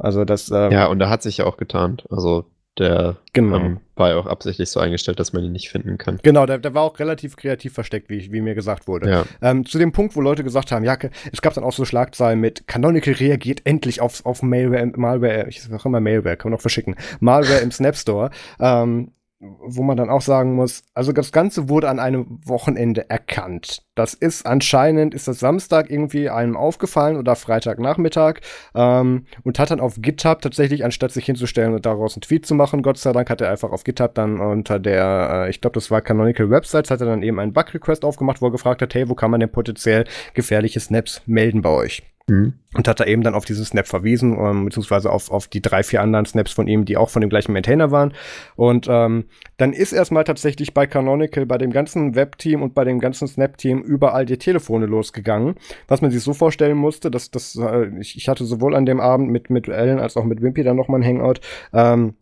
Also 0.00 0.24
das. 0.24 0.50
Ähm, 0.50 0.72
ja, 0.72 0.86
und 0.86 0.98
da 0.98 1.08
hat 1.08 1.22
sich 1.22 1.38
ja 1.38 1.46
auch 1.46 1.56
getan. 1.56 1.98
Also 2.10 2.46
der 2.78 3.16
genau. 3.32 3.56
ähm, 3.56 3.80
war 3.96 4.10
ja 4.10 4.16
auch 4.16 4.26
absichtlich 4.26 4.70
so 4.70 4.80
eingestellt, 4.80 5.20
dass 5.20 5.32
man 5.32 5.44
ihn 5.44 5.52
nicht 5.52 5.68
finden 5.68 5.98
kann. 5.98 6.18
Genau, 6.22 6.46
der, 6.46 6.58
der 6.58 6.72
war 6.72 6.82
auch 6.82 6.98
relativ 6.98 7.36
kreativ 7.36 7.74
versteckt, 7.74 8.08
wie, 8.08 8.32
wie 8.32 8.40
mir 8.40 8.54
gesagt 8.54 8.88
wurde. 8.88 9.10
Ja. 9.10 9.24
Ähm, 9.42 9.66
zu 9.66 9.78
dem 9.78 9.92
Punkt, 9.92 10.16
wo 10.16 10.20
Leute 10.20 10.44
gesagt 10.44 10.72
haben, 10.72 10.84
ja, 10.84 10.96
es 11.32 11.42
gab 11.42 11.52
dann 11.54 11.64
auch 11.64 11.72
so 11.72 11.84
Schlagzeilen 11.84 12.40
mit 12.40 12.66
Canonical 12.66 13.14
reagiert 13.14 13.62
endlich 13.64 14.00
auf, 14.00 14.24
auf 14.24 14.42
Malware, 14.42 14.92
Malware, 14.96 15.48
ich 15.48 15.62
sag 15.62 15.84
immer 15.84 16.00
Malware, 16.00 16.36
kann 16.36 16.50
man 16.50 16.56
noch 16.56 16.62
verschicken, 16.62 16.96
Malware 17.18 17.58
im 17.58 17.70
Snap 17.70 17.96
Store. 17.96 18.30
Ähm, 18.58 19.12
wo 19.40 19.82
man 19.82 19.96
dann 19.96 20.10
auch 20.10 20.20
sagen 20.20 20.54
muss, 20.54 20.82
also 20.92 21.12
das 21.12 21.32
Ganze 21.32 21.70
wurde 21.70 21.88
an 21.88 21.98
einem 21.98 22.38
Wochenende 22.44 23.08
erkannt. 23.08 23.82
Das 23.94 24.12
ist 24.12 24.44
anscheinend, 24.44 25.14
ist 25.14 25.28
das 25.28 25.40
Samstag 25.40 25.90
irgendwie 25.90 26.28
einem 26.28 26.58
aufgefallen 26.58 27.16
oder 27.16 27.36
Freitagnachmittag 27.36 28.40
ähm, 28.74 29.24
und 29.42 29.58
hat 29.58 29.70
dann 29.70 29.80
auf 29.80 29.94
GitHub 29.98 30.42
tatsächlich, 30.42 30.84
anstatt 30.84 31.12
sich 31.12 31.24
hinzustellen 31.24 31.74
und 31.74 31.86
daraus 31.86 32.16
einen 32.16 32.22
Tweet 32.22 32.44
zu 32.44 32.54
machen, 32.54 32.82
Gott 32.82 32.98
sei 32.98 33.12
Dank 33.12 33.30
hat 33.30 33.40
er 33.40 33.50
einfach 33.50 33.70
auf 33.70 33.84
GitHub 33.84 34.14
dann 34.14 34.40
unter 34.40 34.78
der, 34.78 35.46
äh, 35.46 35.50
ich 35.50 35.62
glaube, 35.62 35.74
das 35.74 35.90
war 35.90 36.02
Canonical 36.02 36.50
Websites, 36.50 36.90
hat 36.90 37.00
er 37.00 37.06
dann 37.06 37.22
eben 37.22 37.40
einen 37.40 37.54
Bug-Request 37.54 38.04
aufgemacht, 38.04 38.42
wo 38.42 38.48
er 38.48 38.52
gefragt 38.52 38.82
hat, 38.82 38.94
hey, 38.94 39.08
wo 39.08 39.14
kann 39.14 39.30
man 39.30 39.40
denn 39.40 39.52
potenziell 39.52 40.04
gefährliche 40.34 40.80
Snaps 40.80 41.22
melden 41.24 41.62
bei 41.62 41.70
euch? 41.70 42.02
Mhm. 42.30 42.54
Und 42.74 42.86
hat 42.86 43.00
da 43.00 43.04
eben 43.04 43.22
dann 43.22 43.34
auf 43.34 43.44
diesen 43.44 43.64
Snap 43.64 43.88
verwiesen, 43.88 44.38
ähm, 44.38 44.66
beziehungsweise 44.66 45.10
auf, 45.10 45.32
auf 45.32 45.48
die 45.48 45.60
drei, 45.60 45.82
vier 45.82 46.00
anderen 46.00 46.24
Snaps 46.24 46.52
von 46.52 46.68
ihm, 46.68 46.84
die 46.84 46.96
auch 46.96 47.10
von 47.10 47.20
dem 47.20 47.28
gleichen 47.28 47.52
Maintainer 47.52 47.90
waren. 47.90 48.14
Und 48.54 48.86
ähm, 48.88 49.24
dann 49.56 49.72
ist 49.72 49.92
erstmal 49.92 50.22
tatsächlich 50.22 50.72
bei 50.72 50.86
Canonical, 50.86 51.44
bei 51.46 51.58
dem 51.58 51.72
ganzen 51.72 52.14
Web-Team 52.14 52.62
und 52.62 52.72
bei 52.72 52.84
dem 52.84 53.00
ganzen 53.00 53.26
Snap-Team 53.26 53.82
überall 53.82 54.24
die 54.24 54.38
Telefone 54.38 54.86
losgegangen. 54.86 55.56
Was 55.88 56.02
man 56.02 56.12
sich 56.12 56.22
so 56.22 56.32
vorstellen 56.32 56.78
musste, 56.78 57.10
dass 57.10 57.32
das, 57.32 57.56
äh, 57.56 57.90
ich, 57.98 58.16
ich 58.16 58.28
hatte 58.28 58.44
sowohl 58.44 58.76
an 58.76 58.86
dem 58.86 59.00
Abend 59.00 59.30
mit, 59.30 59.50
mit 59.50 59.68
Alan 59.68 59.98
als 59.98 60.16
auch 60.16 60.24
mit 60.24 60.40
Wimpy 60.40 60.62
dann 60.62 60.76
nochmal 60.76 61.00
ein 61.00 61.06
Hangout. 61.06 61.40
Ähm, 61.72 62.14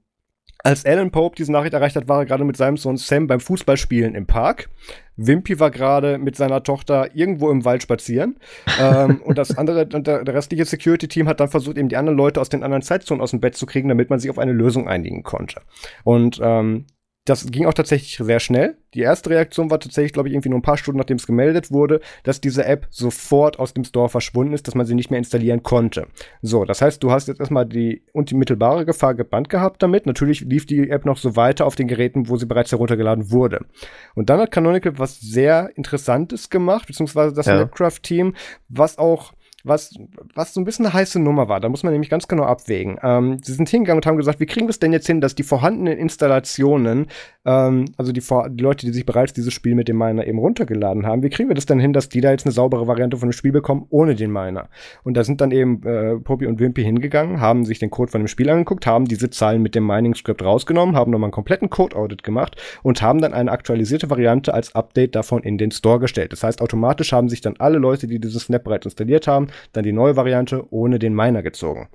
als 0.64 0.84
Alan 0.84 1.10
Pope 1.10 1.36
diese 1.36 1.52
Nachricht 1.52 1.74
erreicht 1.74 1.96
hat, 1.96 2.08
war 2.08 2.20
er 2.20 2.26
gerade 2.26 2.44
mit 2.44 2.56
seinem 2.56 2.76
Sohn 2.76 2.96
Sam 2.96 3.26
beim 3.26 3.40
Fußballspielen 3.40 4.14
im 4.14 4.26
Park. 4.26 4.68
Wimpy 5.16 5.58
war 5.58 5.70
gerade 5.70 6.18
mit 6.18 6.36
seiner 6.36 6.62
Tochter 6.62 7.14
irgendwo 7.14 7.50
im 7.50 7.64
Wald 7.64 7.82
spazieren. 7.82 8.38
ähm, 8.80 9.20
und 9.24 9.38
das 9.38 9.56
andere, 9.56 9.86
der, 9.86 10.24
der 10.24 10.34
restliche 10.34 10.64
Security-Team 10.64 11.28
hat 11.28 11.40
dann 11.40 11.48
versucht, 11.48 11.76
eben 11.76 11.88
die 11.88 11.96
anderen 11.96 12.16
Leute 12.16 12.40
aus 12.40 12.48
den 12.48 12.62
anderen 12.62 12.82
Zeitzonen 12.82 13.20
aus 13.20 13.30
dem 13.30 13.40
Bett 13.40 13.56
zu 13.56 13.66
kriegen, 13.66 13.88
damit 13.88 14.10
man 14.10 14.18
sich 14.18 14.30
auf 14.30 14.38
eine 14.38 14.52
Lösung 14.52 14.88
einigen 14.88 15.22
konnte. 15.22 15.60
Und 16.04 16.40
ähm, 16.42 16.86
das 17.28 17.50
ging 17.50 17.66
auch 17.66 17.74
tatsächlich 17.74 18.16
sehr 18.16 18.40
schnell. 18.40 18.76
Die 18.94 19.00
erste 19.00 19.30
Reaktion 19.30 19.70
war 19.70 19.78
tatsächlich, 19.78 20.14
glaube 20.14 20.28
ich, 20.28 20.34
irgendwie 20.34 20.48
nur 20.48 20.60
ein 20.60 20.62
paar 20.62 20.78
Stunden, 20.78 20.98
nachdem 20.98 21.18
es 21.18 21.26
gemeldet 21.26 21.70
wurde, 21.70 22.00
dass 22.22 22.40
diese 22.40 22.64
App 22.64 22.86
sofort 22.88 23.58
aus 23.58 23.74
dem 23.74 23.84
Store 23.84 24.08
verschwunden 24.08 24.54
ist, 24.54 24.66
dass 24.66 24.74
man 24.74 24.86
sie 24.86 24.94
nicht 24.94 25.10
mehr 25.10 25.18
installieren 25.18 25.62
konnte. 25.62 26.06
So, 26.40 26.64
das 26.64 26.80
heißt, 26.80 27.02
du 27.02 27.10
hast 27.10 27.28
jetzt 27.28 27.40
erstmal 27.40 27.66
die 27.66 28.02
unmittelbare 28.12 28.86
Gefahr 28.86 29.14
gebannt 29.14 29.50
gehabt 29.50 29.82
damit. 29.82 30.06
Natürlich 30.06 30.40
lief 30.40 30.64
die 30.64 30.88
App 30.88 31.04
noch 31.04 31.18
so 31.18 31.36
weiter 31.36 31.66
auf 31.66 31.74
den 31.74 31.86
Geräten, 31.86 32.28
wo 32.28 32.36
sie 32.36 32.46
bereits 32.46 32.72
heruntergeladen 32.72 33.30
wurde. 33.30 33.66
Und 34.14 34.30
dann 34.30 34.40
hat 34.40 34.50
Canonical 34.50 34.98
was 34.98 35.20
sehr 35.20 35.70
Interessantes 35.74 36.48
gemacht, 36.48 36.86
beziehungsweise 36.86 37.34
das 37.34 37.46
ja. 37.46 37.56
Snapcraft-Team, 37.56 38.34
was 38.68 38.96
auch 38.96 39.32
was, 39.68 39.94
was 40.34 40.54
so 40.54 40.60
ein 40.60 40.64
bisschen 40.64 40.86
eine 40.86 40.94
heiße 40.94 41.20
Nummer 41.20 41.48
war. 41.48 41.60
Da 41.60 41.68
muss 41.68 41.82
man 41.82 41.92
nämlich 41.92 42.10
ganz 42.10 42.28
genau 42.28 42.44
abwägen. 42.44 42.98
Ähm, 43.02 43.38
sie 43.42 43.52
sind 43.52 43.68
hingegangen 43.68 43.98
und 43.98 44.06
haben 44.06 44.16
gesagt, 44.16 44.40
wie 44.40 44.46
kriegen 44.46 44.66
wir 44.66 44.70
es 44.70 44.78
denn 44.78 44.92
jetzt 44.92 45.06
hin, 45.06 45.20
dass 45.20 45.34
die 45.34 45.42
vorhandenen 45.42 45.98
Installationen, 45.98 47.06
ähm, 47.44 47.86
also 47.96 48.12
die, 48.12 48.20
die, 48.20 48.62
Leute, 48.62 48.86
die 48.86 48.92
sich 48.92 49.06
bereits 49.06 49.32
dieses 49.32 49.52
Spiel 49.52 49.74
mit 49.74 49.88
dem 49.88 49.98
Miner 49.98 50.26
eben 50.26 50.38
runtergeladen 50.38 51.06
haben, 51.06 51.22
wie 51.22 51.30
kriegen 51.30 51.48
wir 51.48 51.54
das 51.54 51.66
denn 51.66 51.80
hin, 51.80 51.92
dass 51.92 52.08
die 52.08 52.20
da 52.20 52.30
jetzt 52.30 52.46
eine 52.46 52.52
saubere 52.52 52.86
Variante 52.86 53.16
von 53.16 53.28
dem 53.28 53.32
Spiel 53.32 53.52
bekommen, 53.52 53.86
ohne 53.90 54.14
den 54.14 54.32
Miner? 54.32 54.68
Und 55.04 55.16
da 55.16 55.24
sind 55.24 55.40
dann 55.40 55.50
eben 55.50 55.82
äh, 55.84 56.16
Poppy 56.16 56.46
und 56.46 56.60
Wimpy 56.60 56.82
hingegangen, 56.82 57.40
haben 57.40 57.64
sich 57.64 57.78
den 57.78 57.90
Code 57.90 58.10
von 58.10 58.22
dem 58.22 58.28
Spiel 58.28 58.48
angeguckt, 58.50 58.86
haben 58.86 59.04
diese 59.06 59.30
Zahlen 59.30 59.62
mit 59.62 59.74
dem 59.74 59.86
Mining-Script 59.86 60.42
rausgenommen, 60.42 60.96
haben 60.96 61.10
nochmal 61.10 61.26
einen 61.26 61.32
kompletten 61.32 61.70
Code-Audit 61.70 62.22
gemacht 62.22 62.56
und 62.82 63.02
haben 63.02 63.20
dann 63.20 63.34
eine 63.34 63.50
aktualisierte 63.50 64.10
Variante 64.10 64.54
als 64.54 64.74
Update 64.74 65.14
davon 65.14 65.42
in 65.42 65.58
den 65.58 65.70
Store 65.70 65.98
gestellt. 65.98 66.32
Das 66.32 66.42
heißt, 66.42 66.60
automatisch 66.60 67.12
haben 67.12 67.28
sich 67.28 67.40
dann 67.40 67.56
alle 67.58 67.78
Leute, 67.78 68.06
die 68.06 68.18
dieses 68.18 68.44
Snap 68.44 68.64
bereits 68.64 68.86
installiert 68.86 69.26
haben, 69.26 69.48
dann 69.72 69.84
die 69.84 69.92
neue 69.92 70.16
Variante 70.16 70.64
ohne 70.72 70.98
den 70.98 71.14
Miner 71.14 71.42
gezogen. 71.42 71.88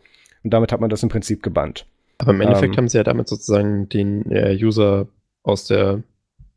Und 0.44 0.54
damit 0.54 0.72
hat 0.72 0.82
man 0.82 0.90
das 0.90 1.04
im 1.04 1.10
Prinzip 1.10 1.42
gebannt. 1.44 1.86
Aber 2.18 2.32
im 2.32 2.42
Endeffekt 2.42 2.74
ähm, 2.74 2.78
haben 2.78 2.88
sie 2.90 2.98
ja 2.98 3.04
damit 3.04 3.28
sozusagen 3.28 3.90
den 3.90 4.32
äh, 4.32 4.58
User 4.62 5.08
aus 5.44 5.66
der 5.66 6.04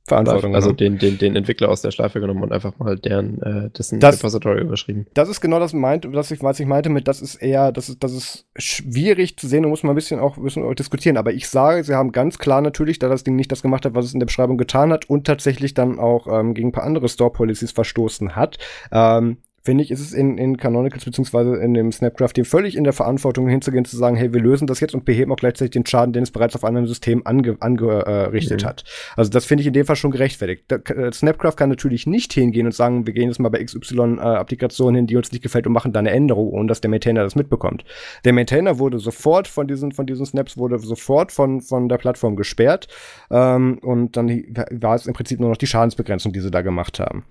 Verantwortung. 0.07 0.55
Also 0.55 0.73
den, 0.73 0.99
den, 0.99 1.19
den 1.19 1.35
Entwickler 1.35 1.69
aus 1.69 1.83
der 1.83 1.91
Schleife 1.91 2.21
genommen 2.21 2.43
und 2.43 2.53
einfach 2.53 2.79
mal 2.79 2.97
deren 2.97 3.43
äh, 3.43 3.71
dessen 3.71 3.99
das, 3.99 4.19
Repository 4.19 4.61
überschrieben. 4.61 5.07
Das 5.15 5.29
ist 5.29 5.41
genau 5.41 5.59
das, 5.59 5.73
meint, 5.73 6.13
was, 6.13 6.31
ich, 6.31 6.43
was 6.43 6.61
ich 6.61 6.67
meinte 6.67 6.91
mit, 6.91 7.09
das 7.09 7.21
ist 7.21 7.37
eher, 7.37 7.73
das 7.73 7.89
ist, 7.89 8.05
das 8.05 8.13
ist 8.13 8.47
schwierig 8.57 9.37
zu 9.37 9.49
sehen 9.49 9.65
und 9.65 9.71
muss 9.71 9.83
man 9.83 9.93
ein 9.93 9.97
bisschen 9.97 10.21
auch, 10.21 10.39
bisschen 10.39 10.63
auch 10.63 10.75
diskutieren. 10.75 11.17
Aber 11.17 11.33
ich 11.33 11.49
sage, 11.49 11.83
sie 11.83 11.95
haben 11.95 12.13
ganz 12.13 12.39
klar 12.39 12.61
natürlich, 12.61 13.01
da 13.01 13.09
das 13.09 13.25
Ding 13.25 13.35
nicht 13.35 13.51
das 13.51 13.63
gemacht 13.63 13.85
hat, 13.85 13.95
was 13.95 14.05
es 14.05 14.15
in 14.15 14.21
der 14.21 14.27
Beschreibung 14.27 14.59
getan 14.59 14.93
hat 14.93 15.11
und 15.11 15.27
tatsächlich 15.27 15.75
dann 15.75 15.99
auch 15.99 16.29
ähm, 16.29 16.55
gegen 16.55 16.69
ein 16.69 16.73
paar 16.73 16.85
andere 16.85 17.09
Store-Policies 17.09 17.73
verstoßen 17.73 18.37
hat, 18.37 18.59
ähm, 18.93 19.39
finde 19.67 19.85
ich, 19.85 19.91
ist 19.91 20.01
es 20.01 20.13
in, 20.13 20.39
in 20.39 20.57
Canonicals 20.57 21.05
beziehungsweise 21.05 21.57
in 21.57 21.75
dem 21.75 21.93
Snapcraft 21.93 22.33
völlig 22.45 22.77
in 22.77 22.85
der 22.85 22.93
Verantwortung 22.93 23.49
hinzugehen, 23.49 23.85
zu 23.85 23.97
sagen, 23.97 24.17
hey, 24.17 24.33
wir 24.33 24.41
lösen 24.41 24.67
das 24.67 24.81
jetzt 24.81 24.95
und 24.95 25.05
beheben 25.05 25.33
auch 25.33 25.37
gleichzeitig 25.37 25.73
den 25.73 25.85
Schaden, 25.85 26.13
den 26.13 26.23
es 26.23 26.31
bereits 26.31 26.55
auf 26.55 26.65
einem 26.65 26.87
System 26.87 27.23
angerichtet 27.27 27.63
ange, 27.63 28.07
äh, 28.07 28.31
mhm. 28.31 28.67
hat. 28.67 28.85
Also 29.17 29.31
das 29.31 29.45
finde 29.45 29.61
ich 29.63 29.67
in 29.67 29.73
dem 29.75 29.85
Fall 29.85 29.97
schon 29.97 30.11
gerechtfertigt. 30.11 30.65
Da, 30.69 30.77
äh, 30.77 31.13
Snapcraft 31.13 31.57
kann 31.57 31.69
natürlich 31.69 32.07
nicht 32.07 32.33
hingehen 32.33 32.67
und 32.67 32.73
sagen, 32.73 33.07
wir 33.07 33.13
gehen 33.13 33.29
jetzt 33.29 33.39
mal 33.39 33.49
bei 33.49 33.63
XY-Applikationen 33.63 34.95
äh, 34.95 34.99
hin, 35.01 35.07
die 35.07 35.17
uns 35.17 35.33
nicht 35.33 35.43
gefällt 35.43 35.67
und 35.67 35.73
machen 35.73 35.93
da 35.93 36.01
eine 36.01 36.11
Änderung, 36.11 36.49
ohne 36.49 36.69
dass 36.69 36.81
der 36.81 36.91
Maintainer 36.91 37.23
das 37.23 37.35
mitbekommt. 37.35 37.85
Der 38.25 38.33
Maintainer 38.33 38.79
wurde 38.79 38.99
sofort 38.99 39.49
von 39.49 39.67
diesen, 39.67 39.93
von 39.93 40.07
diesen 40.07 40.25
Snaps, 40.25 40.57
wurde 40.57 40.79
sofort 40.79 41.33
von, 41.33 41.61
von 41.61 41.89
der 41.89 41.99
Plattform 41.99 42.37
gesperrt 42.37 42.89
ähm, 43.31 43.79
und 43.83 44.17
dann 44.17 44.29
war 44.71 44.95
es 44.95 45.07
im 45.07 45.13
Prinzip 45.13 45.41
nur 45.41 45.51
noch 45.51 45.57
die 45.57 45.67
Schadensbegrenzung, 45.67 46.33
die 46.33 46.41
sie 46.41 46.51
da 46.51 46.63
gemacht 46.63 47.01
haben. 47.01 47.25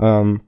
Ähm, 0.00 0.40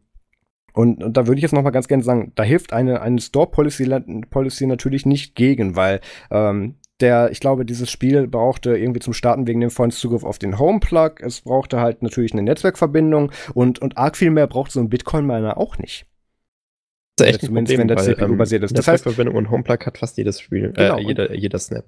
und, 0.76 1.02
und 1.02 1.16
da 1.16 1.26
würde 1.26 1.38
ich 1.38 1.42
jetzt 1.42 1.54
noch 1.54 1.62
mal 1.62 1.70
ganz 1.70 1.88
gerne 1.88 2.02
sagen, 2.02 2.32
da 2.34 2.42
hilft 2.42 2.74
eine, 2.74 3.00
eine 3.00 3.18
Store-Policy 3.18 3.88
Policy 4.28 4.66
natürlich 4.66 5.06
nicht 5.06 5.34
gegen, 5.34 5.74
weil 5.74 6.00
ähm, 6.30 6.74
der, 7.00 7.30
ich 7.30 7.40
glaube, 7.40 7.64
dieses 7.64 7.90
Spiel 7.90 8.26
brauchte 8.26 8.76
irgendwie 8.76 9.00
zum 9.00 9.14
Starten 9.14 9.46
wegen 9.46 9.60
dem 9.60 9.70
vollen 9.70 9.90
Zugriff 9.90 10.22
auf 10.22 10.38
den 10.38 10.58
Home-Plug. 10.58 11.14
Es 11.20 11.40
brauchte 11.40 11.80
halt 11.80 12.02
natürlich 12.02 12.34
eine 12.34 12.42
Netzwerkverbindung 12.42 13.32
und, 13.54 13.78
und 13.78 13.96
arg 13.96 14.18
viel 14.18 14.30
mehr 14.30 14.46
braucht 14.46 14.70
so 14.70 14.80
ein 14.80 14.90
Bitcoin-Miner 14.90 15.56
auch 15.56 15.78
nicht. 15.78 16.04
Das 17.16 17.28
ist 17.28 17.34
echt 17.34 17.46
Zumindest 17.46 17.78
Problem, 17.78 17.96
wenn 17.98 18.04
der 18.04 18.14
CPU 18.14 18.36
basiert 18.36 18.62
ist. 18.62 18.76
Das 18.76 18.86
heißt, 18.86 19.04
Verbindung 19.04 19.34
und 19.34 19.50
Home-Plug 19.50 19.78
hat 19.86 19.96
fast 19.96 20.18
jedes 20.18 20.42
Spiel, 20.42 20.72
genau, 20.72 20.98
äh, 20.98 21.02
jeder, 21.02 21.34
jeder 21.34 21.58
Snap. 21.58 21.86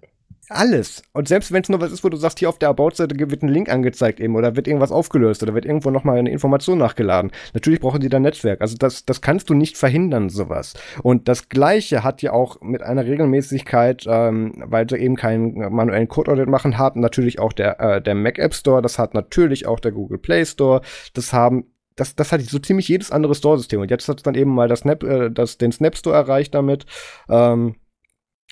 Alles. 0.51 1.03
Und 1.13 1.29
selbst 1.29 1.53
wenn 1.53 1.63
es 1.63 1.69
nur 1.69 1.81
was 1.81 1.93
ist, 1.93 2.05
wo 2.05 2.09
du 2.09 2.17
sagst, 2.17 2.39
hier 2.39 2.49
auf 2.49 2.59
der 2.59 2.71
About-Seite 2.71 3.19
wird 3.19 3.43
ein 3.43 3.49
Link 3.49 3.69
angezeigt 3.69 4.19
eben 4.19 4.35
oder 4.35 4.57
wird 4.57 4.67
irgendwas 4.67 4.93
aufgelöst 4.93 5.43
oder 5.43 5.55
wird 5.55 5.67
irgendwo 5.67 5.91
nochmal 5.91 6.19
eine 6.19 6.31
Information 6.31 6.79
nachgeladen. 6.79 7.31
Natürlich 7.53 7.81
brauchen 7.81 8.01
die 8.01 8.09
da 8.09 8.19
Netzwerk. 8.19 8.61
Also 8.61 8.77
das, 8.79 9.05
das 9.05 9.21
kannst 9.21 9.51
du 9.51 9.55
nicht 9.55 9.77
verhindern, 9.77 10.31
sowas. 10.31 10.75
Und 11.03 11.29
das 11.29 11.49
Gleiche 11.49 12.03
hat 12.03 12.23
ja 12.23 12.33
auch 12.33 12.61
mit 12.63 12.83
einer 12.83 13.05
Regelmäßigkeit, 13.05 14.07
ähm, 14.09 14.55
weil 14.67 14.89
sie 14.89 14.97
eben 14.97 15.17
keinen 15.17 15.55
manuellen 15.73 16.09
Code-Audit 16.09 16.49
machen, 16.49 16.79
hat 16.79 16.97
natürlich 16.97 17.39
auch 17.39 17.53
der, 17.53 17.81
äh, 17.81 18.03
der 18.03 18.15
Mac 18.15 18.39
App 18.39 18.55
Store, 18.55 18.81
das 18.81 18.99
hat 18.99 19.15
natürlich 19.15 19.67
auch 19.67 19.81
der 19.81 19.93
Google 19.93 20.19
Play 20.19 20.47
Store, 20.47 20.81
das 21.13 21.33
haben 21.33 21.67
das, 21.99 22.15
das 22.15 22.31
hat 22.31 22.41
so 22.43 22.61
ziemlich 22.61 22.87
jedes 22.87 23.11
andere 23.11 23.35
Store-System. 23.35 23.81
Und 23.81 23.91
jetzt 23.91 24.09
hat 24.09 24.19
es 24.19 24.23
dann 24.23 24.37
eben 24.37 24.55
mal 24.55 24.69
das 24.69 24.81
Snap, 24.81 25.03
äh, 25.03 25.31
das, 25.31 25.59
den 25.59 25.73
Snap 25.73 25.97
Store 25.97 26.15
erreicht 26.15 26.55
damit. 26.55 26.87
Ähm, 27.29 27.75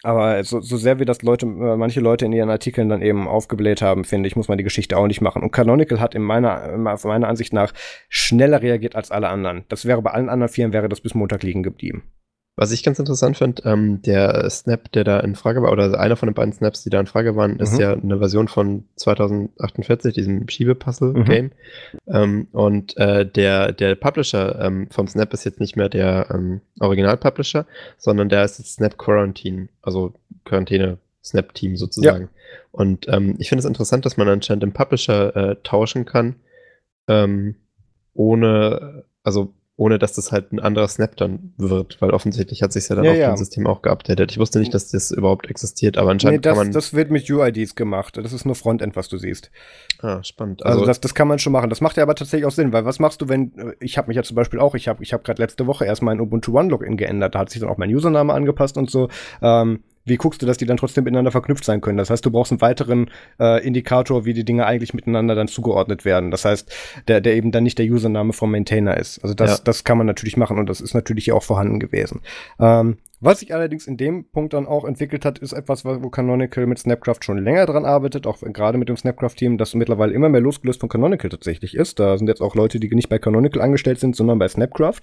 aber 0.07 0.45
so, 0.45 0.61
so 0.61 0.77
sehr 0.77 1.01
wie 1.01 1.05
das 1.05 1.23
Leute, 1.23 1.47
äh, 1.47 1.77
manche 1.77 2.01
Leute 2.01 2.25
in 2.25 2.33
ihren 2.33 2.49
Artikeln 2.49 2.89
dann 2.89 3.03
eben 3.03 3.27
aufgebläht 3.27 3.83
haben, 3.83 4.05
finde 4.05 4.29
ich, 4.29 4.37
muss 4.37 4.47
man 4.47 4.57
die 4.57 4.65
Geschichte 4.65 4.97
auch 4.97 5.09
nicht 5.09 5.21
machen. 5.21 5.43
Und 5.43 5.51
Canonical 5.51 6.01
hat 6.01 6.15
in 6.15 6.23
meiner, 6.23 6.77
meiner 6.77 7.29
Ansicht 7.29 7.53
nach 7.53 7.73
schneller 8.09 8.63
reagiert 8.63 8.95
als 8.95 9.11
alle 9.11 9.29
anderen. 9.29 9.65
Das 9.69 9.85
wäre 9.85 10.01
bei 10.03 10.13
allen 10.13 10.29
anderen 10.29 10.53
Firmen 10.53 10.73
wäre 10.73 10.89
das 10.89 11.01
bis 11.01 11.15
Montag 11.15 11.43
liegen 11.43 11.65
geblieben. 11.65 12.05
Was 12.59 12.73
ich 12.73 12.83
ganz 12.83 12.99
interessant 12.99 13.37
finde, 13.37 13.63
ähm, 13.67 14.01
der 14.01 14.49
Snap, 14.49 14.91
der 14.93 15.05
da 15.05 15.21
in 15.21 15.35
Frage 15.35 15.61
war, 15.61 15.71
oder 15.73 16.01
einer 16.01 16.17
von 16.17 16.27
den 16.27 16.35
beiden 16.35 16.55
Snaps, 16.55 16.83
die 16.83 16.89
da 16.89 16.99
in 16.99 17.07
Frage 17.07 17.37
waren, 17.37 17.55
mhm. 17.55 17.61
ist 17.61 17.79
ja 17.79 17.93
eine 17.93 18.19
Version 18.19 18.49
von 18.49 18.85
2048, 18.97 20.15
diesem 20.15 20.49
Schiebepuzzle-Game. 20.49 21.45
Mhm. 21.45 21.51
Ähm, 22.07 22.49
und 22.53 22.97
äh, 22.97 23.27
der, 23.31 23.73
der 23.73 23.95
Publisher 23.95 24.59
ähm, 24.59 24.89
vom 24.91 25.07
Snap 25.07 25.35
ist 25.35 25.45
jetzt 25.45 25.61
nicht 25.61 25.77
mehr 25.77 25.91
der 25.91 26.29
ähm, 26.31 26.63
Original-Publisher, 26.81 27.67
sondern 27.99 28.31
der 28.31 28.45
ist 28.45 28.59
jetzt 28.59 28.77
Snap 28.77 28.97
Quarantine, 28.97 29.69
also 29.83 30.15
Quarantäne-Snap-Team 30.47 31.77
sozusagen. 31.77 32.25
Ja. 32.25 32.31
Und 32.73 33.07
ähm, 33.09 33.37
ich 33.39 33.51
finde 33.51 33.61
es 33.61 33.67
interessant, 33.67 34.07
dass 34.07 34.17
man 34.17 34.31
anscheinend 34.31 34.63
den 34.63 34.73
Publisher 34.73 35.37
äh, 35.37 35.57
tauschen 35.63 36.07
kann, 36.07 36.37
ähm, 37.07 37.57
ohne, 38.15 39.05
also 39.23 39.53
ohne 39.79 39.99
dass 39.99 40.15
das 40.15 40.33
halt 40.33 40.53
ein 40.53 40.59
anderer 40.59 40.89
Snap 40.89 41.17
dann 41.17 41.53
wird, 41.59 42.01
weil 42.01 42.11
offensichtlich 42.11 42.63
hat 42.63 42.73
sich 42.73 42.89
ja 42.89 42.97
dann 42.97 43.05
ja, 43.05 43.11
auf 43.11 43.17
ja. 43.19 43.29
dem 43.29 43.37
System 43.37 43.67
auch 43.67 43.83
geupdatet. 43.83 44.33
Ich 44.33 44.39
wusste 44.39 44.59
nicht, 44.59 44.73
dass 44.73 44.91
das 44.91 45.11
überhaupt 45.11 45.51
existiert, 45.51 45.99
aber 45.99 46.11
anscheinend 46.11 46.39
nee, 46.39 46.41
das, 46.41 46.57
kann 46.57 46.67
man. 46.67 46.73
Das 46.73 46.95
wird 46.95 47.11
mit 47.11 47.31
UIDs 47.31 47.75
gemacht. 47.75 48.17
Das 48.17 48.33
ist 48.33 48.47
nur 48.47 48.55
Frontend, 48.55 48.97
was 48.97 49.09
du 49.09 49.19
siehst. 49.19 49.51
Ah, 50.01 50.23
spannend. 50.23 50.65
Also, 50.65 50.79
also 50.79 50.87
das, 50.87 51.01
das 51.01 51.15
kann 51.15 51.29
man 51.29 51.39
schon 51.39 51.53
machen. 51.53 51.69
Das 51.69 51.83
macht 51.83 51.99
ja 51.99 52.05
aber 52.05 52.15
tatsächlich 52.15 52.47
auch 52.47 52.53
Sinn, 52.53 52.73
weil 52.73 52.87
was 52.87 52.99
machst 52.99 53.21
du, 53.21 53.29
wenn 53.29 53.75
ich 53.79 53.99
habe 53.99 54.09
mich 54.09 54.17
ja 54.17 54.23
zum 54.23 54.35
Beispiel 54.35 54.61
auch, 54.61 54.75
ich 54.75 54.89
habe 54.89 55.03
ich 55.03 55.13
habe 55.13 55.23
gerade 55.23 55.43
letzte 55.43 55.67
Woche 55.67 55.85
erst 55.85 56.03
mein 56.03 56.21
Ubuntu 56.21 56.59
One 56.59 56.71
Login 56.71 56.97
geändert, 56.97 57.35
da 57.35 57.41
hat 57.41 57.51
sich 57.51 57.61
dann 57.61 57.69
auch 57.69 57.77
mein 57.77 57.95
Username 57.95 58.33
angepasst 58.33 58.79
und 58.79 58.91
so. 58.91 59.09
Ähm, 59.43 59.81
wie 60.07 60.17
guckst 60.17 60.41
du, 60.41 60.47
dass 60.47 60.57
die 60.57 60.67
dann 60.67 60.77
trotzdem 60.77 61.05
miteinander 61.05 61.33
verknüpft 61.33 61.65
sein 61.65 61.81
können? 61.81 61.99
Das 61.99 62.11
heißt, 62.11 62.25
du 62.25 62.31
brauchst 62.31 62.53
einen 62.53 62.61
weiteren 62.61 63.11
äh, 63.39 63.65
Indikator, 63.67 64.25
wie 64.25 64.35
die 64.35 64.45
Dinge 64.45 64.65
eigentlich 64.65 64.95
miteinander 64.95 65.35
dann 65.35 65.49
zugeordnet 65.49 66.05
werden. 66.05 66.31
Das 66.31 66.45
heißt, 66.45 66.73
der, 67.09 67.21
der 67.21 67.35
eben 67.35 67.51
dann 67.53 67.65
nicht 67.65 67.79
der 67.79 67.87
Username 67.87 68.33
vom 68.33 68.51
Maintainer 68.51 68.97
ist. 68.97 69.19
Also 69.23 69.35
das, 69.35 69.59
ja. 69.59 69.65
das 69.65 69.85
kann 69.85 69.99
man 69.99 70.07
natürlich 70.07 70.37
machen 70.37 70.59
und 70.59 70.69
das 70.69 70.81
ist 70.81 70.95
natürlich 70.95 71.25
hier 71.25 71.35
auch 71.35 71.43
vorhanden 71.43 71.81
gewesen. 71.81 72.21
Ähm, 72.61 72.99
was 73.21 73.41
sich 73.41 73.55
allerdings 73.55 73.87
in 73.87 73.97
dem 73.97 74.31
Punkt 74.31 74.53
dann 74.53 74.67
auch 74.67 74.85
entwickelt 74.85 75.25
hat, 75.25 75.39
ist 75.39 75.53
etwas, 75.53 75.85
wo 75.85 76.11
Canonical 76.11 76.67
mit 76.67 76.79
Snapcraft 76.79 77.21
schon 77.23 77.39
länger 77.39 77.67
dran 77.67 77.85
arbeitet, 77.85 78.27
auch 78.27 78.41
gerade 78.41 78.79
mit 78.79 78.89
dem 78.89 78.97
Snapcraft-Team, 78.97 79.59
das 79.59 79.75
mittlerweile 79.75 80.13
immer 80.13 80.29
mehr 80.29 80.41
losgelöst 80.41 80.81
von 80.81 80.89
Canonical 80.89 81.31
tatsächlich 81.31 81.75
ist. 81.75 81.99
Da 81.99 82.19
sind 82.19 82.29
jetzt 82.29 82.43
auch 82.43 82.55
Leute, 82.55 82.79
die 82.79 82.95
nicht 82.95 83.09
bei 83.09 83.19
Canonical 83.19 83.63
angestellt 83.63 84.01
sind, 84.01 84.17
sondern 84.17 84.39
bei 84.39 84.49
Snapcraft. 84.49 85.03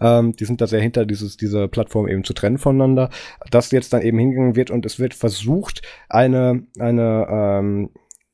Ähm, 0.00 0.32
die 0.32 0.44
sind 0.44 0.60
da 0.60 0.66
sehr 0.66 0.80
hinter, 0.80 1.06
dieses, 1.06 1.36
diese 1.36 1.68
Plattform 1.68 2.06
eben 2.08 2.24
zu 2.24 2.34
trennen 2.34 2.58
voneinander. 2.58 3.10
Dass 3.50 3.70
jetzt 3.70 3.92
dann 3.92 4.02
eben 4.02 4.18
hingegangen 4.18 4.56
wird 4.56 4.70
und 4.70 4.84
es 4.84 4.98
wird 4.98 5.14
versucht, 5.14 5.82
eine, 6.08 6.66
eine 6.78 7.26
ähm, 7.30 7.90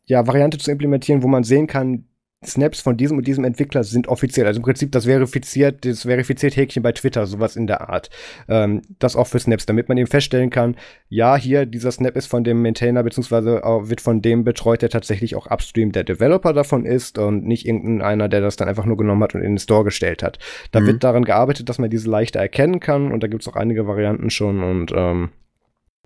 ja, 0.07 0.27
Variante 0.27 0.59
zu 0.59 0.73
implementieren, 0.73 1.23
wo 1.23 1.29
man 1.29 1.45
sehen 1.45 1.69
kann, 1.69 2.10
Snaps 2.45 2.81
von 2.81 2.97
diesem 2.97 3.19
und 3.19 3.27
diesem 3.27 3.45
Entwickler 3.45 3.85
sind 3.85 4.09
offiziell. 4.09 4.47
Also 4.47 4.59
im 4.59 4.65
Prinzip 4.65 4.93
das 4.93 5.05
verifiziert, 5.05 5.85
das 5.85 6.03
verifiziert 6.03 6.57
Häkchen 6.57 6.83
bei 6.83 6.93
Twitter, 6.93 7.27
sowas 7.27 7.55
in 7.55 7.67
der 7.67 7.91
Art. 7.91 8.09
Ähm, 8.49 8.81
das 8.99 9.15
auch 9.15 9.27
für 9.27 9.39
Snaps, 9.39 9.67
damit 9.67 9.91
man 9.91 9.99
eben 9.99 10.07
feststellen 10.07 10.49
kann, 10.49 10.77
ja, 11.11 11.37
hier, 11.37 11.67
dieser 11.67 11.93
Snap 11.93 12.17
ist 12.17 12.27
von 12.27 12.43
dem 12.43 12.63
Maintainer, 12.63 13.03
beziehungsweise 13.03 13.61
wird 13.63 14.01
von 14.01 14.23
dem 14.23 14.45
betreut, 14.45 14.81
der 14.81 14.89
tatsächlich 14.89 15.37
auch 15.37 15.51
upstream 15.51 15.93
der 15.93 16.05
Developer 16.05 16.55
davon 16.55 16.87
ist 16.87 17.19
und 17.19 17.45
nicht 17.45 17.67
irgendeiner, 17.67 18.29
der 18.29 18.41
das 18.41 18.57
dann 18.57 18.69
einfach 18.69 18.87
nur 18.87 18.97
genommen 18.97 19.23
hat 19.23 19.35
und 19.35 19.43
in 19.43 19.53
den 19.53 19.59
Store 19.59 19.85
gestellt 19.85 20.23
hat. 20.23 20.39
Da 20.71 20.81
mhm. 20.81 20.87
wird 20.87 21.05
daran 21.05 21.25
gearbeitet, 21.25 21.69
dass 21.69 21.79
man 21.79 21.91
diese 21.91 22.09
leichter 22.09 22.41
erkennen 22.41 22.81
kann 22.81 23.13
und 23.13 23.23
da 23.23 23.27
gibt 23.27 23.43
es 23.43 23.49
auch 23.49 23.57
einige 23.57 23.87
Varianten 23.87 24.31
schon 24.31 24.63
und 24.63 24.93
ähm, 24.97 25.29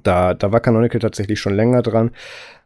da, 0.03 0.35
da 0.35 0.53
war 0.53 0.61
Canonical 0.61 1.01
tatsächlich 1.01 1.41
schon 1.41 1.55
länger 1.55 1.83
dran. 1.83 2.11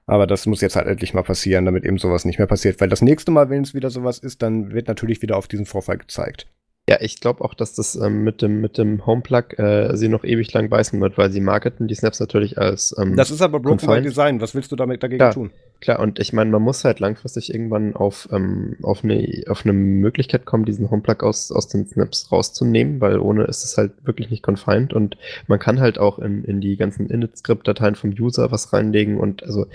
Aber 0.08 0.26
das 0.26 0.46
muss 0.46 0.62
jetzt 0.62 0.74
halt 0.74 0.86
endlich 0.86 1.12
mal 1.12 1.22
passieren, 1.22 1.66
damit 1.66 1.84
eben 1.84 1.98
sowas 1.98 2.24
nicht 2.24 2.38
mehr 2.38 2.46
passiert. 2.46 2.80
Weil 2.80 2.88
das 2.88 3.02
nächste 3.02 3.30
Mal, 3.30 3.50
wenn 3.50 3.62
es 3.62 3.74
wieder 3.74 3.90
sowas 3.90 4.18
ist, 4.18 4.40
dann 4.40 4.72
wird 4.72 4.88
natürlich 4.88 5.20
wieder 5.20 5.36
auf 5.36 5.48
diesen 5.48 5.66
Vorfall 5.66 5.98
gezeigt. 5.98 6.46
Ja, 6.88 6.96
ich 7.00 7.20
glaube 7.20 7.44
auch, 7.44 7.52
dass 7.52 7.74
das 7.74 7.94
ähm, 7.94 8.24
mit 8.24 8.40
dem, 8.40 8.62
mit 8.62 8.78
dem 8.78 9.04
Homeplug 9.04 9.58
äh, 9.58 9.94
sie 9.94 10.08
noch 10.08 10.24
ewig 10.24 10.50
lang 10.54 10.70
beißen 10.70 10.98
wird, 11.02 11.18
weil 11.18 11.30
sie 11.30 11.42
marketen 11.42 11.86
die 11.86 11.94
Snaps 11.94 12.20
natürlich 12.20 12.56
als. 12.56 12.96
Ähm, 12.98 13.14
das 13.14 13.30
ist 13.30 13.42
aber 13.42 13.60
Broken 13.60 13.86
by 13.86 14.00
Design. 14.00 14.40
Was 14.40 14.54
willst 14.54 14.72
du 14.72 14.76
damit 14.76 15.02
dagegen 15.02 15.18
klar, 15.18 15.34
tun? 15.34 15.50
Klar, 15.80 16.00
und 16.00 16.18
ich 16.18 16.32
meine, 16.32 16.50
man 16.50 16.62
muss 16.62 16.84
halt 16.84 16.98
langfristig 16.98 17.54
irgendwann 17.54 17.94
auf, 17.94 18.28
ähm, 18.32 18.76
auf, 18.82 19.04
eine, 19.04 19.44
auf 19.46 19.64
eine 19.64 19.72
Möglichkeit 19.72 20.44
kommen, 20.44 20.64
diesen 20.64 20.90
Homeplug 20.90 21.22
aus, 21.22 21.52
aus 21.52 21.68
den 21.68 21.86
Snaps 21.86 22.32
rauszunehmen, 22.32 23.00
weil 23.00 23.20
ohne 23.20 23.44
ist 23.44 23.64
es 23.64 23.78
halt 23.78 23.92
wirklich 24.04 24.28
nicht 24.30 24.42
confined 24.42 24.92
und 24.92 25.16
man 25.46 25.60
kann 25.60 25.78
halt 25.78 25.98
auch 25.98 26.18
in, 26.18 26.42
in 26.42 26.60
die 26.60 26.76
ganzen 26.76 27.08
Init-Script-Dateien 27.08 27.94
vom 27.94 28.10
User 28.10 28.50
was 28.50 28.72
reinlegen 28.72 29.18
und 29.18 29.44
also 29.44 29.66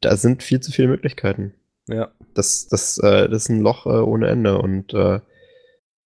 da 0.00 0.16
sind 0.16 0.42
viel 0.42 0.60
zu 0.60 0.72
viele 0.72 0.88
Möglichkeiten. 0.88 1.52
Ja. 1.88 2.10
Das, 2.32 2.66
das, 2.68 2.96
äh, 2.98 3.28
das 3.28 3.42
ist 3.42 3.48
ein 3.50 3.60
Loch 3.60 3.84
äh, 3.84 4.00
ohne 4.00 4.28
Ende 4.28 4.58
und 4.58 4.94
äh, 4.94 5.20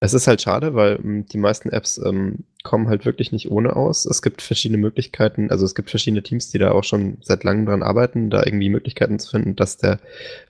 es 0.00 0.14
ist 0.14 0.26
halt 0.26 0.42
schade, 0.42 0.74
weil 0.74 0.98
ähm, 1.02 1.26
die 1.26 1.38
meisten 1.38 1.70
Apps 1.70 1.98
ähm, 1.98 2.44
kommen 2.68 2.90
halt 2.90 3.06
wirklich 3.06 3.32
nicht 3.32 3.50
ohne 3.50 3.76
aus. 3.76 4.04
Es 4.04 4.20
gibt 4.20 4.42
verschiedene 4.42 4.76
Möglichkeiten, 4.76 5.50
also 5.50 5.64
es 5.64 5.74
gibt 5.74 5.88
verschiedene 5.88 6.22
Teams, 6.22 6.50
die 6.50 6.58
da 6.58 6.72
auch 6.72 6.84
schon 6.84 7.16
seit 7.22 7.42
langem 7.42 7.64
dran 7.64 7.82
arbeiten, 7.82 8.28
da 8.28 8.42
irgendwie 8.44 8.68
Möglichkeiten 8.68 9.18
zu 9.18 9.30
finden, 9.30 9.56
dass 9.56 9.78
der 9.78 10.00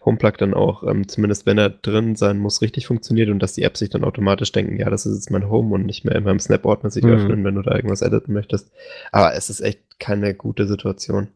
Homeplug 0.05 0.37
dann 0.37 0.53
auch, 0.53 0.83
ähm, 0.83 1.07
zumindest 1.07 1.47
wenn 1.47 1.59
er 1.59 1.71
drin 1.71 2.17
sein 2.17 2.39
muss, 2.41 2.61
richtig 2.61 2.89
funktioniert 2.89 3.31
und 3.31 3.39
dass 3.39 3.53
die 3.53 3.63
Apps 3.63 3.79
sich 3.79 3.91
dann 3.91 4.03
automatisch 4.03 4.51
denken, 4.51 4.79
ja, 4.79 4.91
das 4.91 5.07
ist 5.07 5.15
jetzt 5.15 5.31
mein 5.31 5.49
Home 5.49 5.73
und 5.73 5.87
nicht 5.87 6.05
mehr 6.05 6.17
in 6.17 6.25
meinem 6.25 6.41
Snap-Ordner 6.41 6.91
sich 6.91 7.05
mhm. 7.05 7.13
öffnen, 7.13 7.45
wenn 7.45 7.55
du 7.55 7.63
da 7.63 7.77
irgendwas 7.77 8.03
editen 8.03 8.33
möchtest. 8.33 8.73
Aber 9.13 9.35
es 9.35 9.49
ist 9.49 9.61
echt 9.61 10.01
keine 10.01 10.35
gute 10.35 10.67
Situation. 10.67 11.29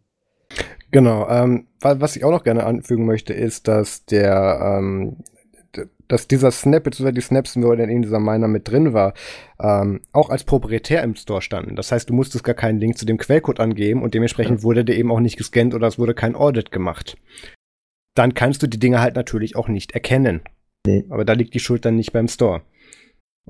Genau. 0.91 1.29
Ähm, 1.29 1.69
was 1.81 2.17
ich 2.17 2.25
auch 2.25 2.33
noch 2.33 2.43
gerne 2.43 2.65
anfügen 2.65 3.07
möchte, 3.07 3.35
ist, 3.35 3.69
dass 3.69 4.05
der 4.05 4.79
ähm, 4.81 5.19
dass 6.13 6.29
dieser 6.29 6.51
Snap, 6.51 6.85
beziehungsweise 6.85 7.15
die 7.15 7.23
Snaps, 7.23 7.57
wo 7.57 7.75
denn 7.75 7.89
in 7.89 8.03
dieser 8.03 8.21
Miner 8.21 8.47
mit 8.47 8.69
drin 8.69 8.93
war, 8.93 9.15
ähm, 9.59 10.03
auch 10.13 10.29
als 10.29 10.45
proprietär 10.45 11.03
im 11.03 11.17
Store 11.17 11.41
standen. 11.41 11.75
Das 11.75 11.91
heißt, 11.91 12.11
du 12.11 12.13
musstest 12.13 12.45
gar 12.45 12.55
keinen 12.55 12.79
Link 12.79 12.99
zu 12.99 13.07
dem 13.07 13.17
Quellcode 13.17 13.61
angeben 13.61 14.03
und 14.03 14.13
dementsprechend 14.13 14.59
ja. 14.59 14.63
wurde 14.63 14.85
der 14.85 14.99
eben 14.99 15.11
auch 15.11 15.21
nicht 15.21 15.39
gescannt 15.39 15.73
oder 15.75 15.87
es 15.87 15.99
wurde 15.99 16.13
kein 16.13 16.35
Audit 16.35 16.71
gemacht. 16.71 17.17
Dann 18.15 18.35
kannst 18.35 18.63
du 18.63 18.67
die 18.67 18.79
Dinge 18.79 19.01
halt 19.01 19.17
natürlich 19.17 19.57
auch 19.57 19.69
nicht 19.69 19.93
erkennen. 19.93 20.43
Nee. 20.87 21.07
Aber 21.09 21.25
da 21.25 21.33
liegt 21.33 21.55
die 21.55 21.61
Schuld 21.61 21.87
dann 21.87 21.97
nicht 21.97 22.13
beim 22.13 22.29
Store. 22.29 22.61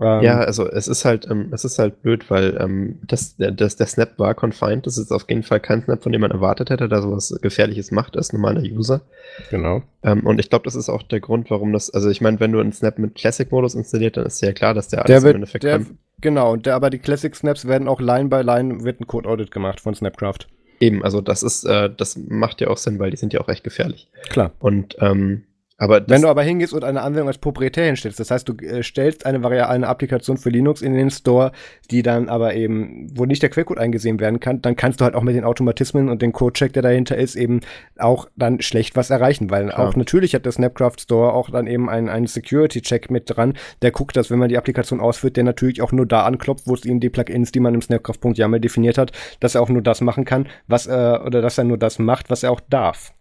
Ähm, 0.00 0.22
ja, 0.22 0.38
also 0.38 0.68
es 0.68 0.88
ist 0.88 1.04
halt, 1.04 1.28
ähm, 1.30 1.50
es 1.52 1.64
ist 1.64 1.78
halt 1.78 2.02
blöd, 2.02 2.30
weil 2.30 2.56
ähm, 2.58 3.00
das, 3.06 3.36
der, 3.36 3.50
das, 3.50 3.76
der 3.76 3.86
Snap 3.86 4.18
war 4.18 4.34
confined. 4.34 4.86
Das 4.86 4.96
ist 4.96 5.12
auf 5.12 5.26
jeden 5.28 5.42
Fall 5.42 5.60
kein 5.60 5.82
Snap, 5.82 6.02
von 6.02 6.12
dem 6.12 6.22
man 6.22 6.30
erwartet 6.30 6.70
hätte, 6.70 6.88
dass 6.88 7.02
sowas 7.02 7.38
Gefährliches 7.42 7.90
macht 7.90 8.16
als 8.16 8.32
normaler 8.32 8.62
User. 8.62 9.02
Genau. 9.50 9.82
Ähm, 10.02 10.26
und 10.26 10.38
ich 10.38 10.48
glaube, 10.48 10.64
das 10.64 10.76
ist 10.76 10.88
auch 10.88 11.02
der 11.02 11.20
Grund, 11.20 11.50
warum 11.50 11.72
das, 11.72 11.90
also 11.90 12.08
ich 12.08 12.22
meine, 12.22 12.40
wenn 12.40 12.52
du 12.52 12.60
einen 12.60 12.72
Snap 12.72 12.98
mit 12.98 13.16
Classic-Modus 13.16 13.74
installiert, 13.74 14.16
dann 14.16 14.24
ist 14.24 14.40
ja 14.40 14.52
klar, 14.52 14.72
dass 14.72 14.88
der 14.88 15.00
alles 15.00 15.08
der 15.08 15.22
wird, 15.22 15.34
im 15.34 15.42
Endeffekt 15.42 15.64
der, 15.64 15.78
kann. 15.78 15.98
Genau, 16.20 16.52
und 16.52 16.64
der, 16.64 16.74
aber 16.74 16.88
die 16.88 16.98
Classic-Snaps 16.98 17.66
werden 17.66 17.86
auch 17.86 18.00
Line 18.00 18.28
by 18.28 18.40
Line, 18.40 18.84
wird 18.84 19.00
ein 19.00 19.06
Code-Audit 19.06 19.50
gemacht 19.50 19.80
von 19.80 19.94
Snapcraft. 19.94 20.48
Eben, 20.80 21.04
also 21.04 21.20
das 21.20 21.42
ist, 21.42 21.64
äh, 21.64 21.90
das 21.94 22.16
macht 22.16 22.60
ja 22.60 22.68
auch 22.68 22.78
Sinn, 22.78 22.98
weil 22.98 23.10
die 23.10 23.16
sind 23.16 23.32
ja 23.32 23.40
auch 23.40 23.48
recht 23.48 23.62
gefährlich. 23.62 24.08
Klar. 24.30 24.52
Und 24.58 24.96
ähm, 25.00 25.44
aber 25.82 26.00
Wenn 26.06 26.22
du 26.22 26.28
aber 26.28 26.44
hingehst 26.44 26.72
und 26.72 26.84
eine 26.84 27.02
Anwendung 27.02 27.26
als 27.26 27.38
proprietär 27.38 27.86
hinstellst, 27.86 28.20
das 28.20 28.30
heißt, 28.30 28.48
du 28.48 28.54
äh, 28.64 28.84
stellst 28.84 29.26
eine, 29.26 29.44
eine 29.66 29.88
Applikation 29.88 30.36
für 30.36 30.48
Linux 30.48 30.80
in 30.80 30.94
den 30.94 31.10
Store, 31.10 31.50
die 31.90 32.04
dann 32.04 32.28
aber 32.28 32.54
eben, 32.54 33.08
wo 33.18 33.24
nicht 33.24 33.42
der 33.42 33.50
Quellcode 33.50 33.78
eingesehen 33.78 34.20
werden 34.20 34.38
kann, 34.38 34.62
dann 34.62 34.76
kannst 34.76 35.00
du 35.00 35.04
halt 35.04 35.16
auch 35.16 35.24
mit 35.24 35.34
den 35.34 35.42
Automatismen 35.42 36.08
und 36.08 36.22
dem 36.22 36.32
Codecheck, 36.32 36.72
der 36.72 36.82
dahinter 36.82 37.16
ist, 37.16 37.34
eben 37.34 37.62
auch 37.98 38.28
dann 38.36 38.62
schlecht 38.62 38.94
was 38.94 39.10
erreichen, 39.10 39.50
weil 39.50 39.70
Klar. 39.70 39.88
auch 39.88 39.96
natürlich 39.96 40.36
hat 40.36 40.44
der 40.44 40.52
Snapcraft 40.52 41.00
Store 41.00 41.32
auch 41.32 41.50
dann 41.50 41.66
eben 41.66 41.90
einen, 41.90 42.08
einen 42.08 42.28
Security-Check 42.28 43.10
mit 43.10 43.24
dran, 43.26 43.54
der 43.82 43.90
guckt, 43.90 44.16
dass 44.16 44.30
wenn 44.30 44.38
man 44.38 44.50
die 44.50 44.58
Applikation 44.58 45.00
ausführt, 45.00 45.36
der 45.36 45.42
natürlich 45.42 45.82
auch 45.82 45.90
nur 45.90 46.06
da 46.06 46.22
anklopft, 46.22 46.68
wo 46.68 46.74
es 46.74 46.84
eben 46.84 47.00
die 47.00 47.10
Plugins, 47.10 47.50
die 47.50 47.58
man 47.58 47.74
im 47.74 47.82
Snapcraft.yaml 47.82 48.60
definiert 48.60 48.98
hat, 48.98 49.10
dass 49.40 49.56
er 49.56 49.62
auch 49.62 49.68
nur 49.68 49.82
das 49.82 50.00
machen 50.00 50.24
kann, 50.24 50.46
was 50.68 50.86
er, 50.86 51.24
oder 51.26 51.42
dass 51.42 51.58
er 51.58 51.64
nur 51.64 51.78
das 51.78 51.98
macht, 51.98 52.30
was 52.30 52.44
er 52.44 52.52
auch 52.52 52.60
darf. 52.70 53.12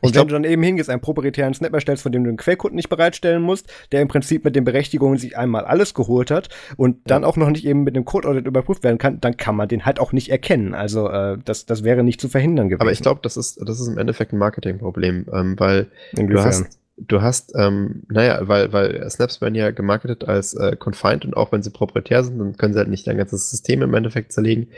Und 0.00 0.12
glaub, 0.12 0.24
wenn 0.24 0.28
du 0.28 0.34
dann 0.34 0.44
eben 0.44 0.62
hingehst, 0.62 0.90
einen 0.90 1.00
proprietären 1.00 1.54
Snap 1.54 1.72
erstellst, 1.74 2.02
von 2.02 2.12
dem 2.12 2.24
du 2.24 2.30
den 2.30 2.36
Quellcode 2.36 2.74
nicht 2.74 2.88
bereitstellen 2.88 3.42
musst, 3.42 3.72
der 3.92 4.02
im 4.02 4.08
Prinzip 4.08 4.44
mit 4.44 4.56
den 4.56 4.64
Berechtigungen 4.64 5.18
sich 5.18 5.36
einmal 5.36 5.64
alles 5.64 5.94
geholt 5.94 6.30
hat 6.30 6.48
und 6.76 6.98
dann 7.10 7.24
auch 7.24 7.36
noch 7.36 7.50
nicht 7.50 7.64
eben 7.64 7.84
mit 7.84 7.96
dem 7.96 8.04
Code-Audit 8.04 8.46
überprüft 8.46 8.84
werden 8.84 8.98
kann, 8.98 9.20
dann 9.20 9.36
kann 9.36 9.56
man 9.56 9.68
den 9.68 9.84
halt 9.84 10.00
auch 10.00 10.12
nicht 10.12 10.30
erkennen. 10.30 10.74
Also 10.74 11.08
äh, 11.08 11.38
das, 11.44 11.66
das 11.66 11.84
wäre 11.84 12.02
nicht 12.02 12.20
zu 12.20 12.28
verhindern 12.28 12.68
gewesen. 12.68 12.82
Aber 12.82 12.92
ich 12.92 13.02
glaube, 13.02 13.20
das 13.22 13.36
ist, 13.36 13.60
das 13.64 13.80
ist 13.80 13.88
im 13.88 13.98
Endeffekt 13.98 14.32
ein 14.32 14.38
Marketingproblem, 14.38 15.26
ähm, 15.32 15.54
weil 15.58 15.88
Inwiefern? 16.12 16.28
du 16.28 16.42
hast, 16.44 16.78
du 16.96 17.22
hast, 17.22 17.52
ähm, 17.56 18.02
naja, 18.08 18.46
weil, 18.48 18.72
weil 18.72 19.08
Snaps 19.10 19.40
werden 19.40 19.54
ja 19.54 19.70
gemarketet 19.70 20.24
als 20.24 20.54
äh, 20.54 20.76
confined 20.76 21.24
und 21.24 21.36
auch 21.36 21.52
wenn 21.52 21.62
sie 21.62 21.70
proprietär 21.70 22.24
sind, 22.24 22.38
dann 22.38 22.56
können 22.56 22.72
sie 22.72 22.78
halt 22.78 22.88
nicht 22.88 23.06
dein 23.06 23.16
ganzes 23.16 23.50
System 23.50 23.82
im 23.82 23.94
Endeffekt 23.94 24.32
zerlegen. 24.32 24.68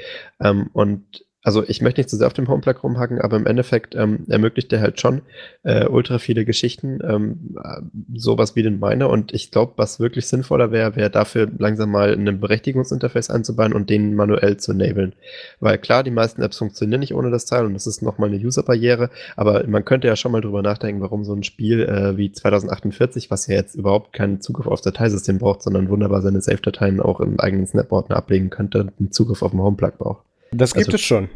Ähm, 0.41 0.69
und 0.73 1.25
also 1.43 1.65
ich 1.67 1.81
möchte 1.81 2.01
nicht 2.01 2.11
zu 2.11 2.17
sehr 2.17 2.27
auf 2.27 2.35
dem 2.35 2.49
Homeplug 2.49 2.83
rumhacken, 2.85 3.21
aber 3.21 3.37
im 3.37 3.47
Endeffekt 3.47 3.95
ähm, 3.95 4.27
ermöglicht 4.29 4.73
er 4.73 4.81
halt 4.81 5.01
schon 5.01 5.23
äh, 5.63 5.87
ultra 5.87 6.19
viele 6.19 6.45
Geschichten, 6.45 6.99
ähm, 7.03 7.57
äh, 7.63 7.81
sowas 8.15 8.57
wie 8.57 8.63
den 8.63 8.79
Miner. 8.79 9.09
Und 9.09 9.33
ich 9.33 9.51
glaube, 9.51 9.73
was 9.77 10.01
wirklich 10.01 10.27
sinnvoller 10.27 10.71
wäre, 10.71 10.97
wäre 10.97 11.09
dafür 11.09 11.51
langsam 11.59 11.91
mal 11.91 12.13
ein 12.13 12.41
Berechtigungsinterface 12.41 13.31
einzubauen 13.31 13.73
und 13.73 13.89
den 13.89 14.15
manuell 14.15 14.59
zu 14.59 14.73
enablen. 14.73 15.15
Weil 15.61 15.79
klar, 15.79 16.03
die 16.03 16.11
meisten 16.11 16.43
Apps 16.43 16.59
funktionieren 16.59 17.01
nicht 17.01 17.15
ohne 17.15 17.31
das 17.31 17.47
Teil 17.47 17.65
und 17.65 17.73
das 17.73 17.87
ist 17.87 18.03
nochmal 18.03 18.29
eine 18.29 18.39
User-Barriere, 18.39 19.09
aber 19.37 19.67
man 19.67 19.87
könnte 19.87 20.09
ja 20.09 20.17
schon 20.17 20.33
mal 20.33 20.43
drüber 20.43 20.61
nachdenken, 20.61 21.01
warum 21.01 21.25
so 21.25 21.35
ein 21.35 21.43
Spiel 21.43 21.81
äh, 21.83 22.19
wie 22.19 22.33
2048, 22.33 23.31
was 23.31 23.47
ja 23.47 23.55
jetzt 23.55 23.75
überhaupt 23.75 24.13
keinen 24.13 24.43
Zugriff 24.43 24.67
aufs 24.67 24.83
Dateisystem 24.83 25.39
braucht, 25.39 25.63
sondern 25.63 25.89
wunderbar 25.89 26.21
seine 26.21 26.43
Save-Dateien 26.43 27.01
auch 27.01 27.21
im 27.21 27.41
eigenen 27.41 27.67
Snap-Ordner 27.67 28.17
ablegen 28.17 28.51
könnte, 28.51 28.93
einen 28.99 29.11
Zugriff 29.11 29.43
auf 29.43 29.53
den 29.53 29.63
Homeplug 29.63 29.97
braucht. 29.97 30.30
Das 30.53 30.75
gibt 30.75 30.89
also, 30.89 30.97
es 30.97 31.01
schon. 31.03 31.29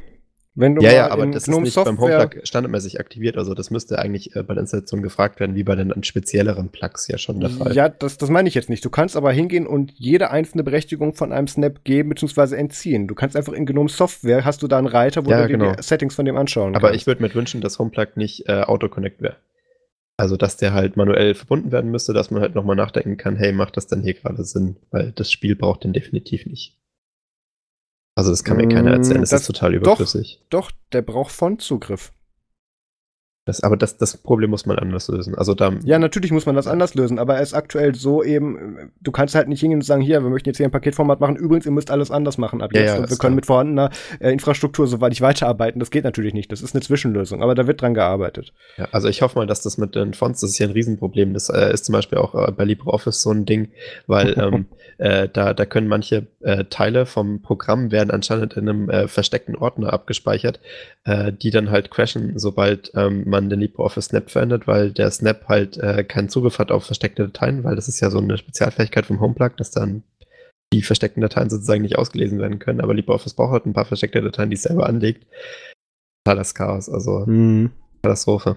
Wenn 0.57 0.77
du 0.77 0.83
ja, 0.83 0.93
ja, 0.93 1.11
aber 1.11 1.27
das 1.27 1.47
Gnome 1.47 1.67
ist 1.67 1.77
nicht 1.77 1.85
beim 1.85 1.99
HomePlug 1.99 2.47
standardmäßig 2.47 3.01
aktiviert. 3.01 3.37
Also 3.37 3.55
das 3.55 3.73
müsste 3.73 3.99
eigentlich 3.99 4.37
äh, 4.37 4.43
bei 4.45 4.55
der 4.55 4.61
Installation 4.61 5.03
gefragt 5.03 5.41
werden, 5.41 5.57
wie 5.57 5.65
bei 5.65 5.75
den 5.75 6.05
spezielleren 6.05 6.69
Plugs 6.69 7.09
ja 7.09 7.19
schon 7.19 7.41
der 7.41 7.51
Fall. 7.51 7.75
Ja, 7.75 7.89
das, 7.89 8.19
das 8.19 8.31
meine 8.31 8.49
ich 8.49 8.55
jetzt 8.55 8.71
nicht. 8.71 8.85
Du 8.85 8.91
kannst 8.91 9.17
aber 9.17 9.33
hingehen 9.33 9.67
und 9.67 9.93
jede 9.97 10.31
einzelne 10.31 10.63
Berechtigung 10.63 11.15
von 11.15 11.33
einem 11.33 11.49
Snap 11.49 11.83
geben 11.83 12.11
bzw. 12.11 12.55
entziehen. 12.55 13.09
Du 13.09 13.17
kannst 13.17 13.37
einfach 13.37 13.53
in 13.53 13.67
Gnome 13.67 13.89
Software, 13.89 14.45
hast 14.45 14.63
du 14.63 14.69
da 14.69 14.79
einen 14.79 14.87
Reiter, 14.87 15.27
wo 15.27 15.31
ja, 15.31 15.43
du 15.43 15.49
genau. 15.49 15.75
die 15.75 15.83
Settings 15.83 16.15
von 16.15 16.25
dem 16.25 16.37
anschauen 16.37 16.69
aber 16.69 16.73
kannst. 16.73 16.85
Aber 16.85 16.95
ich 16.95 17.07
würde 17.09 17.23
mir 17.23 17.35
wünschen, 17.35 17.61
dass 17.61 17.81
HomePlug 17.81 18.17
nicht 18.17 18.49
äh, 18.49 18.63
Autoconnect 18.63 19.23
wäre. 19.23 19.37
Also, 20.17 20.37
dass 20.37 20.57
der 20.57 20.73
halt 20.73 20.97
manuell 20.97 21.35
verbunden 21.35 21.73
werden 21.73 21.91
müsste, 21.91 22.13
dass 22.13 22.31
man 22.31 22.41
halt 22.41 22.55
nochmal 22.55 22.77
nachdenken 22.77 23.17
kann, 23.17 23.35
hey, 23.35 23.53
macht 23.53 23.77
das 23.77 23.89
denn 23.89 24.03
hier 24.03 24.15
gerade 24.15 24.45
Sinn? 24.45 24.77
Weil 24.93 25.11
das 25.11 25.33
Spiel 25.33 25.57
braucht 25.57 25.83
den 25.83 25.93
definitiv 25.93 26.47
nicht. 26.47 26.79
Also 28.17 28.31
das 28.31 28.45
kann 28.45 28.57
mir 28.57 28.69
keiner 28.69 28.93
erzählen, 28.93 29.21
das, 29.21 29.31
das 29.31 29.41
ist 29.43 29.47
total 29.49 29.75
überflüssig. 29.75 30.41
Doch, 30.51 30.71
doch, 30.71 30.79
der 30.93 31.03
braucht 31.03 31.33
Fontzugriff. 31.33 32.13
Das, 33.47 33.63
aber 33.63 33.77
das, 33.77 33.99
das 33.99 34.17
Problem 34.17 34.51
muss 34.51 34.65
man 34.65 34.79
anders 34.79 35.09
lösen. 35.09 35.35
Also 35.35 35.55
da, 35.55 35.75
ja, 35.85 35.99
natürlich 35.99 36.33
muss 36.33 36.47
man 36.47 36.55
das 36.55 36.67
anders 36.67 36.95
lösen, 36.95 37.19
aber 37.19 37.35
er 37.35 37.43
ist 37.43 37.53
aktuell 37.53 37.95
so 37.95 38.23
eben, 38.23 38.91
du 39.03 39.13
kannst 39.13 39.35
halt 39.35 39.49
nicht 39.49 39.61
hingehen 39.61 39.81
und 39.81 39.85
sagen, 39.85 40.01
hier, 40.01 40.23
wir 40.23 40.31
möchten 40.31 40.49
jetzt 40.49 40.57
hier 40.57 40.67
ein 40.67 40.71
Paketformat 40.71 41.21
machen, 41.21 41.37
übrigens, 41.37 41.67
ihr 41.67 41.73
müsst 41.73 41.91
alles 41.91 42.11
anders 42.11 42.39
machen 42.39 42.63
ab 42.63 42.71
jetzt. 42.73 42.95
Ja, 42.95 42.97
und 42.97 43.11
wir 43.11 43.19
können 43.19 43.19
klar. 43.19 43.31
mit 43.35 43.47
vorhandener 43.47 43.91
äh, 44.19 44.33
Infrastruktur 44.33 44.87
soweit 44.87 45.13
ich 45.13 45.21
weiterarbeiten. 45.21 45.79
Das 45.79 45.91
geht 45.91 46.05
natürlich 46.05 46.33
nicht. 46.33 46.51
Das 46.53 46.63
ist 46.63 46.75
eine 46.75 46.81
Zwischenlösung, 46.81 47.43
aber 47.43 47.55
da 47.55 47.67
wird 47.67 47.83
dran 47.83 47.93
gearbeitet. 47.93 48.55
Ja, 48.79 48.89
also 48.93 49.09
ich 49.09 49.21
hoffe 49.21 49.39
mal, 49.39 49.47
dass 49.47 49.61
das 49.61 49.77
mit 49.77 49.95
den 49.95 50.15
Fonts, 50.15 50.41
das 50.41 50.51
ist 50.51 50.59
ja 50.59 50.67
ein 50.67 50.73
Riesenproblem. 50.73 51.35
Das 51.35 51.51
äh, 51.51 51.71
ist 51.73 51.85
zum 51.85 51.93
Beispiel 51.93 52.19
auch 52.19 52.35
äh, 52.35 52.51
bei 52.51 52.65
LibreOffice 52.65 53.21
so 53.21 53.31
ein 53.31 53.45
Ding, 53.45 53.69
weil 54.07 54.39
ähm, 54.39 54.67
äh, 54.99 55.29
da, 55.33 55.55
da 55.55 55.67
können 55.67 55.89
manche 55.89 56.27
äh, 56.41 56.65
Teile 56.65 57.07
vom 57.07 57.43
Programm 57.43 57.91
werden 57.91 58.11
anscheinend 58.11 58.55
in 58.55 58.69
einem 58.69 58.89
äh, 58.89 59.09
versteckten 59.09 59.57
Ordner 59.57 59.93
abgespeichert, 59.93 60.61
die 61.07 61.51
dann 61.51 61.71
halt 61.71 61.91
crashen, 61.91 62.39
sobald 62.39 62.91
ähm, 62.95 63.25
man 63.35 63.51
den 63.51 63.61
LibreOffice 63.61 64.07
Snap 64.07 64.31
verändert, 64.31 64.67
weil 64.67 64.93
der 64.93 65.11
Snap 65.11 65.49
halt 65.49 65.77
äh, 65.79 66.05
keinen 66.05 66.29
Zugriff 66.29 66.59
hat 66.59 66.71
auf 66.71 66.87
versteckte 66.87 67.25
Dateien, 67.25 67.65
weil 67.65 67.77
das 67.77 67.89
ist 67.89 68.01
ja 68.01 68.11
so 68.11 68.19
eine 68.19 68.39
Spezialfähigkeit 68.39 69.07
vom 69.07 69.21
Homeplug, 69.21 69.57
dass 69.57 69.71
dann 69.71 70.05
die 70.73 70.83
versteckten 70.83 71.21
Dateien 71.21 71.51
sozusagen 71.51 71.83
nicht 71.83 71.99
ausgelesen 71.99 72.39
werden 72.39 72.59
können. 72.59 72.81
Aber 72.81 72.95
LibreOffice 72.95 73.35
braucht 73.35 73.53
halt 73.53 73.67
ein 73.67 73.73
paar 73.73 73.85
versteckte 73.85 74.23
Dateien, 74.23 74.51
die 74.51 74.57
es 74.57 74.63
selber 74.63 74.87
anlegt. 74.87 75.27
Totales 76.25 76.55
Chaos, 76.55 76.89
also 76.89 77.25
mhm. 77.27 77.73
Katastrophe. 78.03 78.57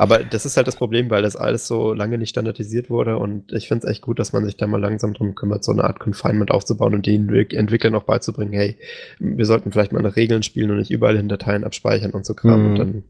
Aber 0.00 0.24
das 0.24 0.46
ist 0.46 0.56
halt 0.56 0.66
das 0.66 0.76
Problem, 0.76 1.10
weil 1.10 1.20
das 1.20 1.36
alles 1.36 1.66
so 1.66 1.92
lange 1.92 2.16
nicht 2.16 2.30
standardisiert 2.30 2.88
wurde 2.88 3.18
und 3.18 3.52
ich 3.52 3.68
finde 3.68 3.86
es 3.86 3.90
echt 3.90 4.00
gut, 4.00 4.18
dass 4.18 4.32
man 4.32 4.46
sich 4.46 4.56
da 4.56 4.66
mal 4.66 4.80
langsam 4.80 5.12
drum 5.12 5.34
kümmert, 5.34 5.62
so 5.62 5.72
eine 5.72 5.84
Art 5.84 6.00
Confinement 6.00 6.50
aufzubauen 6.50 6.94
und 6.94 7.04
den 7.04 7.28
Entwicklern 7.28 7.94
auch 7.94 8.04
beizubringen, 8.04 8.54
hey, 8.54 8.78
wir 9.18 9.44
sollten 9.44 9.72
vielleicht 9.72 9.92
mal 9.92 10.00
nach 10.00 10.16
Regeln 10.16 10.42
spielen 10.42 10.70
und 10.70 10.78
nicht 10.78 10.90
überall 10.90 11.16
in 11.16 11.28
Dateien 11.28 11.64
abspeichern 11.64 12.12
und 12.12 12.24
so 12.24 12.32
Kram 12.32 12.62
mhm. 12.62 12.70
und 12.70 12.78
dann 12.78 13.04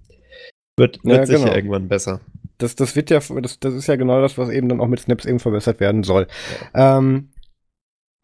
wird, 0.76 1.04
wird 1.04 1.16
ja, 1.16 1.26
sicher 1.26 1.38
genau. 1.44 1.54
irgendwann 1.54 1.86
besser. 1.86 2.22
Das, 2.58 2.74
das 2.74 2.96
wird 2.96 3.08
ja, 3.10 3.20
das, 3.20 3.60
das 3.60 3.74
ist 3.74 3.86
ja 3.86 3.94
genau 3.94 4.20
das, 4.20 4.36
was 4.36 4.48
eben 4.48 4.68
dann 4.68 4.80
auch 4.80 4.88
mit 4.88 4.98
Snaps 4.98 5.26
eben 5.26 5.38
verbessert 5.38 5.78
werden 5.78 6.02
soll. 6.02 6.26
Ja. 6.74 6.98
Ähm, 6.98 7.28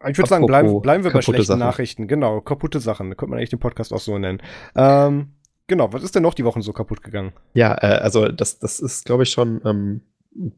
ich 0.05 0.17
würde 0.17 0.29
sagen, 0.29 0.45
bleiben, 0.45 0.81
bleiben 0.81 1.05
wir 1.05 1.11
bei 1.11 1.21
schlechten 1.21 1.45
Sachen. 1.45 1.59
Nachrichten. 1.59 2.07
Genau, 2.07 2.41
kaputte 2.41 2.81
Sachen. 2.81 3.09
Da 3.09 3.15
könnte 3.15 3.29
man 3.29 3.39
eigentlich 3.39 3.49
den 3.49 3.59
Podcast 3.59 3.93
auch 3.93 3.99
so 3.99 4.17
nennen. 4.17 4.41
Ähm, 4.75 5.36
Genau, 5.67 5.91
was 5.91 6.03
ist 6.03 6.15
denn 6.15 6.23
noch 6.23 6.33
die 6.33 6.45
Wochen 6.45 6.61
so 6.61 6.71
kaputt 6.71 7.03
gegangen? 7.03 7.33
Ja, 7.53 7.75
äh, 7.81 7.99
also 7.99 8.29
das, 8.29 8.59
das 8.59 8.79
ist, 8.79 9.05
glaube 9.05 9.23
ich, 9.23 9.29
schon 9.29 9.61
ähm, 9.65 10.01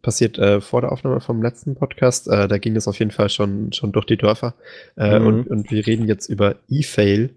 passiert 0.01 0.37
äh, 0.37 0.61
vor 0.61 0.81
der 0.81 0.91
Aufnahme 0.91 1.19
vom 1.19 1.41
letzten 1.41 1.75
Podcast. 1.75 2.27
Äh, 2.27 2.47
da 2.47 2.57
ging 2.59 2.75
es 2.75 2.87
auf 2.87 2.99
jeden 2.99 3.11
Fall 3.11 3.29
schon, 3.29 3.73
schon 3.73 3.91
durch 3.91 4.05
die 4.05 4.17
Dörfer. 4.17 4.53
Äh, 4.97 5.19
mhm. 5.19 5.27
und, 5.27 5.47
und 5.47 5.71
wir 5.71 5.85
reden 5.87 6.07
jetzt 6.07 6.29
über 6.29 6.55
E-Fail, 6.69 7.31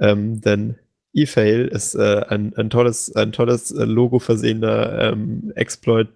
ähm, 0.00 0.40
denn 0.40 0.76
E-Fail 1.12 1.68
ist 1.68 1.94
äh, 1.94 2.24
ein, 2.28 2.54
ein 2.56 2.70
tolles, 2.70 3.14
ein 3.14 3.32
tolles 3.32 3.70
äh, 3.70 3.84
Logo 3.84 4.18
versehender 4.18 5.12
ähm, 5.12 5.52
Exploit 5.54 6.08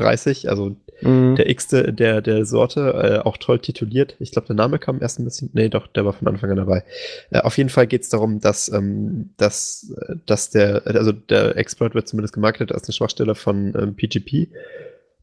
2038, 0.00 0.48
also 0.48 0.76
Mhm. 1.02 1.36
Der 1.36 1.48
x-te 1.48 1.92
der, 1.92 2.20
der 2.20 2.44
Sorte, 2.44 2.92
äh, 3.22 3.26
auch 3.26 3.36
toll 3.36 3.58
tituliert. 3.58 4.16
Ich 4.18 4.32
glaube, 4.32 4.48
der 4.48 4.56
Name 4.56 4.78
kam 4.78 5.00
erst 5.00 5.18
ein 5.18 5.24
bisschen. 5.24 5.50
Nee, 5.52 5.68
doch, 5.68 5.86
der 5.86 6.04
war 6.04 6.12
von 6.12 6.28
Anfang 6.28 6.50
an 6.50 6.56
dabei. 6.56 6.84
Äh, 7.30 7.40
auf 7.40 7.56
jeden 7.56 7.70
Fall 7.70 7.86
geht 7.86 8.02
es 8.02 8.08
darum, 8.08 8.40
dass, 8.40 8.70
ähm, 8.70 9.30
dass, 9.36 9.94
dass 10.26 10.50
der, 10.50 10.82
also 10.86 11.12
der 11.12 11.56
Exploit 11.56 11.94
wird 11.94 12.08
zumindest 12.08 12.34
gemarketet 12.34 12.72
als 12.72 12.84
eine 12.84 12.92
Schwachstelle 12.92 13.34
von 13.34 13.74
ähm, 13.78 13.96
PGP. 13.96 14.48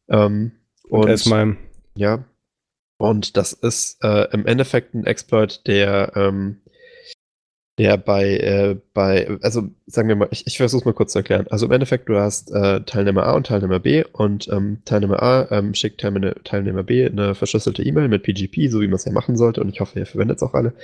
Ähm, 0.10 0.52
und, 0.90 1.28
und. 1.28 1.58
Ja. 1.96 2.24
Und 2.98 3.38
das 3.38 3.54
ist 3.54 4.04
äh, 4.04 4.28
im 4.32 4.48
Endeffekt 4.48 4.96
ein 4.96 5.06
Exploit, 5.06 5.68
der 5.68 6.14
ähm, 6.16 6.62
der 7.78 7.98
bei, 7.98 8.38
äh, 8.38 8.78
bei, 8.94 9.28
also 9.42 9.70
sagen 9.86 10.08
wir 10.08 10.16
mal, 10.16 10.30
ich, 10.32 10.48
ich 10.48 10.58
versuche 10.58 10.80
es 10.80 10.86
mal 10.86 10.94
kurz 10.94 11.14
zu 11.14 11.20
erklären. 11.20 11.46
Also 11.50 11.68
im 11.68 11.72
Endeffekt, 11.72 12.10
du 12.10 12.18
hast 12.18 12.52
äh, 12.52 12.82
Teilnehmer 12.82 13.24
A 13.28 13.34
und 13.34 13.48
Teilnehmer 13.48 13.80
B 13.80 14.04
und 14.14 14.48
ähm, 14.48 14.80
Teilnehmer 14.86 15.22
A 15.22 15.48
ähm, 15.52 15.74
schickt 15.74 16.02
Teilnehmer, 16.02 16.34
Teilnehmer 16.44 16.84
B 16.84 17.06
eine 17.06 17.36
verschlüsselte 17.36 17.84
E-Mail 17.84 18.08
mit 18.08 18.24
PGP, 18.24 18.72
so 18.72 18.82
wie 18.82 18.88
man 18.88 18.96
es 18.96 19.06
ja 19.06 19.12
machen 19.12 19.38
sollte 19.38 19.62
und 19.62 19.70
ich 19.70 19.80
hoffe, 19.80 20.00
ihr 20.00 20.06
verwendet 20.06 20.38
es 20.38 20.44
auch 20.44 20.54
alle. 20.54 20.74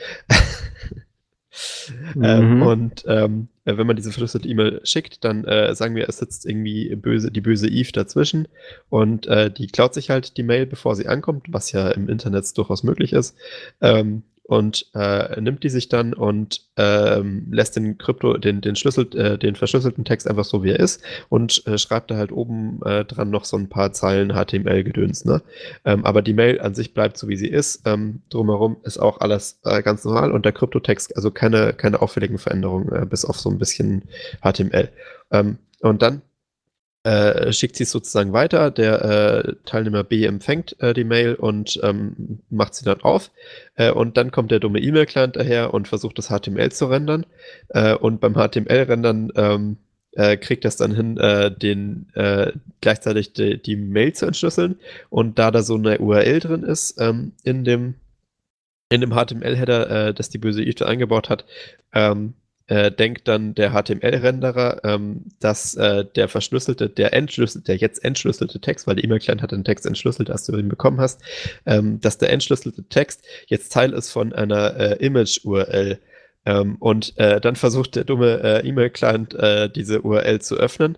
Ähm, 2.15 2.21
mhm. 2.21 2.23
ähm, 2.23 2.61
und 2.63 3.03
ähm, 3.07 3.47
wenn 3.65 3.87
man 3.87 3.95
diese 3.95 4.11
verschlüsselte 4.11 4.47
E-Mail 4.47 4.81
schickt, 4.83 5.23
dann 5.23 5.45
äh, 5.45 5.75
sagen 5.75 5.95
wir, 5.95 6.09
es 6.09 6.17
sitzt 6.17 6.45
irgendwie 6.45 6.95
böse, 6.95 7.31
die 7.31 7.41
böse 7.41 7.67
Eve 7.67 7.91
dazwischen 7.91 8.47
und 8.89 9.27
äh, 9.27 9.51
die 9.51 9.67
klaut 9.67 9.93
sich 9.93 10.09
halt 10.09 10.37
die 10.37 10.43
Mail, 10.43 10.65
bevor 10.65 10.95
sie 10.95 11.07
ankommt, 11.07 11.45
was 11.49 11.71
ja 11.71 11.91
im 11.91 12.09
Internet 12.09 12.57
durchaus 12.57 12.83
möglich 12.83 13.13
ist. 13.13 13.35
Ähm, 13.81 14.23
und 14.43 14.87
äh, 14.93 15.39
nimmt 15.39 15.63
die 15.63 15.69
sich 15.69 15.87
dann 15.87 16.13
und 16.13 16.61
ähm, 16.75 17.47
lässt 17.51 17.75
den 17.77 17.97
Krypto, 17.97 18.37
den, 18.37 18.59
den 18.61 18.75
Schlüssel, 18.75 19.07
äh, 19.15 19.37
den 19.37 19.55
verschlüsselten 19.55 20.03
Text 20.03 20.27
einfach 20.27 20.43
so 20.43 20.63
wie 20.63 20.71
er 20.71 20.79
ist 20.79 21.01
und 21.29 21.65
äh, 21.65 21.77
schreibt 21.77 22.11
da 22.11 22.17
halt 22.17 22.31
oben 22.31 22.81
äh, 22.83 23.05
dran 23.05 23.29
noch 23.29 23.45
so 23.45 23.57
ein 23.57 23.69
paar 23.69 23.93
Zeilen 23.93 24.33
HTML-Gedöns, 24.33 25.23
ne? 25.25 25.41
Ähm, 25.85 26.05
aber 26.05 26.21
die 26.21 26.33
Mail 26.33 26.59
an 26.59 26.75
sich 26.75 26.93
bleibt 26.93 27.17
so 27.17 27.29
wie 27.29 27.37
sie 27.37 27.47
ist. 27.47 27.83
Ähm, 27.85 28.21
drumherum 28.29 28.77
ist 28.83 28.97
auch 28.97 29.21
alles 29.21 29.59
äh, 29.63 29.81
ganz 29.81 30.03
normal 30.03 30.31
und 30.31 30.43
der 30.45 30.51
Kryptotext, 30.51 31.15
also 31.15 31.31
keine, 31.31 31.73
keine 31.73 32.01
auffälligen 32.01 32.37
Veränderungen, 32.37 32.91
äh, 32.91 33.05
bis 33.05 33.23
auf 33.23 33.39
so 33.39 33.49
ein 33.49 33.57
bisschen 33.57 34.03
HTML. 34.41 34.89
Ähm, 35.31 35.57
und 35.79 36.01
dann 36.01 36.21
äh, 37.03 37.51
schickt 37.51 37.75
sie 37.75 37.83
sozusagen 37.83 38.31
weiter. 38.31 38.71
Der 38.71 39.03
äh, 39.03 39.55
Teilnehmer 39.65 40.03
B 40.03 40.25
empfängt 40.25 40.79
äh, 40.79 40.93
die 40.93 41.03
Mail 41.03 41.35
und 41.35 41.79
ähm, 41.83 42.39
macht 42.49 42.75
sie 42.75 42.85
dann 42.85 43.01
auf. 43.01 43.29
Äh, 43.75 43.91
und 43.91 44.15
dann 44.15 44.31
kommt 44.31 44.51
der 44.51 44.59
dumme 44.59 44.79
E-Mail-Client 44.79 45.35
daher 45.35 45.73
und 45.73 45.89
versucht 45.89 46.17
das 46.17 46.29
HTML 46.29 46.71
zu 46.71 46.85
rendern. 46.85 47.25
Äh, 47.69 47.95
und 47.95 48.21
beim 48.21 48.35
HTML-Rendern 48.35 49.33
ähm, 49.35 49.77
äh, 50.13 50.37
kriegt 50.37 50.63
das 50.63 50.77
dann 50.77 50.95
hin, 50.95 51.15
den 51.61 52.07
gleichzeitig 52.81 53.33
die, 53.33 53.61
die, 53.61 53.75
Mail 53.75 54.13
zu 54.13 54.25
entschlüsseln. 54.25 54.79
Und 55.09 55.39
da 55.39 55.51
da 55.51 55.61
so 55.61 55.75
eine 55.75 55.97
URL 55.97 56.39
drin 56.39 56.63
ist 56.63 57.01
ähm, 57.01 57.33
in 57.43 57.63
dem 57.63 57.95
in 58.89 59.01
dem 59.01 59.11
HTML-Header, 59.11 60.13
das 60.13 60.29
die 60.29 60.37
böse 60.37 60.63
Eve 60.63 60.85
eingebaut 60.85 61.31
hat, 61.31 61.45
ähm, 61.93 62.35
äh, 62.67 62.91
denkt 62.91 63.27
dann 63.27 63.55
der 63.55 63.71
HTML-Renderer, 63.71 64.81
ähm, 64.83 65.25
dass 65.39 65.75
äh, 65.75 66.05
der 66.05 66.29
verschlüsselte, 66.29 66.89
der 66.89 67.13
entschlüsselte, 67.13 67.65
der 67.65 67.77
jetzt 67.77 68.03
entschlüsselte 68.03 68.59
Text, 68.59 68.87
weil 68.87 68.95
der 68.95 69.03
E-Mail-Client 69.03 69.41
hat 69.41 69.51
den 69.51 69.65
Text 69.65 69.85
entschlüsselt, 69.85 70.29
als 70.29 70.45
du 70.45 70.57
ihn 70.57 70.69
bekommen 70.69 71.01
hast, 71.01 71.21
ähm, 71.65 71.99
dass 71.99 72.17
der 72.17 72.31
entschlüsselte 72.31 72.83
Text 72.83 73.25
jetzt 73.47 73.73
Teil 73.73 73.93
ist 73.93 74.11
von 74.11 74.33
einer 74.33 74.75
äh, 74.77 75.05
Image-URL. 75.05 75.99
Ähm, 76.45 76.75
und 76.79 77.17
äh, 77.17 77.41
dann 77.41 77.55
versucht 77.55 77.95
der 77.95 78.05
dumme 78.05 78.41
äh, 78.41 78.67
E-Mail-Client 78.67 79.37
diese 79.75 80.01
URL 80.01 80.41
zu 80.41 80.55
öffnen 80.55 80.97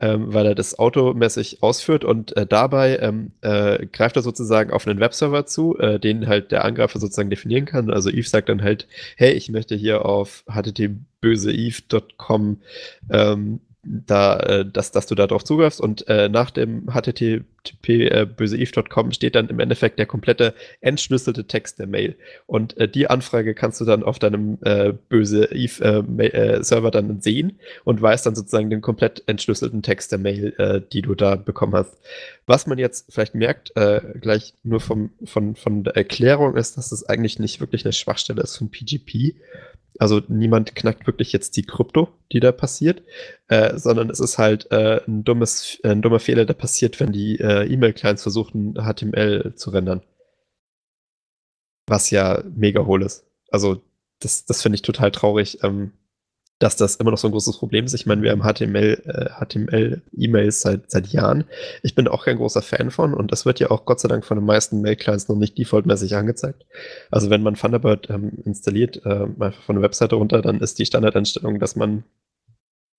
ähm, 0.00 0.34
weil 0.34 0.46
er 0.46 0.54
das 0.54 0.78
automäßig 0.78 1.62
ausführt 1.62 2.04
und 2.04 2.36
äh, 2.36 2.46
dabei 2.46 2.98
ähm, 2.98 3.32
äh, 3.40 3.86
greift 3.86 4.16
er 4.16 4.22
sozusagen 4.22 4.70
auf 4.70 4.86
einen 4.86 5.00
Webserver 5.00 5.46
zu, 5.46 5.78
äh, 5.78 5.98
den 5.98 6.26
halt 6.26 6.52
der 6.52 6.62
Angreifer 6.64 6.98
sozusagen 6.98 7.30
definieren 7.30 7.64
kann. 7.64 7.90
Also 7.90 8.10
Eve 8.10 8.28
sagt 8.28 8.50
dann 8.50 8.62
halt, 8.62 8.86
hey, 9.16 9.32
ich 9.32 9.48
möchte 9.48 9.74
hier 9.74 10.04
auf 10.04 10.44
http-böseeve.com 10.48 12.60
ähm, 13.10 13.60
da, 13.86 14.38
äh, 14.40 14.66
dass, 14.66 14.90
dass 14.92 15.06
du 15.06 15.14
da 15.14 15.26
drauf 15.26 15.44
zugreifst. 15.44 15.80
Und 15.80 16.08
äh, 16.08 16.28
nach 16.28 16.50
dem 16.50 16.88
http 16.92 17.88
äh, 17.88 18.26
böseeve.com 18.26 19.12
steht 19.12 19.34
dann 19.34 19.48
im 19.48 19.60
Endeffekt 19.60 19.98
der 19.98 20.06
komplette 20.06 20.54
entschlüsselte 20.80 21.46
Text 21.46 21.78
der 21.78 21.86
Mail. 21.86 22.16
Und 22.46 22.76
äh, 22.76 22.88
die 22.88 23.08
Anfrage 23.08 23.54
kannst 23.54 23.80
du 23.80 23.84
dann 23.84 24.02
auf 24.02 24.18
deinem 24.18 24.58
äh, 24.62 24.92
böse 25.08 25.50
Eve 25.52 26.04
äh, 26.18 26.26
äh, 26.26 26.62
Server 26.62 26.90
dann 26.90 27.20
sehen 27.20 27.58
und 27.84 28.02
weißt 28.02 28.26
dann 28.26 28.34
sozusagen 28.34 28.70
den 28.70 28.80
komplett 28.80 29.22
entschlüsselten 29.26 29.82
Text 29.82 30.12
der 30.12 30.18
Mail, 30.18 30.54
äh, 30.58 30.80
die 30.92 31.02
du 31.02 31.14
da 31.14 31.36
bekommen 31.36 31.74
hast. 31.74 31.96
Was 32.46 32.66
man 32.66 32.78
jetzt 32.78 33.06
vielleicht 33.12 33.34
merkt, 33.34 33.76
äh, 33.76 34.00
gleich 34.20 34.54
nur 34.62 34.80
vom, 34.80 35.10
von, 35.24 35.56
von 35.56 35.84
der 35.84 35.96
Erklärung 35.96 36.56
ist, 36.56 36.76
dass 36.76 36.92
es 36.92 37.08
eigentlich 37.08 37.38
nicht 37.38 37.60
wirklich 37.60 37.84
eine 37.84 37.92
Schwachstelle 37.92 38.42
ist 38.42 38.56
von 38.56 38.70
PGP, 38.70 39.34
also 39.98 40.20
niemand 40.28 40.74
knackt 40.74 41.06
wirklich 41.06 41.32
jetzt 41.32 41.56
die 41.56 41.64
Krypto, 41.64 42.08
die 42.32 42.40
da 42.40 42.52
passiert, 42.52 43.02
äh, 43.48 43.76
sondern 43.78 44.10
es 44.10 44.20
ist 44.20 44.38
halt 44.38 44.70
äh, 44.70 45.00
ein, 45.06 45.24
dummes, 45.24 45.78
ein 45.82 46.02
dummer 46.02 46.20
Fehler, 46.20 46.44
der 46.44 46.54
passiert, 46.54 47.00
wenn 47.00 47.12
die 47.12 47.38
äh, 47.38 47.64
E-Mail-Clients 47.72 48.22
versuchen, 48.22 48.74
HTML 48.74 49.54
zu 49.56 49.70
rendern. 49.70 50.02
Was 51.86 52.10
ja 52.10 52.42
mega 52.54 52.84
hohl 52.84 53.02
ist. 53.02 53.24
Also 53.50 53.82
das, 54.20 54.44
das 54.44 54.62
finde 54.62 54.76
ich 54.76 54.82
total 54.82 55.10
traurig. 55.12 55.62
Ähm, 55.62 55.92
dass 56.58 56.76
das 56.76 56.96
immer 56.96 57.10
noch 57.10 57.18
so 57.18 57.28
ein 57.28 57.32
großes 57.32 57.58
Problem 57.58 57.84
ist. 57.84 57.92
Ich 57.92 58.06
meine, 58.06 58.22
wir 58.22 58.30
haben 58.30 58.42
HTML, 58.42 59.02
äh, 59.04 59.44
HTML-E-Mails 59.44 60.62
seit, 60.62 60.90
seit 60.90 61.08
Jahren. 61.08 61.44
Ich 61.82 61.94
bin 61.94 62.08
auch 62.08 62.24
kein 62.24 62.38
großer 62.38 62.62
Fan 62.62 62.90
von 62.90 63.12
und 63.12 63.30
das 63.30 63.44
wird 63.44 63.60
ja 63.60 63.70
auch 63.70 63.84
Gott 63.84 64.00
sei 64.00 64.08
Dank 64.08 64.24
von 64.24 64.38
den 64.38 64.46
meisten 64.46 64.80
Mail-Clients 64.80 65.28
noch 65.28 65.36
nicht 65.36 65.58
defaultmäßig 65.58 66.16
angezeigt. 66.16 66.64
Also 67.10 67.28
wenn 67.28 67.42
man 67.42 67.54
Thunderbird 67.54 68.08
ähm, 68.08 68.38
installiert, 68.44 69.04
äh, 69.04 69.24
einfach 69.24 69.62
von 69.62 69.76
der 69.76 69.82
Webseite 69.82 70.14
runter, 70.16 70.40
dann 70.40 70.60
ist 70.60 70.78
die 70.78 70.86
Standardeinstellung, 70.86 71.58
dass 71.58 71.76
man 71.76 72.04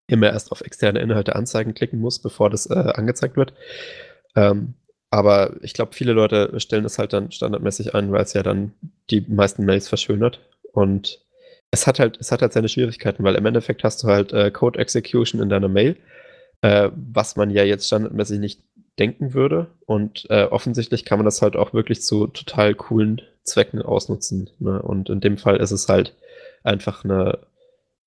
immer 0.08 0.28
erst 0.28 0.52
auf 0.52 0.62
externe 0.62 1.00
Inhalte 1.00 1.36
anzeigen 1.36 1.74
klicken 1.74 2.00
muss, 2.00 2.20
bevor 2.20 2.50
das 2.50 2.68
äh, 2.68 2.74
angezeigt 2.76 3.38
wird. 3.38 3.54
Ähm, 4.36 4.76
aber 5.10 5.56
ich 5.62 5.74
glaube, 5.74 5.96
viele 5.96 6.14
Leute 6.14 6.60
stellen 6.60 6.84
das 6.84 7.00
halt 7.00 7.14
dann 7.14 7.32
standardmäßig 7.32 7.96
ein, 7.96 8.12
weil 8.12 8.24
es 8.24 8.34
ja 8.34 8.44
dann 8.44 8.74
die 9.10 9.22
meisten 9.22 9.66
Mails 9.66 9.88
verschönert. 9.88 10.42
Und 10.74 11.26
es 11.72 11.88
hat 11.88 12.00
halt, 12.00 12.18
es 12.20 12.32
hat 12.32 12.42
halt 12.42 12.54
seine 12.54 12.70
Schwierigkeiten, 12.70 13.24
weil 13.24 13.36
im 13.36 13.46
Endeffekt 13.46 13.84
hast 13.84 14.04
du 14.04 14.08
halt 14.08 14.32
äh, 14.34 14.52
Code 14.52 14.80
Execution 14.80 15.42
in 15.42 15.50
deiner 15.50 15.68
Mail, 15.68 15.98
äh, 16.62 16.90
was 16.96 17.36
man 17.36 17.50
ja 17.50 17.64
jetzt 17.64 17.88
standardmäßig 17.88 18.40
nicht 18.40 18.62
denken 19.00 19.34
würde. 19.34 19.68
Und 19.86 20.28
äh, 20.30 20.44
offensichtlich 20.44 21.06
kann 21.06 21.20
man 21.20 21.26
das 21.26 21.42
halt 21.42 21.56
auch 21.56 21.74
wirklich 21.74 22.02
zu 22.02 22.28
total 22.28 22.74
coolen 22.76 23.22
Zwecken 23.44 23.82
ausnutzen. 23.82 24.50
Ne? 24.60 24.82
Und 24.82 25.10
in 25.10 25.20
dem 25.20 25.38
Fall 25.38 25.58
ist 25.58 25.72
es 25.72 25.88
halt 25.88 26.16
einfach 26.64 27.04
eine, 27.04 27.40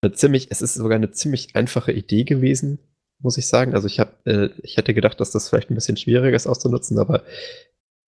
eine 0.02 0.12
ziemlich, 0.12 0.48
es 0.50 0.62
ist 0.62 0.74
sogar 0.74 0.96
eine 0.96 1.12
ziemlich 1.12 1.54
einfache 1.54 1.92
Idee 1.92 2.24
gewesen, 2.24 2.78
muss 3.20 3.38
ich 3.38 3.46
sagen. 3.46 3.74
Also 3.74 3.86
ich 3.86 4.00
habe, 4.00 4.12
äh, 4.24 4.48
ich 4.62 4.76
hätte 4.76 4.94
gedacht, 4.94 5.20
dass 5.20 5.30
das 5.30 5.48
vielleicht 5.48 5.70
ein 5.70 5.74
bisschen 5.74 5.96
schwieriger 5.96 6.36
ist 6.36 6.46
auszunutzen, 6.46 6.98
aber 6.98 7.22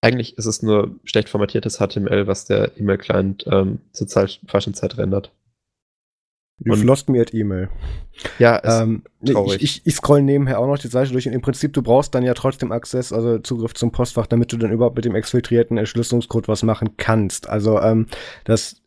eigentlich 0.02 0.38
ist 0.38 0.46
es 0.46 0.64
nur 0.64 0.96
schlecht 1.04 1.28
formatiertes 1.28 1.78
HTML, 1.78 2.28
was 2.28 2.46
der 2.46 2.78
E-Mail-Client 2.78 3.46
ähm, 3.52 3.80
zur 3.92 4.08
falschen 4.08 4.74
Zeit 4.74 4.98
rendert. 4.98 5.32
You've 6.64 6.84
lost 6.84 7.10
me 7.10 7.22
at 7.22 7.34
E-Mail. 7.34 7.70
Ja, 8.38 8.62
ähm, 8.64 9.04
ich, 9.22 9.62
ich, 9.62 9.82
ich 9.86 9.96
scroll 9.96 10.22
nebenher 10.22 10.60
auch 10.60 10.68
noch 10.68 10.78
die 10.78 10.88
Seite 10.88 11.12
durch 11.14 11.26
und 11.28 11.34
im 11.34 11.42
Prinzip, 11.42 11.72
du 11.74 11.82
brauchst 11.82 12.14
dann 12.14 12.24
ja 12.24 12.34
trotzdem 12.34 12.72
Access, 12.72 13.14
also 13.14 13.40
Zugriff 13.40 13.74
zum 13.74 13.92
Postfach, 13.92 14.28
damit 14.28 14.52
du 14.52 14.58
dann 14.58 14.72
überhaupt 14.72 14.98
mit 14.98 15.06
dem 15.06 15.16
exfiltrierten 15.16 15.78
Entschlüsselungscode 15.78 16.48
was 16.48 16.64
machen 16.64 16.98
kannst. 16.98 17.48
Also 17.50 17.80
ähm, 17.80 18.08
das 18.44 18.82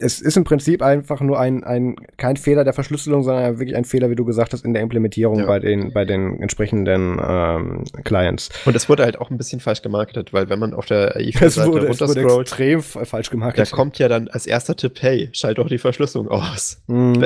es 0.00 0.20
ist 0.20 0.36
im 0.36 0.44
Prinzip 0.44 0.82
einfach 0.82 1.20
nur 1.20 1.38
ein, 1.38 1.62
ein 1.62 1.96
kein 2.16 2.36
Fehler 2.36 2.64
der 2.64 2.72
Verschlüsselung, 2.72 3.22
sondern 3.22 3.58
wirklich 3.58 3.76
ein 3.76 3.84
Fehler, 3.84 4.10
wie 4.10 4.16
du 4.16 4.24
gesagt 4.24 4.52
hast, 4.52 4.64
in 4.64 4.72
der 4.72 4.82
Implementierung 4.82 5.40
ja. 5.40 5.46
bei 5.46 5.58
den 5.58 5.92
bei 5.92 6.04
den 6.04 6.40
entsprechenden 6.40 7.20
ähm, 7.22 7.84
Clients. 8.04 8.48
Und 8.64 8.74
es 8.74 8.88
wurde 8.88 9.04
halt 9.04 9.18
auch 9.20 9.30
ein 9.30 9.36
bisschen 9.36 9.60
falsch 9.60 9.82
gemarketet, 9.82 10.32
weil 10.32 10.48
wenn 10.48 10.58
man 10.58 10.72
auf 10.72 10.86
der 10.86 11.16
AI-Seite 11.16 11.86
runterscrollt, 11.86 12.48
extrem 12.48 12.82
falsch 12.82 13.30
gemarketet. 13.30 13.72
Da 13.72 13.76
kommt 13.76 13.98
ja 13.98 14.08
dann 14.08 14.28
als 14.28 14.46
erster 14.46 14.74
Tipp, 14.74 14.98
hey, 15.00 15.28
schalt 15.32 15.58
doch 15.58 15.68
die 15.68 15.78
Verschlüsselung 15.78 16.28
aus. 16.28 16.82
Mm. 16.86 17.22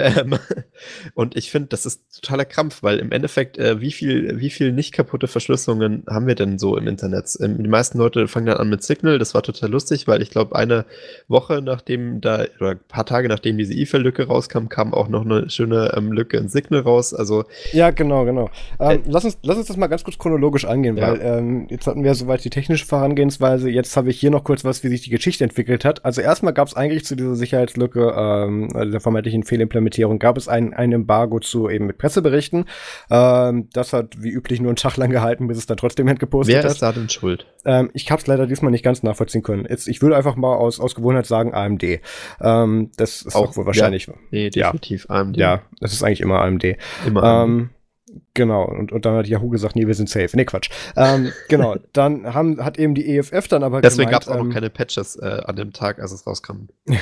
Und 1.15 1.37
ich 1.37 1.51
finde, 1.51 1.69
das 1.69 1.87
ist 1.87 2.03
totaler 2.21 2.45
Krampf, 2.45 2.83
weil 2.83 2.99
im 2.99 3.13
Endeffekt, 3.13 3.57
äh, 3.59 3.81
wie 3.81 3.93
viel 3.93 4.41
wie 4.41 4.51
viel 4.51 4.73
nicht 4.73 4.93
kaputte 4.93 5.29
Verschlüsselungen 5.29 6.05
haben 6.09 6.27
wir 6.27 6.35
denn 6.35 6.59
so 6.59 6.77
im 6.77 6.89
Internet? 6.89 7.29
Ähm, 7.41 7.63
die 7.63 7.69
meisten 7.69 7.99
Leute 7.99 8.27
fangen 8.27 8.47
dann 8.47 8.57
an 8.57 8.69
mit 8.69 8.83
Signal. 8.83 9.19
Das 9.19 9.35
war 9.35 9.43
total 9.43 9.71
lustig, 9.71 10.09
weil 10.09 10.23
ich 10.23 10.31
glaube, 10.31 10.57
eine 10.57 10.87
Woche 11.29 11.63
nachdem 11.63 12.21
da 12.21 12.45
oder 12.65 12.73
ein 12.73 12.81
paar 12.89 13.07
Tage 13.07 13.29
nachdem 13.29 13.59
diese 13.59 13.75
E-File-Lücke 13.75 14.27
rauskam, 14.27 14.69
kam 14.69 14.95
auch 14.95 15.09
noch 15.09 15.25
eine 15.25 15.51
schöne 15.51 15.93
ähm, 15.97 16.13
Lücke 16.13 16.37
in 16.37 16.49
Signal 16.49 16.81
raus. 16.81 17.15
Also 17.15 17.45
ja, 17.73 17.91
genau, 17.91 18.25
genau. 18.25 18.51
Ähm, 18.81 18.91
äh, 18.91 18.99
lass, 19.07 19.25
uns, 19.25 19.39
lass 19.43 19.57
uns 19.57 19.67
das 19.67 19.77
mal 19.77 19.87
ganz 19.87 20.05
kurz 20.05 20.19
chronologisch 20.19 20.65
angehen, 20.65 20.97
ja. 20.97 21.09
weil 21.09 21.21
ähm, 21.23 21.67
jetzt 21.71 21.87
hatten 21.87 22.05
wir 22.05 22.15
soweit 22.15 22.45
die 22.45 22.51
technische 22.51 22.87
Vorangehensweise. 22.87 23.71
Jetzt 23.71 23.97
habe 23.97 24.11
ich 24.11 24.19
hier 24.19 24.31
noch 24.31 24.45
kurz 24.45 24.65
was, 24.65 24.83
wie 24.83 24.89
sich 24.89 25.03
die 25.03 25.11
Geschichte 25.11 25.45
entwickelt 25.45 25.85
hat. 25.85 26.05
Also 26.05 26.21
erstmal 26.21 26.53
gab 26.53 26.69
es 26.69 26.75
eigentlich 26.75 27.05
zu 27.05 27.17
dieser 27.17 27.35
Sicherheitslücke, 27.35 28.15
ähm, 28.17 28.69
also 28.75 28.91
der 28.91 29.01
vermeintlichen 29.01 29.43
Fehlimplementierung, 29.43 30.19
gab 30.19 30.37
es 30.37 30.49
ein, 30.49 30.73
ein 30.75 30.93
Embargo 30.93 31.41
zu 31.41 31.69
eben 31.69 31.87
mit 31.87 31.99
Presseberichten. 31.99 32.65
Ähm, 33.11 33.69
das 33.73 33.93
hat 33.93 34.23
wie 34.23 34.31
üblich 34.31 34.61
nur 34.61 34.71
einen 34.71 34.77
Tag 34.77 34.97
lang 34.97 35.11
gehalten, 35.11 35.47
bis 35.49 35.59
es 35.59 35.67
dann 35.67 35.77
trotzdem 35.77 36.07
gepostet 36.15 36.57
hat. 36.57 36.65
Wer 36.65 36.71
ist 36.71 36.83
da 36.83 36.93
denn 36.93 37.09
schuld? 37.09 37.47
Ähm, 37.65 37.91
ich 37.95 38.11
habe 38.11 38.21
es 38.21 38.27
leider 38.27 38.47
diesmal 38.47 38.71
nicht 38.71 38.85
ganz 38.85 39.03
nachvollziehen 39.03 39.43
können. 39.43 39.67
Jetzt, 39.69 39.89
ich 39.89 40.03
würde 40.03 40.17
einfach 40.17 40.37
mal 40.37 40.55
aus, 40.55 40.81
aus 40.81 40.95
Gewohnheit 40.95 41.27
sagen 41.27 41.55
AMD. 41.55 41.83
Ähm, 41.83 42.01
ähm, 42.63 42.91
das 42.97 43.23
ist 43.23 43.35
auch, 43.35 43.57
wohl 43.57 43.67
wahrscheinlich. 43.67 44.07
Ja, 44.07 44.15
nee, 44.31 44.51
definitiv 44.51 45.07
ja, 45.09 45.15
AMD. 45.15 45.37
Ja, 45.37 45.63
das 45.81 45.93
ist 45.93 46.03
eigentlich 46.03 46.21
immer 46.21 46.41
AMD. 46.41 46.65
Immer 47.07 47.23
AMD. 47.23 47.51
Ähm, 47.51 47.71
Genau, 48.35 48.65
und, 48.65 48.93
und 48.93 49.05
dann 49.05 49.17
hat 49.17 49.27
Yahoo 49.27 49.49
gesagt, 49.49 49.77
nee, 49.77 49.87
wir 49.87 49.95
sind 49.95 50.09
safe. 50.09 50.31
Nee, 50.35 50.45
Quatsch. 50.45 50.71
Ähm, 50.97 51.33
genau, 51.49 51.77
dann 51.93 52.35
haben, 52.35 52.65
hat 52.65 52.79
eben 52.79 52.95
die 52.95 53.17
EFF 53.17 53.49
dann 53.49 53.63
aber 53.63 53.81
Deswegen 53.81 54.11
gab 54.11 54.23
es 54.23 54.29
auch 54.29 54.37
ähm, 54.37 54.49
noch 54.49 54.55
keine 54.55 54.71
Patches 54.71 55.17
äh, 55.17 55.43
an 55.45 55.57
dem 55.57 55.73
Tag, 55.73 55.99
als 55.99 56.13
es 56.13 56.27
rauskam. 56.27 56.69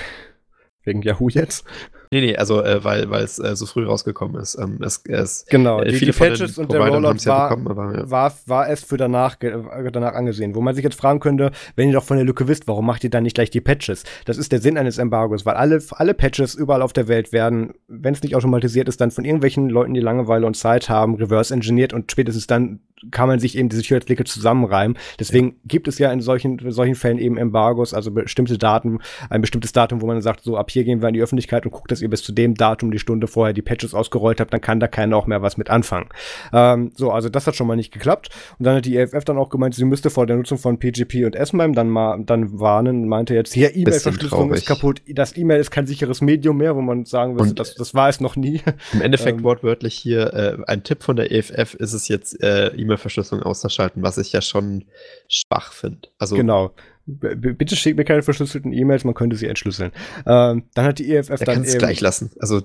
Wegen 0.84 1.02
Yahoo 1.02 1.28
jetzt? 1.28 1.64
Nee, 2.12 2.20
nee, 2.20 2.36
also 2.36 2.62
äh, 2.62 2.84
weil 2.84 3.08
weil 3.08 3.24
es 3.24 3.38
äh, 3.38 3.56
so 3.56 3.64
früh 3.64 3.86
rausgekommen 3.86 4.38
ist. 4.38 4.58
Ähm, 4.60 4.76
es, 4.82 5.02
es, 5.08 5.46
genau, 5.48 5.80
äh, 5.80 5.88
die, 5.88 5.96
viele 5.96 6.12
die 6.12 6.18
Patches 6.18 6.58
und 6.58 6.70
der 6.70 6.80
Rollout 6.80 7.08
war, 7.08 7.16
ja 7.16 7.48
bekommen, 7.48 7.68
aber, 7.68 7.96
ja. 7.96 8.10
war, 8.10 8.34
war 8.44 8.68
es 8.68 8.84
für 8.84 8.98
danach, 8.98 9.36
danach 9.36 10.12
angesehen. 10.12 10.54
Wo 10.54 10.60
man 10.60 10.74
sich 10.74 10.84
jetzt 10.84 11.00
fragen 11.00 11.20
könnte, 11.20 11.52
wenn 11.74 11.88
ihr 11.88 11.94
doch 11.94 12.04
von 12.04 12.18
der 12.18 12.26
Lücke 12.26 12.48
wisst, 12.48 12.68
warum 12.68 12.84
macht 12.84 13.02
ihr 13.02 13.08
dann 13.08 13.22
nicht 13.22 13.32
gleich 13.32 13.48
die 13.48 13.62
Patches? 13.62 14.04
Das 14.26 14.36
ist 14.36 14.52
der 14.52 14.60
Sinn 14.60 14.76
eines 14.76 14.98
Embargos, 14.98 15.46
weil 15.46 15.54
alle, 15.54 15.82
alle 15.92 16.12
Patches 16.12 16.54
überall 16.54 16.82
auf 16.82 16.92
der 16.92 17.08
Welt 17.08 17.32
werden, 17.32 17.72
wenn 17.88 18.12
es 18.12 18.22
nicht 18.22 18.36
automatisiert 18.36 18.88
ist, 18.88 19.00
dann 19.00 19.10
von 19.10 19.24
irgendwelchen 19.24 19.70
Leuten, 19.70 19.94
die 19.94 20.00
Langeweile 20.00 20.46
und 20.46 20.54
Zeit 20.54 20.90
haben, 20.90 21.14
reverse 21.14 21.54
engineert 21.54 21.94
und 21.94 22.12
spätestens 22.12 22.46
dann 22.46 22.80
kann 23.10 23.28
man 23.28 23.40
sich 23.40 23.56
eben 23.58 23.68
diese 23.68 23.82
Sicherheitslücke 23.82 24.24
zusammenreimen. 24.24 24.96
Deswegen 25.18 25.48
ja. 25.48 25.54
gibt 25.64 25.88
es 25.88 25.98
ja 25.98 26.12
in 26.12 26.20
solchen, 26.20 26.58
in 26.58 26.70
solchen 26.70 26.94
Fällen 26.94 27.18
eben 27.18 27.36
Embargos, 27.36 27.94
also 27.94 28.10
bestimmte 28.10 28.58
Daten, 28.58 28.98
ein 29.28 29.40
bestimmtes 29.40 29.72
Datum, 29.72 30.00
wo 30.00 30.06
man 30.06 30.22
sagt, 30.22 30.42
so 30.42 30.56
ab 30.56 30.70
hier 30.70 30.84
gehen 30.84 31.02
wir 31.02 31.08
in 31.08 31.14
die 31.14 31.22
Öffentlichkeit 31.22 31.64
und 31.64 31.72
guckt, 31.72 31.90
dass 31.90 32.01
ihr 32.02 32.10
bis 32.10 32.22
zu 32.22 32.32
dem 32.32 32.54
Datum 32.54 32.90
die 32.90 32.98
Stunde 32.98 33.26
vorher 33.26 33.52
die 33.52 33.62
Patches 33.62 33.94
ausgerollt 33.94 34.40
habt, 34.40 34.52
dann 34.52 34.60
kann 34.60 34.80
da 34.80 34.88
keiner 34.88 35.16
auch 35.16 35.26
mehr 35.26 35.42
was 35.42 35.56
mit 35.56 35.70
anfangen. 35.70 36.08
Ähm, 36.52 36.92
so, 36.94 37.10
also 37.10 37.28
das 37.28 37.46
hat 37.46 37.56
schon 37.56 37.66
mal 37.66 37.76
nicht 37.76 37.92
geklappt. 37.92 38.30
Und 38.58 38.66
dann 38.66 38.76
hat 38.76 38.84
die 38.84 38.96
EFF 38.96 39.24
dann 39.24 39.38
auch 39.38 39.48
gemeint, 39.48 39.74
sie 39.74 39.84
müsste 39.84 40.10
vor 40.10 40.26
der 40.26 40.36
Nutzung 40.36 40.58
von 40.58 40.78
PGP 40.78 41.24
und 41.24 41.36
SMIME 41.36 41.74
dann 41.74 41.88
mal 41.88 42.22
dann 42.24 42.58
warnen, 42.58 43.08
meinte 43.08 43.34
jetzt, 43.34 43.52
hier 43.52 43.74
E-Mail-Verschlüsselung 43.74 44.52
ist 44.52 44.66
kaputt, 44.66 45.02
das 45.08 45.36
E-Mail 45.36 45.60
ist 45.60 45.70
kein 45.70 45.86
sicheres 45.86 46.20
Medium 46.20 46.56
mehr, 46.56 46.76
wo 46.76 46.80
man 46.80 47.04
sagen 47.04 47.38
würde, 47.38 47.54
das, 47.54 47.74
das 47.74 47.94
war 47.94 48.08
es 48.08 48.20
noch 48.20 48.36
nie. 48.36 48.60
Im 48.92 49.02
Endeffekt 49.02 49.38
ähm, 49.38 49.44
wortwörtlich 49.44 49.94
hier 49.94 50.32
äh, 50.32 50.58
ein 50.66 50.82
Tipp 50.82 51.02
von 51.02 51.16
der 51.16 51.32
EFF 51.32 51.74
ist 51.74 51.92
es 51.92 52.08
jetzt, 52.08 52.42
äh, 52.42 52.68
E-Mail-Verschlüsselung 52.68 53.42
auszuschalten, 53.42 54.02
was 54.02 54.18
ich 54.18 54.32
ja 54.32 54.42
schon 54.42 54.84
schwach 55.28 55.72
finde. 55.72 56.08
Also 56.18 56.36
genau. 56.36 56.72
Bitte 57.06 57.76
schickt 57.76 57.96
mir 57.96 58.04
keine 58.04 58.22
verschlüsselten 58.22 58.72
E-Mails, 58.72 59.04
man 59.04 59.14
könnte 59.14 59.36
sie 59.36 59.46
entschlüsseln. 59.46 59.92
Ähm, 60.26 60.64
dann 60.74 60.84
hat 60.84 60.98
die 60.98 61.12
EFF 61.12 61.40
dann 61.44 61.64
eben 61.64 61.78
gleich 61.78 62.00
lassen. 62.00 62.30
Also 62.38 62.62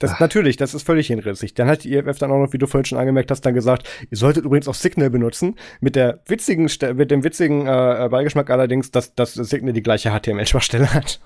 das 0.00 0.12
Ach. 0.14 0.20
natürlich, 0.20 0.56
das 0.56 0.74
ist 0.74 0.84
völlig 0.84 1.06
hinrissig. 1.06 1.54
Dann 1.54 1.68
hat 1.68 1.84
die 1.84 1.94
EFF 1.94 2.18
dann 2.18 2.30
auch 2.32 2.38
noch, 2.38 2.52
wie 2.52 2.58
du 2.58 2.66
vorhin 2.66 2.84
schon 2.84 2.98
angemerkt 2.98 3.30
hast, 3.30 3.42
dann 3.42 3.54
gesagt, 3.54 3.88
ihr 4.10 4.16
solltet 4.16 4.44
übrigens 4.44 4.66
auch 4.66 4.74
Signal 4.74 5.08
benutzen. 5.08 5.54
Mit 5.80 5.94
der 5.94 6.20
witzigen, 6.26 6.68
mit 6.94 7.10
dem 7.10 7.22
witzigen 7.22 7.66
äh, 7.66 8.08
Beigeschmack 8.10 8.50
allerdings, 8.50 8.90
dass, 8.90 9.14
dass 9.14 9.34
Signal 9.34 9.72
die 9.72 9.82
gleiche 9.82 10.10
HTML-Schwachstelle 10.10 10.92
hat. 10.94 11.20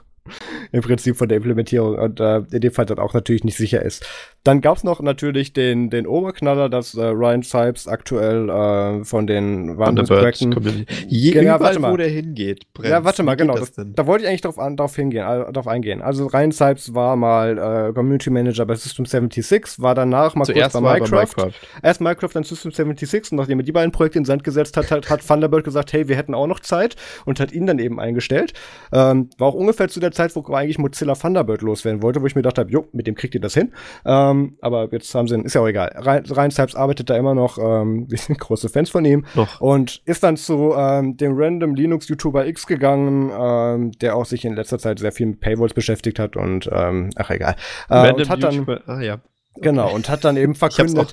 Im 0.73 0.83
Prinzip 0.83 1.17
von 1.17 1.29
der 1.29 1.39
Implementierung 1.39 1.97
und 1.97 2.21
äh, 2.21 2.39
in 2.53 2.61
dem 2.61 2.73
Fall 2.73 2.85
dann 2.85 2.99
auch 2.99 3.15
natürlich 3.15 3.45
nicht 3.45 3.57
sicher 3.57 3.83
ist. 3.83 4.07
Dann 4.49 4.63
gab's 4.63 4.83
noch 4.83 5.03
natürlich 5.03 5.53
den, 5.53 5.91
den 5.91 6.07
Oberknaller, 6.07 6.71
dass 6.71 6.95
äh, 6.95 7.05
Ryan 7.05 7.43
Sipes 7.43 7.87
aktuell 7.87 8.49
äh, 8.49 9.05
von 9.05 9.27
den 9.27 9.77
Wahnsinnsprojekten. 9.77 10.87
Je, 11.07 11.43
ja, 11.43 11.61
warte 11.61 11.79
mal. 11.79 11.93
wo 11.93 11.99
der 11.99 12.09
hingeht, 12.09 12.73
brennt. 12.73 12.89
Ja, 12.89 13.05
warte 13.05 13.23
mal, 13.25 13.35
genau. 13.35 13.59
Das, 13.59 13.73
da 13.77 14.07
wollte 14.07 14.25
ich 14.25 14.31
eigentlich 14.31 14.41
drauf, 14.41 14.59
an, 14.59 14.79
drauf, 14.79 14.97
hingehen, 14.97 15.27
äh, 15.29 15.53
drauf 15.53 15.69
eingehen. 15.69 16.01
Also 16.01 16.29
Ryan 16.29 16.53
Sipes 16.53 16.95
war 16.95 17.15
mal 17.17 17.91
äh, 17.91 17.93
Community 17.93 18.31
Manager 18.31 18.65
bei 18.65 18.75
System 18.75 19.05
76, 19.05 19.83
war 19.83 19.95
danach 19.95 20.35
mal 20.35 20.47
Zuerst 20.47 20.73
kurz 20.73 20.83
bei 20.83 20.95
Minecraft. 20.95 21.11
bei 21.11 21.43
Minecraft. 21.43 21.69
Erst 21.83 22.01
Minecraft, 22.01 22.31
dann 22.33 22.45
System 22.45 22.73
76 22.73 23.33
und 23.33 23.37
nachdem 23.37 23.61
er 23.61 23.65
die 23.65 23.73
beiden 23.73 23.93
Projekte 23.93 24.19
in 24.19 24.25
Sand 24.25 24.45
gesetzt 24.45 24.79
hat, 24.79 24.91
hat, 24.91 25.11
hat 25.11 25.27
Thunderbird 25.29 25.65
gesagt, 25.65 25.93
hey, 25.93 26.09
wir 26.09 26.17
hätten 26.17 26.33
auch 26.33 26.47
noch 26.47 26.61
Zeit 26.61 26.97
und 27.27 27.39
hat 27.39 27.53
ihn 27.53 27.67
dann 27.67 27.79
eben 27.79 28.01
eingestellt. 28.01 28.55
Ähm, 28.95 29.29
war 29.37 29.49
auch 29.49 29.55
ungefähr 29.55 29.89
zu 29.89 30.01
der 30.01 30.13
Zeit, 30.13 30.35
wo 30.35 30.55
eigentlich 30.55 30.79
Mozilla 30.79 31.13
Thunderbird 31.13 31.61
loswerden 31.61 32.01
wollte, 32.01 32.23
wo 32.23 32.27
ich 32.27 32.35
mir 32.35 32.41
gedacht 32.41 32.57
habe, 32.57 32.71
jo, 32.71 32.87
mit 32.93 33.07
dem 33.07 33.15
kriegt 33.15 33.35
ihr 33.35 33.43
das 33.43 33.53
hin. 33.53 33.75
Ähm, 34.07 34.38
aber 34.61 34.89
jetzt 34.93 35.15
haben 35.15 35.29
sie, 35.29 35.41
ist 35.41 35.55
ja 35.55 35.61
auch 35.61 35.69
egal. 35.69 35.91
Ryan 35.97 36.51
Sipes 36.51 36.75
arbeitet 36.75 37.11
da 37.11 37.17
immer 37.17 37.35
noch, 37.35 37.59
ähm, 37.59 38.07
wir 38.11 38.19
sind 38.19 38.39
große 38.39 38.69
Fans 38.69 38.91
von 38.91 39.05
ihm. 39.05 39.25
Doch. 39.35 39.61
Und 39.61 40.03
ist 40.05 40.23
dann 40.23 40.37
zu 40.37 40.75
ähm, 40.77 41.17
dem 41.17 41.33
random 41.37 41.75
Linux-YouTuber 41.75 42.47
X 42.47 42.67
gegangen, 42.67 43.31
ähm, 43.39 43.93
der 44.01 44.17
auch 44.17 44.27
sich 44.27 44.45
in 44.45 44.55
letzter 44.55 44.79
Zeit 44.79 44.99
sehr 44.99 45.13
viel 45.13 45.27
mit 45.27 45.41
Paywalls 45.41 45.75
beschäftigt 45.75 46.19
hat 46.19 46.37
und, 46.37 46.69
ähm, 46.73 47.11
ach 47.17 47.31
egal. 47.31 47.57
Äh, 47.89 48.13
und 48.13 48.29
hat 48.29 48.43
dann, 48.43 48.67
ah, 48.87 49.01
ja. 49.01 49.19
Genau, 49.61 49.93
und 49.93 50.09
hat 50.09 50.25
dann 50.25 50.37
eben 50.37 50.55
verkündet, 50.55 51.13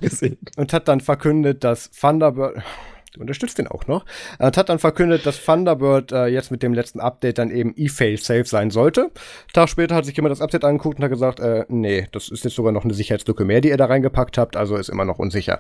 und 0.58 0.74
hat 0.74 0.88
dann 0.88 1.00
verkündet, 1.00 1.64
dass 1.64 1.90
Thunderbird, 1.92 2.62
unterstützt 3.22 3.58
den 3.58 3.68
auch 3.68 3.88
noch. 3.88 4.06
Und 4.40 4.58
hat 4.58 4.70
dann 4.70 4.80
verkündet, 4.80 5.26
dass 5.26 5.44
Thunderbird 5.44 6.12
äh, 6.12 6.28
jetzt 6.28 6.52
mit 6.52 6.64
dem 6.64 6.74
letzten 6.74 7.00
Update 7.00 7.38
dann 7.38 7.52
eben 7.52 7.74
e-fail 7.76 8.18
safe 8.18 8.46
sein 8.46 8.72
sollte. 8.72 9.12
Tag 9.54 9.70
später 9.70 9.96
hat 9.96 10.06
sich 10.06 10.16
jemand 10.16 10.32
das 10.32 10.42
Update 10.42 10.64
angeguckt 10.64 10.98
und 10.98 11.04
hat 11.04 11.12
gesagt, 11.12 11.40
äh, 11.40 11.66
nee, 11.68 12.08
das 12.12 12.30
ist 12.30 12.44
jetzt 12.44 12.56
sogar 12.56 12.72
noch 12.72 12.84
eine 12.84 12.94
Sicherheitslücke 12.94 13.46
mehr, 13.46 13.62
die 13.62 13.70
ihr 13.70 13.78
da 13.78 13.86
reingepackt 13.86 14.38
habt, 14.38 14.58
also 14.58 14.76
ist 14.76 14.90
immer 14.90 15.06
noch 15.06 15.20
unsicher. 15.20 15.60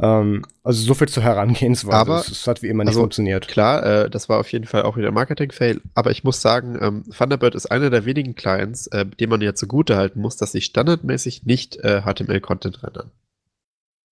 Ähm, 0.00 0.44
also 0.62 0.82
so 0.82 0.94
viel 0.94 1.08
zur 1.08 1.22
Herangehensweise. 1.22 1.96
Aber 1.96 2.18
es 2.18 2.46
hat 2.46 2.62
wie 2.62 2.68
immer 2.68 2.84
nicht 2.84 2.90
also, 2.90 3.00
funktioniert. 3.00 3.48
Klar, 3.48 3.84
äh, 3.84 4.10
das 4.10 4.28
war 4.28 4.40
auf 4.40 4.50
jeden 4.52 4.66
Fall 4.66 4.82
auch 4.82 4.96
wieder 4.96 5.08
ein 5.08 5.14
Marketing-Fail, 5.14 5.80
aber 5.94 6.10
ich 6.10 6.24
muss 6.24 6.40
sagen, 6.40 6.78
ähm, 6.80 7.04
Thunderbird 7.16 7.54
ist 7.54 7.66
einer 7.66 7.90
der 7.90 8.04
wenigen 8.04 8.34
Clients, 8.34 8.86
äh, 8.88 9.04
dem 9.06 9.30
man 9.30 9.40
ja 9.40 9.54
zugute 9.54 9.96
halten 9.96 10.20
muss, 10.20 10.36
dass 10.36 10.52
sie 10.52 10.60
standardmäßig 10.60 11.44
nicht 11.44 11.76
äh, 11.76 12.02
HTML-Content 12.02 12.82
rendern. 12.82 13.10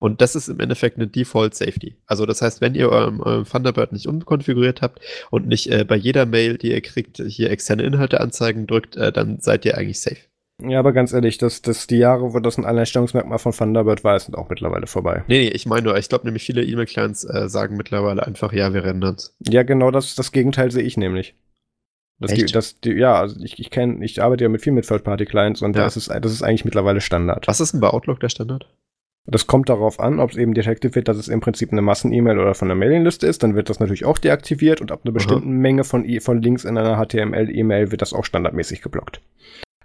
Und 0.03 0.21
das 0.21 0.35
ist 0.35 0.49
im 0.49 0.59
Endeffekt 0.59 0.97
eine 0.97 1.07
Default 1.07 1.55
Safety. 1.55 1.95
Also 2.07 2.27
das 2.27 2.43
heißt, 2.43 2.61
wenn 2.61 2.75
ihr 2.75 2.89
eurem, 2.89 3.21
eurem 3.21 3.45
Thunderbird 3.45 3.93
nicht 3.93 4.09
umkonfiguriert 4.09 4.83
habt 4.83 4.99
und 5.31 5.47
nicht 5.47 5.71
äh, 5.71 5.85
bei 5.85 5.95
jeder 5.95 6.27
Mail, 6.27 6.59
die 6.59 6.73
ihr 6.73 6.81
kriegt, 6.81 7.23
hier 7.25 7.53
externe 7.53 7.85
Inhalte 7.85 8.21
anzeigen 8.21 8.67
drückt, 8.67 8.97
äh, 8.97 9.13
dann 9.13 9.39
seid 9.39 9.65
ihr 9.65 9.79
eigentlich 9.79 10.01
safe. 10.01 10.17
Ja, 10.61 10.81
aber 10.81 10.93
ganz 10.93 11.13
ehrlich, 11.13 11.39
das, 11.39 11.63
das 11.63 11.87
die 11.87 11.99
Jahre, 11.99 12.35
wo 12.35 12.41
das 12.41 12.59
ein 12.59 12.65
Alleinstellungsmerkmal 12.65 13.39
von 13.39 13.53
Thunderbird 13.53 14.03
war, 14.03 14.19
sind 14.19 14.35
auch 14.35 14.49
mittlerweile 14.49 14.89
vorbei. 14.89 15.23
Nee, 15.29 15.39
nee, 15.39 15.49
ich 15.51 15.67
meine 15.67 15.83
nur, 15.83 15.97
ich 15.97 16.09
glaube 16.09 16.25
nämlich 16.25 16.43
viele 16.43 16.65
E-Mail-Clients 16.65 17.23
äh, 17.23 17.49
sagen 17.49 17.77
mittlerweile 17.77 18.27
einfach, 18.27 18.53
ja, 18.53 18.75
wir 18.75 18.83
rendern 18.83 19.19
Ja, 19.39 19.63
genau 19.63 19.93
das, 19.93 20.17
das 20.17 20.33
Gegenteil 20.33 20.73
sehe 20.73 20.83
ich 20.83 20.97
nämlich. 20.97 21.37
Das, 22.19 22.35
die, 22.35 22.47
das 22.47 22.81
die, 22.81 22.95
ja, 22.95 23.21
also 23.21 23.41
ich, 23.41 23.61
ich 23.61 23.71
kenne, 23.71 24.05
ich 24.05 24.21
arbeite 24.21 24.43
ja 24.43 24.49
mit 24.49 24.63
viel 24.63 24.73
mit 24.73 24.85
Third-Party-Clients 24.85 25.63
und 25.63 25.77
ja. 25.77 25.85
das, 25.85 25.97
ist, 25.97 26.09
das 26.09 26.33
ist 26.33 26.43
eigentlich 26.43 26.65
mittlerweile 26.65 27.01
Standard. 27.01 27.47
Was 27.47 27.61
ist 27.61 27.73
denn 27.73 27.81
bei 27.81 27.91
Outlook 27.91 28.19
der 28.19 28.31
Standard? 28.31 28.67
Das 29.25 29.47
kommt 29.47 29.69
darauf 29.69 30.01
an, 30.01 30.19
ob 30.19 30.31
es 30.31 30.37
eben 30.37 30.53
detektiert 30.53 30.97
wird, 30.97 31.07
dass 31.07 31.17
es 31.17 31.29
im 31.29 31.41
Prinzip 31.41 31.71
eine 31.71 31.83
Massen-E-Mail 31.83 32.41
oder 32.41 32.55
von 32.55 32.69
einer 32.69 32.79
Mailingliste 32.79 33.27
ist. 33.27 33.43
Dann 33.43 33.55
wird 33.55 33.71
das 33.71 33.79
natürlich 33.79 34.05
auch 34.05 34.19
deaktiviert 34.19 34.81
und 34.81 34.91
ab 34.91 35.03
einer 35.05 35.13
bestimmten 35.13 35.53
Aha. 35.53 35.61
Menge 35.61 35.85
von, 35.85 36.05
von 36.21 36.43
Links 36.43 36.65
in 36.65 36.77
einer 36.77 36.97
HTML-E-Mail 36.97 37.93
wird 37.93 38.03
das 38.03 38.13
auch 38.13 38.25
standardmäßig 38.25 38.83
geblockt. 38.83 39.21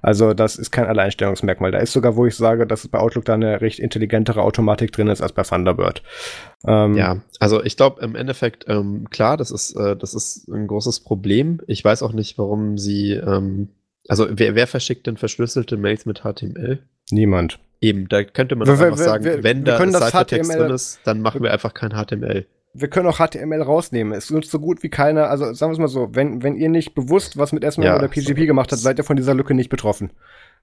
Also 0.01 0.33
das 0.33 0.57
ist 0.57 0.71
kein 0.71 0.85
Alleinstellungsmerkmal. 0.85 1.71
Da 1.71 1.79
ist 1.79 1.93
sogar, 1.93 2.15
wo 2.15 2.25
ich 2.25 2.35
sage, 2.35 2.65
dass 2.65 2.87
bei 2.87 2.99
Outlook 2.99 3.25
da 3.25 3.33
eine 3.33 3.61
recht 3.61 3.79
intelligentere 3.79 4.41
Automatik 4.41 4.91
drin 4.91 5.07
ist 5.07 5.21
als 5.21 5.33
bei 5.33 5.43
Thunderbird. 5.43 6.03
Ähm, 6.65 6.95
ja, 6.95 7.21
also 7.39 7.63
ich 7.63 7.77
glaube 7.77 8.01
im 8.01 8.15
Endeffekt, 8.15 8.65
ähm, 8.67 9.09
klar, 9.09 9.37
das 9.37 9.51
ist, 9.51 9.75
äh, 9.75 9.95
das 9.95 10.13
ist 10.13 10.47
ein 10.47 10.67
großes 10.67 11.01
Problem. 11.01 11.61
Ich 11.67 11.83
weiß 11.83 12.03
auch 12.03 12.13
nicht, 12.13 12.37
warum 12.37 12.77
sie, 12.77 13.13
ähm, 13.13 13.69
also 14.07 14.27
wer, 14.29 14.55
wer 14.55 14.67
verschickt 14.67 15.07
denn 15.07 15.17
verschlüsselte 15.17 15.77
Mails 15.77 16.05
mit 16.05 16.21
HTML? 16.21 16.79
Niemand. 17.11 17.59
Eben, 17.79 18.07
da 18.07 18.23
könnte 18.23 18.55
man 18.55 18.67
wir, 18.67 18.73
einfach 18.73 18.97
wir, 18.97 19.03
sagen, 19.03 19.23
wir, 19.23 19.43
wenn 19.43 19.63
da 19.63 19.77
Cyphertext 19.77 20.53
drin 20.53 20.71
ist, 20.71 20.99
dann 21.03 21.21
machen 21.21 21.43
wir 21.43 21.51
einfach 21.51 21.73
kein 21.73 21.91
HTML. 21.91 22.47
Wir 22.73 22.89
können 22.89 23.07
auch 23.07 23.17
HTML 23.17 23.61
rausnehmen. 23.61 24.13
Es 24.13 24.25
ist 24.25 24.31
uns 24.31 24.51
so 24.51 24.59
gut 24.59 24.83
wie 24.83 24.89
keiner, 24.89 25.29
also 25.29 25.53
sagen 25.53 25.71
wir 25.71 25.73
es 25.73 25.79
mal 25.79 25.87
so, 25.87 26.09
wenn, 26.13 26.43
wenn 26.43 26.55
ihr 26.55 26.69
nicht 26.69 26.95
bewusst 26.95 27.37
was 27.37 27.53
mit 27.53 27.63
SML 27.63 27.85
ja, 27.85 27.95
oder 27.95 28.07
PGP 28.07 28.39
so 28.39 28.45
gemacht 28.45 28.71
habt, 28.71 28.81
seid 28.81 28.99
ihr 28.99 29.03
von 29.03 29.15
dieser 29.15 29.33
Lücke 29.33 29.53
nicht 29.53 29.69
betroffen. 29.69 30.11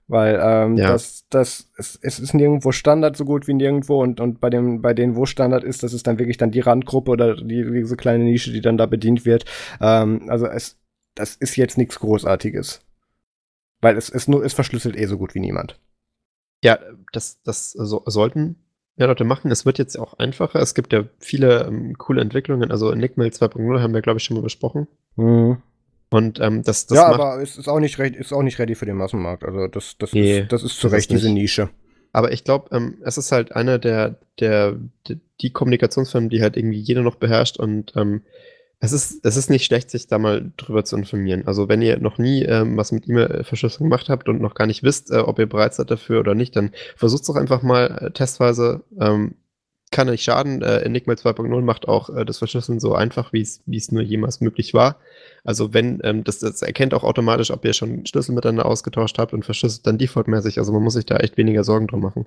Weil 0.06 0.38
ähm, 0.42 0.76
ja. 0.76 0.88
das, 0.88 1.24
das, 1.30 1.70
es, 1.78 1.98
es 2.02 2.18
ist 2.18 2.34
nirgendwo 2.34 2.72
Standard 2.72 3.16
so 3.16 3.24
gut 3.24 3.48
wie 3.48 3.54
nirgendwo 3.54 4.02
und, 4.02 4.20
und 4.20 4.40
bei 4.40 4.50
dem, 4.50 4.82
bei 4.82 4.92
denen, 4.92 5.16
wo 5.16 5.24
Standard 5.24 5.64
ist, 5.64 5.82
das 5.82 5.94
ist 5.94 6.06
dann 6.06 6.18
wirklich 6.18 6.36
dann 6.36 6.50
die 6.50 6.60
Randgruppe 6.60 7.12
oder 7.12 7.36
die, 7.36 7.64
diese 7.64 7.96
kleine 7.96 8.24
Nische, 8.24 8.52
die 8.52 8.60
dann 8.60 8.76
da 8.76 8.86
bedient 8.86 9.24
wird. 9.24 9.44
Ähm, 9.80 10.28
also 10.28 10.46
es, 10.46 10.78
das 11.14 11.36
ist 11.36 11.56
jetzt 11.56 11.78
nichts 11.78 12.00
Großartiges. 12.00 12.82
Weil 13.80 13.96
es, 13.96 14.10
es 14.10 14.28
nur, 14.28 14.44
es 14.44 14.52
verschlüsselt 14.52 14.96
eh 14.96 15.06
so 15.06 15.16
gut 15.16 15.34
wie 15.34 15.40
niemand. 15.40 15.78
Ja, 16.64 16.78
das, 17.12 17.42
das 17.42 17.72
so, 17.72 18.02
sollten 18.06 18.56
ja 18.96 19.04
Leute 19.04 19.24
machen. 19.24 19.50
Es 19.50 19.66
wird 19.66 19.78
jetzt 19.78 19.98
auch 19.98 20.14
einfacher. 20.14 20.60
Es 20.60 20.74
gibt 20.74 20.94
ja 20.94 21.04
viele 21.18 21.64
ähm, 21.64 21.98
coole 21.98 22.22
Entwicklungen. 22.22 22.70
Also 22.70 22.94
Nickmail 22.94 23.28
2.0 23.28 23.82
haben 23.82 23.92
wir, 23.92 24.00
glaube 24.00 24.18
ich, 24.18 24.24
schon 24.24 24.36
mal 24.36 24.42
besprochen. 24.42 24.88
Mhm. 25.16 25.58
Und 26.08 26.40
ähm, 26.40 26.62
das, 26.62 26.86
das 26.86 26.96
Ja, 26.96 27.06
aber 27.08 27.42
es 27.42 27.58
ist 27.58 27.68
auch 27.68 27.80
nicht 27.80 27.98
ready, 27.98 28.16
ist 28.16 28.32
auch 28.32 28.42
nicht 28.42 28.58
ready 28.58 28.74
für 28.74 28.86
den 28.86 28.96
Massenmarkt. 28.96 29.44
Also 29.44 29.66
das, 29.66 29.98
das, 29.98 30.14
nee, 30.14 30.40
ist, 30.40 30.52
das 30.52 30.62
ist 30.62 30.80
zu 30.80 30.88
Recht 30.88 31.10
diese 31.10 31.30
Nische. 31.30 31.68
Aber 32.12 32.32
ich 32.32 32.44
glaube, 32.44 32.74
ähm, 32.74 32.96
es 33.04 33.18
ist 33.18 33.30
halt 33.30 33.54
einer 33.54 33.78
der, 33.78 34.20
der, 34.40 34.78
der, 35.06 35.16
die 35.42 35.52
Kommunikationsfirmen, 35.52 36.30
die 36.30 36.40
halt 36.40 36.56
irgendwie 36.56 36.78
jeder 36.78 37.02
noch 37.02 37.16
beherrscht 37.16 37.58
und 37.58 37.92
ähm, 37.94 38.22
es 38.84 38.92
ist, 38.92 39.24
es 39.24 39.36
ist 39.36 39.50
nicht 39.50 39.64
schlecht, 39.64 39.90
sich 39.90 40.06
da 40.06 40.18
mal 40.18 40.52
drüber 40.56 40.84
zu 40.84 40.96
informieren. 40.96 41.46
Also 41.46 41.68
wenn 41.68 41.80
ihr 41.80 41.98
noch 41.98 42.18
nie 42.18 42.42
ähm, 42.42 42.76
was 42.76 42.92
mit 42.92 43.08
E-Mail-Verschlüsselung 43.08 43.88
gemacht 43.88 44.08
habt 44.08 44.28
und 44.28 44.40
noch 44.40 44.54
gar 44.54 44.66
nicht 44.66 44.82
wisst, 44.82 45.10
äh, 45.10 45.18
ob 45.18 45.38
ihr 45.38 45.46
bereit 45.46 45.74
seid 45.74 45.90
dafür 45.90 46.20
oder 46.20 46.34
nicht, 46.34 46.54
dann 46.54 46.70
versucht 46.96 47.22
es 47.22 47.28
doch 47.28 47.36
einfach 47.36 47.62
mal 47.62 47.98
äh, 47.98 48.10
testweise. 48.10 48.82
Ähm, 49.00 49.36
kann 49.90 50.08
nicht 50.08 50.24
schaden. 50.24 50.60
Äh, 50.60 50.80
Enigma 50.80 51.14
2.0 51.14 51.62
macht 51.62 51.88
auch 51.88 52.10
äh, 52.10 52.24
das 52.24 52.38
Verschlüsseln 52.38 52.80
so 52.80 52.94
einfach, 52.94 53.32
wie 53.32 53.42
es 53.42 53.92
nur 53.92 54.02
jemals 54.02 54.40
möglich 54.40 54.74
war. 54.74 54.96
Also 55.44 55.72
wenn, 55.72 56.00
ähm, 56.02 56.24
das, 56.24 56.40
das 56.40 56.62
erkennt 56.62 56.94
auch 56.94 57.04
automatisch, 57.04 57.50
ob 57.52 57.64
ihr 57.64 57.72
schon 57.72 58.04
Schlüssel 58.04 58.34
miteinander 58.34 58.66
ausgetauscht 58.66 59.18
habt 59.18 59.32
und 59.32 59.44
verschlüsselt 59.44 59.86
dann 59.86 59.98
defaultmäßig. 59.98 60.58
Also 60.58 60.72
man 60.72 60.82
muss 60.82 60.94
sich 60.94 61.06
da 61.06 61.16
echt 61.18 61.36
weniger 61.36 61.64
Sorgen 61.64 61.86
drum 61.86 62.00
machen. 62.00 62.26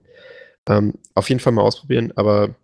Ähm, 0.68 0.94
auf 1.14 1.30
jeden 1.30 1.40
Fall 1.42 1.54
mal 1.54 1.62
ausprobieren, 1.62 2.14
aber 2.16 2.56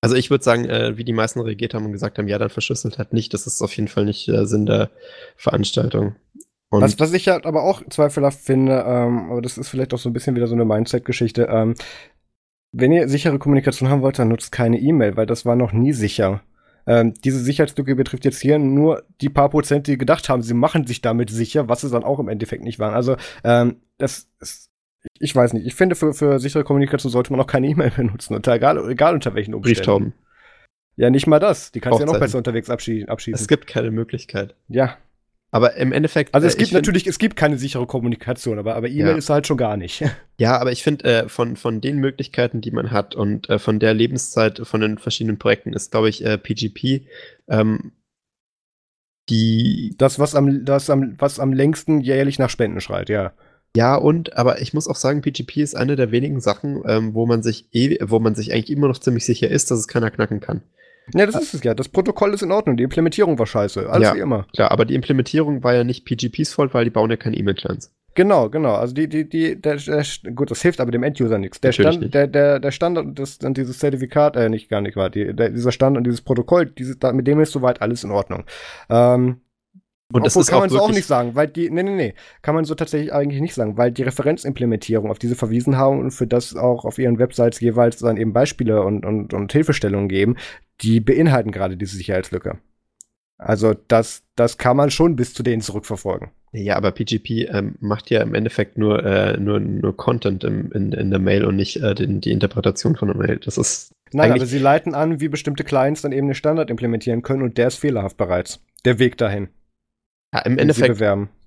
also 0.00 0.14
ich 0.14 0.30
würde 0.30 0.44
sagen, 0.44 0.64
äh, 0.64 0.96
wie 0.96 1.04
die 1.04 1.12
meisten 1.12 1.40
reagiert 1.40 1.74
haben 1.74 1.86
und 1.86 1.92
gesagt 1.92 2.18
haben, 2.18 2.28
ja, 2.28 2.38
dann 2.38 2.50
verschlüsselt 2.50 2.98
halt 2.98 3.12
nicht. 3.12 3.34
Das 3.34 3.46
ist 3.46 3.62
auf 3.62 3.76
jeden 3.76 3.88
Fall 3.88 4.04
nicht 4.04 4.28
äh, 4.28 4.46
Sinn 4.46 4.66
der 4.66 4.90
Veranstaltung. 5.36 6.16
Und 6.70 6.82
was, 6.82 7.00
was 7.00 7.12
ich 7.14 7.28
halt 7.28 7.46
aber 7.46 7.62
auch 7.62 7.82
zweifelhaft 7.88 8.40
finde, 8.40 8.84
ähm, 8.86 9.30
aber 9.30 9.42
das 9.42 9.58
ist 9.58 9.68
vielleicht 9.68 9.94
auch 9.94 9.98
so 9.98 10.10
ein 10.10 10.12
bisschen 10.12 10.36
wieder 10.36 10.46
so 10.46 10.54
eine 10.54 10.66
Mindset-Geschichte, 10.66 11.48
ähm, 11.50 11.74
wenn 12.72 12.92
ihr 12.92 13.08
sichere 13.08 13.38
Kommunikation 13.38 13.88
haben 13.88 14.02
wollt, 14.02 14.18
dann 14.18 14.28
nutzt 14.28 14.52
keine 14.52 14.78
E-Mail, 14.78 15.16
weil 15.16 15.26
das 15.26 15.46
war 15.46 15.56
noch 15.56 15.72
nie 15.72 15.92
sicher. 15.92 16.42
Ähm, 16.86 17.14
diese 17.24 17.40
Sicherheitslücke 17.40 17.96
betrifft 17.96 18.24
jetzt 18.24 18.40
hier 18.40 18.58
nur 18.58 19.04
die 19.20 19.30
paar 19.30 19.48
Prozent, 19.48 19.86
die 19.86 19.98
gedacht 19.98 20.28
haben, 20.28 20.42
sie 20.42 20.54
machen 20.54 20.86
sich 20.86 21.00
damit 21.00 21.30
sicher, 21.30 21.68
was 21.68 21.80
sie 21.80 21.90
dann 21.90 22.04
auch 22.04 22.18
im 22.18 22.28
Endeffekt 22.28 22.64
nicht 22.64 22.78
waren. 22.78 22.94
Also, 22.94 23.16
ähm, 23.44 23.76
das 23.96 24.28
ist 24.40 24.67
ich 25.18 25.34
weiß 25.34 25.52
nicht. 25.52 25.66
Ich 25.66 25.74
finde, 25.74 25.94
für, 25.94 26.12
für 26.12 26.38
sichere 26.38 26.64
Kommunikation 26.64 27.10
sollte 27.10 27.32
man 27.32 27.40
auch 27.40 27.46
keine 27.46 27.68
E-Mail 27.68 27.90
benutzen. 27.96 28.34
Und 28.34 28.46
egal, 28.46 28.90
egal 28.90 29.14
unter 29.14 29.34
welchen 29.34 29.54
Umständen. 29.54 29.76
Brieftauben. 29.76 30.12
Ja, 30.96 31.10
nicht 31.10 31.26
mal 31.26 31.38
das. 31.38 31.70
Die 31.70 31.80
kannst 31.80 32.00
du 32.00 32.04
ja 32.04 32.12
noch 32.12 32.18
besser 32.18 32.38
unterwegs 32.38 32.68
abschießen. 32.68 33.08
Es 33.32 33.46
gibt 33.46 33.68
keine 33.68 33.92
Möglichkeit. 33.92 34.56
Ja. 34.68 34.96
Aber 35.50 35.76
im 35.76 35.92
Endeffekt. 35.92 36.34
Also 36.34 36.46
es 36.46 36.56
äh, 36.56 36.58
gibt 36.58 36.72
natürlich, 36.72 37.06
es 37.06 37.18
gibt 37.18 37.36
keine 37.36 37.56
sichere 37.56 37.86
Kommunikation, 37.86 38.58
aber, 38.58 38.74
aber 38.74 38.88
E-Mail 38.88 39.12
ja. 39.12 39.16
ist 39.16 39.30
halt 39.30 39.46
schon 39.46 39.56
gar 39.56 39.76
nicht. 39.76 40.04
Ja, 40.40 40.56
aber 40.60 40.70
ich 40.70 40.84
finde, 40.84 41.04
äh, 41.04 41.28
von, 41.28 41.56
von 41.56 41.80
den 41.80 41.98
Möglichkeiten, 41.98 42.60
die 42.60 42.70
man 42.70 42.92
hat 42.92 43.16
und 43.16 43.50
äh, 43.50 43.58
von 43.58 43.80
der 43.80 43.92
Lebenszeit 43.92 44.60
von 44.62 44.80
den 44.80 44.96
verschiedenen 44.96 45.36
Projekten 45.36 45.72
ist, 45.72 45.90
glaube 45.90 46.08
ich, 46.08 46.24
äh, 46.24 46.38
PGP 46.38 47.08
ähm, 47.48 47.90
die. 49.28 49.96
Das, 49.98 50.20
was 50.20 50.36
am, 50.36 50.64
das 50.64 50.90
am, 50.90 51.16
was 51.18 51.40
am 51.40 51.52
längsten 51.52 52.00
jährlich 52.00 52.38
nach 52.38 52.50
Spenden 52.50 52.80
schreit, 52.80 53.08
ja. 53.08 53.32
Ja, 53.76 53.96
und, 53.96 54.36
aber 54.36 54.60
ich 54.60 54.74
muss 54.74 54.88
auch 54.88 54.96
sagen, 54.96 55.20
PGP 55.20 55.58
ist 55.58 55.76
eine 55.76 55.94
der 55.96 56.10
wenigen 56.10 56.40
Sachen, 56.40 56.82
ähm, 56.86 57.14
wo 57.14 57.26
man 57.26 57.42
sich 57.42 57.68
eh, 57.72 57.98
wo 58.02 58.18
man 58.18 58.34
sich 58.34 58.52
eigentlich 58.52 58.70
immer 58.70 58.88
noch 58.88 58.98
ziemlich 58.98 59.24
sicher 59.24 59.48
ist, 59.48 59.70
dass 59.70 59.78
es 59.78 59.88
keiner 59.88 60.10
knacken 60.10 60.40
kann. 60.40 60.62
Ja, 61.14 61.26
das 61.26 61.40
ist 61.40 61.54
es 61.54 61.62
ja. 61.62 61.74
Das 61.74 61.88
Protokoll 61.88 62.34
ist 62.34 62.42
in 62.42 62.52
Ordnung. 62.52 62.76
Die 62.76 62.82
Implementierung 62.82 63.38
war 63.38 63.46
scheiße. 63.46 63.88
Alles 63.88 64.08
ja, 64.08 64.14
wie 64.14 64.20
immer. 64.20 64.46
Klar, 64.54 64.70
aber 64.70 64.84
die 64.84 64.94
Implementierung 64.94 65.62
war 65.62 65.74
ja 65.74 65.84
nicht 65.84 66.04
PGPs 66.04 66.52
Fault, 66.52 66.74
weil 66.74 66.84
die 66.84 66.90
bauen 66.90 67.10
ja 67.10 67.16
keine 67.16 67.36
E-Mail-Clients. 67.36 67.92
Genau, 68.14 68.50
genau. 68.50 68.74
Also 68.74 68.94
die, 68.94 69.08
die, 69.08 69.28
die, 69.28 69.60
der, 69.60 69.76
der, 69.76 70.04
gut, 70.34 70.50
das 70.50 70.60
hilft 70.60 70.80
aber 70.80 70.90
dem 70.90 71.04
End-User 71.04 71.38
nichts. 71.38 71.60
Der 71.60 71.72
Stand, 71.72 72.00
nicht. 72.00 72.14
der, 72.14 72.26
der, 72.26 72.58
der 72.58 72.70
Standard 72.72 73.06
und, 73.06 73.18
das, 73.18 73.38
und 73.38 73.56
dieses 73.56 73.78
Zertifikat, 73.78 74.34
äh, 74.36 74.48
nicht 74.48 74.68
gar 74.68 74.80
nicht 74.80 74.96
war, 74.96 75.08
die, 75.08 75.34
der, 75.34 75.50
dieser 75.50 75.70
Stand 75.72 75.96
und 75.96 76.04
dieses 76.04 76.20
Protokoll, 76.20 76.66
dieses, 76.66 76.96
mit 77.12 77.26
dem 77.26 77.40
ist 77.40 77.52
soweit 77.52 77.80
alles 77.80 78.02
in 78.02 78.10
Ordnung. 78.10 78.44
Ähm, 78.90 79.40
und 80.12 80.24
das 80.24 80.36
Obwohl, 80.36 80.50
kann 80.50 80.60
man 80.60 80.70
so 80.70 80.80
auch 80.80 80.90
nicht 80.90 81.06
sagen, 81.06 81.34
weil 81.34 81.48
die, 81.48 81.68
nee, 81.68 81.82
nee, 81.82 81.94
nee, 81.94 82.14
kann 82.40 82.54
man 82.54 82.64
so 82.64 82.74
tatsächlich 82.74 83.12
eigentlich 83.12 83.42
nicht 83.42 83.54
sagen, 83.54 83.76
weil 83.76 83.92
die 83.92 84.04
Referenzimplementierung, 84.04 85.10
auf 85.10 85.18
diese 85.18 85.34
verwiesen 85.34 85.76
haben 85.76 85.98
und 85.98 86.12
für 86.12 86.26
das 86.26 86.56
auch 86.56 86.86
auf 86.86 86.98
ihren 86.98 87.18
Websites 87.18 87.60
jeweils 87.60 87.98
dann 87.98 88.16
eben 88.16 88.32
Beispiele 88.32 88.82
und, 88.82 89.04
und, 89.04 89.34
und 89.34 89.52
Hilfestellungen 89.52 90.08
geben, 90.08 90.36
die 90.80 91.00
beinhalten 91.00 91.52
gerade 91.52 91.76
diese 91.76 91.96
Sicherheitslücke. 91.96 92.58
Also 93.36 93.74
das, 93.86 94.22
das 94.34 94.56
kann 94.56 94.76
man 94.76 94.90
schon 94.90 95.14
bis 95.14 95.34
zu 95.34 95.42
denen 95.42 95.60
zurückverfolgen. 95.60 96.30
Ja, 96.52 96.76
aber 96.76 96.92
PGP 96.92 97.50
ähm, 97.50 97.76
macht 97.78 98.10
ja 98.10 98.22
im 98.22 98.34
Endeffekt 98.34 98.78
nur, 98.78 99.04
äh, 99.04 99.36
nur, 99.38 99.60
nur 99.60 99.94
Content 99.94 100.42
im, 100.42 100.72
in, 100.72 100.92
in 100.92 101.10
der 101.10 101.20
Mail 101.20 101.44
und 101.44 101.56
nicht 101.56 101.76
äh, 101.82 101.94
den, 101.94 102.22
die 102.22 102.32
Interpretation 102.32 102.96
von 102.96 103.08
der 103.08 103.16
Mail. 103.16 103.38
Das 103.44 103.58
ist. 103.58 103.92
Nein, 104.12 104.32
aber 104.32 104.46
sie 104.46 104.58
leiten 104.58 104.94
an, 104.94 105.20
wie 105.20 105.28
bestimmte 105.28 105.64
Clients 105.64 106.00
dann 106.00 106.12
eben 106.12 106.28
einen 106.28 106.34
Standard 106.34 106.70
implementieren 106.70 107.20
können 107.20 107.42
und 107.42 107.58
der 107.58 107.68
ist 107.68 107.76
fehlerhaft 107.76 108.16
bereits. 108.16 108.60
Der 108.86 108.98
Weg 108.98 109.18
dahin. 109.18 109.50
Ja, 110.32 110.40
im 110.40 110.58
Endeffekt. 110.58 111.00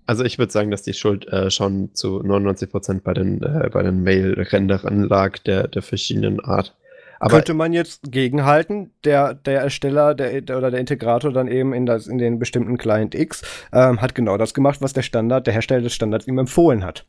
Also 0.08 0.26
ich 0.26 0.40
würde 0.40 0.52
sagen, 0.52 0.72
dass 0.72 0.82
die 0.82 0.94
Schuld 0.94 1.28
äh, 1.28 1.52
schon 1.52 1.94
zu 1.94 2.22
99% 2.22 3.02
bei 3.02 3.14
den, 3.14 3.42
äh, 3.42 3.70
bei 3.72 3.84
den 3.84 4.02
Mail-Renderern 4.04 5.04
lag, 5.04 5.38
der, 5.40 5.68
der 5.68 5.82
verschiedenen 5.82 6.40
Art. 6.44 6.76
Aber 7.20 7.36
Könnte 7.36 7.54
man 7.54 7.72
jetzt 7.72 8.12
gegenhalten, 8.12 8.92
der, 9.04 9.36
der 9.36 9.62
Ersteller 9.62 10.16
der, 10.16 10.42
der, 10.42 10.58
oder 10.58 10.72
der 10.72 10.80
Integrator 10.80 11.32
dann 11.32 11.48
eben 11.48 11.72
in, 11.72 11.86
das, 11.86 12.08
in 12.08 12.18
den 12.18 12.40
bestimmten 12.40 12.80
Client 12.80 13.14
X 13.14 13.44
ähm, 13.72 14.02
hat 14.02 14.16
genau 14.16 14.38
das 14.38 14.56
gemacht, 14.56 14.82
was 14.82 14.94
der 14.94 15.04
Standard, 15.04 15.46
der 15.46 15.54
Hersteller 15.54 15.84
des 15.84 15.94
Standards 15.94 16.28
ihm 16.28 16.40
empfohlen 16.40 16.84
hat. 16.84 17.06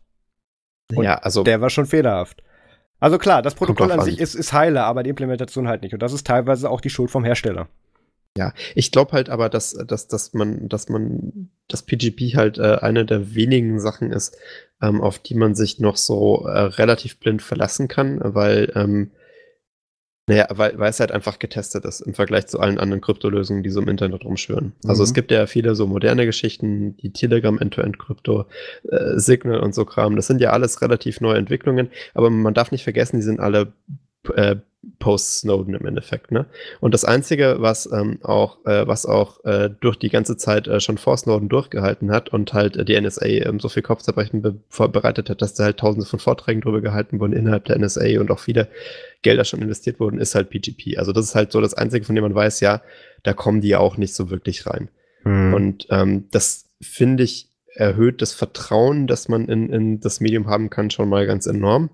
Und 0.94 1.04
ja, 1.04 1.14
also. 1.14 1.44
Der 1.44 1.62
war 1.62 1.70
schon 1.70 1.86
fehlerhaft. 1.86 2.42
Also 3.00 3.16
klar, 3.16 3.40
das 3.40 3.54
Protokoll 3.54 3.90
an 3.90 4.02
sich 4.02 4.20
ist, 4.20 4.34
ist 4.34 4.52
heile, 4.52 4.84
aber 4.84 5.02
die 5.02 5.10
Implementation 5.10 5.66
halt 5.66 5.82
nicht. 5.82 5.94
Und 5.94 6.02
das 6.02 6.12
ist 6.12 6.26
teilweise 6.26 6.68
auch 6.68 6.82
die 6.82 6.90
Schuld 6.90 7.10
vom 7.10 7.24
Hersteller. 7.24 7.68
Ja, 8.36 8.54
ich 8.74 8.92
glaube 8.92 9.12
halt 9.12 9.28
aber, 9.28 9.50
dass, 9.50 9.72
dass, 9.74 10.08
dass 10.08 10.32
man, 10.32 10.68
dass 10.68 10.88
man, 10.88 11.50
dass 11.68 11.82
PGP 11.82 12.34
halt 12.34 12.56
äh, 12.58 12.78
eine 12.80 13.04
der 13.04 13.34
wenigen 13.34 13.78
Sachen 13.78 14.10
ist, 14.10 14.36
ähm, 14.80 15.02
auf 15.02 15.18
die 15.18 15.34
man 15.34 15.54
sich 15.54 15.80
noch 15.80 15.96
so 15.98 16.46
äh, 16.46 16.60
relativ 16.60 17.18
blind 17.18 17.42
verlassen 17.42 17.88
kann, 17.88 18.20
weil, 18.22 18.72
ähm, 18.74 19.10
naja, 20.26 20.46
weil, 20.50 20.78
weil 20.78 20.88
es 20.88 21.00
halt 21.00 21.12
einfach 21.12 21.38
getestet 21.40 21.84
ist 21.84 22.00
im 22.00 22.14
Vergleich 22.14 22.46
zu 22.46 22.58
allen 22.58 22.78
anderen 22.78 23.02
Kryptolösungen, 23.02 23.62
die 23.62 23.70
so 23.70 23.82
im 23.82 23.88
Internet 23.88 24.24
rumschwören. 24.24 24.72
Mhm. 24.82 24.90
Also 24.90 25.02
es 25.02 25.10
mhm. 25.10 25.14
gibt 25.14 25.30
ja 25.30 25.46
viele 25.46 25.74
so 25.74 25.86
moderne 25.86 26.24
Geschichten, 26.24 26.96
die 26.96 27.12
Telegram 27.12 27.58
End-to-End-Krypto, 27.58 28.46
äh, 28.88 29.18
Signal 29.18 29.60
und 29.60 29.74
so 29.74 29.84
Kram. 29.84 30.16
Das 30.16 30.26
sind 30.26 30.40
ja 30.40 30.52
alles 30.52 30.80
relativ 30.80 31.20
neue 31.20 31.36
Entwicklungen, 31.36 31.90
aber 32.14 32.30
man 32.30 32.54
darf 32.54 32.72
nicht 32.72 32.84
vergessen, 32.84 33.16
die 33.16 33.24
sind 33.24 33.40
alle 33.40 33.74
äh, 34.34 34.56
Post-Snowden 34.98 35.74
im 35.74 35.86
Endeffekt. 35.86 36.32
Ne? 36.32 36.46
Und 36.80 36.92
das 36.92 37.04
Einzige, 37.04 37.56
was 37.58 37.90
ähm, 37.92 38.18
auch, 38.22 38.64
äh, 38.66 38.86
was 38.86 39.06
auch 39.06 39.44
äh, 39.44 39.70
durch 39.80 39.96
die 39.96 40.08
ganze 40.08 40.36
Zeit 40.36 40.66
äh, 40.66 40.80
schon 40.80 40.98
vor 40.98 41.16
Snowden 41.16 41.48
durchgehalten 41.48 42.10
hat 42.10 42.30
und 42.30 42.52
halt 42.52 42.76
äh, 42.76 42.84
die 42.84 43.00
NSA 43.00 43.26
ähm, 43.26 43.60
so 43.60 43.68
viel 43.68 43.82
Kopfzerbrechen 43.82 44.42
be 44.42 44.56
vorbereitet 44.68 45.30
hat, 45.30 45.40
dass 45.40 45.54
da 45.54 45.64
halt 45.64 45.78
tausende 45.78 46.06
von 46.06 46.18
Vorträgen 46.18 46.60
drüber 46.60 46.80
gehalten 46.80 47.20
wurden 47.20 47.32
innerhalb 47.32 47.64
der 47.66 47.78
NSA 47.78 48.20
und 48.20 48.30
auch 48.30 48.40
viele 48.40 48.68
Gelder 49.22 49.44
schon 49.44 49.62
investiert 49.62 50.00
wurden, 50.00 50.18
ist 50.18 50.34
halt 50.34 50.50
PGP. 50.50 50.98
Also 50.98 51.12
das 51.12 51.26
ist 51.26 51.34
halt 51.34 51.52
so 51.52 51.60
das 51.60 51.74
Einzige, 51.74 52.04
von 52.04 52.14
dem 52.14 52.22
man 52.22 52.34
weiß, 52.34 52.60
ja, 52.60 52.82
da 53.22 53.32
kommen 53.32 53.60
die 53.60 53.68
ja 53.68 53.78
auch 53.78 53.96
nicht 53.96 54.14
so 54.14 54.30
wirklich 54.30 54.66
rein. 54.66 54.88
Mhm. 55.24 55.54
Und 55.54 55.86
ähm, 55.90 56.28
das 56.30 56.66
finde 56.80 57.22
ich 57.22 57.48
erhöht 57.74 58.20
das 58.20 58.32
Vertrauen, 58.32 59.06
das 59.06 59.28
man 59.28 59.48
in, 59.48 59.70
in 59.70 60.00
das 60.00 60.20
Medium 60.20 60.46
haben 60.46 60.70
kann, 60.70 60.90
schon 60.90 61.08
mal 61.08 61.26
ganz 61.26 61.46
enorm. 61.46 61.90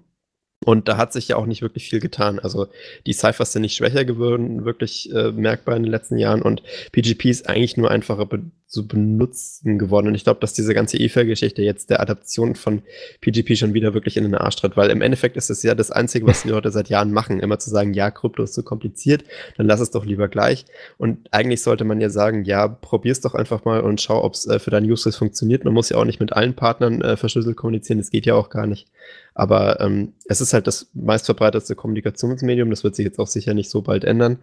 Und 0.64 0.88
da 0.88 0.96
hat 0.96 1.12
sich 1.12 1.28
ja 1.28 1.36
auch 1.36 1.46
nicht 1.46 1.62
wirklich 1.62 1.88
viel 1.88 2.00
getan. 2.00 2.38
Also 2.38 2.66
die 3.06 3.12
Cyphers 3.12 3.52
sind 3.52 3.62
nicht 3.62 3.76
schwächer 3.76 4.04
geworden, 4.04 4.64
wirklich 4.64 5.12
äh, 5.12 5.30
merkbar 5.30 5.76
in 5.76 5.84
den 5.84 5.92
letzten 5.92 6.18
Jahren. 6.18 6.42
Und 6.42 6.62
PGP 6.92 7.26
ist 7.26 7.48
eigentlich 7.48 7.76
nur 7.76 7.90
einfacher 7.90 8.26
be 8.26 8.42
zu 8.68 8.86
benutzen 8.86 9.78
geworden. 9.78 10.08
Und 10.08 10.14
ich 10.14 10.24
glaube, 10.24 10.40
dass 10.40 10.52
diese 10.52 10.74
ganze 10.74 10.98
E-Fail-Geschichte 10.98 11.62
jetzt 11.62 11.88
der 11.88 12.00
Adaption 12.00 12.54
von 12.54 12.82
PGP 13.22 13.56
schon 13.56 13.72
wieder 13.72 13.94
wirklich 13.94 14.18
in 14.18 14.24
den 14.24 14.34
Arsch 14.34 14.56
tritt. 14.56 14.76
Weil 14.76 14.90
im 14.90 15.00
Endeffekt 15.00 15.38
ist 15.38 15.48
es 15.48 15.62
ja 15.62 15.74
das 15.74 15.90
Einzige, 15.90 16.26
was 16.26 16.42
die 16.42 16.50
Leute 16.50 16.70
seit 16.70 16.90
Jahren 16.90 17.10
machen. 17.10 17.40
Immer 17.40 17.58
zu 17.58 17.70
sagen, 17.70 17.94
ja, 17.94 18.10
Krypto 18.10 18.42
ist 18.42 18.52
zu 18.52 18.62
kompliziert, 18.62 19.24
dann 19.56 19.66
lass 19.66 19.80
es 19.80 19.90
doch 19.90 20.04
lieber 20.04 20.28
gleich. 20.28 20.66
Und 20.98 21.28
eigentlich 21.30 21.62
sollte 21.62 21.84
man 21.84 22.00
ja 22.00 22.10
sagen, 22.10 22.44
ja, 22.44 22.68
probier's 22.68 23.22
doch 23.22 23.34
einfach 23.34 23.64
mal 23.64 23.80
und 23.80 24.02
schau, 24.02 24.22
ob 24.22 24.34
es 24.34 24.46
äh, 24.46 24.58
für 24.58 24.70
deinen 24.70 24.90
User 24.90 25.12
funktioniert. 25.12 25.64
Man 25.64 25.72
muss 25.72 25.88
ja 25.88 25.96
auch 25.96 26.04
nicht 26.04 26.20
mit 26.20 26.34
allen 26.34 26.54
Partnern 26.54 27.00
äh, 27.00 27.16
verschlüsselt 27.16 27.56
kommunizieren. 27.56 27.98
Das 27.98 28.10
geht 28.10 28.26
ja 28.26 28.34
auch 28.34 28.50
gar 28.50 28.66
nicht. 28.66 28.86
Aber 29.32 29.80
ähm, 29.80 30.12
es 30.26 30.40
ist 30.40 30.52
halt 30.52 30.66
das 30.66 30.90
meistverbreitetste 30.94 31.74
Kommunikationsmedium. 31.74 32.68
Das 32.68 32.84
wird 32.84 32.96
sich 32.96 33.04
jetzt 33.04 33.18
auch 33.18 33.28
sicher 33.28 33.54
nicht 33.54 33.70
so 33.70 33.80
bald 33.80 34.04
ändern. 34.04 34.40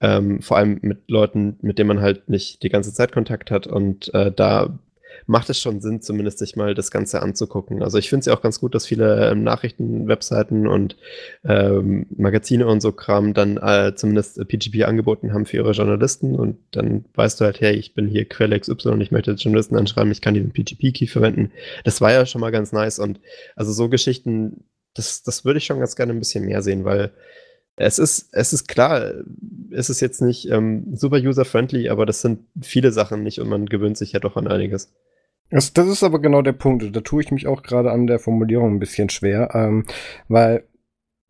Ähm, 0.00 0.40
vor 0.40 0.56
allem 0.56 0.78
mit 0.82 1.08
Leuten, 1.08 1.58
mit 1.60 1.78
denen 1.78 1.88
man 1.88 2.00
halt 2.00 2.28
nicht 2.28 2.62
die 2.62 2.70
ganze 2.70 2.92
Zeit 2.92 3.12
Kontakt 3.12 3.50
hat. 3.50 3.66
Und 3.66 4.12
äh, 4.14 4.32
da 4.32 4.78
macht 5.26 5.50
es 5.50 5.60
schon 5.60 5.80
Sinn, 5.80 6.02
zumindest 6.02 6.38
sich 6.38 6.56
mal 6.56 6.74
das 6.74 6.90
Ganze 6.90 7.22
anzugucken. 7.22 7.82
Also 7.82 7.98
ich 7.98 8.08
finde 8.08 8.20
es 8.20 8.26
ja 8.26 8.34
auch 8.34 8.42
ganz 8.42 8.60
gut, 8.60 8.74
dass 8.74 8.86
viele 8.86 9.30
ähm, 9.30 9.42
Nachrichten, 9.44 10.08
Webseiten 10.08 10.66
und 10.66 10.96
ähm, 11.44 12.06
Magazine 12.16 12.66
und 12.66 12.80
so 12.80 12.92
Kram 12.92 13.34
dann 13.34 13.56
äh, 13.56 13.94
zumindest 13.94 14.36
PGP 14.46 14.84
angeboten 14.84 15.32
haben 15.32 15.46
für 15.46 15.58
ihre 15.58 15.72
Journalisten 15.72 16.34
und 16.34 16.58
dann 16.72 17.04
weißt 17.14 17.40
du 17.40 17.44
halt, 17.44 17.60
hey, 17.60 17.74
ich 17.74 17.94
bin 17.94 18.08
hier 18.08 18.24
Quelle 18.28 18.58
XY 18.58 18.88
und 18.88 19.00
ich 19.00 19.10
möchte 19.10 19.32
Journalisten 19.32 19.76
anschreiben, 19.76 20.12
ich 20.12 20.20
kann 20.20 20.34
diesen 20.34 20.52
PGP-Key 20.52 21.06
verwenden. 21.06 21.52
Das 21.84 22.00
war 22.00 22.12
ja 22.12 22.26
schon 22.26 22.40
mal 22.40 22.50
ganz 22.50 22.72
nice 22.72 22.98
und 22.98 23.20
also 23.56 23.72
so 23.72 23.88
Geschichten, 23.88 24.64
das, 24.94 25.22
das 25.22 25.44
würde 25.44 25.58
ich 25.58 25.64
schon 25.64 25.78
ganz 25.78 25.96
gerne 25.96 26.12
ein 26.12 26.18
bisschen 26.18 26.44
mehr 26.44 26.62
sehen, 26.62 26.84
weil 26.84 27.12
es 27.80 27.98
ist, 27.98 28.28
es 28.32 28.52
ist 28.52 28.68
klar, 28.68 29.12
es 29.70 29.88
ist 29.88 30.00
jetzt 30.00 30.20
nicht 30.20 30.48
ähm, 30.50 30.94
super 30.94 31.16
user-friendly, 31.16 31.88
aber 31.88 32.04
das 32.04 32.20
sind 32.20 32.40
viele 32.60 32.92
Sachen 32.92 33.22
nicht 33.22 33.40
und 33.40 33.48
man 33.48 33.66
gewöhnt 33.66 33.96
sich 33.96 34.12
ja 34.12 34.20
doch 34.20 34.36
an 34.36 34.48
einiges. 34.48 34.92
Das, 35.50 35.72
das 35.72 35.88
ist 35.88 36.04
aber 36.04 36.20
genau 36.20 36.42
der 36.42 36.52
Punkt. 36.52 36.94
Da 36.94 37.00
tue 37.00 37.22
ich 37.22 37.32
mich 37.32 37.46
auch 37.46 37.62
gerade 37.62 37.90
an 37.90 38.06
der 38.06 38.18
Formulierung 38.18 38.74
ein 38.74 38.78
bisschen 38.78 39.08
schwer, 39.08 39.50
ähm, 39.54 39.86
weil 40.28 40.64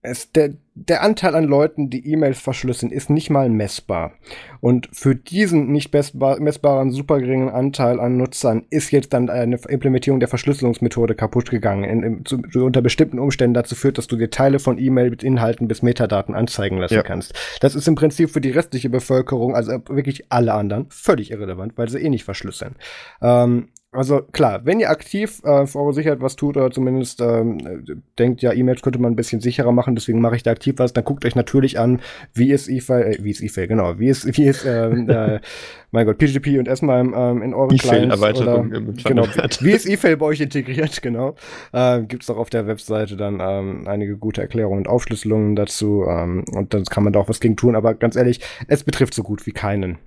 es, 0.03 0.33
der, 0.33 0.55
der 0.75 1.03
Anteil 1.03 1.35
an 1.35 1.45
Leuten, 1.45 1.91
die 1.91 2.11
E-Mails 2.11 2.41
verschlüsseln, 2.41 2.91
ist 2.91 3.11
nicht 3.11 3.29
mal 3.29 3.51
messbar. 3.51 4.13
Und 4.61 4.89
für 4.93 5.15
diesen 5.15 5.71
nicht 5.71 5.93
messbaren, 5.93 6.91
super 6.91 7.21
geringen 7.21 7.51
Anteil 7.51 8.01
an 8.01 8.17
Nutzern 8.17 8.65
ist 8.71 8.91
jetzt 8.91 9.13
dann 9.13 9.29
eine 9.29 9.59
Implementierung 9.69 10.19
der 10.19 10.29
Verschlüsselungsmethode 10.29 11.15
kaputt 11.15 11.51
gegangen, 11.51 11.85
in, 11.85 12.03
in, 12.03 12.25
zu, 12.25 12.41
unter 12.55 12.81
bestimmten 12.81 13.19
Umständen 13.19 13.53
dazu 13.53 13.75
führt, 13.75 13.99
dass 13.99 14.07
du 14.07 14.17
dir 14.17 14.31
Teile 14.31 14.59
von 14.59 14.79
E-Mail 14.79 15.11
mit 15.11 15.23
Inhalten 15.23 15.69
bis 15.69 15.83
Metadaten 15.83 16.35
anzeigen 16.35 16.79
lassen 16.79 16.95
ja. 16.95 17.03
kannst. 17.03 17.35
Das 17.61 17.75
ist 17.75 17.87
im 17.87 17.95
Prinzip 17.95 18.31
für 18.31 18.41
die 18.41 18.51
restliche 18.51 18.89
Bevölkerung, 18.89 19.55
also 19.55 19.73
wirklich 19.89 20.33
alle 20.33 20.55
anderen, 20.55 20.87
völlig 20.89 21.31
irrelevant, 21.31 21.75
weil 21.77 21.91
sie 21.91 21.99
eh 21.99 22.09
nicht 22.09 22.25
verschlüsseln. 22.25 22.77
Ähm, 23.21 23.69
also 23.93 24.23
klar, 24.23 24.65
wenn 24.65 24.79
ihr 24.79 24.89
aktiv 24.89 25.43
äh, 25.43 25.67
für 25.67 25.81
eure 25.81 25.93
Sicherheit 25.93 26.21
was 26.21 26.37
tut 26.37 26.57
oder 26.57 26.71
zumindest 26.71 27.21
ähm, 27.21 28.03
denkt, 28.21 28.41
ja, 28.41 28.53
E-Mails 28.53 28.83
könnte 28.83 29.01
man 29.01 29.13
ein 29.13 29.17
bisschen 29.17 29.41
sicherer 29.41 29.73
machen, 29.73 29.97
deswegen 29.97 30.21
mache 30.21 30.37
ich 30.37 30.45
da 30.45 30.53
aktiv 30.53 30.77
was, 30.79 30.93
dann 30.93 31.03
guckt 31.03 31.25
euch 31.25 31.35
natürlich 31.35 31.77
an, 31.79 32.01
wie 32.33 32.53
ist 32.53 32.69
E-File, 32.69 33.03
äh, 33.03 33.19
wie 33.25 33.31
ist 33.31 33.43
E-File, 33.43 33.67
genau, 33.67 33.99
wie 33.99 34.09
ist, 34.09 34.27
wie 34.39 34.45
ist, 34.45 34.65
ähm, 34.65 35.09
äh, 35.11 35.41
mein 35.91 36.07
Gott, 36.07 36.19
PGP 36.19 36.59
und 36.61 36.69
erstmal 36.69 37.01
ähm, 37.01 37.43
in 37.43 37.53
euren 37.53 37.77
Clients 37.77 38.23
oder, 38.23 38.63
genau, 38.63 39.27
wie 39.61 39.73
ist 39.73 39.87
E-File 39.87 40.17
bei 40.17 40.27
euch 40.27 40.41
integriert, 40.41 41.03
genau. 41.03 41.35
Äh, 41.73 42.03
Gibt 42.03 42.23
es 42.23 42.31
auch 42.31 42.39
auf 42.39 42.51
der 42.51 42.69
Webseite 42.69 43.17
dann 43.17 43.41
ähm, 43.41 43.89
einige 43.89 44.17
gute 44.17 44.41
Erklärungen 44.41 44.79
und 44.79 44.89
Aufschlüsselungen 44.89 45.57
dazu 45.57 46.05
ähm, 46.09 46.45
und 46.53 46.75
dann 46.75 46.85
kann 46.85 47.03
man 47.03 47.13
da 47.13 47.19
auch 47.19 47.29
was 47.29 47.41
gegen 47.41 47.57
tun, 47.57 47.75
aber 47.75 47.95
ganz 47.95 48.15
ehrlich, 48.15 48.41
es 48.69 48.85
betrifft 48.85 49.15
so 49.15 49.25
gut 49.25 49.47
wie 49.47 49.53
keinen. 49.53 49.99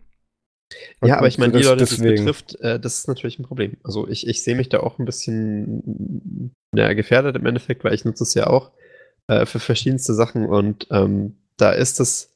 Ja, 1.03 1.17
aber 1.17 1.27
ich 1.27 1.37
meine, 1.37 1.53
die 1.53 1.63
Leute, 1.63 1.85
die 1.85 1.93
es 1.93 1.97
betrifft, 2.01 2.59
äh, 2.61 2.79
das 2.79 2.99
ist 2.99 3.07
natürlich 3.07 3.39
ein 3.39 3.43
Problem. 3.43 3.77
Also 3.83 4.07
ich, 4.07 4.27
ich 4.27 4.43
sehe 4.43 4.55
mich 4.55 4.69
da 4.69 4.79
auch 4.79 4.99
ein 4.99 5.05
bisschen 5.05 6.51
ja, 6.75 6.93
gefährdet 6.93 7.35
im 7.35 7.45
Endeffekt, 7.45 7.83
weil 7.83 7.93
ich 7.93 8.05
nutze 8.05 8.23
es 8.23 8.33
ja 8.33 8.47
auch 8.47 8.71
äh, 9.27 9.45
für 9.45 9.59
verschiedenste 9.59 10.13
Sachen. 10.13 10.45
Und 10.45 10.87
ähm, 10.91 11.35
da 11.57 11.71
ist 11.71 11.99
es 11.99 12.33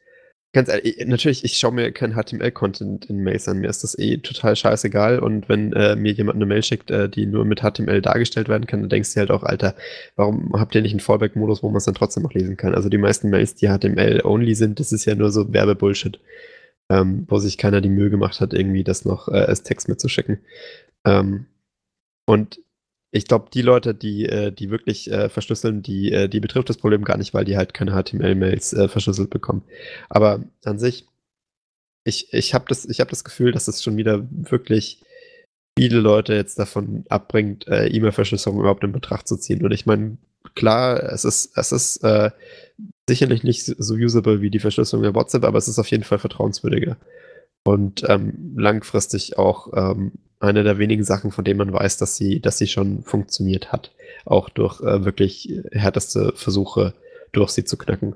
ganz 0.53 0.69
ehrlich, 0.69 1.05
natürlich, 1.05 1.43
ich 1.43 1.57
schaue 1.57 1.73
mir 1.73 1.91
kein 1.91 2.13
HTML-Content 2.13 3.05
in 3.05 3.23
Mails 3.23 3.47
an, 3.47 3.59
mir 3.59 3.69
ist 3.69 3.83
das 3.83 3.97
eh 3.97 4.17
total 4.17 4.55
scheißegal. 4.55 5.19
Und 5.19 5.49
wenn 5.49 5.73
äh, 5.73 5.95
mir 5.95 6.11
jemand 6.11 6.37
eine 6.37 6.45
Mail 6.45 6.63
schickt, 6.63 6.91
äh, 6.91 7.09
die 7.09 7.25
nur 7.25 7.45
mit 7.45 7.61
HTML 7.61 8.01
dargestellt 8.01 8.49
werden 8.49 8.67
kann, 8.67 8.81
dann 8.81 8.89
denkst 8.89 9.13
du 9.13 9.19
halt 9.19 9.31
auch, 9.31 9.43
Alter, 9.43 9.75
warum 10.15 10.53
habt 10.53 10.75
ihr 10.75 10.81
nicht 10.81 10.93
einen 10.93 10.99
Fallback-Modus, 10.99 11.63
wo 11.63 11.69
man 11.69 11.77
es 11.77 11.85
dann 11.85 11.95
trotzdem 11.95 12.23
noch 12.23 12.33
lesen 12.33 12.57
kann? 12.57 12.75
Also 12.75 12.89
die 12.89 12.97
meisten 12.97 13.29
Mails, 13.29 13.55
die 13.55 13.67
HTML-only 13.67 14.55
sind, 14.55 14.79
das 14.79 14.91
ist 14.91 15.05
ja 15.05 15.15
nur 15.15 15.31
so 15.31 15.51
Werbebullshit 15.53 16.19
ähm, 16.89 17.25
wo 17.27 17.37
sich 17.37 17.57
keiner 17.57 17.81
die 17.81 17.89
Mühe 17.89 18.09
gemacht 18.09 18.39
hat, 18.39 18.53
irgendwie 18.53 18.83
das 18.83 19.05
noch 19.05 19.27
äh, 19.27 19.37
als 19.37 19.63
Text 19.63 19.89
mitzuschicken. 19.89 20.39
Ähm, 21.05 21.47
und 22.25 22.59
ich 23.11 23.25
glaube, 23.25 23.49
die 23.53 23.61
Leute, 23.61 23.95
die, 23.95 24.25
äh, 24.25 24.51
die 24.51 24.69
wirklich 24.69 25.11
äh, 25.11 25.29
verschlüsseln, 25.29 25.81
die, 25.81 26.11
äh, 26.11 26.27
die 26.27 26.39
betrifft 26.39 26.69
das 26.69 26.77
Problem 26.77 27.03
gar 27.03 27.17
nicht, 27.17 27.33
weil 27.33 27.45
die 27.45 27.57
halt 27.57 27.73
keine 27.73 27.91
HTML-Mails 27.91 28.73
äh, 28.73 28.87
verschlüsselt 28.87 29.29
bekommen. 29.29 29.63
Aber 30.09 30.43
an 30.65 30.77
sich, 30.77 31.07
ich, 32.03 32.33
ich 32.33 32.53
habe 32.53 32.65
das, 32.67 32.85
hab 32.85 33.09
das 33.09 33.23
Gefühl, 33.23 33.51
dass 33.51 33.67
es 33.67 33.83
schon 33.83 33.97
wieder 33.97 34.27
wirklich 34.29 35.03
viele 35.77 35.99
Leute 35.99 36.33
jetzt 36.33 36.59
davon 36.59 37.05
abbringt, 37.09 37.67
äh, 37.67 37.87
E-Mail-Verschlüsselung 37.87 38.59
überhaupt 38.59 38.83
in 38.83 38.91
Betracht 38.91 39.27
zu 39.27 39.37
ziehen. 39.37 39.63
Und 39.63 39.71
ich 39.71 39.85
meine, 39.85 40.17
klar, 40.55 41.01
es 41.03 41.23
ist, 41.23 41.57
es 41.57 41.71
ist 41.71 42.03
äh, 42.03 42.31
sicherlich 43.07 43.43
nicht 43.43 43.65
so 43.65 43.95
usable 43.95 44.41
wie 44.41 44.49
die 44.49 44.59
Verschlüsselung 44.59 45.03
der 45.03 45.15
WhatsApp, 45.15 45.43
aber 45.43 45.57
es 45.57 45.67
ist 45.67 45.79
auf 45.79 45.89
jeden 45.89 46.03
Fall 46.03 46.19
vertrauenswürdiger. 46.19 46.97
Und 47.63 48.03
ähm, 48.07 48.53
langfristig 48.55 49.37
auch 49.37 49.73
ähm, 49.75 50.13
eine 50.39 50.63
der 50.63 50.77
wenigen 50.77 51.03
Sachen, 51.03 51.31
von 51.31 51.43
denen 51.43 51.57
man 51.57 51.73
weiß, 51.73 51.97
dass 51.97 52.15
sie, 52.15 52.39
dass 52.39 52.57
sie 52.57 52.67
schon 52.67 53.03
funktioniert 53.03 53.71
hat. 53.71 53.91
Auch 54.25 54.49
durch 54.49 54.81
äh, 54.81 55.03
wirklich 55.05 55.51
härteste 55.71 56.33
Versuche, 56.35 56.93
durch 57.31 57.51
sie 57.51 57.65
zu 57.65 57.77
knacken. 57.77 58.15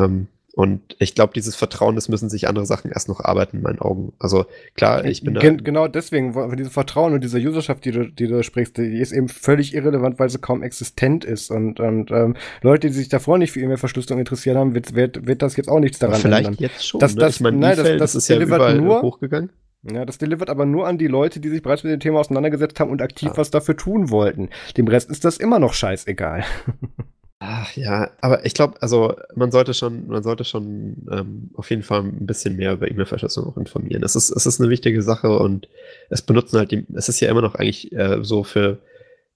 Ähm, 0.00 0.28
und 0.54 0.96
ich 0.98 1.14
glaube, 1.14 1.32
dieses 1.32 1.54
Vertrauen, 1.54 1.94
das 1.94 2.08
müssen 2.08 2.28
sich 2.28 2.48
andere 2.48 2.66
Sachen 2.66 2.90
erst 2.90 3.08
noch 3.08 3.20
arbeiten 3.20 3.58
in 3.58 3.62
meinen 3.62 3.78
Augen. 3.78 4.12
Also 4.18 4.46
klar, 4.74 5.04
ich 5.04 5.22
bin 5.22 5.34
da. 5.34 5.40
Genau 5.40 5.86
deswegen, 5.86 6.34
dieses 6.56 6.72
Vertrauen 6.72 7.14
und 7.14 7.22
diese 7.22 7.38
Userschaft, 7.38 7.84
die 7.84 7.92
du, 7.92 8.10
die 8.10 8.26
du 8.26 8.42
sprichst, 8.42 8.76
die 8.76 8.98
ist 8.98 9.12
eben 9.12 9.28
völlig 9.28 9.74
irrelevant, 9.74 10.18
weil 10.18 10.28
sie 10.28 10.38
kaum 10.38 10.62
existent 10.62 11.24
ist. 11.24 11.50
Und, 11.50 11.78
und 11.78 12.10
ähm, 12.10 12.34
Leute, 12.62 12.88
die 12.88 12.94
sich 12.94 13.08
davor 13.08 13.38
nicht 13.38 13.52
für 13.52 13.60
E-Mail-Verschlüsselung 13.60 14.18
interessiert 14.18 14.56
haben, 14.56 14.74
wird, 14.74 14.94
wird, 14.94 15.26
wird 15.26 15.42
das 15.42 15.56
jetzt 15.56 15.68
auch 15.68 15.80
nichts 15.80 16.00
daran 16.00 16.20
Vielleicht 16.20 16.48
ändern. 16.48 16.62
jetzt 16.62 16.86
schon. 16.86 16.98
Das, 16.98 17.14
ne? 17.14 17.20
das, 17.20 17.36
ich 17.36 17.40
meine, 17.42 17.56
nein, 17.56 17.76
das, 17.76 17.86
das, 17.86 17.98
das, 17.98 18.14
ist 18.16 18.28
ja 18.28 18.40
überall 18.40 18.76
nur, 18.76 19.02
hochgegangen. 19.02 19.50
Ja, 19.82 20.04
das 20.04 20.18
delivert 20.18 20.50
aber 20.50 20.66
nur 20.66 20.86
an 20.86 20.98
die 20.98 21.06
Leute, 21.06 21.40
die 21.40 21.48
sich 21.48 21.62
bereits 21.62 21.84
mit 21.84 21.92
dem 21.92 22.00
Thema 22.00 22.20
auseinandergesetzt 22.20 22.80
haben 22.80 22.90
und 22.90 23.00
aktiv 23.00 23.30
ah. 23.32 23.36
was 23.36 23.50
dafür 23.50 23.76
tun 23.76 24.10
wollten. 24.10 24.50
Dem 24.76 24.88
Rest 24.88 25.10
ist 25.10 25.24
das 25.24 25.36
immer 25.36 25.58
noch 25.58 25.74
scheißegal. 25.74 26.44
Ach 27.42 27.74
ja, 27.74 28.10
aber 28.20 28.44
ich 28.44 28.52
glaube, 28.52 28.80
also 28.82 29.14
man 29.34 29.50
sollte 29.50 29.72
schon, 29.72 30.08
man 30.08 30.22
sollte 30.22 30.44
schon 30.44 31.06
ähm, 31.10 31.50
auf 31.54 31.70
jeden 31.70 31.82
Fall 31.82 32.02
ein 32.02 32.26
bisschen 32.26 32.56
mehr 32.56 32.74
über 32.74 32.90
E-Mail-Verschlüsselung 32.90 33.48
auch 33.48 33.56
informieren. 33.56 34.02
Es 34.02 34.14
ist, 34.14 34.28
es 34.30 34.44
ist 34.44 34.60
eine 34.60 34.68
wichtige 34.68 35.02
Sache 35.02 35.38
und 35.38 35.66
es 36.10 36.20
benutzen 36.20 36.58
halt 36.58 36.70
die, 36.70 36.84
es 36.94 37.08
ist 37.08 37.18
ja 37.20 37.30
immer 37.30 37.40
noch 37.40 37.54
eigentlich 37.54 37.92
äh, 37.92 38.22
so 38.22 38.44
für 38.44 38.80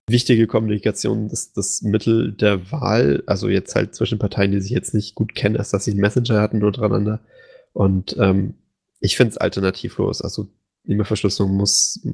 wichtige 0.07 0.47
Kommunikation 0.47 1.29
das, 1.31 1.55
das 1.55 1.81
Mittel 1.81 2.33
der 2.33 2.71
Wahl, 2.71 3.23
also 3.27 3.49
jetzt 3.49 3.75
halt 3.75 3.95
zwischen 3.95 4.19
Parteien, 4.19 4.53
die 4.53 4.61
sich 4.61 4.73
jetzt 4.73 4.93
nicht 4.93 5.15
gut 5.15 5.35
kennen, 5.35 5.57
als 5.57 5.71
dass 5.71 5.87
sie 5.87 5.93
einen 5.93 6.01
Messenger 6.01 6.43
hatten 6.43 6.63
untereinander. 6.63 7.21
Und 7.73 8.17
ähm, 8.19 8.53
ich 9.01 9.17
finde 9.17 9.31
es 9.31 9.39
alternativlos. 9.39 10.21
Also 10.21 10.49
E-Mail-Verschlüsselung 10.87 11.57
muss, 11.57 12.07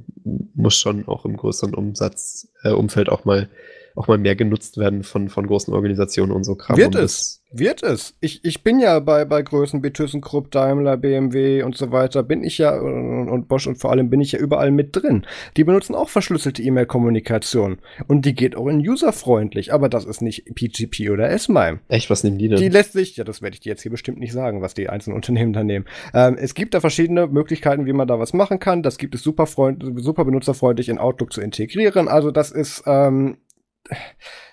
muss 0.55 0.79
schon 0.79 1.09
auch 1.09 1.25
im 1.25 1.37
größeren 1.37 1.75
Umsatz, 1.75 2.47
äh, 2.63 2.71
Umfeld 2.71 3.09
auch 3.09 3.25
mal 3.25 3.49
auch 3.97 4.09
mal 4.09 4.19
mehr 4.19 4.37
genutzt 4.37 4.79
werden 4.79 5.03
von, 5.03 5.29
von 5.29 5.47
großen 5.47 5.73
Organisationen 5.75 6.33
und 6.33 6.45
so 6.45 6.55
Kram. 6.55 6.77
Wird 6.77 6.95
es, 6.95 7.43
wird 7.53 7.83
es. 7.83 8.15
Ich, 8.21 8.45
ich 8.45 8.63
bin 8.63 8.79
ja 8.79 9.01
bei, 9.01 9.25
bei 9.25 9.43
Größen 9.43 9.83
wie 9.83 9.91
ThyssenKrupp, 9.91 10.51
Daimler, 10.51 10.97
BMW 10.97 11.63
und 11.63 11.77
so 11.77 11.91
weiter, 11.91 12.23
bin 12.23 12.45
ich 12.45 12.59
ja, 12.59 12.79
und, 12.79 13.29
und 13.29 13.49
Bosch 13.49 13.67
und 13.67 13.77
vor 13.77 13.91
allem 13.91 14.11
bin 14.11 14.21
ich 14.21 14.33
ja 14.33 14.39
überall 14.39 14.71
mit 14.71 14.95
drin. 14.95 15.27
Die 15.57 15.65
benutzen 15.65 15.95
auch 15.95 16.09
verschlüsselte 16.09 16.63
E-Mail-Kommunikation. 16.63 17.79
Und 18.07 18.25
die 18.25 18.35
geht 18.35 18.57
auch 18.57 18.69
in 18.69 18.87
userfreundlich, 18.87 19.73
aber 19.73 19.89
das 19.89 20.05
ist 20.05 20.23
nicht 20.23 20.45
PGP 20.55 21.11
oder 21.11 21.29
S-MIME. 21.31 21.81
Echt, 21.89 22.09
was 22.09 22.23
nehmen 22.23 22.39
die 22.39 22.49
denn? 22.49 22.59
Die 22.59 22.69
lässt 22.69 22.93
sich, 22.93 23.17
ja, 23.17 23.25
das 23.25 23.43
werde 23.43 23.55
ich 23.55 23.61
dir 23.61 23.71
jetzt 23.71 23.83
hier 23.83 23.91
bestimmt 23.91 24.21
nicht 24.21 24.33
sagen, 24.33 24.63
was 24.63 24.75
die 24.75 24.89
einzelnen 24.89 25.17
Unternehmen 25.17 25.53
da 25.53 25.65
nehmen. 25.65 25.87
Ähm, 26.15 26.37
es 26.39 26.55
gibt 26.55 26.75
da 26.75 26.81
verschiedene 26.81 27.27
Möglichkeiten, 27.27 27.87
wie 27.87 27.93
man 27.93 28.07
da 28.07 28.19
was 28.19 28.33
machen 28.33 28.61
kann. 28.61 28.83
Das 28.83 28.99
gibt 28.99 29.15
es 29.15 29.23
super, 29.23 29.47
freund, 29.47 29.85
super 29.97 30.25
benutzerfreundlich 30.25 30.89
in 30.89 30.99
Outlook 30.99 31.33
zu 31.33 31.41
integrieren. 31.41 32.09
Also 32.09 32.31
das 32.31 32.53
ist, 32.53 32.85
ähm, 32.87 33.39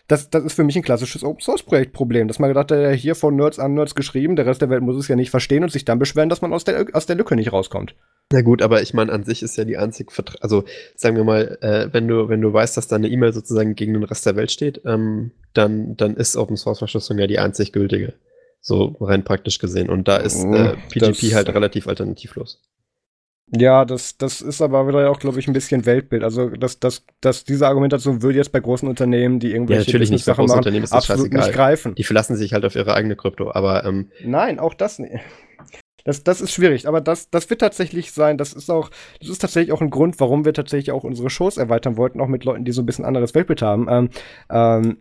das, 0.08 0.30
das 0.30 0.44
ist 0.46 0.54
für 0.54 0.64
mich 0.64 0.76
ein 0.76 0.84
klassisches 0.84 1.24
Open-Source-Projekt-Problem, 1.24 2.28
dass 2.28 2.40
man 2.40 2.50
gedacht 2.50 2.72
hat, 2.72 2.80
ja, 2.80 2.90
hier 2.92 3.16
von 3.16 3.36
Nerds 3.36 3.60
an 3.60 3.74
Nerds 3.74 3.94
geschrieben, 3.96 4.36
der 4.36 4.46
Rest 4.46 4.62
der 4.62 4.70
Welt 4.70 4.82
muss 4.82 4.96
es 4.96 5.08
ja 5.08 5.16
nicht 5.16 5.32
verstehen 5.32 5.64
und 5.64 5.72
sich 5.72 5.86
dann 5.86 6.00
beschweren, 6.00 6.30
dass 6.30 6.42
man 6.42 6.54
aus 6.54 6.64
der, 6.64 6.88
aus 6.94 7.06
der 7.06 7.16
Lücke 7.18 7.36
nicht 7.36 7.52
rauskommt. 7.52 7.96
Na 8.32 8.42
gut, 8.42 8.62
aber 8.62 8.82
ich 8.82 8.94
meine, 8.94 9.12
an 9.12 9.24
sich 9.24 9.42
ist 9.42 9.56
ja 9.58 9.64
die 9.66 9.78
einzig, 9.78 10.12
Vertra 10.12 10.38
also 10.42 10.66
sagen 10.96 11.16
wir 11.16 11.24
mal, 11.24 11.58
äh, 11.62 11.94
wenn 11.94 12.08
du, 12.08 12.28
wenn 12.30 12.42
du 12.42 12.52
weißt, 12.52 12.76
dass 12.76 12.88
deine 12.88 13.08
E-Mail 13.10 13.32
sozusagen 13.34 13.76
gegen 13.76 13.94
den 13.94 14.04
Rest 14.04 14.26
der 14.26 14.36
Welt 14.36 14.52
steht, 14.52 14.82
ähm, 14.86 15.32
dann, 15.54 15.96
dann 15.96 16.16
ist 16.16 16.36
Open 16.36 16.58
Source 16.58 16.80
Verschlüsselung 16.80 17.20
ja 17.20 17.28
die 17.28 17.40
einzig 17.40 17.72
gültige. 17.72 18.14
So 18.60 18.98
rein 19.00 19.24
praktisch 19.24 19.60
gesehen. 19.60 19.90
Und 19.90 20.08
da 20.10 20.18
ist 20.18 20.44
äh, 20.44 20.76
PGP 20.90 21.22
Das- 21.30 21.36
halt 21.36 21.50
relativ 21.50 21.88
alternativlos. 21.88 22.62
Ja, 23.56 23.86
das, 23.86 24.18
das 24.18 24.42
ist 24.42 24.62
aber 24.62 24.88
wieder 24.88 25.10
auch, 25.10 25.20
glaube 25.20 25.40
ich, 25.40 25.48
ein 25.48 25.54
bisschen 25.54 25.86
Weltbild. 25.86 26.24
Also, 26.24 26.50
das, 26.50 26.80
das, 26.80 27.06
das, 27.22 27.46
diese 27.46 27.68
Argumentation 27.68 28.22
würde 28.22 28.38
jetzt 28.38 28.52
bei 28.52 28.60
großen 28.60 28.90
Unternehmen, 28.90 29.40
die 29.40 29.52
irgendwelche 29.52 29.90
natürlich 29.90 30.12
nicht, 30.12 30.26
bei 30.26 30.34
großen 30.34 30.48
machen, 30.48 30.58
Unternehmen 30.58 30.84
ist 30.84 30.94
das 30.94 31.10
absolut 31.10 31.32
scheißegal. 31.32 31.48
nicht 31.48 31.56
greifen. 31.56 31.96
Die 31.96 32.04
verlassen 32.04 32.36
sich 32.36 32.54
halt 32.54 32.66
auf 32.66 32.76
ihre 32.76 32.94
eigene 32.94 33.16
Krypto, 33.16 33.52
aber 33.52 33.86
ähm, 33.86 34.12
Nein, 34.24 34.60
auch 34.60 34.74
das 34.74 35.00
nicht. 35.00 35.14
Das, 36.04 36.24
das 36.24 36.40
ist 36.40 36.54
schwierig, 36.54 36.88
aber 36.88 37.02
das, 37.02 37.30
das 37.32 37.50
wird 37.50 37.60
tatsächlich 37.60 38.14
sein. 38.14 38.38
Das 38.38 38.54
ist 38.54 38.70
auch, 38.70 38.92
das 39.20 39.28
ist 39.28 39.40
tatsächlich 39.40 39.74
auch 39.74 39.82
ein 39.82 39.90
Grund, 39.90 40.22
warum 40.22 40.46
wir 40.46 40.54
tatsächlich 40.54 40.94
auch 40.94 41.04
unsere 41.04 41.30
Shows 41.30 41.58
erweitern 41.58 41.98
wollten, 41.98 42.22
auch 42.22 42.30
mit 42.30 42.46
Leuten, 42.46 42.64
die 42.64 42.72
so 42.72 42.82
ein 42.82 42.86
bisschen 42.86 43.04
anderes 43.04 43.36
Weltbild 43.36 43.62
haben. 43.62 43.88
Ähm, 43.90 44.10
ähm, 44.50 44.98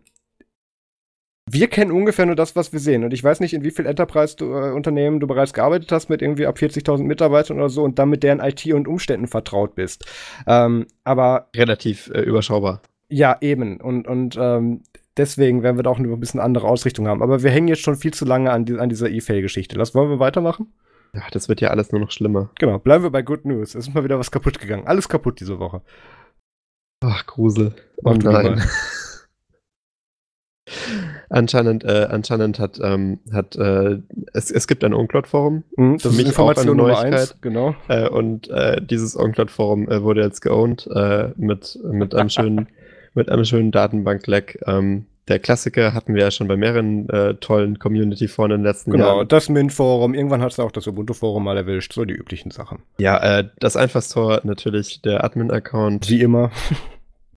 wir 1.49 1.69
kennen 1.69 1.93
ungefähr 1.93 2.27
nur 2.27 2.35
das, 2.35 2.57
was 2.57 2.73
wir 2.73 2.81
sehen. 2.81 3.05
Und 3.05 3.13
ich 3.13 3.23
weiß 3.23 3.41
nicht, 3.41 3.55
in 3.55 3.63
wie 3.63 3.71
viel 3.71 3.87
Enterprise-Unternehmen 3.87 5.21
du 5.21 5.27
bereits 5.27 5.53
gearbeitet 5.53 5.93
hast, 5.93 6.09
mit 6.09 6.21
irgendwie 6.21 6.47
ab 6.47 6.57
40.000 6.57 7.05
Mitarbeitern 7.05 7.59
oder 7.59 7.69
so 7.69 7.85
und 7.85 7.99
dann 7.99 8.11
mit 8.11 8.23
deren 8.25 8.41
IT 8.41 8.67
und 8.73 8.89
Umständen 8.89 9.29
vertraut 9.29 9.77
bist. 9.77 10.05
Ähm, 10.47 10.87
aber 11.05 11.49
relativ 11.55 12.11
äh, 12.13 12.21
überschaubar. 12.23 12.83
ja, 13.09 13.37
eben. 13.41 13.81
Und, 13.81 14.09
und 14.09 14.37
ähm, 14.41 14.83
deswegen 15.17 15.63
werden 15.63 15.77
wir 15.77 15.85
da 15.85 15.91
auch 15.91 15.99
eine 15.99 16.13
ein 16.13 16.21
bisschen 16.21 16.41
andere 16.41 16.67
Ausrichtung 16.67 17.07
haben. 17.07 17.23
Aber 17.23 17.43
wir 17.45 17.51
hängen 17.51 17.69
jetzt 17.69 17.83
schon 17.83 17.97
viel 17.97 18.13
zu 18.13 18.25
lange 18.25 18.51
an, 18.51 18.65
die, 18.65 18.79
an 18.79 18.89
dieser 18.89 19.09
E-Fail-Geschichte. 19.09 19.79
Das 19.79 19.95
wollen 19.95 20.11
wir 20.11 20.19
weitermachen? 20.19 20.73
Ja, 21.15 21.23
das 21.31 21.49
wird 21.49 21.61
ja 21.61 21.69
alles 21.69 21.93
nur 21.93 22.01
noch 22.01 22.11
schlimmer. 22.11 22.51
Genau, 22.59 22.79
bleiben 22.79 23.05
wir 23.05 23.11
bei 23.11 23.23
Good 23.23 23.45
News. 23.45 23.77
Es 23.77 23.87
ist 23.87 23.95
mal 23.95 24.03
wieder 24.03 24.19
was 24.19 24.33
kaputt 24.33 24.59
gegangen. 24.59 24.87
Alles 24.87 25.09
kaputt 25.09 25.39
diese 25.39 25.61
Woche. 25.61 25.83
Ach, 27.05 27.25
Grusel. 27.27 27.75
Mach 28.03 28.15
Oh 28.15 28.19
nein. 28.19 28.63
Anscheinend, 31.29 31.85
äh, 31.85 32.07
anscheinend 32.11 32.59
hat, 32.59 32.79
ähm, 32.83 33.19
hat 33.33 33.57
äh, 33.57 33.99
es, 34.33 34.51
es 34.51 34.67
gibt 34.67 34.85
ein 34.85 34.95
Uncloud-Forum 34.95 35.65
Mhm, 35.77 35.99
Für 35.99 36.11
mich 36.11 36.39
auch 36.39 36.57
eine 36.57 36.67
Nummer 36.67 36.89
Neuigkeit. 36.89 37.13
eins, 37.15 37.37
genau. 37.41 37.75
äh, 37.89 38.09
und 38.09 38.49
äh, 38.51 38.81
dieses 38.81 39.17
Uncloud-Forum 39.17 39.89
äh, 39.91 40.03
wurde 40.03 40.23
jetzt 40.23 40.41
geowned 40.41 40.87
äh, 40.95 41.29
mit, 41.37 41.79
mit 41.91 42.15
einem 42.15 42.29
schönen, 42.29 42.69
mit 43.15 43.31
einem 43.31 43.45
schönen 43.45 43.71
Datenbank-Leck. 43.73 44.61
Ähm, 44.67 45.07
der 45.29 45.41
Klassiker 45.41 45.93
hatten 45.93 46.15
wir 46.15 46.23
ja 46.23 46.31
schon 46.31 46.47
bei 46.47 46.57
mehreren 46.57 47.09
äh, 47.09 47.35
tollen 47.35 47.81
Community-Foren 47.81 48.53
in 48.53 48.59
den 48.59 48.65
letzten 48.65 48.93
Genau, 48.93 49.17
Jahren. 49.17 49.29
das 49.29 49.49
Mint-Forum. 49.49 50.15
Irgendwann 50.15 50.41
hat 50.41 50.53
es 50.53 50.61
auch 50.61 50.71
das 50.71 50.87
Ubuntu-Forum 50.87 51.43
mal 51.43 51.57
erwischt. 51.57 51.93
So 51.95 52.05
die 52.05 52.15
üblichen 52.15 52.53
Sachen. 52.53 52.79
Ja, 52.99 53.39
äh, 53.41 53.49
das 53.59 53.77
Einfallstor 53.77 54.41
natürlich 54.45 55.03
der 55.03 55.25
Admin-Account. 55.25 56.09
Wie 56.09 56.21
immer. 56.21 56.51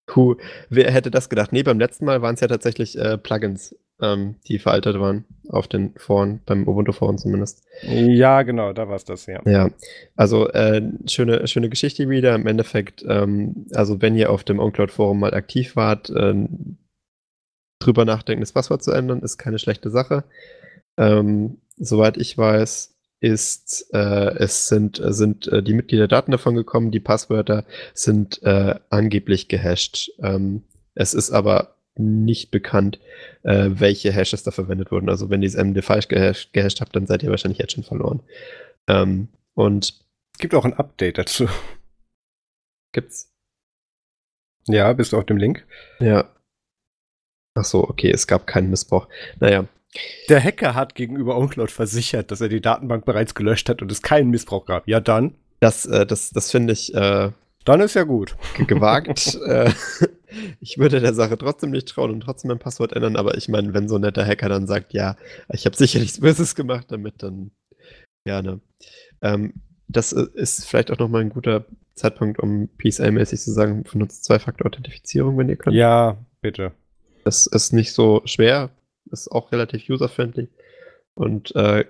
Puh, 0.08 0.36
wer 0.70 0.92
hätte 0.92 1.12
das 1.12 1.30
gedacht? 1.30 1.52
Nee, 1.52 1.64
beim 1.64 1.80
letzten 1.80 2.06
Mal 2.06 2.22
waren 2.22 2.36
es 2.36 2.42
ja 2.42 2.48
tatsächlich 2.48 2.98
äh, 2.98 3.18
Plugins, 3.18 3.76
ähm, 4.02 4.36
die 4.48 4.58
veraltet 4.58 5.00
waren 5.00 5.26
auf 5.50 5.68
den 5.68 5.94
Foren, 5.98 6.42
beim 6.46 6.68
Ubuntu-Foren 6.68 7.18
zumindest. 7.18 7.64
Ja, 7.84 8.42
genau, 8.44 8.72
da 8.74 8.88
war 8.88 8.96
es 8.96 9.04
das, 9.04 9.26
ja. 9.26 9.42
Ja, 9.46 9.70
also 10.16 10.48
äh, 10.50 10.82
schöne, 11.08 11.46
schöne 11.48 11.70
Geschichte 11.70 12.10
wieder. 12.10 12.36
Im 12.36 12.48
Endeffekt, 12.48 13.04
ähm, 13.08 13.68
also 13.74 14.02
wenn 14.02 14.16
ihr 14.16 14.32
auf 14.32 14.44
dem 14.44 14.60
OnCloud-Forum 14.60 15.20
mal 15.20 15.34
aktiv 15.34 15.76
wart, 15.76 16.10
ähm, 16.10 16.78
drüber 17.80 18.06
nachdenken, 18.06 18.42
das 18.42 18.54
Passwort 18.54 18.84
zu 18.84 18.92
ändern, 18.92 19.22
ist 19.22 19.38
keine 19.38 19.60
schlechte 19.60 19.90
Sache. 19.90 20.24
Ähm, 20.98 21.62
soweit 21.76 22.18
ich 22.18 22.38
weiß, 22.38 22.97
ist 23.19 23.89
äh, 23.94 24.35
es 24.38 24.68
sind, 24.68 24.99
äh, 24.99 25.11
sind 25.11 25.48
äh, 25.48 25.64
die 25.64 25.73
Mitglieder 25.73 26.07
Daten 26.07 26.31
davon 26.31 26.56
gekommen, 26.56 26.91
die 26.91 26.99
Passwörter 26.99 27.65
sind 27.94 28.41
äh, 28.44 28.76
angeblich 28.89 29.48
gehasht. 29.48 30.11
Ähm, 30.19 30.64
es 30.94 31.14
ist 31.14 31.31
aber 31.31 31.76
nicht 31.95 32.52
bekannt, 32.52 32.99
äh, 33.44 33.69
welche 33.72 34.11
Hashes 34.11 34.44
da 34.44 34.52
verwendet 34.52 34.91
wurden. 34.91 35.10
Also 35.10 35.30
wenn 35.31 35.41
ihr 35.41 35.49
das 35.49 35.56
MD 35.56 35.84
falsch 35.84 36.07
gehasht, 36.07 36.53
gehasht 36.53 36.80
habt, 36.80 36.95
dann 36.95 37.07
seid 37.07 37.23
ihr 37.23 37.31
wahrscheinlich 37.31 37.57
jetzt 37.57 37.73
schon 37.73 37.84
verloren. 37.84 38.22
Ähm, 38.88 39.30
und 39.56 39.99
Es 40.35 40.39
gibt 40.39 40.53
auch 40.53 40.65
ein 40.65 40.73
Update 40.76 41.18
dazu. 41.18 41.48
gibt's 42.94 43.31
Ja, 44.68 44.94
bist 44.94 45.11
du 45.14 45.18
auf 45.18 45.26
dem 45.26 45.38
Link? 45.38 45.65
ja. 45.99 46.30
Ach 47.60 47.65
so, 47.65 47.89
okay, 47.89 48.11
es 48.11 48.27
gab 48.27 48.45
keinen 48.45 48.69
Missbrauch. 48.69 49.07
Naja, 49.39 49.68
Der 50.30 50.43
Hacker 50.43 50.76
hat 50.76 50.95
gegenüber 50.95 51.38
OnCloud 51.38 51.72
versichert, 51.72 52.31
dass 52.31 52.41
er 52.41 52.49
die 52.49 52.61
Datenbank 52.61 53.05
bereits 53.05 53.34
gelöscht 53.35 53.69
hat 53.69 53.81
und 53.81 53.91
es 53.91 54.01
keinen 54.01 54.30
Missbrauch 54.30 54.65
gab. 54.65 54.88
Ja, 54.88 54.99
dann. 54.99 55.35
das, 55.59 55.85
äh, 55.85 56.05
das, 56.05 56.30
das 56.31 56.51
finde 56.51 56.73
ich 56.73 56.93
äh, 56.93 57.31
Dann 57.65 57.81
ist 57.81 57.93
ja 57.95 58.03
gut. 58.03 58.35
ge- 58.55 58.65
gewagt. 58.65 59.35
äh, 59.47 59.72
ich 60.59 60.77
würde 60.77 60.99
der 60.99 61.14
Sache 61.14 61.38
trotzdem 61.38 61.72
nicht 61.72 61.88
trauen 61.88 62.11
und 62.11 62.22
trotzdem 62.22 62.49
mein 62.49 62.59
Passwort 62.59 62.93
ändern, 62.93 63.15
aber 63.15 63.38
ich 63.38 63.47
meine, 63.47 63.73
wenn 63.73 63.88
so 63.88 63.95
ein 63.95 64.01
netter 64.01 64.26
Hacker 64.26 64.49
dann 64.49 64.68
sagt, 64.68 64.93
ja, 64.93 65.15
ich 65.51 65.65
habe 65.65 65.76
sicher 65.76 65.99
nichts 65.99 66.19
Böses 66.19 66.53
gemacht 66.53 66.88
damit, 66.89 67.23
dann 67.23 67.51
gerne. 68.26 68.59
Ähm, 69.22 69.53
das 69.88 70.11
äh, 70.14 70.26
ist 70.34 70.65
vielleicht 70.65 70.91
auch 70.91 70.99
nochmal 70.99 71.22
ein 71.22 71.30
guter 71.30 71.65
Zeitpunkt, 71.95 72.39
um 72.39 72.69
PSA-mäßig 72.77 73.39
zu 73.39 73.51
sagen, 73.53 73.84
benutzt 73.91 74.26
Zwei-Faktor-Authentifizierung, 74.26 75.38
wenn 75.38 75.49
ihr 75.49 75.55
könnt. 75.55 75.76
Ja, 75.76 76.18
bitte. 76.41 76.73
Das 77.23 77.47
ist 77.47 77.73
nicht 77.73 77.93
so 77.93 78.22
schwer, 78.26 78.69
ist 79.12 79.32
auch 79.32 79.52
relativ 79.52 79.90
user-friendly 79.90 80.50
und 81.18 81.56
äh, 81.56 81.86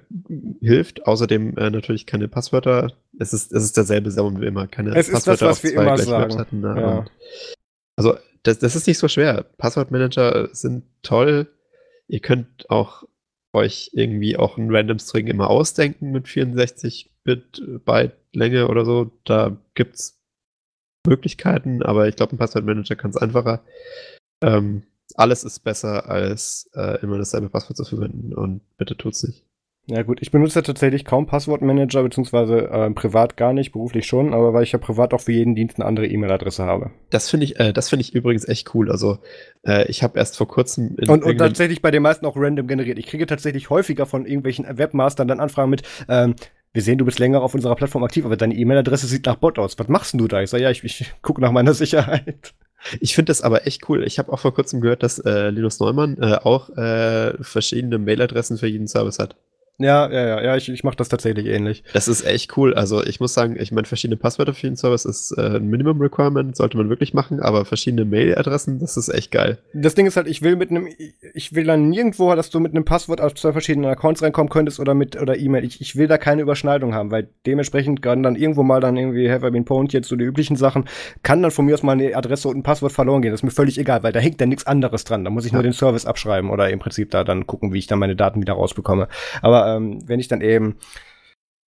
hilft. 0.61 1.05
Außerdem 1.05 1.57
äh, 1.57 1.69
natürlich 1.69 2.05
keine 2.05 2.27
Passwörter. 2.27 2.93
Es 3.19 3.33
ist, 3.33 3.51
es 3.51 3.63
ist 3.63 3.77
derselbe 3.77 4.09
Saum 4.09 4.39
wie 4.41 4.45
immer. 4.45 4.67
Keine 4.67 4.95
Es 4.95 5.09
ist 5.09 5.27
das, 5.27 5.41
was 5.41 5.63
wir 5.63 5.73
immer 5.73 5.97
sagen. 5.97 6.31
Webseiten, 6.31 6.59
ne? 6.61 6.75
Ja. 6.79 7.05
Also, 7.97 8.17
das, 8.43 8.59
das 8.59 8.75
ist 8.75 8.87
nicht 8.87 8.97
so 8.97 9.07
schwer. 9.07 9.43
Passwortmanager 9.57 10.49
sind 10.53 10.85
toll. 11.01 11.47
Ihr 12.07 12.21
könnt 12.21 12.69
auch 12.69 13.03
euch 13.53 13.91
irgendwie 13.93 14.37
auch 14.37 14.57
einen 14.57 14.73
Random 14.73 14.99
String 14.99 15.27
immer 15.27 15.49
ausdenken 15.49 16.11
mit 16.11 16.27
64 16.27 17.11
Bit 17.23 17.61
Byte 17.83 18.15
Länge 18.33 18.69
oder 18.69 18.85
so. 18.85 19.11
Da 19.25 19.57
gibt's 19.73 20.21
Möglichkeiten, 21.05 21.83
aber 21.83 22.07
ich 22.07 22.15
glaube, 22.15 22.35
ein 22.35 22.37
Passwortmanager 22.37 22.95
kann 22.95 23.09
es 23.09 23.17
einfacher. 23.17 23.63
Ähm, 24.41 24.83
alles 25.15 25.43
ist 25.43 25.59
besser, 25.59 26.09
als 26.09 26.69
äh, 26.75 26.99
immer 27.01 27.17
dasselbe 27.17 27.49
Passwort 27.49 27.77
zu 27.77 27.85
verwenden 27.85 28.33
und 28.33 28.61
bitte 28.77 28.97
tut's 28.97 29.23
nicht. 29.23 29.43
Ja 29.89 30.03
gut, 30.03 30.21
ich 30.21 30.31
benutze 30.31 30.61
tatsächlich 30.61 31.05
kaum 31.05 31.27
Passwortmanager, 31.27 32.03
beziehungsweise 32.03 32.69
äh, 32.69 32.91
privat 32.91 33.37
gar 33.37 33.53
nicht, 33.53 33.71
beruflich 33.71 34.05
schon, 34.05 34.33
aber 34.33 34.53
weil 34.53 34.63
ich 34.63 34.73
ja 34.73 34.79
privat 34.79 35.13
auch 35.13 35.21
für 35.21 35.31
jeden 35.31 35.55
Dienst 35.55 35.77
eine 35.77 35.85
andere 35.85 36.07
E-Mail-Adresse 36.07 36.65
habe. 36.65 36.91
Das 37.09 37.29
finde 37.29 37.45
ich, 37.45 37.57
äh, 37.57 37.71
das 37.71 37.87
finde 37.87 38.01
ich 38.01 38.13
übrigens 38.13 38.45
echt 38.45 38.75
cool. 38.75 38.91
Also 38.91 39.19
äh, 39.65 39.89
ich 39.89 40.03
habe 40.03 40.19
erst 40.19 40.35
vor 40.35 40.49
kurzem 40.49 40.97
Und, 41.07 41.23
und 41.23 41.37
tatsächlich 41.37 41.81
bei 41.81 41.89
den 41.89 42.03
meisten 42.03 42.25
auch 42.25 42.35
random 42.35 42.67
generiert. 42.67 42.99
Ich 42.99 43.07
kriege 43.07 43.25
tatsächlich 43.27 43.69
häufiger 43.69 44.05
von 44.05 44.25
irgendwelchen 44.25 44.65
Webmastern 44.77 45.29
dann 45.29 45.39
Anfragen 45.39 45.69
mit, 45.69 45.83
ähm, 46.09 46.35
wir 46.73 46.81
sehen, 46.81 46.97
du 46.97 47.05
bist 47.05 47.19
länger 47.19 47.41
auf 47.41 47.55
unserer 47.55 47.75
Plattform 47.75 48.03
aktiv, 48.03 48.25
aber 48.25 48.35
deine 48.35 48.55
E-Mail-Adresse 48.55 49.07
sieht 49.07 49.25
nach 49.25 49.37
Bot 49.37 49.57
aus. 49.57 49.79
Was 49.79 49.87
machst 49.87 50.11
denn 50.11 50.17
du 50.17 50.27
da? 50.27 50.41
Ich 50.41 50.49
sage, 50.49 50.63
ja, 50.63 50.69
ich, 50.69 50.83
ich 50.83 51.13
gucke 51.21 51.39
nach 51.39 51.53
meiner 51.53 51.73
Sicherheit. 51.73 52.53
Ich 52.99 53.15
finde 53.15 53.31
das 53.31 53.41
aber 53.41 53.65
echt 53.67 53.89
cool. 53.89 54.03
Ich 54.03 54.19
habe 54.19 54.31
auch 54.31 54.39
vor 54.39 54.53
kurzem 54.53 54.81
gehört, 54.81 55.03
dass 55.03 55.19
äh, 55.19 55.49
Linus 55.49 55.79
Neumann 55.79 56.17
äh, 56.21 56.35
auch 56.35 56.69
äh, 56.77 57.33
verschiedene 57.43 57.97
Mailadressen 57.97 58.57
für 58.57 58.67
jeden 58.67 58.87
Service 58.87 59.19
hat. 59.19 59.35
Ja, 59.79 60.11
ja, 60.11 60.27
ja, 60.27 60.43
ja, 60.43 60.55
ich, 60.57 60.69
ich 60.69 60.83
mache 60.83 60.95
das 60.95 61.07
tatsächlich 61.07 61.45
ähnlich. 61.45 61.83
Das 61.93 62.07
ist 62.07 62.25
echt 62.25 62.57
cool. 62.57 62.73
Also 62.73 63.03
ich 63.03 63.19
muss 63.19 63.35
sagen, 63.35 63.55
ich 63.59 63.71
meine, 63.71 63.85
verschiedene 63.85 64.17
Passwörter 64.17 64.55
für 64.55 64.63
jeden 64.63 64.75
Service 64.75 65.05
ist 65.05 65.31
äh, 65.37 65.57
ein 65.57 65.67
Minimum 65.67 66.01
Requirement, 66.01 66.55
sollte 66.55 66.77
man 66.77 66.89
wirklich 66.89 67.13
machen, 67.13 67.39
aber 67.41 67.63
verschiedene 67.63 68.03
Mailadressen, 68.05 68.79
das 68.79 68.97
ist 68.97 69.09
echt 69.09 69.29
geil. 69.31 69.59
Das 69.73 69.93
Ding 69.93 70.07
ist 70.07 70.17
halt, 70.17 70.27
ich 70.27 70.41
will 70.41 70.55
mit 70.55 70.71
einem, 70.71 70.87
ich 71.35 71.53
will 71.53 71.65
dann 71.65 71.89
nirgendwo, 71.89 72.33
dass 72.33 72.49
du 72.49 72.59
mit 72.59 72.71
einem 72.73 72.85
Passwort 72.85 73.21
auf 73.21 73.35
zwei 73.35 73.51
verschiedenen 73.51 73.91
Accounts 73.91 74.23
reinkommen 74.23 74.49
könntest 74.49 74.79
oder 74.79 74.95
mit 74.95 75.21
oder 75.21 75.37
E-Mail. 75.37 75.63
Ich, 75.63 75.79
ich 75.79 75.95
will 75.95 76.07
da 76.07 76.17
keine 76.17 76.41
Überschneidung 76.41 76.95
haben, 76.95 77.11
weil 77.11 77.27
dementsprechend 77.45 78.01
kann 78.01 78.23
dann 78.23 78.35
irgendwo 78.35 78.63
mal 78.63 78.79
dann 78.81 78.97
irgendwie 78.97 79.29
have 79.29 79.45
I 79.45 79.51
been 79.51 79.63
pwned 79.65 79.93
jetzt 79.93 80.07
so 80.09 80.15
die 80.15 80.25
üblichen 80.25 80.55
Sachen, 80.55 80.85
kann 81.21 81.43
dann 81.43 81.51
von 81.51 81.65
mir 81.65 81.75
aus 81.75 81.83
mal 81.83 81.91
eine 81.91 82.15
Adresse 82.15 82.47
und 82.47 82.57
ein 82.57 82.63
Passwort 82.63 82.93
verloren 82.93 83.21
gehen. 83.21 83.29
Das 83.29 83.41
ist 83.41 83.43
mir 83.45 83.51
völlig 83.51 83.77
egal, 83.77 84.01
weil 84.01 84.11
da 84.11 84.19
hängt 84.19 84.41
dann 84.41 84.49
nichts 84.49 84.65
anderes 84.65 85.03
dran. 85.03 85.23
Da 85.23 85.29
muss 85.29 85.45
ich 85.45 85.51
nur 85.51 85.61
Ja. 85.61 85.67
den 85.69 85.73
Service 85.73 86.07
abschreiben 86.07 86.49
oder 86.49 86.67
im 86.71 86.79
Prinzip 86.79 87.11
da 87.11 87.23
dann 87.23 87.45
gucken, 87.45 87.73
wie 87.73 87.77
ich 87.79 87.85
dann 87.85 87.99
meine 87.99 88.15
Daten 88.15 88.41
wieder 88.41 88.53
rausbekomme. 88.53 89.07
Aber 89.43 89.66
ähm, 89.75 90.01
wenn 90.07 90.19
ich 90.19 90.27
dann 90.27 90.41
eben 90.41 90.77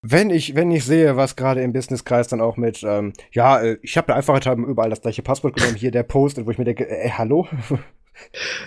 wenn 0.02 0.30
ich, 0.30 0.56
wenn 0.56 0.72
ich 0.72 0.86
sehe, 0.86 1.18
was 1.18 1.36
gerade 1.36 1.62
im 1.62 1.74
Businesskreis 1.74 2.30
dann 2.30 2.40
auch 2.40 2.56
mit, 2.56 2.84
ähm, 2.84 3.12
ja, 3.34 3.60
äh, 3.60 3.78
ich 3.82 3.98
habe 3.98 4.08
da 4.08 4.16
einfach 4.16 4.46
haben 4.46 4.66
überall 4.66 4.90
das 4.90 5.02
gleiche 5.02 5.22
Passwort 5.24 5.58
genommen, 5.58 5.76
hier 5.76 5.92
der 5.92 6.04
Post, 6.04 6.38
und 6.38 6.46
wo 6.48 6.52
ich 6.52 6.58
mir 6.58 6.64
denke, 6.64 6.88
äh, 6.88 7.10
hallo? 7.12 7.48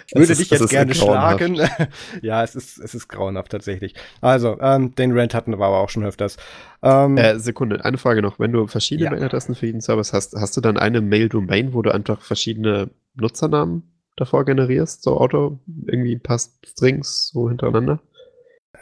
Ich 0.07 0.15
würde 0.15 0.33
ist- 0.33 0.41
dich 0.41 0.51
jetzt 0.51 0.71
gerne 0.71 0.95
schlagen. 0.95 1.61
ja, 2.23 2.43
es 2.43 2.55
ist, 2.55 2.79
es 2.79 2.95
ist 2.95 3.09
grauenhaft 3.09 3.53
tatsächlich. 3.53 3.95
Also, 4.23 4.59
ähm, 4.61 4.95
den 4.95 5.13
Rant 5.13 5.35
hatten 5.35 5.51
wir 5.51 5.57
aber 5.67 5.81
auch 5.81 5.91
schon 5.91 6.05
öfters. 6.07 6.39
Ähm, 6.83 7.19
Äh, 7.19 7.39
Sekunde, 7.39 7.85
eine 7.85 7.99
Frage 7.99 8.23
noch. 8.23 8.39
Wenn 8.39 8.53
du 8.53 8.67
verschiedene 8.67 9.07
Ja. 9.07 9.11
Mailadressen 9.11 9.55
für 9.55 9.67
jeden 9.67 9.83
Service 9.83 10.15
hast, 10.15 10.35
hast 10.37 10.57
du 10.57 10.63
dann 10.63 10.79
eine 10.79 11.03
Mail-Domain, 11.03 11.75
wo 11.75 11.83
du 11.83 11.93
einfach 11.93 12.23
verschiedene 12.23 12.89
Nutzernamen 13.15 13.83
davor 14.17 14.47
generierst, 14.47 15.03
so 15.03 15.19
Auto, 15.21 15.59
irgendwie 15.87 16.17
passt 16.17 16.55
Strings 16.67 17.29
so 17.29 17.51
hintereinander? 17.51 18.01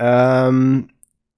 Ähm, 0.00 0.88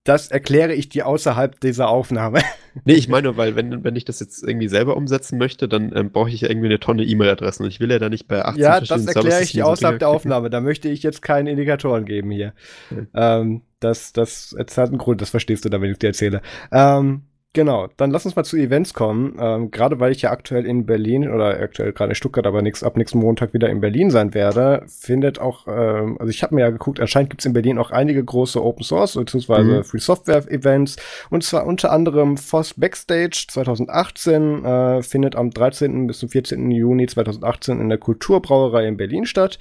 das 0.05 0.31
erkläre 0.31 0.73
ich 0.73 0.89
dir 0.89 1.07
außerhalb 1.07 1.61
dieser 1.61 1.89
Aufnahme. 1.89 2.41
Nee, 2.87 2.95
ich 2.95 3.07
meine, 3.07 3.37
weil 3.37 3.55
wenn, 3.55 3.85
wenn 3.85 3.97
ich 3.97 4.07
das 4.07 4.19
jetzt 4.19 4.43
irgendwie 4.43 4.67
selber 4.67 4.97
umsetzen 4.97 5.37
möchte, 5.37 5.69
dann 5.69 5.95
ähm, 5.95 6.11
brauche 6.11 6.31
ich 6.31 6.41
ja 6.41 6.49
irgendwie 6.49 6.69
eine 6.69 6.81
Tonne 6.81 7.05
E-Mail-Adressen 7.05 7.65
und 7.65 7.69
ich 7.69 7.81
will 7.81 7.91
ja 7.91 7.99
da 7.99 8.09
nicht 8.09 8.29
bei 8.29 8.43
18 8.43 8.63
Ja, 8.63 8.81
das 8.81 9.05
erkläre 9.05 9.43
ich 9.43 9.53
dir 9.53 9.67
außerhalb 9.67 9.99
der 9.99 10.09
Aufnahme. 10.09 10.49
Da 10.49 10.63
möchte 10.63 10.89
ich 10.89 11.03
jetzt 11.03 11.21
keine 11.21 11.51
Indikatoren 11.51 12.07
geben 12.07 12.31
hier. 12.31 12.55
Okay. 12.91 13.07
Ähm, 13.13 13.61
das, 13.79 14.15
das, 14.15 14.57
das 14.59 14.79
hat 14.79 14.89
einen 14.89 14.97
Grund, 14.97 15.21
das 15.21 15.29
verstehst 15.29 15.67
du 15.67 15.69
da, 15.69 15.83
wenn 15.83 15.93
ich 15.93 15.99
dir 15.99 16.07
erzähle. 16.07 16.41
Ähm, 16.73 17.25
Genau, 17.55 17.89
dann 17.99 18.11
lass 18.11 18.25
uns 18.25 18.35
mal 18.35 18.45
zu 18.45 18.57
Events 18.57 18.95
kommen. 18.95 19.37
Ähm, 19.39 19.71
gerade 19.71 20.01
weil 20.01 20.11
ich 20.11 20.23
ja 20.23 20.31
aktuell 20.31 20.65
in 20.65 20.87
Berlin 20.87 21.31
oder 21.31 21.61
aktuell 21.61 21.93
gerade 21.93 22.13
in 22.13 22.15
Stuttgart, 22.15 22.47
aber 22.47 22.63
nix, 22.63 22.83
ab 22.83 22.97
nächsten 22.97 23.19
Montag 23.19 23.53
wieder 23.53 23.69
in 23.69 23.83
Berlin 23.83 24.11
sein 24.11 24.33
werde, 24.33 24.87
findet 24.87 25.39
auch, 25.39 25.67
ähm, 25.69 26.17
also 26.19 26.31
ich 26.31 26.43
habe 26.43 26.55
mir 26.55 26.63
ja 26.63 26.71
geguckt, 26.71 26.99
anscheinend 26.99 27.29
gibt's 27.29 27.45
in 27.45 27.53
Berlin 27.53 27.77
auch 27.77 27.91
einige 27.91 28.25
große 28.25 28.63
Open 28.63 28.85
Source 28.85 29.17
bzw. 29.17 29.63
Mhm. 29.63 29.85
Free 29.85 29.99
Software 29.99 30.51
Events 30.51 30.97
und 31.29 31.45
zwar 31.45 31.67
unter 31.67 31.93
anderem 31.93 32.39
FOSS 32.39 32.73
Backstage 32.75 33.45
2018 33.49 34.65
äh, 34.65 35.03
findet 35.03 35.37
am 35.37 35.51
13. 35.51 36.07
bis 36.07 36.21
zum 36.21 36.31
14. 36.31 36.71
Juni 36.71 37.07
2018 37.07 37.81
in 37.83 37.91
der 37.91 37.99
Kulturbrauerei 37.99 38.87
in 38.87 38.97
Berlin 38.97 39.27
statt. 39.27 39.59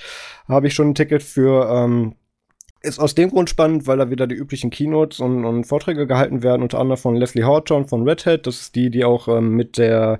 Habe 0.48 0.68
ich 0.68 0.74
schon 0.74 0.92
ein 0.92 0.96
Ticket 0.96 1.24
für 1.24 1.70
ähm, 1.70 2.16
ist 2.82 3.00
aus 3.00 3.16
dem 3.16 3.30
Grund 3.30 3.50
spannend, 3.50 3.88
weil 3.88 3.98
da 3.98 4.10
wieder 4.10 4.28
die 4.28 4.36
üblichen 4.36 4.70
Keynotes 4.70 5.20
und, 5.20 5.46
und 5.46 5.66
Vorträge 5.66 6.08
gehalten 6.08 6.44
werden, 6.44 6.64
unter 6.64 6.80
anderem 6.80 6.98
von 6.98 7.16
Leslie 7.16 7.44
Hawthorne 7.44 7.88
von 7.88 8.08
Red 8.08 8.26
Hat. 8.26 8.48
Das 8.48 8.62
ist 8.62 8.76
die, 8.76 8.90
die 8.90 9.06
auch 9.06 9.28
ähm, 9.28 9.56
mit 9.56 9.78
der 9.78 10.20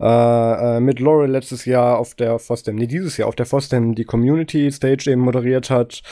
äh, 0.00 0.76
äh, 0.76 0.80
mit 0.80 0.98
Laurel 0.98 1.30
letztes 1.30 1.64
Jahr 1.64 1.98
auf 1.98 2.14
der 2.14 2.38
FOSDEM, 2.38 2.74
nee, 2.74 2.86
dieses 2.86 3.16
Jahr 3.16 3.28
auf 3.28 3.36
der 3.36 3.46
FOSDEM 3.46 3.94
die 3.94 4.04
Community 4.04 4.70
Stage 4.72 5.10
eben 5.10 5.20
moderiert 5.20 5.70
hat. 5.70 6.02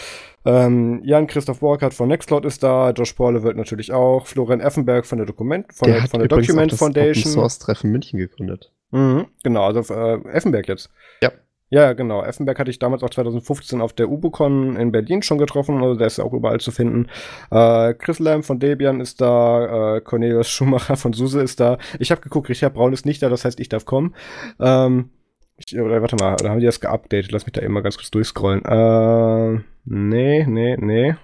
Ähm, 0.45 1.01
Jan 1.05 1.27
Christoph 1.27 1.61
Borkert 1.61 1.93
von 1.93 2.09
Nextcloud 2.09 2.45
ist 2.45 2.63
da, 2.63 2.91
Josh 2.91 3.13
Paule 3.13 3.43
wird 3.43 3.57
natürlich 3.57 3.93
auch, 3.93 4.27
Florian 4.27 4.61
Effenberg 4.61 5.05
von 5.05 5.19
der 5.19 5.27
Dokument, 5.27 5.73
von 5.75 5.89
der, 5.89 6.01
der, 6.01 6.09
von 6.09 6.21
der 6.21 6.29
Document 6.29 6.73
Foundation. 6.73 7.23
Open 7.23 7.33
Source 7.33 7.59
Treffen 7.59 7.91
München 7.91 8.19
gegründet. 8.19 8.73
Mhm, 8.93 9.27
genau, 9.43 9.67
also 9.67 9.93
äh, 9.93 10.21
Effenberg 10.29 10.69
jetzt. 10.69 10.91
Ja. 11.23 11.33
Ja, 11.73 11.95
genau. 11.95 12.23
Effenberg 12.23 12.59
hatte 12.59 12.71
ich 12.71 12.79
damals 12.79 13.03
auch 13.03 13.09
2015 13.09 13.81
auf 13.81 13.95
der 13.95 14.11
Ubucon 14.11 14.77
in 14.77 14.93
Berlin 14.93 15.23
schon 15.23 15.39
getroffen, 15.39 15.83
also 15.83 15.95
der 15.95 16.07
ist 16.07 16.19
ja 16.19 16.25
auch 16.25 16.35
überall 16.35 16.61
zu 16.61 16.71
finden. 16.71 17.07
Äh, 17.51 17.95
Chris 17.95 18.19
Lamb 18.19 18.45
von 18.45 18.61
Debian 18.61 19.01
ist 19.01 19.23
da, 19.23 19.97
äh, 19.97 20.01
Cornelius 20.03 20.51
Schumacher 20.51 20.97
von 20.99 21.15
Suse 21.15 21.41
ist 21.41 21.61
da. 21.61 21.79
Ich 21.99 22.11
habe 22.11 22.21
geguckt, 22.21 22.51
Richard 22.51 22.75
Braun 22.75 22.93
ist 22.93 23.07
nicht 23.07 23.23
da, 23.23 23.31
das 23.31 23.47
heißt, 23.47 23.59
ich 23.59 23.71
darf 23.71 23.87
kommen. 23.87 24.15
Ähm, 24.61 25.09
ich, 25.57 25.75
oder 25.81 26.03
warte 26.03 26.17
mal, 26.17 26.37
da 26.37 26.51
haben 26.51 26.61
die 26.61 26.67
das 26.67 26.81
geupdatet? 26.81 27.33
Lass 27.33 27.47
mich 27.47 27.55
da 27.55 27.63
eben 27.63 27.73
mal 27.73 27.83
ganz 27.83 27.97
kurz 27.97 28.11
durchscrollen. 28.11 28.63
Äh, 28.67 29.63
nee, 29.87 30.45
nee, 30.47 30.77
nee. 30.79 31.15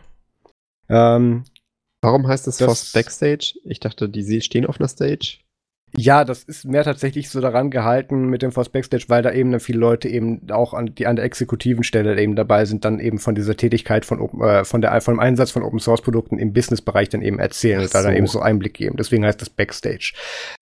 Ähm, 0.88 1.44
Warum 2.00 2.26
heißt 2.26 2.46
das, 2.46 2.56
das 2.56 2.66
Fast 2.66 2.94
Backstage? 2.94 3.58
Ich 3.64 3.80
dachte, 3.80 4.08
die 4.08 4.40
stehen 4.40 4.64
auf 4.64 4.80
einer 4.80 4.88
Stage. 4.88 5.40
Ja, 5.97 6.24
das 6.24 6.44
ist 6.44 6.65
mehr 6.65 6.85
tatsächlich 6.85 7.31
so 7.31 7.40
daran 7.40 7.70
gehalten 7.70 8.27
mit 8.27 8.43
dem 8.43 8.52
Force 8.52 8.69
Backstage, 8.69 9.05
weil 9.09 9.23
da 9.23 9.32
eben 9.32 9.59
viele 9.60 9.78
Leute 9.78 10.09
eben 10.09 10.51
auch 10.51 10.74
an, 10.74 10.94
die 10.94 11.06
an 11.06 11.16
der 11.16 11.24
exekutiven 11.24 11.82
Stelle 11.82 12.20
eben 12.20 12.36
dabei 12.36 12.65
sind, 12.65 12.85
dann 12.85 13.01
eben 13.01 13.19
von 13.19 13.35
dieser 13.35 13.56
Tätigkeit 13.56 14.05
von, 14.05 14.20
äh, 14.40 14.65
von 14.65 14.81
der, 14.81 15.01
vom 15.01 15.19
Einsatz 15.19 15.51
von 15.51 15.62
Open 15.62 15.78
Source 15.78 16.02
Produkten 16.02 16.39
im 16.39 16.52
Businessbereich 16.52 17.09
dann 17.09 17.23
eben 17.23 17.39
erzählen 17.39 17.81
und 17.81 17.94
da 17.94 18.02
dann 18.02 18.15
eben 18.15 18.27
so 18.27 18.40
Einblick 18.40 18.74
geben. 18.74 18.97
Deswegen 18.97 19.24
heißt 19.24 19.40
das 19.40 19.51
Backstage. 19.51 20.12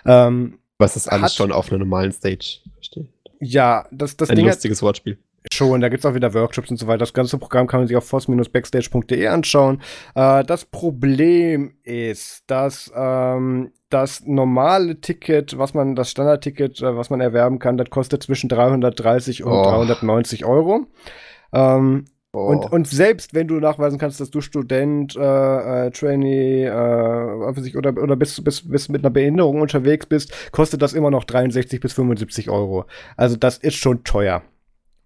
Ähm, 0.05 0.59
Was 0.79 0.97
ist 0.97 1.09
alles 1.09 1.35
schon 1.35 1.53
auf 1.53 1.71
einer 1.71 1.79
normalen 1.79 2.13
Stage 2.13 2.61
steht. 2.81 3.09
Ja, 3.41 3.87
das, 3.91 4.17
das 4.17 4.31
Ein 4.31 4.37
Ding 4.37 4.47
lustiges 4.47 4.83
Wortspiel. 4.83 5.19
Schon, 5.53 5.81
da 5.81 5.89
gibt's 5.89 6.05
auch 6.05 6.15
wieder 6.15 6.35
Workshops 6.35 6.71
und 6.71 6.77
so 6.77 6.87
weiter. 6.87 6.99
Das 6.99 7.13
ganze 7.13 7.39
Programm 7.39 7.67
kann 7.67 7.81
man 7.81 7.87
sich 7.89 7.97
auf 7.97 8.05
force-backstage.de 8.05 9.27
anschauen. 9.27 9.81
Äh, 10.15 10.45
das 10.45 10.65
Problem 10.65 11.75
ist, 11.83 12.45
dass 12.47 12.93
ähm, 12.95 13.73
das 13.89 14.25
normale 14.27 15.01
Ticket, 15.01 15.59
was 15.59 15.75
man, 15.75 15.95
das 15.95 16.11
Standardticket, 16.11 16.83
äh, 16.83 16.97
was 16.97 17.11
man 17.11 17.21
erwerben 17.21 17.59
kann, 17.59 17.77
das 17.77 17.91
kostet 17.91 18.23
zwischen 18.23 18.49
330 18.49 19.45
und 19.45 19.53
oh. 19.53 19.63
390 19.63 20.45
Euro. 20.45 20.87
Ähm, 21.53 22.05
oh. 22.33 22.41
und, 22.41 22.73
und 22.73 22.89
selbst 22.89 23.33
wenn 23.33 23.47
du 23.47 23.55
nachweisen 23.55 23.99
kannst, 23.99 24.21
dass 24.21 24.31
du 24.31 24.41
Student, 24.41 25.17
äh, 25.17 25.87
äh, 25.87 25.91
Trainee, 25.91 26.65
äh, 26.65 27.77
oder, 27.77 28.03
oder 28.03 28.17
bis, 28.17 28.43
bis, 28.43 28.69
bis 28.69 28.89
mit 28.89 29.05
einer 29.05 29.11
Behinderung 29.11 29.61
unterwegs 29.61 30.07
bist, 30.07 30.51
kostet 30.51 30.83
das 30.83 30.93
immer 30.93 31.11
noch 31.11 31.25
63 31.25 31.81
bis 31.81 31.93
75 31.93 32.51
Euro. 32.51 32.85
Also 33.17 33.37
das 33.37 33.59
ist 33.59 33.77
schon 33.77 34.03
teuer. 34.03 34.43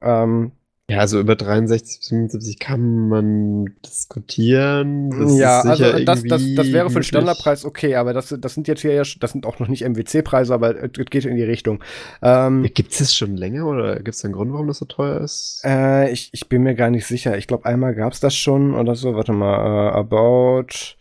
Ähm, 0.03 0.53
ja, 0.91 0.99
also 0.99 1.21
über 1.21 1.37
63, 1.37 2.01
75 2.09 2.59
kann 2.59 3.09
man 3.09 3.77
diskutieren. 3.87 5.11
Das 5.11 5.39
ja, 5.39 5.61
also 5.61 5.85
das, 6.05 6.25
das, 6.25 6.43
das 6.57 6.73
wäre 6.73 6.91
für 6.91 6.99
den 6.99 7.05
Standardpreis 7.05 7.65
okay, 7.65 7.95
aber 7.95 8.13
das, 8.13 8.35
das 8.37 8.55
sind 8.55 8.67
jetzt 8.67 8.81
hier 8.81 8.95
ja, 8.95 9.03
das 9.21 9.31
sind 9.31 9.47
auch 9.47 9.61
noch 9.61 9.69
nicht 9.69 9.85
MWC-Preise, 9.89 10.53
aber 10.53 10.83
es 10.83 10.91
geht 11.11 11.27
in 11.27 11.37
die 11.37 11.45
Richtung. 11.45 11.79
Ähm, 12.23 12.69
gibt 12.75 12.91
es 12.91 12.99
das 12.99 13.15
schon 13.15 13.37
länger 13.37 13.67
oder 13.67 13.97
gibt 13.97 14.17
es 14.17 14.25
einen 14.25 14.35
Grund, 14.35 14.53
warum 14.53 14.67
das 14.67 14.79
so 14.79 14.85
teuer 14.85 15.21
ist? 15.21 15.63
Äh, 15.65 16.11
ich, 16.11 16.31
ich 16.33 16.49
bin 16.49 16.65
mir 16.65 16.75
gar 16.75 16.91
nicht 16.91 17.07
sicher. 17.07 17.39
Ich 17.39 17.47
glaube, 17.47 17.67
einmal 17.67 17.95
gab 17.95 18.13
es 18.13 18.19
das 18.19 18.35
schon 18.35 18.75
oder 18.75 18.97
so. 18.97 19.15
Warte 19.15 19.33
mal, 19.33 19.93
uh, 19.93 19.95
About 19.95 20.97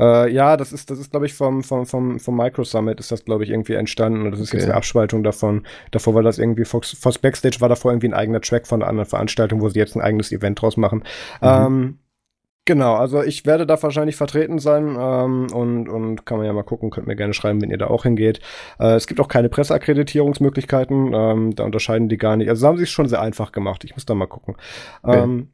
äh, 0.00 0.32
ja, 0.32 0.56
das 0.56 0.72
ist, 0.72 0.90
das 0.90 0.98
ist, 0.98 1.10
glaube 1.10 1.26
ich, 1.26 1.34
vom, 1.34 1.62
vom, 1.62 1.86
vom, 1.86 2.18
vom 2.18 2.36
Micro 2.36 2.64
Summit 2.64 2.98
ist 3.00 3.12
das, 3.12 3.24
glaube 3.24 3.44
ich, 3.44 3.50
irgendwie 3.50 3.74
entstanden. 3.74 4.24
Und 4.24 4.32
das 4.32 4.40
ist 4.40 4.48
okay. 4.48 4.58
jetzt 4.58 4.66
eine 4.66 4.76
Abspaltung 4.76 5.22
davon. 5.22 5.66
Davor 5.90 6.14
war 6.14 6.22
das 6.22 6.38
irgendwie, 6.38 6.64
Fox, 6.64 6.92
Fox 6.92 7.18
Backstage 7.18 7.60
war 7.60 7.68
davor 7.68 7.92
irgendwie 7.92 8.08
ein 8.08 8.14
eigener 8.14 8.40
Track 8.40 8.66
von 8.66 8.82
einer 8.82 8.88
anderen 8.88 9.08
Veranstaltung, 9.08 9.60
wo 9.60 9.68
sie 9.68 9.78
jetzt 9.78 9.96
ein 9.96 10.02
eigenes 10.02 10.32
Event 10.32 10.60
draus 10.60 10.76
machen. 10.76 11.04
Mhm. 11.40 11.48
Ähm, 11.48 11.98
Genau, 12.66 12.94
also 12.94 13.22
ich 13.22 13.46
werde 13.46 13.66
da 13.66 13.82
wahrscheinlich 13.82 14.16
vertreten 14.16 14.58
sein 14.58 14.96
ähm, 14.96 15.46
und, 15.52 15.88
und 15.88 16.24
kann 16.26 16.36
man 16.36 16.46
ja 16.46 16.52
mal 16.52 16.62
gucken, 16.62 16.90
könnt 16.90 17.06
mir 17.06 17.16
gerne 17.16 17.32
schreiben, 17.32 17.60
wenn 17.62 17.70
ihr 17.70 17.78
da 17.78 17.86
auch 17.86 18.04
hingeht. 18.04 18.38
Äh, 18.78 18.94
es 18.94 19.06
gibt 19.06 19.18
auch 19.18 19.28
keine 19.28 19.48
Presseakkreditierungsmöglichkeiten, 19.48 21.12
ähm, 21.12 21.54
da 21.56 21.64
unterscheiden 21.64 22.08
die 22.08 22.18
gar 22.18 22.36
nicht. 22.36 22.48
Also 22.48 22.68
haben 22.68 22.76
sie 22.76 22.84
es 22.84 22.90
schon 22.90 23.08
sehr 23.08 23.20
einfach 23.22 23.50
gemacht, 23.50 23.82
ich 23.82 23.96
muss 23.96 24.04
da 24.04 24.14
mal 24.14 24.26
gucken. 24.26 24.56
Okay. 25.02 25.46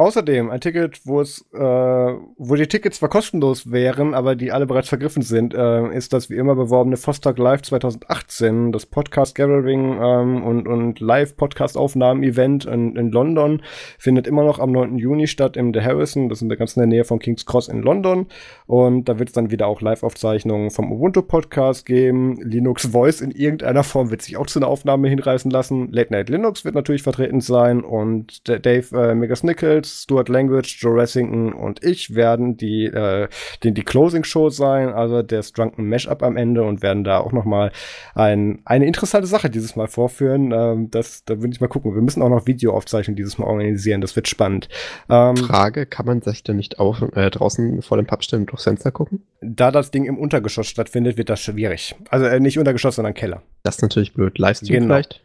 Außerdem 0.00 0.48
ein 0.48 0.62
Ticket, 0.62 1.02
wo 1.04 1.20
es, 1.20 1.44
äh, 1.52 1.58
wo 1.58 2.54
die 2.54 2.66
Tickets 2.66 2.96
zwar 2.96 3.10
kostenlos 3.10 3.70
wären, 3.70 4.14
aber 4.14 4.34
die 4.34 4.50
alle 4.50 4.64
bereits 4.64 4.88
vergriffen 4.88 5.20
sind, 5.20 5.52
äh, 5.52 5.94
ist 5.94 6.14
das 6.14 6.30
wie 6.30 6.36
immer 6.36 6.54
beworbene 6.54 6.96
Vostok 6.96 7.36
Live 7.36 7.60
2018, 7.60 8.72
das 8.72 8.86
Podcast 8.86 9.34
Gathering 9.34 9.98
ähm, 10.02 10.42
und, 10.42 10.66
und 10.66 11.00
Live-Podcast-Aufnahmen-Event 11.00 12.64
in, 12.64 12.96
in 12.96 13.10
London, 13.10 13.60
findet 13.98 14.26
immer 14.26 14.42
noch 14.42 14.58
am 14.58 14.72
9. 14.72 14.96
Juni 14.96 15.26
statt 15.26 15.58
im 15.58 15.74
The 15.74 15.82
Harrison, 15.82 16.30
das 16.30 16.40
ist 16.40 16.50
in 16.50 16.80
der 16.80 16.86
Nähe 16.86 17.04
von 17.04 17.18
King's 17.18 17.44
Cross 17.44 17.68
in 17.68 17.82
London. 17.82 18.24
Und 18.66 19.06
da 19.06 19.18
wird 19.18 19.28
es 19.28 19.34
dann 19.34 19.50
wieder 19.50 19.66
auch 19.66 19.82
Live-Aufzeichnungen 19.82 20.70
vom 20.70 20.90
Ubuntu-Podcast 20.92 21.84
geben. 21.84 22.40
Linux 22.40 22.86
Voice 22.86 23.20
in 23.20 23.32
irgendeiner 23.32 23.84
Form 23.84 24.10
wird 24.10 24.22
sich 24.22 24.38
auch 24.38 24.46
zu 24.46 24.60
einer 24.60 24.68
Aufnahme 24.68 25.10
hinreißen 25.10 25.50
lassen. 25.50 25.92
Late 25.92 26.10
Night 26.10 26.30
Linux 26.30 26.64
wird 26.64 26.74
natürlich 26.74 27.02
vertreten 27.02 27.42
sein 27.42 27.84
und 27.84 28.48
Dave 28.48 28.96
äh, 28.98 29.14
Megas 29.14 29.42
Nichols 29.90 30.02
Stuart 30.02 30.28
Language, 30.28 30.76
Joe 30.80 30.94
Ressington 30.94 31.52
und 31.52 31.84
ich 31.84 32.14
werden 32.14 32.56
die, 32.56 32.86
äh, 32.86 33.28
die, 33.62 33.72
die 33.72 33.82
Closing 33.82 34.24
Show 34.24 34.50
sein, 34.50 34.88
also 34.88 35.22
der 35.22 35.42
Drunken 35.42 35.88
Mashup 35.88 36.22
am 36.22 36.36
Ende 36.36 36.62
und 36.62 36.82
werden 36.82 37.04
da 37.04 37.18
auch 37.18 37.32
noch 37.32 37.44
mal 37.44 37.72
ein, 38.14 38.60
eine 38.64 38.86
interessante 38.86 39.26
Sache 39.26 39.50
dieses 39.50 39.76
Mal 39.76 39.88
vorführen. 39.88 40.52
Ähm, 40.52 40.90
das, 40.90 41.24
da 41.24 41.40
würde 41.40 41.52
ich 41.52 41.60
mal 41.60 41.68
gucken. 41.68 41.94
Wir 41.94 42.02
müssen 42.02 42.22
auch 42.22 42.28
noch 42.28 42.46
Videoaufzeichnungen 42.46 43.16
dieses 43.16 43.38
Mal 43.38 43.46
organisieren. 43.46 44.00
Das 44.00 44.16
wird 44.16 44.28
spannend. 44.28 44.68
Ähm, 45.08 45.36
Frage, 45.36 45.86
kann 45.86 46.06
man 46.06 46.22
sich 46.22 46.42
denn 46.42 46.56
nicht 46.56 46.78
auch 46.78 47.02
äh, 47.14 47.30
draußen 47.30 47.82
vor 47.82 47.96
dem 47.96 48.06
Pub 48.06 48.22
stellen 48.22 48.42
und 48.42 48.52
durch 48.52 48.62
Fenster 48.62 48.90
gucken? 48.90 49.22
Da 49.40 49.70
das 49.70 49.90
Ding 49.90 50.04
im 50.04 50.18
Untergeschoss 50.18 50.66
stattfindet, 50.66 51.16
wird 51.16 51.30
das 51.30 51.40
schwierig. 51.40 51.94
Also 52.10 52.26
äh, 52.26 52.40
nicht 52.40 52.58
Untergeschoss, 52.58 52.96
sondern 52.96 53.14
Keller. 53.14 53.42
Das 53.62 53.76
ist 53.76 53.82
natürlich 53.82 54.14
blöd. 54.14 54.38
Livestream 54.38 54.80
genau. 54.80 54.94
vielleicht? 54.94 55.22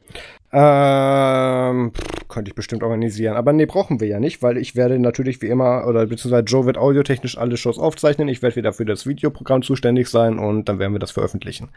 Ähm, 0.58 1.92
könnte 2.30 2.50
ich 2.50 2.56
bestimmt 2.56 2.82
organisieren. 2.82 3.36
Aber 3.36 3.52
nee, 3.52 3.66
brauchen 3.66 4.00
wir 4.00 4.08
ja 4.08 4.22
nicht, 4.22 4.42
weil 4.42 4.58
ich 4.58 4.74
werde 4.78 4.98
natürlich 5.00 5.42
wie 5.42 5.48
immer, 5.48 5.86
oder 5.86 6.06
beziehungsweise 6.06 6.46
Joe 6.46 6.66
wird 6.66 6.78
audiotechnisch 6.78 7.38
alle 7.38 7.58
Shows 7.58 7.78
aufzeichnen. 7.78 8.30
Ich 8.30 8.42
werde 8.42 8.56
wieder 8.56 8.72
für 8.72 8.86
das 8.86 9.06
Videoprogramm 9.06 9.64
zuständig 9.64 10.08
sein 10.08 10.40
und 10.40 10.70
dann 10.70 10.80
werden 10.80 10.94
wir 10.94 11.00
das 11.00 11.12
veröffentlichen. 11.12 11.72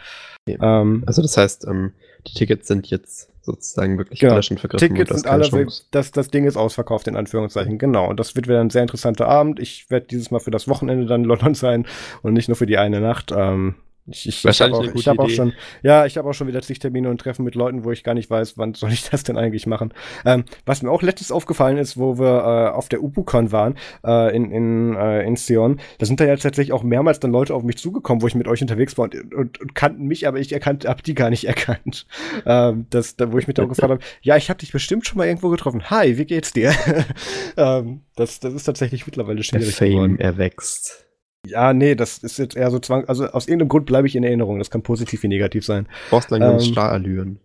Okay. 0.49 0.59
Ähm, 0.63 1.03
also 1.07 1.23
das 1.23 1.37
heißt, 1.37 1.67
ähm, 1.67 1.93
die 2.29 2.35
Tickets 2.35 2.69
sind 2.69 2.89
jetzt 2.89 3.33
sozusagen 3.43 3.99
wirklich 3.99 4.21
genau. 4.21 4.41
schon 4.43 4.59
vergriffen. 4.59 4.89
Tickets 4.89 5.11
sind 5.11 5.27
alle, 5.27 5.67
das, 5.91 6.13
das 6.13 6.29
Ding 6.29 6.45
ist 6.45 6.57
ausverkauft, 6.57 7.09
in 7.09 7.17
Anführungszeichen, 7.17 7.79
genau. 7.79 8.09
Und 8.09 8.21
das 8.21 8.37
wird 8.37 8.47
wieder 8.47 8.61
ein 8.61 8.71
sehr 8.71 8.83
interessanter 8.83 9.27
Abend. 9.27 9.59
Ich 9.59 9.91
werde 9.91 10.07
dieses 10.07 10.31
Mal 10.31 10.39
für 10.39 10.53
das 10.53 10.69
Wochenende 10.69 11.07
dann 11.07 11.23
in 11.23 11.29
London 11.29 11.55
sein 11.55 11.85
und 12.23 12.33
nicht 12.33 12.49
nur 12.49 12.57
für 12.57 12.67
die 12.67 12.79
eine 12.79 13.01
Nacht. 13.01 13.33
Ähm, 13.37 13.75
Ich, 14.11 14.27
ich, 14.27 14.45
ich 14.45 14.61
habe 14.61 14.75
auch, 14.75 14.85
ich 14.85 15.09
hab 15.09 15.19
auch 15.19 15.29
schon, 15.29 15.53
ja, 15.83 16.07
ich 16.07 16.17
habe 16.17 16.29
auch 16.29 16.33
schon 16.33 16.47
wieder 16.49 16.63
zig 16.63 16.79
Termine 16.79 17.11
und 17.11 17.21
Treffen 17.21 17.45
mit 17.45 17.55
Leuten, 17.55 17.85
wo 17.85 17.93
ich 17.93 18.05
gar 18.05 18.15
nicht 18.15 18.31
weiß, 18.31 18.57
wann 18.59 18.75
soll 18.75 18.93
ich 18.93 19.09
das 19.09 19.23
denn 19.23 19.37
eigentlich 19.37 19.67
machen. 19.67 19.93
Ähm, 20.25 20.45
was 20.67 20.83
mir 20.83 20.91
auch 20.91 21.03
letztens 21.03 21.31
aufgefallen 21.33 21.79
ist, 21.79 21.97
wo 21.97 22.19
wir 22.19 22.27
äh, 22.27 22.77
auf 22.77 22.89
der 22.89 23.03
UpuCon 23.03 23.53
waren 23.53 23.75
äh, 24.05 24.35
in 24.35 24.51
in 24.51 24.97
äh, 24.97 25.23
in 25.23 25.37
Sion, 25.37 25.81
da 25.99 26.07
sind 26.07 26.21
da 26.21 26.25
ja 26.25 26.37
tatsächlich 26.37 26.73
auch 26.73 26.83
mehrmals 26.83 27.21
dann 27.21 27.31
Leute 27.33 27.55
auf 27.55 27.63
mich 27.63 27.79
zugekommen, 27.79 28.23
wo 28.23 28.27
ich 28.27 28.35
mit 28.35 28.49
euch 28.49 28.63
unterwegs 28.63 28.97
war 28.99 29.05
und, 29.05 29.35
und, 29.35 29.61
und 29.61 29.75
kannten 29.75 30.07
mich, 30.07 30.27
aber 30.27 30.39
ich 30.39 30.53
erkannt, 30.53 30.87
hab 30.87 31.03
die 31.03 31.15
gar 31.15 31.31
nicht 31.31 31.45
erkannt. 31.49 32.07
Ähm, 32.47 32.87
das, 32.91 33.17
da, 33.17 33.33
wo 33.33 33.39
ich 33.39 33.47
mich 33.47 33.55
dann 33.55 33.67
auch 33.67 33.71
gefragt 33.71 33.91
habe, 33.91 34.03
ja, 34.23 34.37
ich 34.37 34.49
habe 34.51 34.59
dich 34.59 34.73
bestimmt 34.73 35.07
schon 35.07 35.19
mal 35.19 35.27
irgendwo 35.27 35.49
getroffen. 35.49 35.91
Hi, 35.91 36.19
wie 36.19 36.25
geht's 36.25 36.53
dir? 36.53 36.73
ähm, 37.57 38.03
das, 38.17 38.41
das 38.41 38.55
ist 38.55 38.65
tatsächlich 38.65 39.07
mittlerweile 39.07 39.37
Der 39.37 39.43
schwierig 39.43 39.75
Fame 39.75 39.91
geworden. 39.91 40.21
erwächst. 40.21 41.08
Ja, 41.49 41.73
nee, 41.73 41.95
das 41.95 42.19
ist 42.19 42.39
jetzt 42.39 42.57
eher 42.57 42.71
so 42.71 42.79
Zwang. 42.79 43.05
Also 43.07 43.27
aus 43.27 43.47
irgendeinem 43.47 43.69
Grund 43.69 43.87
bleibe 43.87 44.07
ich 44.07 44.17
in 44.17 44.25
Erinnerung. 44.25 44.59
Das 44.59 44.71
kann 44.71 44.83
positiv 44.83 45.23
wie 45.23 45.29
negativ 45.29 45.65
sein. 45.65 45.85
Du 45.85 46.11
brauchst 46.11 46.31
langsam 46.31 46.55
Ähm, 46.55 46.61
Starallüren. 46.61 47.41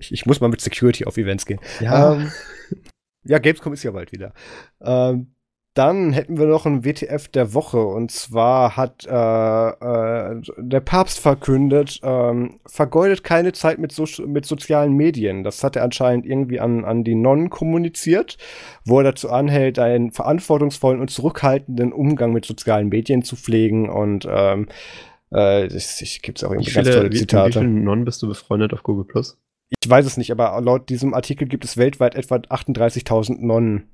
Ich, 0.00 0.10
ich 0.12 0.26
muss 0.26 0.40
mal 0.40 0.48
mit 0.48 0.60
Security 0.60 1.04
auf 1.04 1.16
Events 1.18 1.44
gehen. 1.44 1.60
Ja. 1.80 2.14
Ähm, 2.14 2.32
ja, 3.24 3.38
Gamescom 3.38 3.72
ist 3.72 3.82
ja 3.82 3.90
bald 3.90 4.12
wieder. 4.12 4.32
Ähm, 4.80 5.33
dann 5.74 6.12
hätten 6.12 6.38
wir 6.38 6.46
noch 6.46 6.66
ein 6.66 6.84
WTF 6.84 7.26
der 7.28 7.52
Woche. 7.52 7.84
Und 7.84 8.12
zwar 8.12 8.76
hat 8.76 9.04
äh, 9.06 9.10
äh, 9.10 10.40
der 10.56 10.80
Papst 10.80 11.18
verkündet, 11.18 12.00
ähm, 12.04 12.60
vergeudet 12.64 13.24
keine 13.24 13.52
Zeit 13.52 13.78
mit, 13.78 13.90
so 13.90 14.06
mit 14.24 14.46
sozialen 14.46 14.92
Medien. 14.92 15.42
Das 15.42 15.64
hat 15.64 15.74
er 15.74 15.82
anscheinend 15.82 16.26
irgendwie 16.26 16.60
an, 16.60 16.84
an 16.84 17.02
die 17.02 17.16
Nonnen 17.16 17.50
kommuniziert, 17.50 18.38
wo 18.84 18.98
er 18.98 19.04
dazu 19.04 19.30
anhält, 19.30 19.80
einen 19.80 20.12
verantwortungsvollen 20.12 21.00
und 21.00 21.10
zurückhaltenden 21.10 21.92
Umgang 21.92 22.32
mit 22.32 22.44
sozialen 22.44 22.88
Medien 22.88 23.22
zu 23.24 23.34
pflegen. 23.34 23.88
Und 23.88 24.28
ähm, 24.30 24.68
äh, 25.32 25.66
ich, 25.66 26.00
ich 26.00 26.22
gibt 26.22 26.38
es 26.38 26.44
auch 26.44 26.52
wie 26.52 26.54
irgendwie 26.54 26.72
ganz 26.72 26.88
viele, 26.88 26.96
tolle 26.98 27.10
wie, 27.10 27.14
mit 27.14 27.14
wie 27.14 27.18
Zitate. 27.18 27.58
vielen 27.58 27.82
Nonnen 27.82 28.04
bist 28.04 28.22
du 28.22 28.28
befreundet 28.28 28.72
auf 28.72 28.84
Google 28.84 29.06
Plus? 29.06 29.36
Ich 29.82 29.90
weiß 29.90 30.06
es 30.06 30.16
nicht, 30.16 30.30
aber 30.30 30.60
laut 30.60 30.88
diesem 30.88 31.14
Artikel 31.14 31.48
gibt 31.48 31.64
es 31.64 31.76
weltweit 31.76 32.14
etwa 32.14 32.36
38.000 32.36 33.44
Nonnen 33.44 33.88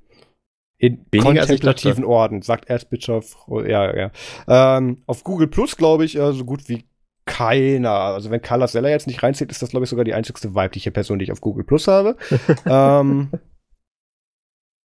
in 0.80 1.04
Weniger, 1.12 1.30
ich 1.42 1.46
kontemplativen 1.48 2.04
Orden, 2.04 2.42
sagt 2.42 2.68
Erzbischof. 2.70 3.36
Ja, 3.66 3.94
ja. 3.96 4.10
Ähm, 4.48 5.02
auf 5.06 5.22
Google 5.24 5.46
Plus, 5.46 5.76
glaube 5.76 6.04
ich, 6.04 6.16
äh, 6.16 6.32
so 6.32 6.44
gut 6.44 6.68
wie 6.68 6.84
keiner. 7.26 7.90
Also 7.90 8.30
wenn 8.30 8.40
Carla 8.42 8.66
Seller 8.66 8.88
jetzt 8.88 9.06
nicht 9.06 9.22
reinzieht, 9.22 9.50
ist 9.50 9.60
das, 9.62 9.70
glaube 9.70 9.84
ich, 9.84 9.90
sogar 9.90 10.04
die 10.06 10.14
einzigste 10.14 10.54
weibliche 10.54 10.90
Person, 10.90 11.18
die 11.18 11.24
ich 11.24 11.32
auf 11.32 11.40
Google 11.42 11.64
Plus 11.64 11.86
habe. 11.86 12.16
ähm, 12.66 13.30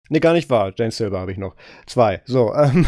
nee, 0.10 0.20
gar 0.20 0.34
nicht 0.34 0.50
wahr. 0.50 0.74
Jane 0.76 0.92
Silver 0.92 1.20
habe 1.20 1.32
ich 1.32 1.38
noch. 1.38 1.56
Zwei. 1.86 2.22
So, 2.26 2.54
ähm, 2.56 2.86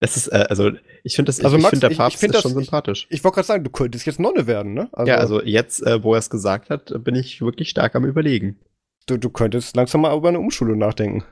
Es 0.00 0.16
ist, 0.16 0.28
äh, 0.28 0.46
also, 0.50 0.72
ich 1.04 1.14
finde 1.16 1.30
das, 1.30 1.42
Also 1.44 1.56
ich, 1.56 1.62
Max, 1.62 1.70
finde 1.70 1.80
der 1.86 1.90
ich- 1.90 1.94
ich 1.94 1.98
Papst 1.98 2.18
find 2.20 2.34
das- 2.34 2.42
schon 2.42 2.50
ich- 2.50 2.56
sympathisch. 2.66 3.06
ich 3.08 3.22
wollte 3.24 3.36
gerade 3.36 3.46
sagen, 3.46 3.64
du 3.64 3.70
könntest 3.70 4.04
jetzt 4.04 4.20
Nonne 4.20 4.46
werden, 4.46 4.74
ne? 4.74 4.90
ja, 5.06 5.16
also 5.16 5.40
jetzt, 5.42 5.80
äh, 5.86 6.02
wo 6.02 6.12
er 6.14 6.18
es 6.18 6.28
gesagt 6.28 6.68
hat, 6.70 6.92
bin 7.04 7.14
ich 7.14 7.40
wirklich 7.40 7.70
stark 7.70 7.94
am 7.94 8.04
überlegen. 8.04 8.58
du, 9.08 9.16
du 9.16 9.30
könntest 9.30 9.76
langsam 9.76 10.00
mal 10.00 10.16
über 10.16 10.28
eine 10.28 10.40
Umschulung 10.40 10.78
nachdenken. 10.78 11.22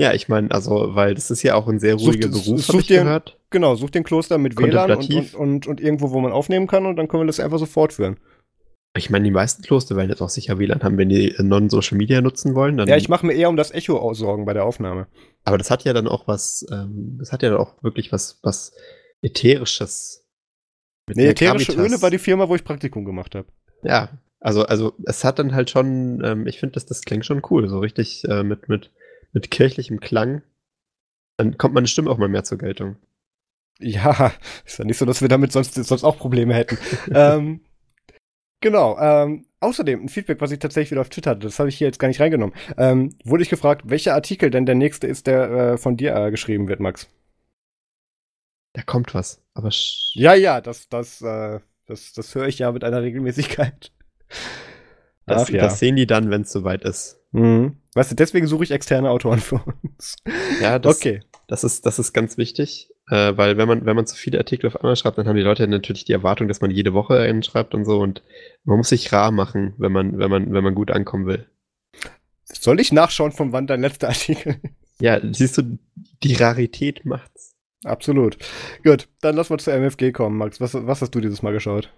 Ja, 0.00 0.12
ich 0.14 0.28
meine, 0.28 0.50
also, 0.50 0.94
weil 0.94 1.14
das 1.14 1.30
ist 1.30 1.42
ja 1.42 1.54
auch 1.54 1.68
ein 1.68 1.78
sehr 1.78 1.98
Such- 1.98 2.08
ruhiger 2.08 2.28
Beruf, 2.28 2.64
such 2.64 2.80
ich 2.80 2.86
dir- 2.86 3.02
gehört. 3.04 3.38
Genau, 3.50 3.74
such 3.74 3.90
den 3.90 4.04
Kloster 4.04 4.38
mit 4.38 4.56
WLAN 4.58 4.90
und, 4.92 5.10
und, 5.14 5.34
und, 5.34 5.66
und 5.66 5.80
irgendwo, 5.80 6.10
wo 6.12 6.20
man 6.20 6.32
aufnehmen 6.32 6.66
kann 6.66 6.86
und 6.86 6.96
dann 6.96 7.08
können 7.08 7.22
wir 7.22 7.26
das 7.26 7.40
einfach 7.40 7.58
so 7.58 7.66
fortführen. 7.66 8.16
Ich 8.96 9.08
meine, 9.10 9.24
die 9.24 9.30
meisten 9.30 9.62
Kloster 9.62 9.94
werden 9.96 10.10
jetzt 10.10 10.20
auch 10.20 10.28
sicher 10.28 10.58
WLAN 10.58 10.82
haben, 10.82 10.98
wenn 10.98 11.08
die 11.08 11.30
äh, 11.32 11.42
Non-Social 11.42 11.96
Media 11.98 12.20
nutzen 12.20 12.54
wollen. 12.56 12.78
Ja, 12.88 12.96
ich 12.96 13.08
mache 13.08 13.24
mir 13.26 13.34
eher 13.34 13.48
um 13.48 13.56
das 13.56 13.70
Echo 13.72 13.96
aussorgen 13.98 14.44
bei 14.46 14.52
der 14.54 14.64
Aufnahme. 14.64 15.06
aber 15.44 15.58
das 15.58 15.70
hat 15.70 15.84
ja 15.84 15.92
dann 15.92 16.08
auch 16.08 16.26
was, 16.26 16.66
ähm, 16.72 17.16
das 17.18 17.30
hat 17.32 17.42
ja 17.42 17.50
dann 17.50 17.58
auch 17.60 17.80
wirklich 17.82 18.10
was, 18.12 18.38
was 18.42 18.72
Ätherisches. 19.22 20.26
Mit 21.08 21.16
Nee, 21.16 21.28
ätherische 21.28 21.72
Gravitas. 21.72 21.92
Öle 21.92 22.02
war 22.02 22.10
die 22.10 22.18
Firma, 22.18 22.48
wo 22.48 22.54
ich 22.54 22.64
Praktikum 22.64 23.04
gemacht 23.04 23.34
habe. 23.34 23.46
Ja, 23.82 24.10
also, 24.40 24.64
also 24.64 24.92
es 25.04 25.24
hat 25.24 25.38
dann 25.38 25.54
halt 25.54 25.70
schon, 25.70 26.22
ähm, 26.24 26.46
ich 26.46 26.58
finde, 26.60 26.74
das, 26.74 26.86
das 26.86 27.02
klingt 27.02 27.24
schon 27.26 27.42
cool, 27.50 27.68
so 27.68 27.78
richtig 27.80 28.24
äh, 28.28 28.42
mit, 28.42 28.68
mit, 28.68 28.90
mit 29.32 29.50
kirchlichem 29.50 30.00
Klang. 30.00 30.42
Dann 31.38 31.56
kommt 31.58 31.74
meine 31.74 31.86
Stimme 31.86 32.10
auch 32.10 32.18
mal 32.18 32.28
mehr 32.28 32.44
zur 32.44 32.58
Geltung. 32.58 32.96
Ja, 33.80 34.32
ist 34.66 34.78
ja 34.78 34.84
nicht 34.84 34.98
so, 34.98 35.06
dass 35.06 35.22
wir 35.22 35.28
damit 35.28 35.52
sonst, 35.52 35.74
sonst 35.74 36.04
auch 36.04 36.18
Probleme 36.18 36.54
hätten. 36.54 36.78
ähm, 37.14 37.60
genau. 38.60 38.98
Ähm, 38.98 39.46
außerdem, 39.60 40.02
ein 40.04 40.08
Feedback, 40.08 40.40
was 40.40 40.52
ich 40.52 40.58
tatsächlich 40.58 40.92
wieder 40.92 41.00
auf 41.00 41.08
Twitter 41.10 41.30
hatte, 41.32 41.40
das 41.40 41.58
habe 41.58 41.68
ich 41.68 41.78
hier 41.78 41.86
jetzt 41.86 41.98
gar 41.98 42.08
nicht 42.08 42.20
reingenommen. 42.20 42.54
Ähm, 42.76 43.16
wurde 43.24 43.42
ich 43.42 43.50
gefragt, 43.50 43.82
welcher 43.86 44.14
Artikel 44.14 44.50
denn 44.50 44.66
der 44.66 44.74
nächste 44.74 45.06
ist, 45.06 45.26
der 45.26 45.50
äh, 45.50 45.78
von 45.78 45.96
dir 45.96 46.14
äh, 46.14 46.30
geschrieben 46.30 46.68
wird, 46.68 46.80
Max? 46.80 47.08
Da 48.72 48.82
kommt 48.82 49.14
was. 49.14 49.42
Aber 49.54 49.68
sch- 49.70 50.12
Ja, 50.14 50.34
ja, 50.34 50.60
das, 50.60 50.88
das, 50.88 51.20
äh, 51.22 51.60
das, 51.86 52.12
das 52.12 52.34
höre 52.34 52.46
ich 52.46 52.58
ja 52.58 52.70
mit 52.72 52.84
einer 52.84 53.02
Regelmäßigkeit. 53.02 53.92
Das, 55.30 55.44
Ach 55.44 55.50
ja. 55.50 55.62
das 55.62 55.78
sehen 55.78 55.96
die 55.96 56.06
dann, 56.06 56.30
wenn 56.30 56.42
es 56.42 56.52
soweit 56.52 56.84
ist. 56.84 57.20
Mhm. 57.32 57.76
Weißt 57.94 58.10
du, 58.10 58.14
deswegen 58.16 58.46
suche 58.46 58.64
ich 58.64 58.70
externe 58.70 59.10
Autoren 59.10 59.40
für 59.40 59.62
uns. 59.82 60.16
Ja, 60.60 60.78
das, 60.78 60.96
okay. 60.96 61.20
das, 61.48 61.64
ist, 61.64 61.86
das 61.86 61.98
ist 61.98 62.12
ganz 62.12 62.36
wichtig, 62.36 62.90
äh, 63.08 63.36
weil 63.36 63.56
wenn 63.56 63.68
man, 63.68 63.86
wenn 63.86 63.96
man 63.96 64.06
zu 64.06 64.16
viele 64.16 64.38
Artikel 64.38 64.66
auf 64.66 64.76
einmal 64.76 64.96
schreibt, 64.96 65.18
dann 65.18 65.26
haben 65.26 65.36
die 65.36 65.42
Leute 65.42 65.66
natürlich 65.66 66.04
die 66.04 66.12
Erwartung, 66.12 66.48
dass 66.48 66.60
man 66.60 66.70
jede 66.70 66.92
Woche 66.92 67.20
einen 67.20 67.42
schreibt 67.42 67.74
und 67.74 67.84
so 67.84 68.00
und 68.00 68.22
man 68.64 68.76
muss 68.76 68.90
sich 68.90 69.12
rar 69.12 69.30
machen, 69.30 69.74
wenn 69.78 69.92
man, 69.92 70.18
wenn 70.18 70.30
man, 70.30 70.52
wenn 70.52 70.64
man 70.64 70.74
gut 70.74 70.90
ankommen 70.90 71.26
will. 71.26 71.46
Soll 72.44 72.80
ich 72.80 72.92
nachschauen, 72.92 73.32
von 73.32 73.52
wann 73.52 73.66
dein 73.66 73.80
letzter 73.80 74.08
Artikel 74.08 74.60
Ja, 75.00 75.18
siehst 75.32 75.58
du, 75.58 75.78
die 76.22 76.34
Rarität 76.34 77.04
macht's. 77.04 77.56
Absolut. 77.84 78.36
Gut, 78.84 79.08
dann 79.22 79.34
lass 79.34 79.48
mal 79.48 79.58
zur 79.58 79.72
MFG 79.72 80.12
kommen, 80.12 80.36
Max. 80.36 80.60
Was, 80.60 80.74
was 80.74 81.00
hast 81.00 81.14
du 81.14 81.20
dieses 81.20 81.42
Mal 81.42 81.54
geschaut? 81.54 81.90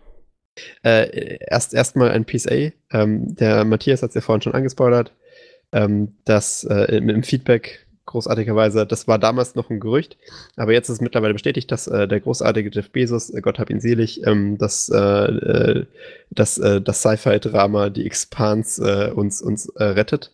Äh, 0.85 1.39
erst 1.49 1.75
erstmal 1.75 2.11
ein 2.11 2.25
PSA. 2.25 2.73
Ähm, 2.93 3.35
der 3.35 3.65
Matthias 3.65 4.03
hat 4.03 4.11
es 4.11 4.15
ja 4.15 4.21
vorhin 4.21 4.43
schon 4.43 4.55
angespoilert. 4.55 5.13
Ähm, 5.73 6.15
das 6.25 6.65
äh, 6.65 6.97
im, 6.97 7.23
Feedback 7.23 7.87
großartigerweise, 8.05 8.87
das 8.87 9.09
war 9.09 9.19
damals 9.19 9.55
noch 9.55 9.71
ein 9.71 9.81
Gerücht, 9.81 10.19
aber 10.57 10.73
jetzt 10.73 10.89
ist 10.91 11.01
mittlerweile 11.01 11.33
bestätigt, 11.33 11.71
dass 11.71 11.87
äh, 11.87 12.07
der 12.07 12.21
großartige 12.21 12.71
Jeff 12.71 12.91
Bezos, 12.91 13.31
äh, 13.31 13.41
Gott 13.41 13.59
hab 13.59 13.71
ihn 13.71 13.81
selig, 13.81 14.27
ähm, 14.27 14.59
das, 14.59 14.91
äh, 14.91 14.99
äh, 14.99 15.87
das, 16.31 16.59
äh, 16.59 16.81
das 16.83 17.01
Sci-Fi-Drama 17.01 17.89
Die 17.91 18.05
Expanse 18.05 19.09
äh, 19.09 19.13
uns, 19.13 19.41
uns 19.41 19.73
rettet. 19.77 20.33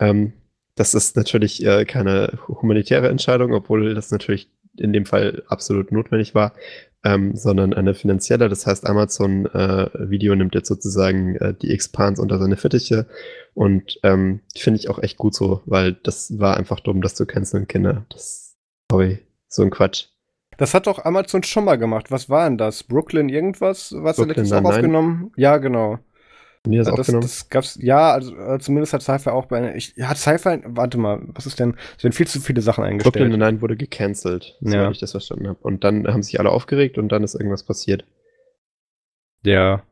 Ähm, 0.00 0.32
das 0.76 0.94
ist 0.94 1.14
natürlich 1.14 1.64
keine 1.86 2.36
humanitäre 2.48 3.08
Entscheidung, 3.08 3.52
obwohl 3.52 3.94
das 3.94 4.10
natürlich 4.10 4.48
in 4.78 4.92
dem 4.92 5.06
Fall 5.06 5.42
absolut 5.48 5.92
notwendig 5.92 6.34
war 6.34 6.52
ähm, 7.04 7.36
sondern 7.36 7.74
eine 7.74 7.94
finanzielle. 7.94 8.48
Das 8.48 8.66
heißt, 8.66 8.86
Amazon 8.86 9.46
äh, 9.46 9.90
Video 9.94 10.34
nimmt 10.34 10.54
jetzt 10.54 10.68
sozusagen 10.68 11.36
äh, 11.36 11.54
die 11.54 11.70
Expanse 11.70 12.20
unter 12.20 12.38
seine 12.38 12.56
Fittiche 12.56 13.06
und 13.52 14.00
ähm, 14.02 14.40
finde 14.56 14.80
ich 14.80 14.88
auch 14.88 14.98
echt 14.98 15.18
gut 15.18 15.34
so, 15.34 15.62
weil 15.66 15.92
das 15.92 16.38
war 16.38 16.56
einfach 16.56 16.80
dumm, 16.80 17.02
das 17.02 17.14
zu 17.14 17.26
canceln, 17.26 17.68
Kinder. 17.68 18.06
Das, 18.08 18.56
sorry, 18.90 19.18
so 19.48 19.62
ein 19.62 19.70
Quatsch. 19.70 20.06
Das 20.56 20.72
hat 20.72 20.86
doch 20.86 21.04
Amazon 21.04 21.42
schon 21.42 21.64
mal 21.64 21.76
gemacht. 21.76 22.10
Was 22.10 22.30
war 22.30 22.48
denn 22.48 22.58
das? 22.58 22.84
Brooklyn 22.84 23.28
irgendwas? 23.28 23.92
Was 23.96 24.18
er 24.18 24.24
Brooklyn 24.24 24.44
letztens 24.44 24.52
auch 24.52 24.56
Nine-Nine? 24.56 24.74
aufgenommen? 24.74 25.32
Ja, 25.36 25.58
genau. 25.58 25.98
Haben 26.64 26.72
die 26.72 26.78
das, 26.78 26.88
das, 26.88 27.06
das 27.08 27.48
gab's, 27.50 27.78
ja, 27.80 28.12
also 28.12 28.34
äh, 28.36 28.58
zumindest 28.58 28.94
hat 28.94 29.02
Sci-Fi 29.02 29.30
auch 29.30 29.46
bei 29.46 29.58
einer, 29.58 29.74
ich, 29.74 29.94
hat 30.00 30.16
Sci-Fi, 30.16 30.60
warte 30.64 30.96
mal, 30.96 31.20
was 31.26 31.44
ist 31.46 31.60
denn, 31.60 31.76
es 31.98 32.04
werden 32.04 32.14
viel 32.14 32.26
zu 32.26 32.40
viele 32.40 32.62
Sachen 32.62 32.82
eingestellt. 32.84 33.14
Brooklyn 33.14 33.32
Nine-Nine 33.38 33.60
wurde 33.60 33.76
gecancelt, 33.76 34.56
Ja. 34.60 34.70
soweit 34.70 34.92
ich 34.92 35.00
das 35.00 35.10
verstanden 35.10 35.46
habe. 35.48 35.58
Und 35.60 35.84
dann 35.84 36.06
haben 36.06 36.22
sich 36.22 36.38
alle 36.40 36.50
aufgeregt 36.50 36.96
und 36.96 37.10
dann 37.10 37.22
ist 37.22 37.34
irgendwas 37.34 37.62
passiert. 37.64 38.04
ja. 39.42 39.82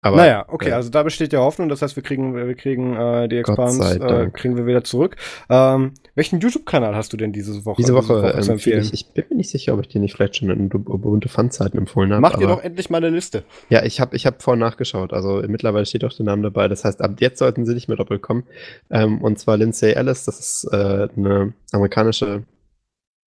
Aber 0.00 0.16
naja, 0.16 0.44
okay, 0.46 0.70
äh, 0.70 0.72
also 0.72 0.90
da 0.90 1.02
besteht 1.02 1.32
ja 1.32 1.40
Hoffnung, 1.40 1.68
das 1.68 1.82
heißt, 1.82 1.96
wir 1.96 2.04
kriegen, 2.04 2.34
wir 2.34 2.54
kriegen 2.54 2.94
äh, 2.94 3.28
die 3.28 3.36
Expanse, 3.36 3.82
sei 3.82 3.96
äh, 3.96 4.30
kriegen 4.30 4.56
wir 4.56 4.64
wieder 4.64 4.84
zurück. 4.84 5.16
Ähm, 5.50 5.94
welchen 6.14 6.38
YouTube-Kanal 6.38 6.94
hast 6.94 7.12
du 7.12 7.16
denn 7.16 7.32
diese 7.32 7.64
Woche? 7.64 7.82
diese 7.82 7.94
Woche, 7.94 8.38
zu 8.40 8.48
ähm, 8.48 8.54
empfehlen? 8.54 8.80
ich, 8.80 8.92
ich 8.92 9.12
bin 9.12 9.24
mir 9.30 9.36
nicht 9.36 9.50
sicher, 9.50 9.74
ob 9.74 9.80
ich 9.80 9.88
dir 9.88 10.00
nicht 10.00 10.14
vielleicht 10.14 10.36
schon 10.36 10.50
in 10.50 10.72
Ubuntu 10.72 11.28
Fun-Zeiten 11.28 11.78
empfohlen 11.78 12.12
habe. 12.12 12.20
Mach 12.20 12.36
dir 12.36 12.46
doch 12.46 12.62
endlich 12.62 12.90
mal 12.90 12.98
eine 12.98 13.10
Liste. 13.10 13.42
Ja, 13.70 13.82
ich 13.82 14.00
habe 14.00 14.14
ich 14.14 14.24
hab 14.24 14.40
vorhin 14.40 14.60
nachgeschaut. 14.60 15.12
Also 15.12 15.42
mittlerweile 15.48 15.84
steht 15.84 16.04
auch 16.04 16.12
der 16.12 16.26
Name 16.26 16.42
dabei. 16.42 16.68
Das 16.68 16.84
heißt, 16.84 17.02
ab 17.02 17.16
jetzt 17.18 17.40
sollten 17.40 17.66
sie 17.66 17.74
nicht 17.74 17.88
mehr 17.88 17.96
doppelt 17.96 18.22
kommen. 18.22 18.44
Ähm, 18.90 19.20
und 19.20 19.40
zwar 19.40 19.56
Lindsay 19.56 19.92
Ellis, 19.94 20.24
das 20.24 20.38
ist 20.38 20.68
äh, 20.72 21.08
eine 21.16 21.54
amerikanische 21.72 22.44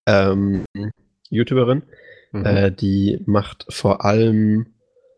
ähm, 0.06 0.64
YouTuberin. 1.28 1.82
Mhm. 2.32 2.46
Äh, 2.46 2.70
die 2.72 3.22
macht 3.26 3.66
vor 3.68 4.06
allem 4.06 4.66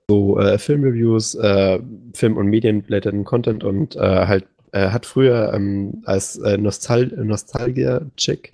so 0.08 0.38
äh, 0.38 0.58
Filmreviews, 0.58 1.34
äh, 1.34 1.78
Film- 2.14 2.36
und 2.36 2.48
Medienblättern 2.48 3.24
Content 3.24 3.64
und 3.64 3.96
äh, 3.96 4.00
halt 4.00 4.46
äh, 4.72 4.88
hat 4.88 5.06
früher 5.06 5.52
ähm, 5.54 6.02
als 6.04 6.36
äh, 6.38 6.58
Nostal 6.58 7.06
Nostalgia-Chick 7.06 8.52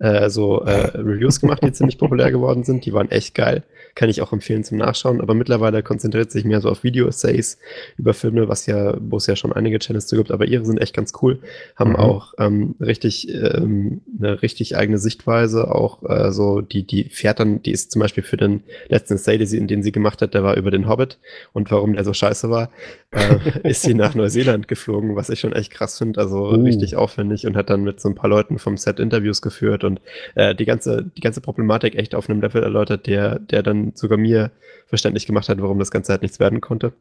äh, 0.00 0.30
so 0.30 0.56
Reviews 0.56 1.40
gemacht, 1.40 1.62
die 1.62 1.72
ziemlich 1.72 1.98
populär 1.98 2.30
geworden 2.30 2.64
sind. 2.64 2.84
Die 2.84 2.92
waren 2.92 3.10
echt 3.10 3.34
geil. 3.34 3.64
Kann 3.98 4.08
ich 4.08 4.22
auch 4.22 4.32
empfehlen 4.32 4.62
zum 4.62 4.78
Nachschauen. 4.78 5.20
Aber 5.20 5.34
mittlerweile 5.34 5.82
konzentriert 5.82 6.30
sich 6.30 6.44
mehr 6.44 6.60
so 6.60 6.70
auf 6.70 6.84
Video-Essays 6.84 7.58
über 7.96 8.14
Filme, 8.14 8.48
was 8.48 8.66
ja, 8.66 8.96
wo 9.00 9.16
es 9.16 9.26
ja 9.26 9.34
schon 9.34 9.52
einige 9.52 9.80
Channels 9.80 10.06
zu 10.06 10.16
gibt. 10.16 10.30
Aber 10.30 10.46
ihre 10.46 10.64
sind 10.64 10.78
echt 10.78 10.94
ganz 10.94 11.12
cool. 11.20 11.40
Haben 11.74 11.90
mhm. 11.90 11.96
auch 11.96 12.34
ähm, 12.38 12.76
richtig 12.80 13.28
ähm, 13.34 14.02
eine 14.16 14.40
richtig 14.40 14.76
eigene 14.76 14.98
Sichtweise. 14.98 15.74
Auch 15.74 16.02
äh, 16.08 16.30
so 16.30 16.60
die 16.60 16.86
die 16.86 17.08
fährt 17.10 17.40
dann, 17.40 17.60
die 17.62 17.72
ist 17.72 17.90
zum 17.90 18.00
Beispiel 18.00 18.22
für 18.22 18.36
den 18.36 18.62
letzten 18.88 19.14
Essay, 19.14 19.36
den 19.36 19.46
sie, 19.48 19.66
den 19.66 19.82
sie 19.82 19.90
gemacht 19.90 20.22
hat, 20.22 20.34
der 20.34 20.44
war 20.44 20.56
über 20.56 20.70
den 20.70 20.88
Hobbit 20.88 21.18
und 21.52 21.70
warum 21.70 21.94
der 21.94 22.04
so 22.04 22.12
scheiße 22.12 22.50
war, 22.50 22.70
äh, 23.10 23.68
ist 23.68 23.82
sie 23.82 23.94
nach 23.94 24.14
Neuseeland 24.14 24.68
geflogen, 24.68 25.16
was 25.16 25.30
ich 25.30 25.40
schon 25.40 25.52
echt 25.52 25.72
krass 25.72 25.98
finde. 25.98 26.20
Also 26.20 26.50
uh. 26.50 26.62
richtig 26.62 26.96
aufwendig 26.96 27.46
und 27.46 27.56
hat 27.56 27.70
dann 27.70 27.82
mit 27.82 28.00
so 28.00 28.08
ein 28.08 28.14
paar 28.14 28.30
Leuten 28.30 28.58
vom 28.58 28.76
Set 28.76 29.00
Interviews 29.00 29.42
geführt 29.42 29.84
und 29.84 30.00
äh, 30.34 30.54
die, 30.54 30.64
ganze, 30.64 31.10
die 31.16 31.20
ganze 31.20 31.40
Problematik 31.40 31.96
echt 31.96 32.14
auf 32.14 32.28
einem 32.28 32.40
Level 32.40 32.62
erläutert, 32.62 33.06
der, 33.06 33.38
der 33.38 33.62
dann 33.62 33.87
sogar 33.94 34.18
mir 34.18 34.50
verständlich 34.86 35.26
gemacht 35.26 35.48
hat, 35.48 35.60
warum 35.60 35.78
das 35.78 35.90
Ganze 35.90 36.12
halt 36.12 36.22
nichts 36.22 36.40
werden 36.40 36.60
konnte. 36.60 36.92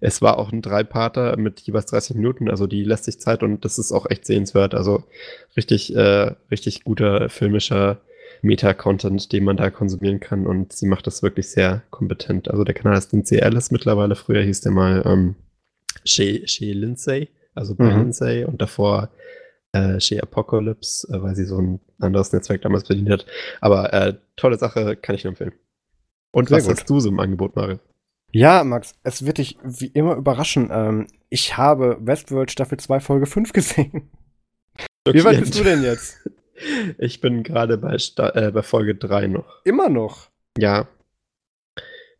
Es 0.00 0.22
war 0.22 0.38
auch 0.38 0.50
ein 0.50 0.62
Dreiparter 0.62 1.36
mit 1.36 1.60
jeweils 1.60 1.86
30 1.86 2.16
Minuten, 2.16 2.48
also 2.48 2.66
die 2.66 2.84
lässt 2.84 3.04
sich 3.04 3.20
Zeit 3.20 3.42
und 3.42 3.64
das 3.64 3.78
ist 3.78 3.92
auch 3.92 4.08
echt 4.08 4.26
sehenswert. 4.26 4.74
Also 4.74 5.04
richtig, 5.56 5.94
äh, 5.94 6.34
richtig 6.50 6.84
guter 6.84 7.28
filmischer 7.28 8.00
Meta-Content, 8.42 9.32
den 9.32 9.44
man 9.44 9.58
da 9.58 9.70
konsumieren 9.70 10.20
kann 10.20 10.46
und 10.46 10.72
sie 10.72 10.86
macht 10.86 11.06
das 11.06 11.22
wirklich 11.22 11.50
sehr 11.50 11.82
kompetent. 11.90 12.50
Also 12.50 12.64
der 12.64 12.74
Kanal 12.74 12.96
ist 12.96 13.10
C. 13.26 13.42
Alice 13.42 13.70
mittlerweile, 13.70 14.16
früher 14.16 14.42
hieß 14.42 14.62
der 14.62 14.72
mal 14.72 15.02
ähm, 15.04 15.34
Shea, 16.04 16.46
Shea 16.46 16.72
Lindsay, 16.72 17.28
also 17.54 17.74
mhm. 17.76 17.88
Lindsay 17.88 18.44
und 18.44 18.62
davor 18.62 19.10
äh, 19.72 20.00
She 20.00 20.20
Apocalypse, 20.20 21.06
äh, 21.12 21.22
weil 21.22 21.36
sie 21.36 21.44
so 21.44 21.58
ein 21.58 21.80
anderes 21.98 22.32
Netzwerk 22.32 22.62
damals 22.62 22.84
bedient 22.84 23.10
hat. 23.10 23.26
Aber 23.60 23.92
äh, 23.92 24.14
tolle 24.36 24.58
Sache, 24.58 24.96
kann 24.96 25.14
ich 25.14 25.24
nur 25.24 25.32
empfehlen. 25.32 25.52
Und 26.32 26.48
Sehr 26.48 26.58
was 26.58 26.66
gut. 26.66 26.76
hast 26.76 26.90
du 26.90 27.00
so 27.00 27.08
im 27.08 27.20
Angebot, 27.20 27.56
Mario? 27.56 27.78
Ja, 28.32 28.62
Max, 28.64 28.94
es 29.02 29.26
wird 29.26 29.38
dich 29.38 29.58
wie 29.62 29.88
immer 29.88 30.14
überraschen. 30.14 30.70
Ähm, 30.72 31.08
ich 31.28 31.56
habe 31.56 31.98
Westworld 32.00 32.50
Staffel 32.50 32.78
2 32.78 33.00
Folge 33.00 33.26
5 33.26 33.52
gesehen. 33.52 34.10
Wie 35.06 35.24
weit 35.24 35.40
bist 35.40 35.58
du 35.58 35.64
denn 35.64 35.82
jetzt? 35.82 36.18
Ich 36.98 37.22
bin 37.22 37.42
gerade 37.42 37.78
bei, 37.78 37.96
äh, 37.96 38.50
bei 38.50 38.62
Folge 38.62 38.94
3 38.94 39.28
noch. 39.28 39.64
Immer 39.64 39.88
noch? 39.88 40.28
Ja. 40.58 40.88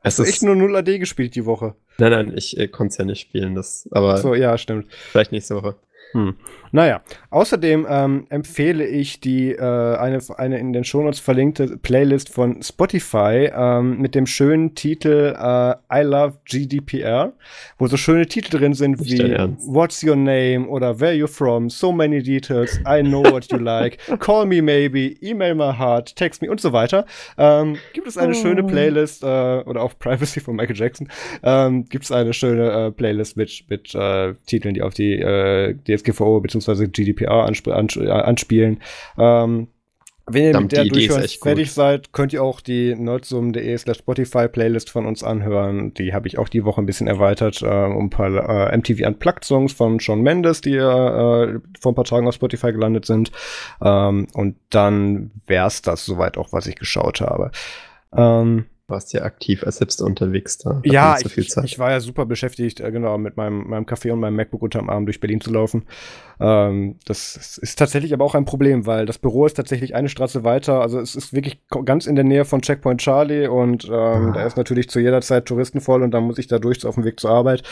Hast 0.02 0.18
du 0.18 0.22
echt 0.22 0.42
nur 0.42 0.56
0 0.56 0.76
AD 0.76 0.98
gespielt 0.98 1.34
die 1.34 1.44
Woche? 1.44 1.76
Nein, 1.98 2.10
nein, 2.12 2.32
ich 2.34 2.56
äh, 2.56 2.66
konnte 2.66 2.92
es 2.92 2.96
ja 2.96 3.04
nicht 3.04 3.20
spielen. 3.20 3.54
Das, 3.54 3.86
aber 3.90 4.16
so, 4.16 4.34
ja, 4.34 4.56
stimmt. 4.56 4.90
Vielleicht 4.90 5.32
nächste 5.32 5.56
Woche. 5.56 5.76
Hm. 6.12 6.34
Naja, 6.72 7.02
außerdem 7.30 7.86
ähm, 7.88 8.26
empfehle 8.30 8.86
ich 8.86 9.20
die 9.20 9.50
äh, 9.52 9.96
eine, 9.96 10.20
eine 10.36 10.58
in 10.58 10.72
den 10.72 10.84
Shownotes 10.84 11.18
verlinkte 11.18 11.76
Playlist 11.78 12.28
von 12.28 12.62
Spotify 12.62 13.50
ähm, 13.52 13.98
mit 13.98 14.14
dem 14.14 14.26
schönen 14.26 14.74
Titel 14.76 15.34
äh, 15.36 15.74
I 15.92 16.02
Love 16.02 16.38
GDPR, 16.44 17.32
wo 17.78 17.88
so 17.88 17.96
schöne 17.96 18.26
Titel 18.26 18.56
drin 18.56 18.74
sind 18.74 19.00
Nicht 19.00 19.18
wie 19.18 19.34
What's 19.66 20.04
Your 20.04 20.14
Name 20.14 20.68
oder 20.68 21.00
Where 21.00 21.14
You 21.14 21.26
From, 21.26 21.70
So 21.70 21.90
Many 21.90 22.22
Details, 22.22 22.78
I 22.86 23.02
Know 23.02 23.24
What 23.24 23.50
You 23.50 23.58
Like, 23.58 23.98
Call 24.20 24.46
Me 24.46 24.62
Maybe, 24.62 25.16
Email 25.20 25.56
My 25.56 25.72
Heart, 25.76 26.14
Text 26.14 26.40
Me 26.40 26.50
und 26.50 26.60
so 26.60 26.72
weiter. 26.72 27.04
Ähm, 27.36 27.78
gibt 27.92 28.06
es 28.06 28.16
eine 28.16 28.32
oh. 28.32 28.40
schöne 28.40 28.62
Playlist 28.62 29.24
äh, 29.24 29.26
oder 29.26 29.82
auch 29.82 29.98
Privacy 29.98 30.38
von 30.38 30.54
Michael 30.54 30.76
Jackson, 30.76 31.08
ähm, 31.42 31.84
gibt 31.86 32.04
es 32.04 32.12
eine 32.12 32.32
schöne 32.32 32.86
äh, 32.86 32.90
Playlist 32.92 33.36
mit, 33.36 33.64
mit 33.68 33.92
äh, 33.94 34.34
Titeln, 34.46 34.74
die 34.74 34.82
auf 34.82 34.94
die, 34.94 35.14
äh, 35.14 35.74
die 35.74 35.92
DSGVO 36.02 36.40
bzw. 36.40 36.88
GDPR 36.88 37.46
ansp 37.46 37.68
ans 37.68 37.96
äh, 37.96 38.08
anspielen. 38.08 38.80
Ähm, 39.18 39.68
wenn 40.32 40.44
ihr 40.44 40.60
mit 40.60 40.72
der 40.72 40.84
Durchhören 40.84 41.26
fertig 41.26 41.72
seid, 41.72 42.12
könnt 42.12 42.32
ihr 42.32 42.42
auch 42.42 42.60
die 42.60 42.94
nerdsum.de 42.94 43.76
slash 43.78 43.98
Spotify 43.98 44.46
Playlist 44.48 44.90
von 44.90 45.06
uns 45.06 45.24
anhören. 45.24 45.92
Die 45.94 46.14
habe 46.14 46.28
ich 46.28 46.38
auch 46.38 46.48
die 46.48 46.64
Woche 46.64 46.80
ein 46.80 46.86
bisschen 46.86 47.08
erweitert 47.08 47.62
äh, 47.62 47.66
um 47.66 48.06
ein 48.06 48.10
paar 48.10 48.70
äh, 48.70 48.76
MTV 48.76 49.06
Unplugged 49.06 49.44
Songs 49.44 49.72
von 49.72 49.98
Sean 49.98 50.22
Mendes, 50.22 50.60
die 50.60 50.76
äh, 50.76 51.60
vor 51.80 51.92
ein 51.92 51.94
paar 51.94 52.04
Tagen 52.04 52.28
auf 52.28 52.34
Spotify 52.34 52.72
gelandet 52.72 53.06
sind. 53.06 53.32
Ähm, 53.82 54.28
und 54.32 54.56
dann 54.70 55.32
wär's 55.46 55.82
das 55.82 56.04
soweit 56.04 56.38
auch, 56.38 56.52
was 56.52 56.66
ich 56.66 56.76
geschaut 56.76 57.20
habe. 57.20 57.50
Ähm, 58.16 58.66
warst 58.90 59.12
ja 59.12 59.22
aktiv 59.22 59.64
als 59.64 59.78
selbst 59.78 60.02
unterwegs 60.02 60.58
da. 60.58 60.80
Ja, 60.84 61.16
so 61.18 61.28
ich, 61.34 61.56
ich, 61.56 61.78
war 61.78 61.90
ja 61.90 62.00
super 62.00 62.26
beschäftigt, 62.26 62.80
äh, 62.80 62.90
genau, 62.90 63.16
mit 63.18 63.36
meinem, 63.36 63.68
meinem 63.68 63.84
Café 63.84 64.12
und 64.12 64.20
meinem 64.20 64.36
MacBook 64.36 64.62
unterm 64.62 64.90
Arm 64.90 65.06
durch 65.06 65.20
Berlin 65.20 65.40
zu 65.40 65.52
laufen. 65.52 65.84
Ähm, 66.40 66.96
das 67.04 67.58
ist 67.58 67.78
tatsächlich 67.78 68.12
aber 68.12 68.24
auch 68.24 68.34
ein 68.34 68.44
Problem, 68.44 68.86
weil 68.86 69.06
das 69.06 69.18
Büro 69.18 69.46
ist 69.46 69.54
tatsächlich 69.54 69.94
eine 69.94 70.08
Straße 70.08 70.44
weiter. 70.44 70.80
Also 70.80 70.98
es 71.00 71.14
ist 71.14 71.32
wirklich 71.32 71.60
ganz 71.84 72.06
in 72.06 72.14
der 72.14 72.24
Nähe 72.24 72.44
von 72.44 72.62
Checkpoint 72.62 73.00
Charlie 73.00 73.46
und 73.46 73.84
ähm, 73.84 73.92
ah. 73.92 74.32
da 74.34 74.46
ist 74.46 74.56
natürlich 74.56 74.88
zu 74.88 75.00
jeder 75.00 75.20
Zeit 75.20 75.46
Touristenvoll 75.46 76.02
und 76.02 76.10
dann 76.10 76.24
muss 76.24 76.38
ich 76.38 76.46
da 76.46 76.58
durch 76.58 76.84
auf 76.84 76.96
dem 76.96 77.04
Weg 77.04 77.20
zur 77.20 77.30
Arbeit 77.30 77.62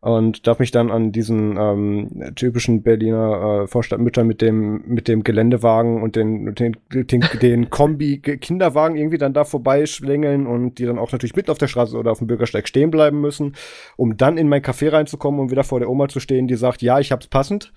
und 0.00 0.46
darf 0.46 0.58
mich 0.58 0.70
dann 0.70 0.90
an 0.90 1.12
diesen 1.12 1.58
ähm, 1.58 2.32
typischen 2.34 2.82
Berliner 2.82 3.64
äh, 3.64 3.66
Vorstadtmüttern 3.66 4.26
mit 4.26 4.40
dem 4.40 4.82
mit 4.86 5.08
dem 5.08 5.22
Geländewagen 5.22 6.02
und 6.02 6.16
den 6.16 6.54
den, 6.54 6.76
den, 6.90 7.24
den 7.42 7.68
Kombi 7.68 8.18
Kinderwagen 8.18 8.96
irgendwie 8.96 9.18
dann 9.18 9.34
da 9.34 9.44
vorbeischlängeln 9.44 10.46
und 10.46 10.78
die 10.78 10.86
dann 10.86 10.98
auch 10.98 11.12
natürlich 11.12 11.36
mitten 11.36 11.50
auf 11.50 11.58
der 11.58 11.68
Straße 11.68 11.96
oder 11.96 12.12
auf 12.12 12.18
dem 12.18 12.28
Bürgersteig 12.28 12.66
stehen 12.66 12.90
bleiben 12.90 13.20
müssen, 13.20 13.56
um 13.96 14.16
dann 14.16 14.38
in 14.38 14.48
mein 14.48 14.62
Café 14.62 14.90
reinzukommen 14.90 15.38
und 15.38 15.50
wieder 15.50 15.64
vor 15.64 15.80
der 15.80 15.90
Oma 15.90 16.08
zu 16.08 16.18
stehen, 16.18 16.48
die 16.48 16.56
sagt, 16.56 16.80
ja, 16.80 16.98
ich 16.98 17.12
hab's 17.12 17.26
passend, 17.26 17.72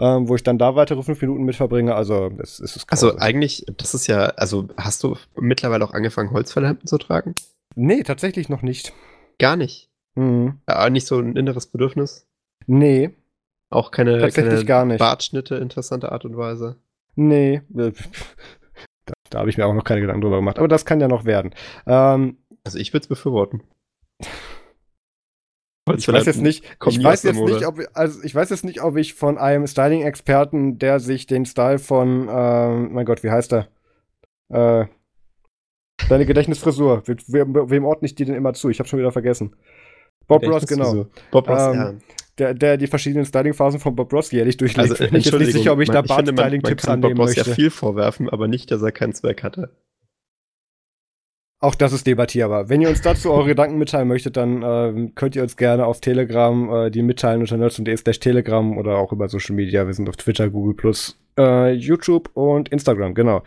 ähm, 0.00 0.28
wo 0.28 0.34
ich 0.34 0.42
dann 0.42 0.58
da 0.58 0.74
weitere 0.74 1.02
fünf 1.04 1.20
Minuten 1.20 1.44
mit 1.44 1.54
verbringe. 1.54 1.94
Also 1.94 2.28
das 2.30 2.58
ist 2.58 2.76
es. 2.76 2.86
Also 2.88 3.16
eigentlich, 3.18 3.64
das 3.76 3.94
ist 3.94 4.08
ja, 4.08 4.26
also 4.36 4.66
hast 4.76 5.04
du 5.04 5.16
mittlerweile 5.36 5.84
auch 5.84 5.92
angefangen 5.92 6.32
Holzfällerhemden 6.32 6.88
zu 6.88 6.98
tragen? 6.98 7.34
Nee, 7.76 8.02
tatsächlich 8.02 8.48
noch 8.48 8.62
nicht. 8.62 8.92
Gar 9.38 9.54
nicht. 9.56 9.87
Mhm. 10.18 10.58
Ja, 10.68 10.90
nicht 10.90 11.06
so 11.06 11.20
ein 11.20 11.36
inneres 11.36 11.66
Bedürfnis? 11.66 12.26
Nee. 12.66 13.10
Auch 13.70 13.92
keine, 13.92 14.18
Tatsächlich 14.18 14.54
keine 14.54 14.64
gar 14.64 14.84
nicht. 14.84 14.98
Bartschnitte, 14.98 15.56
interessante 15.56 16.10
Art 16.10 16.24
und 16.24 16.36
Weise? 16.36 16.76
Nee. 17.14 17.62
Da, 17.68 17.92
da 19.30 19.38
habe 19.38 19.50
ich 19.50 19.56
mir 19.56 19.66
auch 19.66 19.74
noch 19.74 19.84
keine 19.84 20.00
Gedanken 20.00 20.22
drüber 20.22 20.36
gemacht. 20.36 20.58
Aber 20.58 20.68
das 20.68 20.84
kann 20.84 21.00
ja 21.00 21.06
noch 21.06 21.24
werden. 21.24 21.54
Ähm, 21.86 22.38
also 22.64 22.78
ich 22.78 22.92
würde 22.92 23.04
es 23.04 23.08
befürworten. 23.08 23.62
Ich 25.96 26.08
weiß 26.08 26.26
jetzt 26.26 26.42
nicht, 26.42 26.64
ich 26.86 27.02
weiß 27.02 27.22
jetzt 27.22 27.40
nicht, 27.40 27.66
ob, 27.66 27.78
also 27.94 28.22
ich 28.22 28.34
weiß 28.34 28.50
jetzt 28.50 28.64
nicht, 28.64 28.82
ob 28.82 28.96
ich 28.96 29.14
von 29.14 29.38
einem 29.38 29.66
Styling-Experten, 29.66 30.78
der 30.78 31.00
sich 31.00 31.26
den 31.26 31.46
Style 31.46 31.78
von, 31.78 32.28
ähm, 32.30 32.92
mein 32.92 33.06
Gott, 33.06 33.22
wie 33.22 33.30
heißt 33.30 33.54
er? 33.54 33.68
Äh, 34.50 34.86
deine 36.08 36.26
Gedächtnisfrisur. 36.26 37.04
Wem, 37.06 37.70
wem 37.70 37.84
ordne 37.86 38.06
ich 38.06 38.14
die 38.14 38.26
denn 38.26 38.34
immer 38.34 38.52
zu? 38.52 38.68
Ich 38.68 38.80
habe 38.80 38.88
schon 38.88 38.98
wieder 38.98 39.12
vergessen. 39.12 39.54
Bob 40.28 40.46
Ross, 40.46 40.66
genau. 40.66 40.92
So. 40.92 41.06
Bob 41.30 41.48
Ross, 41.48 41.74
ähm, 41.74 41.74
ja. 41.74 41.94
Der, 42.38 42.54
der 42.54 42.76
die 42.76 42.86
verschiedenen 42.86 43.24
Styling-Phasen 43.24 43.80
von 43.80 43.96
Bob 43.96 44.12
Ross 44.12 44.30
jährlich 44.30 44.56
durchlebt. 44.56 44.90
Also, 44.90 45.04
ich 45.04 45.10
bin 45.10 45.38
nicht 45.40 45.52
sicher, 45.52 45.72
ob 45.72 45.80
ich 45.80 45.88
da 45.88 46.02
Bart-Styling-Tipps 46.02 46.86
annehmen 46.86 47.16
Bob 47.16 47.26
Ross 47.26 47.34
möchte. 47.34 47.50
ja 47.50 47.56
viel 47.56 47.70
vorwerfen, 47.70 48.28
aber 48.28 48.46
nicht, 48.46 48.70
dass 48.70 48.80
er 48.82 48.92
keinen 48.92 49.12
Zweck 49.12 49.42
hatte. 49.42 49.70
Auch 51.60 51.74
das 51.74 51.92
ist 51.92 52.06
debattierbar. 52.06 52.68
Wenn 52.68 52.80
ihr 52.80 52.88
uns 52.88 53.00
dazu 53.00 53.32
eure 53.32 53.48
Gedanken 53.48 53.78
mitteilen 53.78 54.06
möchtet, 54.06 54.36
dann 54.36 54.62
äh, 54.62 55.10
könnt 55.16 55.34
ihr 55.34 55.42
uns 55.42 55.56
gerne 55.56 55.86
auf 55.86 56.00
Telegram 56.00 56.72
äh, 56.72 56.90
die 56.90 57.02
mitteilen 57.02 57.40
unter 57.40 57.56
nerds.de 57.56 57.96
slash 57.96 58.20
Telegram 58.20 58.78
oder 58.78 58.98
auch 58.98 59.12
über 59.12 59.28
Social 59.28 59.56
Media. 59.56 59.84
Wir 59.84 59.94
sind 59.94 60.08
auf 60.08 60.16
Twitter, 60.16 60.50
Google 60.50 60.74
Plus 60.74 61.18
äh, 61.38 61.72
YouTube 61.72 62.30
und 62.34 62.68
Instagram, 62.68 63.14
genau. 63.14 63.42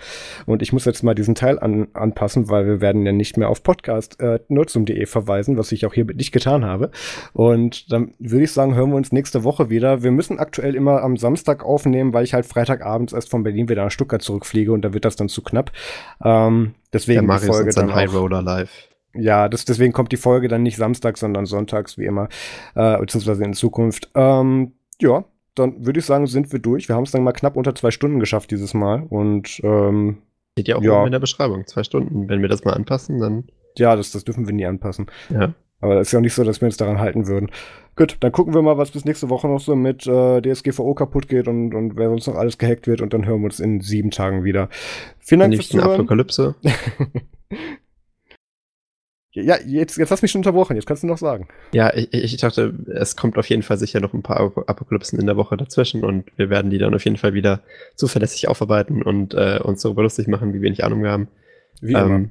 Und 0.46 0.62
ich 0.62 0.74
muss 0.74 0.86
jetzt 0.86 1.04
mal 1.04 1.14
diesen 1.14 1.36
Teil 1.36 1.60
an, 1.60 1.90
anpassen, 1.94 2.50
weil 2.50 2.66
wir 2.66 2.82
werden 2.82 3.06
ja 3.06 3.12
nicht 3.12 3.38
mehr 3.38 3.50
auf 3.50 3.62
Podcast 3.62 4.20
äh, 4.20 4.40
nutzum.de 4.48 5.06
verweisen, 5.06 5.58
was 5.58 5.72
ich 5.72 5.86
auch 5.86 5.94
hier 5.94 6.06
nicht 6.06 6.32
getan 6.32 6.66
habe. 6.66 6.90
Und 7.34 7.92
dann 7.92 8.14
würde 8.20 8.46
ich 8.46 8.52
sagen, 8.52 8.76
hören 8.76 8.90
wir 8.90 8.96
uns 8.96 9.12
nächste 9.12 9.44
Woche 9.44 9.70
wieder. 9.70 10.02
Wir 10.04 10.12
müssen 10.12 10.40
aktuell 10.40 10.76
immer 10.76 11.04
am 11.04 11.18
Samstag 11.18 11.64
aufnehmen, 11.64 12.14
weil 12.14 12.24
ich 12.24 12.34
halt 12.34 12.46
Freitagabends 12.46 13.14
erst 13.14 13.30
von 13.30 13.44
Berlin 13.44 13.70
wieder 13.70 13.84
nach 13.84 13.92
Stuttgart 13.92 14.22
zurückfliege 14.22 14.72
und 14.72 14.84
da 14.84 14.94
wird 14.94 15.06
das 15.06 15.16
dann 15.16 15.30
zu 15.30 15.44
knapp. 15.44 15.72
Ähm, 16.24 16.74
deswegen 16.94 17.28
ja, 17.28 17.38
die 17.38 17.46
Folge 17.46 17.72
dann 17.72 17.94
High 17.94 18.14
Roller 18.14 18.42
live. 18.42 18.72
Ja, 19.14 19.50
das, 19.50 19.66
deswegen 19.66 19.92
kommt 19.92 20.12
die 20.12 20.18
Folge 20.18 20.48
dann 20.48 20.64
nicht 20.64 20.78
samstags, 20.78 21.20
sondern 21.20 21.46
sonntags, 21.46 21.98
wie 21.98 22.06
immer, 22.06 22.30
äh, 22.76 22.98
beziehungsweise 22.98 23.44
in 23.44 23.54
Zukunft. 23.54 24.10
Ähm, 24.16 24.74
ja, 25.02 25.26
dann 25.56 25.86
würde 25.86 26.00
ich 26.00 26.06
sagen, 26.06 26.28
sind 26.28 26.52
wir 26.52 26.60
durch. 26.60 26.88
Wir 26.88 26.96
haben 26.96 27.04
es 27.04 27.12
dann 27.12 27.24
mal 27.24 27.34
knapp 27.34 27.58
unter 27.58 27.76
zwei 27.76 27.92
Stunden 27.92 28.20
geschafft 28.20 28.52
dieses 28.52 28.74
Mal. 28.74 29.04
Und 29.10 29.60
ähm, 29.64 30.22
steht 30.54 30.68
ja 30.68 30.78
auch 30.78 30.84
ja. 30.84 31.06
in 31.06 31.12
der 31.12 31.20
Beschreibung. 31.20 31.68
Zwei 31.68 31.84
Stunden. 31.84 32.30
Wenn 32.30 32.42
wir 32.42 32.50
das 32.50 32.64
mal 32.64 32.74
anpassen, 32.74 33.20
dann. 33.20 33.46
Ja, 33.78 33.96
das, 33.96 34.12
das 34.12 34.24
dürfen 34.24 34.48
wir 34.48 34.54
nie 34.54 34.66
anpassen. 34.66 35.08
Ja. 35.30 35.54
Aber 35.80 36.00
es 36.00 36.10
ist 36.10 36.12
ja 36.14 36.20
auch 36.20 36.24
nicht 36.24 36.36
so, 36.36 36.44
dass 36.44 36.62
wir 36.62 36.68
uns 36.68 36.78
daran 36.78 37.00
halten 37.00 37.28
würden. 37.28 37.50
Gut, 37.96 38.18
dann 38.20 38.32
gucken 38.32 38.54
wir 38.54 38.62
mal, 38.62 38.78
was 38.78 38.92
bis 38.92 39.04
nächste 39.04 39.30
Woche 39.30 39.48
noch 39.48 39.60
so 39.60 39.76
mit 39.76 40.06
äh, 40.08 40.42
DSGVO 40.42 40.94
kaputt 40.94 41.28
geht 41.28 41.48
und, 41.48 41.74
und 41.74 41.98
wer 41.98 42.10
sonst 42.10 42.28
noch 42.28 42.36
alles 42.36 42.58
gehackt 42.58 42.88
wird. 42.88 43.02
Und 43.02 43.14
dann 43.14 43.26
hören 43.26 43.42
wir 43.42 43.46
uns 43.46 43.60
in 43.60 43.82
sieben 43.82 44.12
Tagen 44.12 44.44
wieder. 44.44 44.70
Vielen 45.20 45.40
Dank 45.40 45.56
fürs 45.56 45.70
Zuhören. 45.70 45.94
Apokalypse. 45.94 46.56
Ja, 49.34 49.58
jetzt, 49.66 49.98
jetzt 49.98 50.12
hast 50.12 50.22
du 50.22 50.26
mich 50.26 50.32
schon 50.32 50.40
unterbrochen, 50.40 50.76
jetzt 50.76 50.86
kannst 50.86 51.04
du 51.04 51.08
noch 51.08 51.18
sagen. 51.18 51.48
Ja, 51.74 51.94
ich, 51.94 52.14
ich 52.14 52.38
dachte, 52.38 52.74
es 52.94 53.16
kommt 53.16 53.38
auf 53.38 53.48
jeden 53.48 53.64
Fall 53.64 53.78
sicher 53.78 54.02
noch 54.02 54.14
ein 54.14 54.24
paar 54.24 54.40
Apokalypsen 54.40 55.20
in 55.20 55.26
der 55.26 55.38
Woche 55.38 55.56
dazwischen 55.56 56.04
und 56.04 56.26
wir 56.36 56.50
werden 56.50 56.70
die 56.70 56.78
dann 56.78 56.94
auf 56.94 57.06
jeden 57.06 57.18
Fall 57.18 57.34
wieder 57.34 57.62
zuverlässig 57.96 58.50
aufarbeiten 58.50 59.02
und 59.02 59.34
äh, 59.34 59.60
uns 59.64 59.82
darüber 59.84 60.04
lustig 60.04 60.28
machen, 60.28 60.54
wie 60.54 60.62
wenig 60.62 60.84
Ahnung 60.84 61.02
wir 61.02 61.12
haben. 61.12 61.30
Wie 61.80 61.94
ähm, 61.94 62.06
immer. 62.06 62.30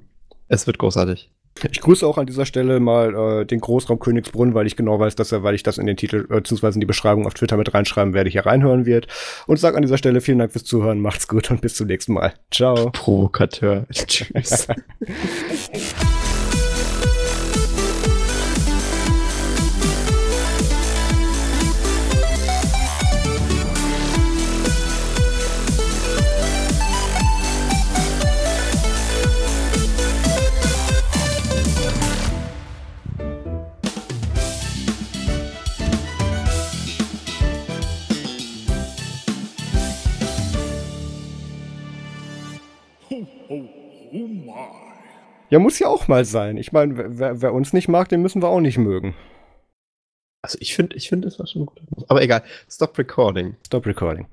Es 0.49 0.67
wird 0.67 0.79
großartig. 0.79 1.31
Ich 1.71 1.81
grüße 1.81 2.07
auch 2.07 2.17
an 2.17 2.27
dieser 2.27 2.47
Stelle 2.47 2.81
mal 2.81 3.43
äh, 3.43 3.45
den 3.45 3.61
Großraum 3.61 3.99
Königsbrunn, 3.99 4.55
weil 4.55 4.67
ich 4.67 4.77
genau 4.77 4.99
weiß, 4.99 5.17
dass 5.17 5.33
er, 5.33 5.43
weil 5.43 5.55
ich 5.55 5.63
das 5.63 5.79
in 5.79 5.87
den 5.87 5.97
Titel 5.97 6.27
äh, 6.31 6.41
bzw. 6.41 6.75
in 6.75 6.81
die 6.81 6.87
Beschreibung 6.87 7.27
auf 7.27 7.35
Twitter 7.35 7.57
mit 7.57 7.75
reinschreiben 7.75 8.15
werde, 8.15 8.31
hier 8.31 8.47
reinhören 8.47 8.87
wird. 8.87 9.09
Und 9.47 9.59
sage 9.59 9.77
an 9.77 9.83
dieser 9.83 9.99
Stelle 9.99 10.21
vielen 10.21 10.39
Dank 10.39 10.53
fürs 10.53 10.65
Zuhören, 10.65 11.01
macht's 11.01 11.29
gut 11.29 11.51
und 11.51 11.61
bis 11.61 11.75
zum 11.75 11.89
nächsten 11.89 12.15
Mal. 12.15 12.35
Ciao. 12.51 12.91
Provokateur. 12.91 13.87
Tschüss. 13.93 14.69
Ja, 45.51 45.59
muss 45.59 45.79
ja 45.81 45.89
auch 45.89 46.09
mal 46.09 46.25
sein. 46.25 46.57
Ich 46.57 46.73
meine, 46.73 47.19
wer, 47.19 47.43
wer, 47.43 47.53
uns 47.53 47.73
nicht 47.73 47.89
mag, 47.89 48.09
den 48.09 48.23
müssen 48.23 48.41
wir 48.41 48.49
auch 48.49 48.61
nicht 48.61 48.79
mögen. 48.79 49.15
Also 50.43 50.57
ich 50.61 50.75
finde, 50.75 50.97
ich 50.97 51.09
finde, 51.09 51.29
es 51.29 51.39
war 51.39 51.47
schon 51.47 51.67
gut. 51.67 51.83
Aber 52.09 52.23
egal. 52.23 52.43
Stop 52.69 52.97
recording. 52.97 53.57
Stop 53.67 53.87
recording. 53.87 54.27